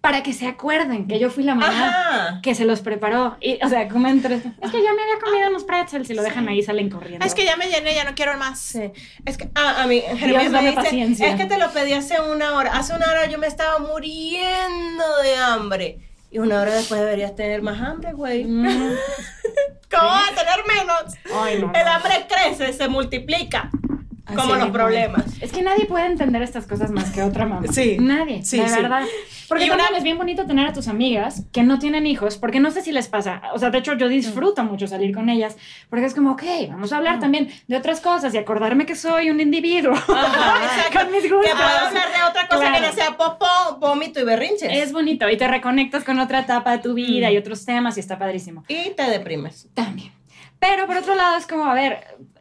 para 0.00 0.22
que 0.22 0.32
se 0.32 0.46
acuerden 0.46 1.08
que 1.08 1.18
yo 1.18 1.30
fui 1.30 1.42
la 1.42 1.56
mamá 1.56 2.38
que 2.44 2.54
se 2.54 2.64
los 2.64 2.80
preparó. 2.80 3.36
Y, 3.40 3.58
o 3.60 3.68
sea, 3.68 3.88
comen 3.88 4.22
tres. 4.22 4.44
Es 4.62 4.70
que 4.70 4.84
ya 4.84 4.94
me 4.94 5.02
había 5.02 5.18
comido 5.20 5.50
unos 5.50 5.64
pretzels 5.64 6.08
y 6.10 6.14
lo 6.14 6.22
dejan 6.22 6.46
ahí, 6.48 6.62
salen 6.62 6.88
corriendo. 6.90 7.26
Es 7.26 7.34
que 7.34 7.44
ya 7.44 7.56
me 7.56 7.66
llené, 7.66 7.92
ya 7.92 8.04
no 8.04 8.14
quiero 8.14 8.38
más. 8.38 8.60
Sí. 8.60 8.92
Es 9.24 9.36
que, 9.36 9.50
ah, 9.56 9.82
a 9.82 9.88
mí, 9.88 10.00
me 10.14 10.32
dame 10.32 10.60
dice, 10.60 10.72
paciencia. 10.74 11.26
es 11.26 11.34
que 11.34 11.46
te 11.46 11.58
lo 11.58 11.72
pedí 11.72 11.94
hace 11.94 12.20
una 12.20 12.54
hora. 12.54 12.70
Hace 12.78 12.94
una 12.94 13.06
hora 13.10 13.26
yo 13.26 13.38
me 13.38 13.48
estaba 13.48 13.80
muriendo 13.80 15.04
de 15.24 15.34
hambre. 15.38 15.98
Y 16.30 16.38
una 16.38 16.60
hora 16.60 16.72
después 16.72 17.00
deberías 17.00 17.34
tener 17.34 17.62
más 17.62 17.80
hambre, 17.80 18.12
güey. 18.12 18.44
Mm, 18.44 18.64
¿Cómo 19.90 20.04
vas 20.04 20.30
a 20.30 20.34
tener 20.36 20.64
menos? 20.68 21.14
Ay, 21.34 21.58
no, 21.58 21.72
El 21.74 21.88
hambre 21.88 22.28
crece, 22.28 22.72
se 22.72 22.88
multiplica. 22.88 23.70
Así 24.26 24.36
como 24.36 24.54
los 24.56 24.70
problemas. 24.70 25.24
Es 25.40 25.52
que 25.52 25.62
nadie 25.62 25.86
puede 25.86 26.06
entender 26.06 26.42
estas 26.42 26.66
cosas 26.66 26.90
más 26.90 27.10
que 27.10 27.22
otra 27.22 27.46
mamá. 27.46 27.66
Sí. 27.72 27.96
Nadie, 28.00 28.42
Sí, 28.44 28.58
de 28.60 28.68
sí. 28.68 28.74
verdad. 28.82 29.02
Porque 29.48 29.64
Y 29.66 29.70
una- 29.70 29.76
también 29.78 29.98
es 29.98 30.02
bien 30.02 30.18
bonito 30.18 30.44
tener 30.46 30.66
a 30.66 30.72
tus 30.72 30.88
amigas 30.88 31.44
que 31.52 31.62
no 31.62 31.78
tienen 31.78 32.04
hijos, 32.06 32.36
porque 32.36 32.58
no 32.58 32.72
sé 32.72 32.82
si 32.82 32.90
les 32.90 33.06
pasa. 33.06 33.40
O 33.54 33.58
sea, 33.60 33.70
de 33.70 33.78
hecho, 33.78 33.94
yo 33.94 34.08
disfruto 34.08 34.64
mucho 34.64 34.88
salir 34.88 35.14
con 35.14 35.28
ellas, 35.28 35.56
porque 35.88 36.04
es 36.06 36.14
como, 36.14 36.32
ok, 36.32 36.42
vamos 36.68 36.92
a 36.92 36.96
hablar 36.96 37.20
también 37.20 37.48
de 37.68 37.76
otras 37.76 38.00
cosas 38.00 38.34
y 38.34 38.38
acordarme 38.38 38.84
que 38.86 38.96
soy 38.96 39.30
un 39.30 39.40
individuo 39.40 39.92
exacto. 39.94 40.98
con 40.98 41.12
mis 41.12 41.22
Que 41.22 41.28
gustos. 41.32 41.52
puedo 41.52 41.86
hablar 41.86 42.08
de 42.08 42.22
otra 42.28 42.48
cosa 42.48 42.62
que 42.64 42.78
Claro. 42.78 42.86
no 42.88 42.92
sea 42.92 43.16
popó, 43.16 43.78
vómito 43.78 44.18
y 44.20 44.24
berrinches. 44.24 44.68
Es 44.72 44.92
bonito 44.92 45.28
y 45.30 45.36
te 45.36 45.46
reconectas 45.46 46.02
con 46.02 46.18
otra 46.18 46.40
etapa 46.40 46.72
de 46.72 46.78
tu 46.78 46.94
vida 46.94 47.28
Mm. 47.28 47.32
y 47.32 47.36
otros 47.38 47.64
temas 47.64 47.96
y 47.96 48.00
está 48.00 48.18
padrísimo. 48.18 48.64
Y 48.66 48.90
te 48.90 49.04
deprimes. 49.08 49.68
También. 49.74 50.10
Pero 50.58 50.86
por 50.86 50.96
otro 50.96 51.14
lado 51.14 51.36
es 51.36 51.46
como, 51.46 51.66
a 51.66 51.74
ver, 51.74 51.98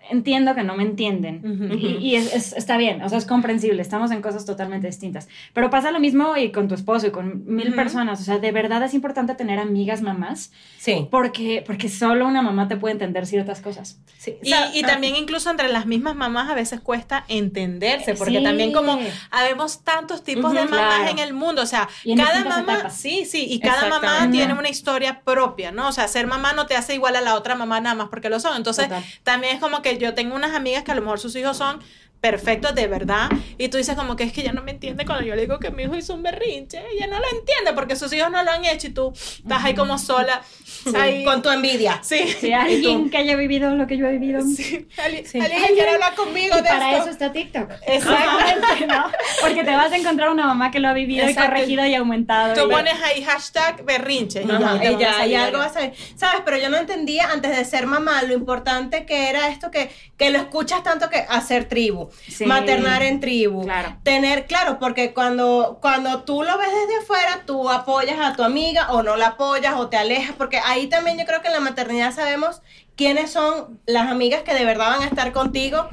entiendo 0.10 0.56
que 0.56 0.64
no 0.64 0.76
me 0.76 0.84
entienden 0.84 1.41
Ujú. 1.43 1.74
y, 1.78 1.97
y 1.97 2.16
es- 2.16 2.34
es- 2.34 2.53
está 2.53 2.78
bien, 2.78 3.01
o 3.01 3.10
sea, 3.10 3.18
es 3.18 3.26
comprensible, 3.26 3.82
estamos 3.82 4.12
en 4.12 4.22
cosas 4.22 4.45
totalmente 4.45 4.88
distintas. 4.88 5.28
Pero 5.53 5.70
pasa 5.70 5.91
lo 5.91 5.99
mismo 5.99 6.38
y 6.38 6.51
con 6.51 6.68
tu 6.68 6.76
esposo 6.76 7.08
y 7.08 7.12
con 7.12 7.43
mil 7.45 7.68
Ujú. 7.68 7.76
personas, 7.76 8.20
o 8.22 8.24
sea, 8.24 8.38
de 8.39 8.51
verdad 8.51 8.84
es 8.84 8.93
importante 8.93 9.36
tener 9.36 9.60
amigas 9.60 10.01
mamás 10.01 10.51
Sí. 10.78 11.08
porque, 11.10 11.64
porque 11.66 11.89
solo 11.89 12.28
una 12.28 12.41
mamá 12.41 12.68
te 12.68 12.78
puede 12.78 12.93
entender 12.93 13.26
ciertas 13.26 13.62
cosas. 13.62 13.97
sí. 14.18 14.38
Y, 14.41 14.53
y 14.80 14.82
también 14.84 15.16
incluso 15.16 15.49
entre 15.51 15.68
las 15.70 15.86
mismas 15.86 16.16
mamás 16.16 16.49
a 16.49 16.56
veces 16.56 16.80
cuesta 16.80 17.26
entenderse, 17.28 18.16
porque 18.16 18.38
Sí. 18.39 18.43
también 18.43 18.72
como 18.74 18.99
habemos 19.32 19.84
tantos 19.84 20.24
tipos 20.24 20.51
de 20.53 20.62
Ujú, 20.62 20.70
mamás 20.72 20.95
claro. 20.95 21.12
en 21.12 21.20
el 21.20 21.34
mundo, 21.34 21.62
o 21.62 21.66
sea, 21.66 21.88
cada 22.18 22.43
mamá, 22.43 22.74
etapas. 22.74 22.95
sí, 22.95 23.26
sí, 23.26 23.45
y 23.49 23.60
cada 23.60 23.88
mamá 23.89 24.30
tiene 24.32 24.53
una 24.53 24.70
historia 24.70 25.22
propia, 25.24 25.72
¿no? 25.72 25.88
O 25.88 25.91
sea, 25.91 26.08
ser 26.08 26.28
mamá 26.28 26.53
no 26.53 26.66
te 26.66 26.76
hace 26.76 26.93
igual 26.95 27.16
a 27.16 27.22
la 27.22 27.36
otra 27.36 27.56
mamá 27.56 27.80
nada 27.82 27.95
más 27.95 28.10
porque 28.10 28.30
lo 28.30 28.39
son. 28.39 28.56
Entonces, 28.58 28.86
Total. 28.86 29.03
también 29.24 29.56
es 29.56 29.62
como 29.62 29.82
que 29.82 29.95
yo 29.98 30.14
tengo 30.14 30.36
unas 30.36 30.54
amigas 30.54 30.84
que 30.84 30.91
a 30.91 30.96
lo 30.96 31.02
mejor 31.02 31.20
sus 31.20 31.36
hijos 31.36 31.58
son 31.58 31.80
perfectos 32.22 32.74
de 32.74 32.88
verdad 32.88 33.30
y 33.59 33.68
tú 33.70 33.78
dices 33.78 33.95
como 33.95 34.16
que 34.16 34.24
es 34.24 34.34
que 34.34 34.41
ella 34.41 34.51
no 34.51 34.63
me 34.63 34.72
entiende 34.72 35.05
cuando 35.05 35.24
yo 35.24 35.36
le 35.36 35.41
digo 35.41 35.59
que 35.59 35.70
mi 35.70 35.84
hijo 35.84 35.95
hizo 35.95 36.16
un 36.16 36.24
berrinche, 36.24 36.82
ella 36.93 37.05
no 37.07 37.20
lo 37.20 37.26
entiende 37.38 37.74
porque 37.76 37.95
sus 37.95 38.11
hijos 38.13 38.32
no 38.32 38.41
lo 38.43 38.49
han 38.51 38.66
hecho 38.66 38.88
y 38.88 38.89
tú 38.91 39.13
estás 39.13 39.63
ahí 39.63 39.76
como 39.76 39.99
sola, 39.99 40.41
ahí, 40.95 41.24
Con 41.24 41.41
tu 41.43 41.49
envidia. 41.51 41.99
sí, 42.01 42.28
Si 42.39 42.51
alguien 42.53 43.09
que 43.11 43.18
haya 43.18 43.36
vivido 43.36 43.76
lo 43.76 43.86
que 43.86 43.97
yo 43.97 44.07
he 44.07 44.18
vivido. 44.18 44.41
sí, 44.41 44.88
alguien, 45.03 45.26
Sí. 45.28 45.39
alguien 45.39 45.61
quiere 45.76 45.91
hablar 45.91 46.16
conmigo 46.16 46.55
Y 46.57 46.61
de 46.61 46.68
para 46.68 46.91
esto. 46.93 47.03
eso 47.03 47.11
está 47.11 47.32
TikTok. 47.32 47.70
Exactamente. 47.88 48.88
¿no? 48.88 49.05
Porque 49.41 49.63
te 49.63 49.76
vas 49.76 49.91
a 49.91 49.97
encontrar 49.97 50.30
una 50.30 50.45
mamá 50.47 50.72
que 50.72 50.80
lo 50.80 50.88
ha 50.89 50.93
vivido 50.93 51.26
y 51.28 51.30
Exacto. 51.30 51.51
corregido 51.51 51.86
y 51.86 51.93
aumentado. 51.95 52.53
Tú 52.53 52.68
y- 52.70 52.72
pones 52.74 52.95
ahí 53.03 53.24
hashtag 53.24 53.84
berrinche 53.86 54.43
y 54.43 54.49
Ajá, 54.51 54.82
ya, 54.82 54.91
y 54.91 54.97
ya, 54.97 55.13
salir 55.13 55.32
y 55.32 55.36
algo 55.36 55.57
algo. 55.57 55.59
vas 55.59 55.76
a 55.78 55.80
ver. 55.82 55.93
¿Sabes? 56.16 56.41
Pero 56.45 56.57
yo 56.57 56.70
no 56.70 56.78
entendía 56.78 57.32
antes 57.32 57.55
de 57.55 57.63
ser 57.66 57.86
mamá 57.86 58.24
lo 58.24 58.34
importante 58.34 59.05
que 59.05 59.30
era 59.30 59.49
esto 59.49 59.70
que, 59.72 59.89
que 60.18 60.30
lo 60.30 60.38
escuchas 60.38 60.82
tanto 60.84 61.09
que 61.09 61.18
hacer 61.30 61.66
tribu, 61.68 62.09
Sí. 62.28 62.45
maternar 62.45 63.03
en 63.03 63.20
tribu. 63.20 63.63
Claro. 63.63 63.97
Tener, 64.03 64.45
claro, 64.45 64.80
porque 64.80 65.13
cuando, 65.13 65.80
cuando 65.82 66.24
tú 66.24 66.41
lo 66.43 66.57
ves 66.57 66.70
desde 66.70 67.01
afuera, 67.03 67.41
tú 67.45 67.70
apoyas 67.70 68.18
a 68.20 68.34
tu 68.36 68.43
amiga 68.43 68.91
o 68.91 69.03
no 69.03 69.18
la 69.18 69.28
apoyas 69.28 69.76
o 69.76 69.89
te 69.89 69.97
alejas, 69.97 70.34
porque 70.38 70.57
ahí 70.59 70.88
también 70.88 71.18
yo 71.18 71.26
creo 71.26 71.41
que 71.41 71.47
en 71.47 71.53
la 71.53 71.59
maternidad 71.59 72.13
sabemos 72.13 72.61
quiénes 72.95 73.30
son 73.32 73.80
las 73.86 74.09
amigas 74.09 74.43
que 74.43 74.53
de 74.53 74.63
verdad 74.63 74.91
van 74.91 75.01
a 75.01 75.07
estar 75.07 75.34
contigo, 75.34 75.88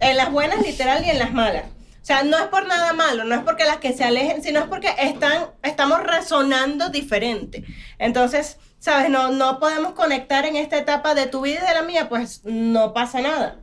en 0.00 0.16
las 0.16 0.30
buenas 0.30 0.60
literal 0.60 1.02
y 1.06 1.10
en 1.10 1.18
las 1.18 1.32
malas. 1.32 1.64
O 2.02 2.06
sea, 2.06 2.22
no 2.22 2.36
es 2.36 2.44
por 2.48 2.66
nada 2.66 2.92
malo, 2.92 3.24
no 3.24 3.34
es 3.34 3.40
porque 3.40 3.64
las 3.64 3.78
que 3.78 3.94
se 3.94 4.04
alejen, 4.04 4.42
sino 4.42 4.60
es 4.60 4.66
porque 4.66 4.90
están, 4.98 5.46
estamos 5.62 6.02
resonando 6.02 6.90
diferente. 6.90 7.64
Entonces, 7.98 8.58
¿sabes? 8.84 9.08
No, 9.08 9.30
no 9.30 9.58
podemos 9.60 9.94
conectar 9.94 10.44
en 10.44 10.56
esta 10.56 10.76
etapa 10.76 11.14
de 11.14 11.26
tu 11.26 11.40
vida 11.40 11.60
y 11.62 11.66
de 11.66 11.72
la 11.72 11.82
mía, 11.82 12.10
pues 12.10 12.42
no 12.44 12.92
pasa 12.92 13.22
nada. 13.22 13.56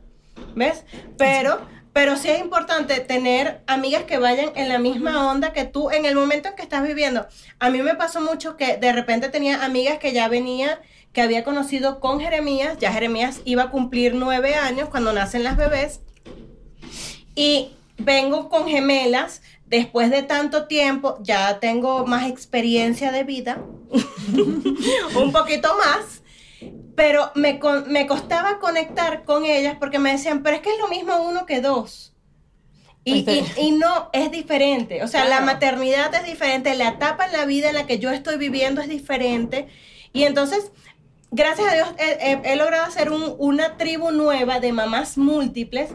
¿Ves? 0.56 0.82
Pero, 1.16 1.60
pero 1.92 2.16
sí 2.16 2.28
es 2.28 2.40
importante 2.40 2.98
tener 2.98 3.62
amigas 3.68 4.02
que 4.02 4.18
vayan 4.18 4.50
en 4.56 4.68
la 4.68 4.80
misma 4.80 5.30
onda 5.30 5.52
que 5.52 5.64
tú 5.64 5.92
en 5.92 6.06
el 6.06 6.16
momento 6.16 6.48
en 6.48 6.56
que 6.56 6.62
estás 6.62 6.82
viviendo. 6.82 7.28
A 7.60 7.70
mí 7.70 7.80
me 7.82 7.94
pasó 7.94 8.20
mucho 8.20 8.56
que 8.56 8.78
de 8.78 8.92
repente 8.92 9.28
tenía 9.28 9.64
amigas 9.64 9.98
que 9.98 10.12
ya 10.12 10.26
venía, 10.26 10.80
que 11.12 11.22
había 11.22 11.44
conocido 11.44 12.00
con 12.00 12.18
Jeremías, 12.18 12.78
ya 12.78 12.92
Jeremías 12.92 13.42
iba 13.44 13.62
a 13.62 13.70
cumplir 13.70 14.16
nueve 14.16 14.56
años 14.56 14.88
cuando 14.88 15.12
nacen 15.12 15.44
las 15.44 15.56
bebés, 15.56 16.00
y 17.36 17.76
vengo 17.96 18.48
con 18.48 18.66
gemelas. 18.66 19.40
Después 19.72 20.10
de 20.10 20.22
tanto 20.22 20.66
tiempo, 20.66 21.18
ya 21.22 21.58
tengo 21.58 22.04
más 22.06 22.28
experiencia 22.28 23.10
de 23.10 23.24
vida, 23.24 23.56
un 25.16 25.32
poquito 25.32 25.74
más, 25.78 26.22
pero 26.94 27.30
me, 27.34 27.58
me 27.86 28.06
costaba 28.06 28.58
conectar 28.58 29.24
con 29.24 29.46
ellas 29.46 29.76
porque 29.80 29.98
me 29.98 30.12
decían, 30.12 30.42
pero 30.42 30.56
es 30.56 30.62
que 30.62 30.74
es 30.74 30.78
lo 30.78 30.88
mismo 30.88 31.16
uno 31.22 31.46
que 31.46 31.62
dos. 31.62 32.14
Y, 33.04 33.24
y- 33.32 33.44
y 33.56 33.70
no, 33.72 34.10
es 34.12 34.30
diferente. 34.30 35.02
O 35.02 35.08
sea, 35.08 35.24
la 35.24 35.40
maternidad 35.40 36.14
es 36.14 36.24
diferente, 36.26 36.74
la 36.74 36.88
etapa 36.88 37.24
en 37.24 37.32
la 37.32 37.46
vida 37.46 37.70
en 37.70 37.74
la 37.76 37.86
que 37.86 37.98
yo 37.98 38.10
estoy 38.10 38.36
viviendo 38.36 38.82
es 38.82 38.88
diferente. 38.90 39.68
Y 40.12 40.24
entonces, 40.24 40.70
gracias 41.30 41.72
a 41.72 41.74
Dios, 41.74 41.88
he, 41.98 42.30
he- 42.30 42.52
he 42.52 42.56
logrado 42.56 42.84
hacer 42.84 43.10
un- 43.10 43.34
una 43.38 43.78
tribu 43.78 44.10
nueva 44.10 44.60
de 44.60 44.72
mamás 44.72 45.16
múltiples. 45.16 45.88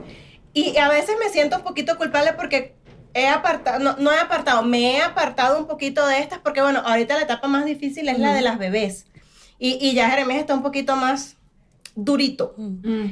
Y 0.53 0.77
a 0.77 0.89
veces 0.89 1.15
me 1.23 1.29
siento 1.29 1.57
un 1.57 1.61
poquito 1.61 1.95
culpable 1.97 2.33
porque 2.33 2.75
he 3.13 3.27
apartado, 3.27 3.79
no, 3.79 3.95
no 3.97 4.11
he 4.11 4.19
apartado, 4.19 4.63
me 4.63 4.97
he 4.97 5.01
apartado 5.01 5.59
un 5.59 5.67
poquito 5.67 6.05
de 6.07 6.19
estas 6.19 6.39
porque, 6.39 6.61
bueno, 6.61 6.81
ahorita 6.85 7.15
la 7.15 7.21
etapa 7.23 7.47
más 7.47 7.65
difícil 7.65 8.07
es 8.09 8.19
la 8.19 8.33
de 8.33 8.41
las 8.41 8.57
bebés. 8.57 9.05
Y, 9.59 9.77
y 9.81 9.93
ya 9.93 10.09
Jeremías 10.09 10.39
está 10.39 10.53
un 10.53 10.61
poquito 10.63 10.95
más 10.95 11.35
durito. 11.95 12.53
Mm. 12.57 13.05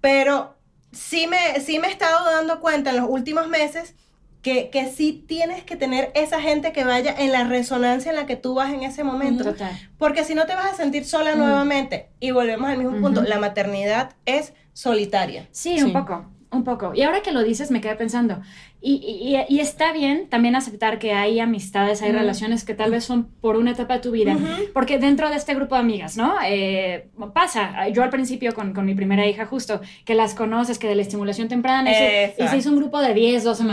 Pero 0.00 0.54
sí 0.92 1.26
me, 1.26 1.60
sí 1.60 1.78
me 1.78 1.88
he 1.88 1.90
estado 1.90 2.24
dando 2.30 2.60
cuenta 2.60 2.90
en 2.90 2.96
los 2.96 3.06
últimos 3.08 3.48
meses 3.48 3.94
que, 4.42 4.70
que 4.70 4.86
sí 4.92 5.24
tienes 5.26 5.64
que 5.64 5.74
tener 5.74 6.12
esa 6.14 6.40
gente 6.40 6.72
que 6.72 6.84
vaya 6.84 7.12
en 7.18 7.32
la 7.32 7.44
resonancia 7.44 8.10
en 8.10 8.16
la 8.16 8.26
que 8.26 8.36
tú 8.36 8.54
vas 8.54 8.72
en 8.72 8.82
ese 8.84 9.02
momento. 9.02 9.42
Total. 9.42 9.72
Porque 9.98 10.22
si 10.22 10.34
no 10.34 10.46
te 10.46 10.54
vas 10.54 10.66
a 10.72 10.76
sentir 10.76 11.04
sola 11.04 11.34
nuevamente. 11.34 12.10
Y 12.20 12.30
volvemos 12.30 12.70
al 12.70 12.78
mismo 12.78 13.00
punto. 13.00 13.22
La 13.22 13.40
maternidad 13.40 14.10
es 14.24 14.52
solitaria. 14.72 15.48
Sí, 15.50 15.78
Sí. 15.78 15.84
un 15.84 15.92
poco, 15.92 16.26
un 16.52 16.62
poco. 16.62 16.92
Y 16.94 17.02
ahora 17.02 17.22
que 17.22 17.32
lo 17.32 17.42
dices, 17.42 17.70
me 17.72 17.80
quedé 17.80 17.96
pensando. 17.96 18.40
Y, 18.88 19.36
y- 19.48 19.58
está 19.60 19.92
bien 19.92 20.28
también 20.28 20.54
aceptar 20.54 21.00
que 21.00 21.12
hay 21.12 21.40
amistades, 21.40 22.02
hay 22.02 22.12
relaciones 22.12 22.62
que 22.64 22.72
tal 22.72 22.92
vez 22.92 23.02
son 23.04 23.24
por 23.40 23.56
una 23.56 23.72
etapa 23.72 23.94
de 23.94 24.00
tu 24.00 24.12
vida. 24.12 24.36
Porque 24.72 24.98
dentro 24.98 25.28
de 25.28 25.34
este 25.34 25.54
grupo 25.54 25.74
de 25.74 25.80
amigas, 25.80 26.16
¿no? 26.16 26.34
Eh, 26.46 27.08
pasa, 27.34 27.88
yo 27.88 28.04
al 28.04 28.10
principio 28.10 28.54
con, 28.54 28.72
con 28.74 28.84
mi 28.86 28.94
primera 28.94 29.26
hija 29.26 29.44
justo, 29.44 29.80
que 30.04 30.14
las 30.14 30.34
conoces, 30.34 30.78
que 30.78 30.86
de 30.86 30.94
la 30.94 31.02
estimulación 31.02 31.48
temprana, 31.48 31.90
y 31.90 31.94
se, 31.94 32.34
y 32.44 32.48
se 32.48 32.56
hizo 32.58 32.70
un 32.70 32.76
grupo 32.76 33.00
de 33.00 33.12
10, 33.12 33.42
12 33.42 33.64
Mm. 33.64 33.68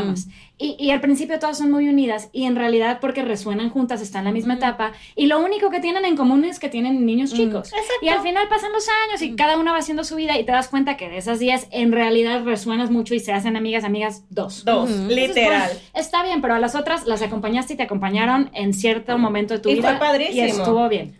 Y, 0.60 0.76
y 0.80 0.92
al 0.92 1.02
principio 1.02 1.40
todas 1.40 1.58
son 1.58 1.72
muy 1.72 1.90
unidas 1.90 2.30
y 2.32 2.44
en 2.46 2.56
realidad 2.56 3.00
porque 3.02 3.24
resuenan 3.24 3.72
juntas, 3.72 4.02
están 4.02 4.20
en 4.20 4.26
la 4.26 4.32
misma 4.32 4.54
etapa 4.54 4.92
y 5.16 5.26
lo 5.26 5.40
único 5.44 5.72
que 5.72 5.80
tienen 5.80 6.06
en 6.06 6.16
común 6.16 6.46
es 6.46 6.60
que 6.60 6.70
tienen 6.70 7.08
niños 7.08 7.34
chicos. 7.34 7.72
Y 8.04 8.10
al 8.10 8.22
final 8.22 8.48
pasan 8.50 8.72
los 8.72 8.86
años 9.08 9.22
y 9.24 9.36
cada 9.36 9.58
una 9.58 9.72
va 9.72 9.80
haciendo 9.80 10.04
su 10.04 10.16
vida 10.16 10.38
y 10.40 10.46
te 10.46 10.52
das 10.52 10.68
cuenta 10.68 10.96
que 10.96 11.10
de 11.10 11.18
esas 11.18 11.40
10 11.40 11.70
en 11.72 11.92
realidad 11.92 12.44
resuenas 12.46 12.92
mucho 12.92 13.16
y 13.16 13.20
se 13.20 13.34
hacen 13.34 13.56
amigas, 13.58 13.84
amigas 13.84 14.26
dos. 14.30 14.64
Dos, 14.64 14.92
Entonces, 14.92 15.18
literal. 15.18 15.70
bueno, 15.72 15.80
está 15.96 16.24
bien, 16.24 16.40
pero 16.42 16.54
a 16.54 16.60
las 16.60 16.76
otras 16.76 17.08
las 17.08 17.24
acompañaste 17.24 17.74
y 17.74 17.78
te 17.78 17.84
acompañaron 17.84 18.52
en 18.54 18.74
cierto 18.76 19.18
momento 19.18 19.56
de 19.56 19.60
tu 19.60 19.70
Y 19.70 19.76
vida. 19.76 19.90
fue 19.90 20.00
padrísimo. 20.00 20.38
Y 20.46 20.50
estuvo 20.50 20.88
bien. 20.88 21.18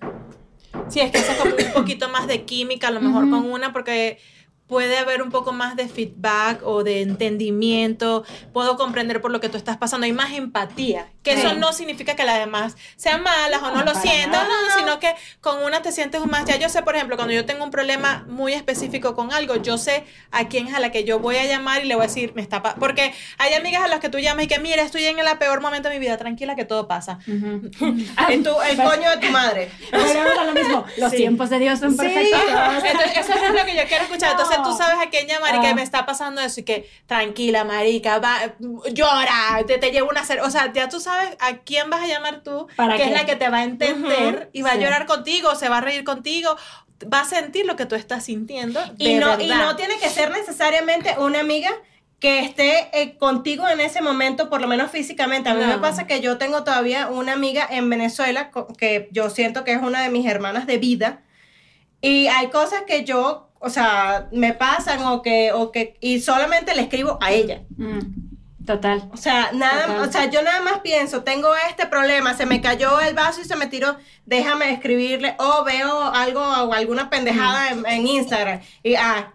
Sí, 0.90 1.00
es 1.00 1.12
que 1.12 1.20
como 1.42 1.56
un 1.56 1.74
poquito 1.74 2.08
más 2.10 2.28
de 2.28 2.44
química, 2.44 2.90
a 2.90 2.92
lo 2.92 3.02
mejor 3.02 3.30
con 3.30 3.50
una, 3.52 3.74
porque 3.74 4.20
puede 4.74 4.98
haber 4.98 5.22
un 5.22 5.30
poco 5.30 5.52
más 5.54 5.76
de 5.76 5.88
feedback 5.88 6.62
o 6.66 6.84
de 6.84 7.02
entendimiento, 7.04 8.24
puedo 8.54 8.76
comprender 8.76 9.22
por 9.22 9.30
lo 9.30 9.40
que 9.40 9.48
tú 9.48 9.56
estás 9.58 9.78
pasando, 9.78 10.06
hay 10.06 10.14
más 10.14 10.32
empatía, 10.34 11.10
que 11.22 11.34
eso 11.34 11.52
Sí. 11.52 11.56
no 11.60 11.74
significa 11.74 12.16
que 12.16 12.24
las 12.24 12.40
demás 12.40 12.76
sean 12.96 13.22
malas 13.22 13.62
o 13.62 13.68
no, 13.70 13.84
No, 13.84 13.84
lo 13.84 13.94
sientan, 13.96 14.48
no, 14.48 14.76
sino 14.80 15.00
que 15.00 15.14
con 15.42 15.62
una 15.64 15.84
te 15.84 15.92
sientes 15.92 16.26
más, 16.26 16.46
ya 16.46 16.56
yo 16.58 16.70
sé, 16.70 16.82
por 16.82 16.96
ejemplo, 16.96 17.18
cuando 17.18 17.36
yo 17.36 17.46
tengo 17.46 17.64
un 17.64 17.70
problema 17.70 18.26
muy 18.28 18.54
específico 18.54 19.14
con 19.14 19.32
algo, 19.32 19.58
yo 19.58 19.78
sé 19.78 20.06
a 20.32 20.48
quién 20.48 20.68
es 20.68 20.74
a 20.74 20.80
la 20.80 20.92
que 20.92 21.04
yo 21.04 21.20
voy 21.20 21.38
a 21.38 21.46
llamar 21.46 21.84
y 21.86 21.88
le 21.88 21.94
voy 21.94 22.06
a 22.06 22.08
decir, 22.08 22.34
me 22.36 22.42
está, 22.42 22.64
pa-", 22.64 22.74
porque 22.76 23.14
hay 23.38 23.54
amigas 23.54 23.84
a 23.84 23.88
las 23.88 24.00
que 24.00 24.10
tú 24.10 24.18
llamas 24.18 24.46
y 24.46 24.48
que, 24.48 24.58
mira, 24.58 24.82
estoy 24.82 25.06
en 25.06 25.20
el 25.20 25.38
peor 25.38 25.62
momento 25.62 25.90
de 25.90 25.96
mi 25.96 26.00
vida, 26.00 26.18
tranquila 26.18 26.56
que 26.56 26.66
todo 26.66 26.88
pasa. 26.88 27.20
Ujú. 27.28 27.70
Es 28.30 28.42
tu- 28.44 28.62
el 28.62 28.78
coño 28.78 29.10
de 29.12 29.18
tu 29.18 29.32
madre. 29.32 29.70
A 29.92 30.44
lo 30.46 30.54
mismo. 30.54 30.84
Los 30.98 31.12
Sí. 31.12 31.18
tiempos 31.18 31.50
de 31.52 31.60
Dios 31.60 31.80
son 31.80 31.96
perfectos. 31.96 32.40
Entonces, 32.48 33.18
eso 33.18 33.34
es 33.34 33.54
lo 33.54 33.66
que 33.66 33.76
yo 33.76 33.84
quiero 33.88 34.04
escuchar. 34.06 34.32
Entonces, 34.32 34.58
tú 34.64 34.76
sabes 34.78 34.98
a 35.06 35.10
quién 35.10 35.28
llamar 35.28 35.56
y 35.56 35.60
que 35.62 35.68
Ah. 35.68 35.76
me 35.76 35.84
está 35.84 36.06
pasando 36.06 36.42
eso 36.42 36.60
y 36.60 36.64
que 36.64 36.90
tranquila, 37.06 37.64
marica, 37.64 38.20
va, 38.20 38.54
llora, 38.92 39.64
te, 39.68 39.78
te 39.78 39.92
llevo 39.92 40.10
una 40.10 40.24
cer- 40.26 40.42
O 40.44 40.50
sea, 40.50 40.72
ya 40.74 40.90
tú 40.90 41.00
sabes 41.00 41.36
a 41.40 41.58
quién 41.58 41.90
vas 41.90 42.02
a 42.02 42.08
llamar 42.08 42.42
tú, 42.44 42.68
¿Para 42.76 42.96
que 42.96 43.04
qué? 43.04 43.10
es 43.10 43.12
la 43.14 43.26
que 43.26 43.36
te 43.36 43.50
va 43.50 43.58
a 43.60 43.64
entender 43.64 44.50
y 44.54 44.62
va 44.62 44.72
a 44.72 44.76
llorar 44.76 45.06
contigo, 45.06 45.56
se 45.56 45.70
va 45.70 45.78
a 45.78 45.82
reír 45.82 46.04
contigo, 46.04 46.56
va 47.12 47.22
a 47.22 47.26
sentir 47.26 47.66
lo 47.66 47.76
que 47.76 47.86
tú 47.86 47.96
estás 47.96 48.26
sintiendo. 48.26 48.80
Y 48.98 49.16
de 49.16 49.20
no, 49.20 49.40
y 49.40 49.48
no 49.48 49.76
tiene 49.76 49.98
que 50.00 50.10
ser 50.10 50.32
necesariamente 50.32 51.16
una 51.20 51.40
amiga 51.42 51.70
que 52.20 52.40
esté 52.40 52.88
eh, 52.94 53.18
contigo 53.18 53.68
en 53.68 53.82
ese 53.82 54.02
momento, 54.02 54.50
por 54.50 54.62
lo 54.62 54.68
menos 54.68 54.90
físicamente. 54.92 55.50
A 55.50 55.54
mí 55.56 55.62
No. 55.62 55.68
me 55.68 55.78
pasa 55.80 56.08
que 56.08 56.22
yo 56.22 56.38
tengo 56.38 56.64
todavía 56.64 57.08
una 57.10 57.34
amiga 57.34 57.68
en 57.70 57.90
Venezuela 57.90 58.50
que 58.78 59.10
yo 59.12 59.30
siento 59.30 59.66
que 59.66 59.74
es 59.74 59.82
una 59.82 60.02
de 60.02 60.10
mis 60.10 60.26
hermanas 60.26 60.66
de 60.66 60.78
vida. 60.78 61.22
Y 62.00 62.28
hay 62.28 62.48
cosas 62.50 62.84
que 62.88 63.04
yo, 63.04 63.50
o 63.64 63.70
sea, 63.70 64.28
me 64.32 64.54
pasan 64.54 65.04
o 65.04 65.22
que, 65.22 65.52
o 65.54 65.72
que, 65.72 65.98
y 66.02 66.20
solamente 66.20 66.76
le 66.76 66.82
escribo 66.82 67.18
a 67.22 67.32
ella. 67.32 67.62
Mm, 67.78 68.66
total. 68.66 69.10
O 69.14 69.18
sea, 69.18 69.52
nada, 69.54 69.88
Total. 69.88 70.10
o 70.10 70.12
sea, 70.12 70.30
yo 70.30 70.42
nada 70.42 70.62
más 70.62 70.80
pienso, 70.80 71.24
tengo 71.24 71.50
este 71.70 71.88
problema, 71.88 72.34
se 72.34 72.46
me 72.46 72.62
cayó 72.62 73.00
el 73.00 73.16
vaso 73.16 73.42
y 73.42 73.46
se 73.46 73.56
me 73.56 73.68
tiró, 73.68 73.96
déjame 74.26 74.72
escribirle, 74.74 75.36
o 75.40 75.64
veo 75.64 76.04
algo 76.14 76.42
o 76.42 76.74
alguna 76.74 77.10
pendejada 77.10 77.70
en, 77.70 77.86
en 77.86 78.06
Instagram 78.06 78.60
y 78.84 78.96
ah, 78.96 79.34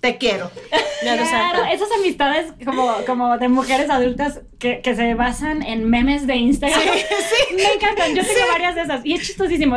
te 0.00 0.18
quiero. 0.18 0.50
Claro, 1.00 1.64
esas 1.70 1.88
amistades 1.98 2.54
como, 2.64 2.90
como 3.04 3.36
de 3.36 3.48
mujeres 3.48 3.90
adultas 3.90 4.40
que, 4.64 4.80
que 4.80 4.96
se 4.96 5.12
basan 5.12 5.62
en 5.62 5.90
memes 5.90 6.26
de 6.26 6.36
Instagram. 6.36 6.80
Me 7.54 7.72
encantan. 7.74 8.14
Yo 8.14 8.22
tengo 8.22 8.48
varias 8.50 8.74
de 8.74 8.80
esas. 8.80 9.04
Y 9.04 9.12
es 9.12 9.20
chistosísimo. 9.26 9.76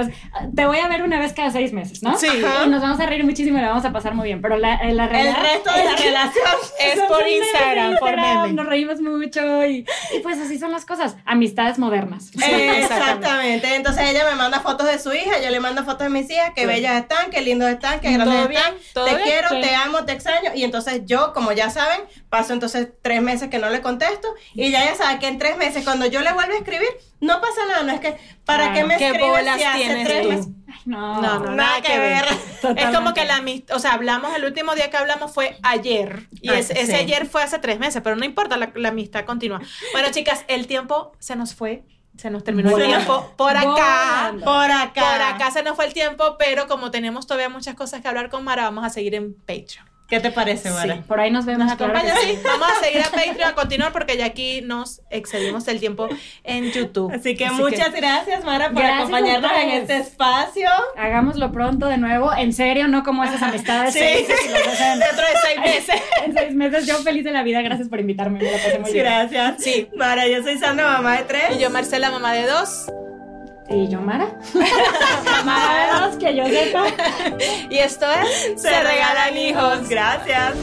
Te 0.55 0.65
voy 0.65 0.77
a 0.77 0.87
ver 0.87 1.03
una 1.03 1.19
vez 1.19 1.33
cada 1.33 1.51
seis 1.51 1.73
meses, 1.73 2.01
¿no? 2.01 2.17
Sí. 2.17 2.27
Ajá. 2.27 2.65
Y 2.65 2.69
nos 2.69 2.81
vamos 2.81 2.97
a 3.01 3.05
reír 3.05 3.25
muchísimo 3.25 3.57
y 3.57 3.61
la 3.61 3.67
vamos 3.67 3.83
a 3.83 3.91
pasar 3.91 4.13
muy 4.13 4.27
bien. 4.27 4.41
Pero 4.41 4.55
la, 4.57 4.75
eh, 4.75 4.93
la 4.93 5.03
El 5.03 5.09
realidad 5.09 5.41
resto 5.41 5.71
de 5.73 5.83
la 5.83 5.95
relación 5.97 6.45
Es 6.79 6.99
por 7.01 7.17
memes 7.25 7.33
Instagram, 7.37 7.97
por 7.99 8.09
Instagram, 8.11 8.41
meme. 8.43 8.53
Nos 8.53 8.65
reímos 8.67 9.01
mucho 9.01 9.65
y, 9.65 9.85
y 10.15 10.19
pues 10.23 10.37
así 10.39 10.57
son 10.57 10.71
las 10.71 10.85
cosas. 10.85 11.17
Amistades 11.25 11.77
modernas. 11.79 12.31
Eh, 12.41 12.77
Exactamente. 12.83 13.75
Entonces 13.75 14.09
ella 14.09 14.23
me 14.29 14.35
manda 14.35 14.61
fotos 14.61 14.87
de 14.87 14.99
su 14.99 15.11
hija, 15.13 15.41
yo 15.43 15.49
le 15.49 15.59
mando 15.59 15.83
fotos 15.83 16.03
de 16.03 16.09
mis 16.09 16.29
hijas, 16.31 16.51
que 16.55 16.65
bellas 16.65 17.01
están, 17.01 17.29
que 17.29 17.41
lindos 17.41 17.69
están, 17.69 17.99
que 17.99 18.07
¿Todo 18.15 18.25
grandes 18.25 18.47
bien? 18.47 18.61
están, 18.61 18.75
¿Todo 18.93 19.05
te 19.05 19.15
bien? 19.15 19.27
quiero, 19.27 19.49
Sí. 19.49 19.61
te 19.61 19.75
amo, 19.75 20.05
te 20.05 20.13
extraño. 20.13 20.51
Y 20.55 20.63
entonces 20.63 21.01
yo, 21.05 21.33
como 21.33 21.51
ya 21.51 21.69
saben, 21.69 21.99
paso 22.29 22.53
entonces 22.53 22.87
tres 23.01 23.21
meses 23.21 23.49
que 23.49 23.59
no 23.59 23.69
le 23.69 23.81
contesto 23.81 24.27
y 24.53 24.71
ya 24.71 24.76
ella 24.83 24.95
sabe 24.95 25.19
que 25.19 25.27
en 25.27 25.37
tres 25.37 25.57
meses 25.57 25.83
cuando 25.83 26.05
yo 26.05 26.21
le 26.21 26.31
vuelvo 26.33 26.53
a 26.53 26.57
escribir, 26.57 26.89
no 27.19 27.39
pasa 27.41 27.61
nada, 27.67 27.83
no 27.83 27.91
es 27.91 27.99
que, 27.99 28.17
¿para 28.45 28.71
Claro. 28.71 28.73
qué 28.75 28.83
me 28.85 28.97
¿Qué 28.97 29.07
escribes 29.07 29.29
bolas 29.29 29.57
si 29.57 29.63
hace 29.63 29.77
tienes 29.77 30.07
tres 30.07 30.21
tú? 30.23 30.29
meses? 30.29 30.47
Ay, 30.67 30.81
no. 30.85 31.21
No, 31.21 31.39
no, 31.39 31.51
Nada 31.51 31.81
que 31.81 31.97
ver. 31.99 32.25
Es 32.77 32.95
como 32.95 33.13
que 33.13 33.25
la 33.25 33.37
amistad, 33.37 33.75
o 33.75 33.79
sea, 33.79 33.93
hablamos, 33.93 34.35
el 34.35 34.43
último 34.45 34.73
día 34.75 34.89
que 34.89 34.97
hablamos 34.97 35.31
fue 35.33 35.57
ayer. 35.63 36.27
Y 36.41 36.49
Ay, 36.49 36.59
ese, 36.59 36.73
sí. 36.73 36.79
ese 36.81 36.95
ayer 36.95 37.25
fue 37.27 37.43
hace 37.43 37.59
tres 37.59 37.79
meses, 37.79 38.01
pero 38.03 38.15
no 38.15 38.25
importa, 38.25 38.57
la, 38.57 38.71
la 38.75 38.89
amistad 38.89 39.25
continúa. 39.25 39.61
Bueno, 39.93 40.09
chicas, 40.11 40.43
el 40.47 40.67
tiempo 40.67 41.11
se 41.19 41.35
nos 41.35 41.53
fue, 41.55 41.83
se 42.17 42.29
nos 42.31 42.43
terminó 42.43 42.75
el 42.75 42.83
tiempo 42.85 43.33
por 43.37 43.55
acá. 43.55 43.67
Volando. 44.31 44.45
Por 44.45 44.71
acá. 44.71 45.01
Por 45.01 45.21
acá 45.21 45.51
se 45.51 45.61
nos 45.63 45.75
fue 45.75 45.85
el 45.85 45.93
tiempo, 45.93 46.35
pero 46.39 46.67
como 46.67 46.89
tenemos 46.91 47.27
todavía 47.27 47.49
muchas 47.49 47.75
cosas 47.75 48.01
que 48.01 48.07
hablar 48.07 48.29
con 48.29 48.43
Mara, 48.43 48.63
vamos 48.63 48.83
a 48.85 48.89
seguir 48.89 49.13
en 49.15 49.33
Patreon. 49.35 49.87
¿Qué 50.07 50.21
te 50.21 50.31
parece, 50.31 50.69
Mara? 50.69 50.95
Sí. 50.95 51.01
Por 51.05 51.19
ahí 51.19 51.31
nos 51.31 51.45
vemos. 51.45 51.67
¿Nos 51.67 51.75
claro 51.75 51.93
acompaña? 51.97 52.15
sí. 52.21 52.27
Sí, 52.35 52.39
vamos 52.43 52.67
a 52.71 52.83
seguir 52.83 53.01
a 53.01 53.09
Patreon 53.11 53.43
a 53.49 53.55
continuar 53.55 53.91
porque 53.91 54.15
ya 54.15 54.25
aquí 54.25 54.61
nos 54.61 55.01
excedimos 55.09 55.65
del 55.65 55.79
tiempo 55.81 56.07
en 56.45 56.71
YouTube. 56.71 57.11
Así 57.13 57.35
que 57.35 57.49
muchas 57.51 57.93
gracias, 57.93 58.45
Mara, 58.45 58.69
por 58.71 58.77
Gracias 58.81 58.99
acompañarnos 59.01 59.51
en 59.61 59.69
este 59.71 59.97
espacio. 59.97 60.69
Hagámoslo 60.95 61.51
pronto 61.51 61.87
de 61.87 61.97
nuevo, 61.97 62.33
en 62.33 62.53
serio, 62.53 62.87
no 62.87 63.03
como 63.03 63.23
esas 63.25 63.41
amistades 63.41 63.93
Sí. 63.93 63.99
felices 63.99 64.35
hacen 64.71 64.99
Dentro 64.99 65.25
de 65.25 65.33
seis 65.43 65.59
meses. 65.59 66.01
en 66.25 66.33
seis 66.33 66.53
meses. 66.55 66.87
Yo 66.87 66.95
feliz 66.99 67.25
de 67.25 67.31
la 67.31 67.43
vida, 67.43 67.61
gracias 67.61 67.89
por 67.89 67.99
invitarme, 67.99 68.39
me 68.39 68.45
la 68.45 68.57
pasé 68.57 68.79
muy 68.79 68.91
bien. 68.93 69.03
Gracias. 69.03 69.61
Sí. 69.61 69.89
Mara, 69.97 70.25
yo 70.27 70.41
soy 70.41 70.57
Sandra, 70.57 70.87
mamá 70.89 71.17
de 71.17 71.23
tres. 71.23 71.43
Y 71.57 71.59
yo, 71.59 71.69
Marcela, 71.69 72.11
mamá 72.11 72.31
de 72.33 72.45
dos. 72.47 72.85
¿Y 73.69 73.87
yo, 73.87 74.01
Mara? 74.01 74.39
Mara 75.45 76.11
que 76.17 76.35
yo 76.35 76.45
sepa. 76.45 76.85
Y 77.69 77.77
esto 77.77 78.05
es 78.09 78.61
Se, 78.61 78.69
Regalan 78.69 79.37
Hijos. 79.37 79.89
Gracias. 79.89 80.55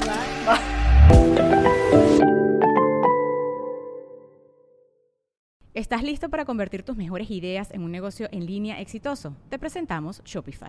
¿Estás 5.74 6.02
listo 6.02 6.28
para 6.28 6.44
convertir 6.44 6.82
tus 6.84 6.96
mejores 6.96 7.30
ideas 7.30 7.70
en 7.72 7.82
un 7.82 7.90
negocio 7.90 8.28
en 8.30 8.46
línea 8.46 8.80
exitoso? 8.80 9.36
Te 9.48 9.58
presentamos 9.58 10.22
Shopify. 10.24 10.68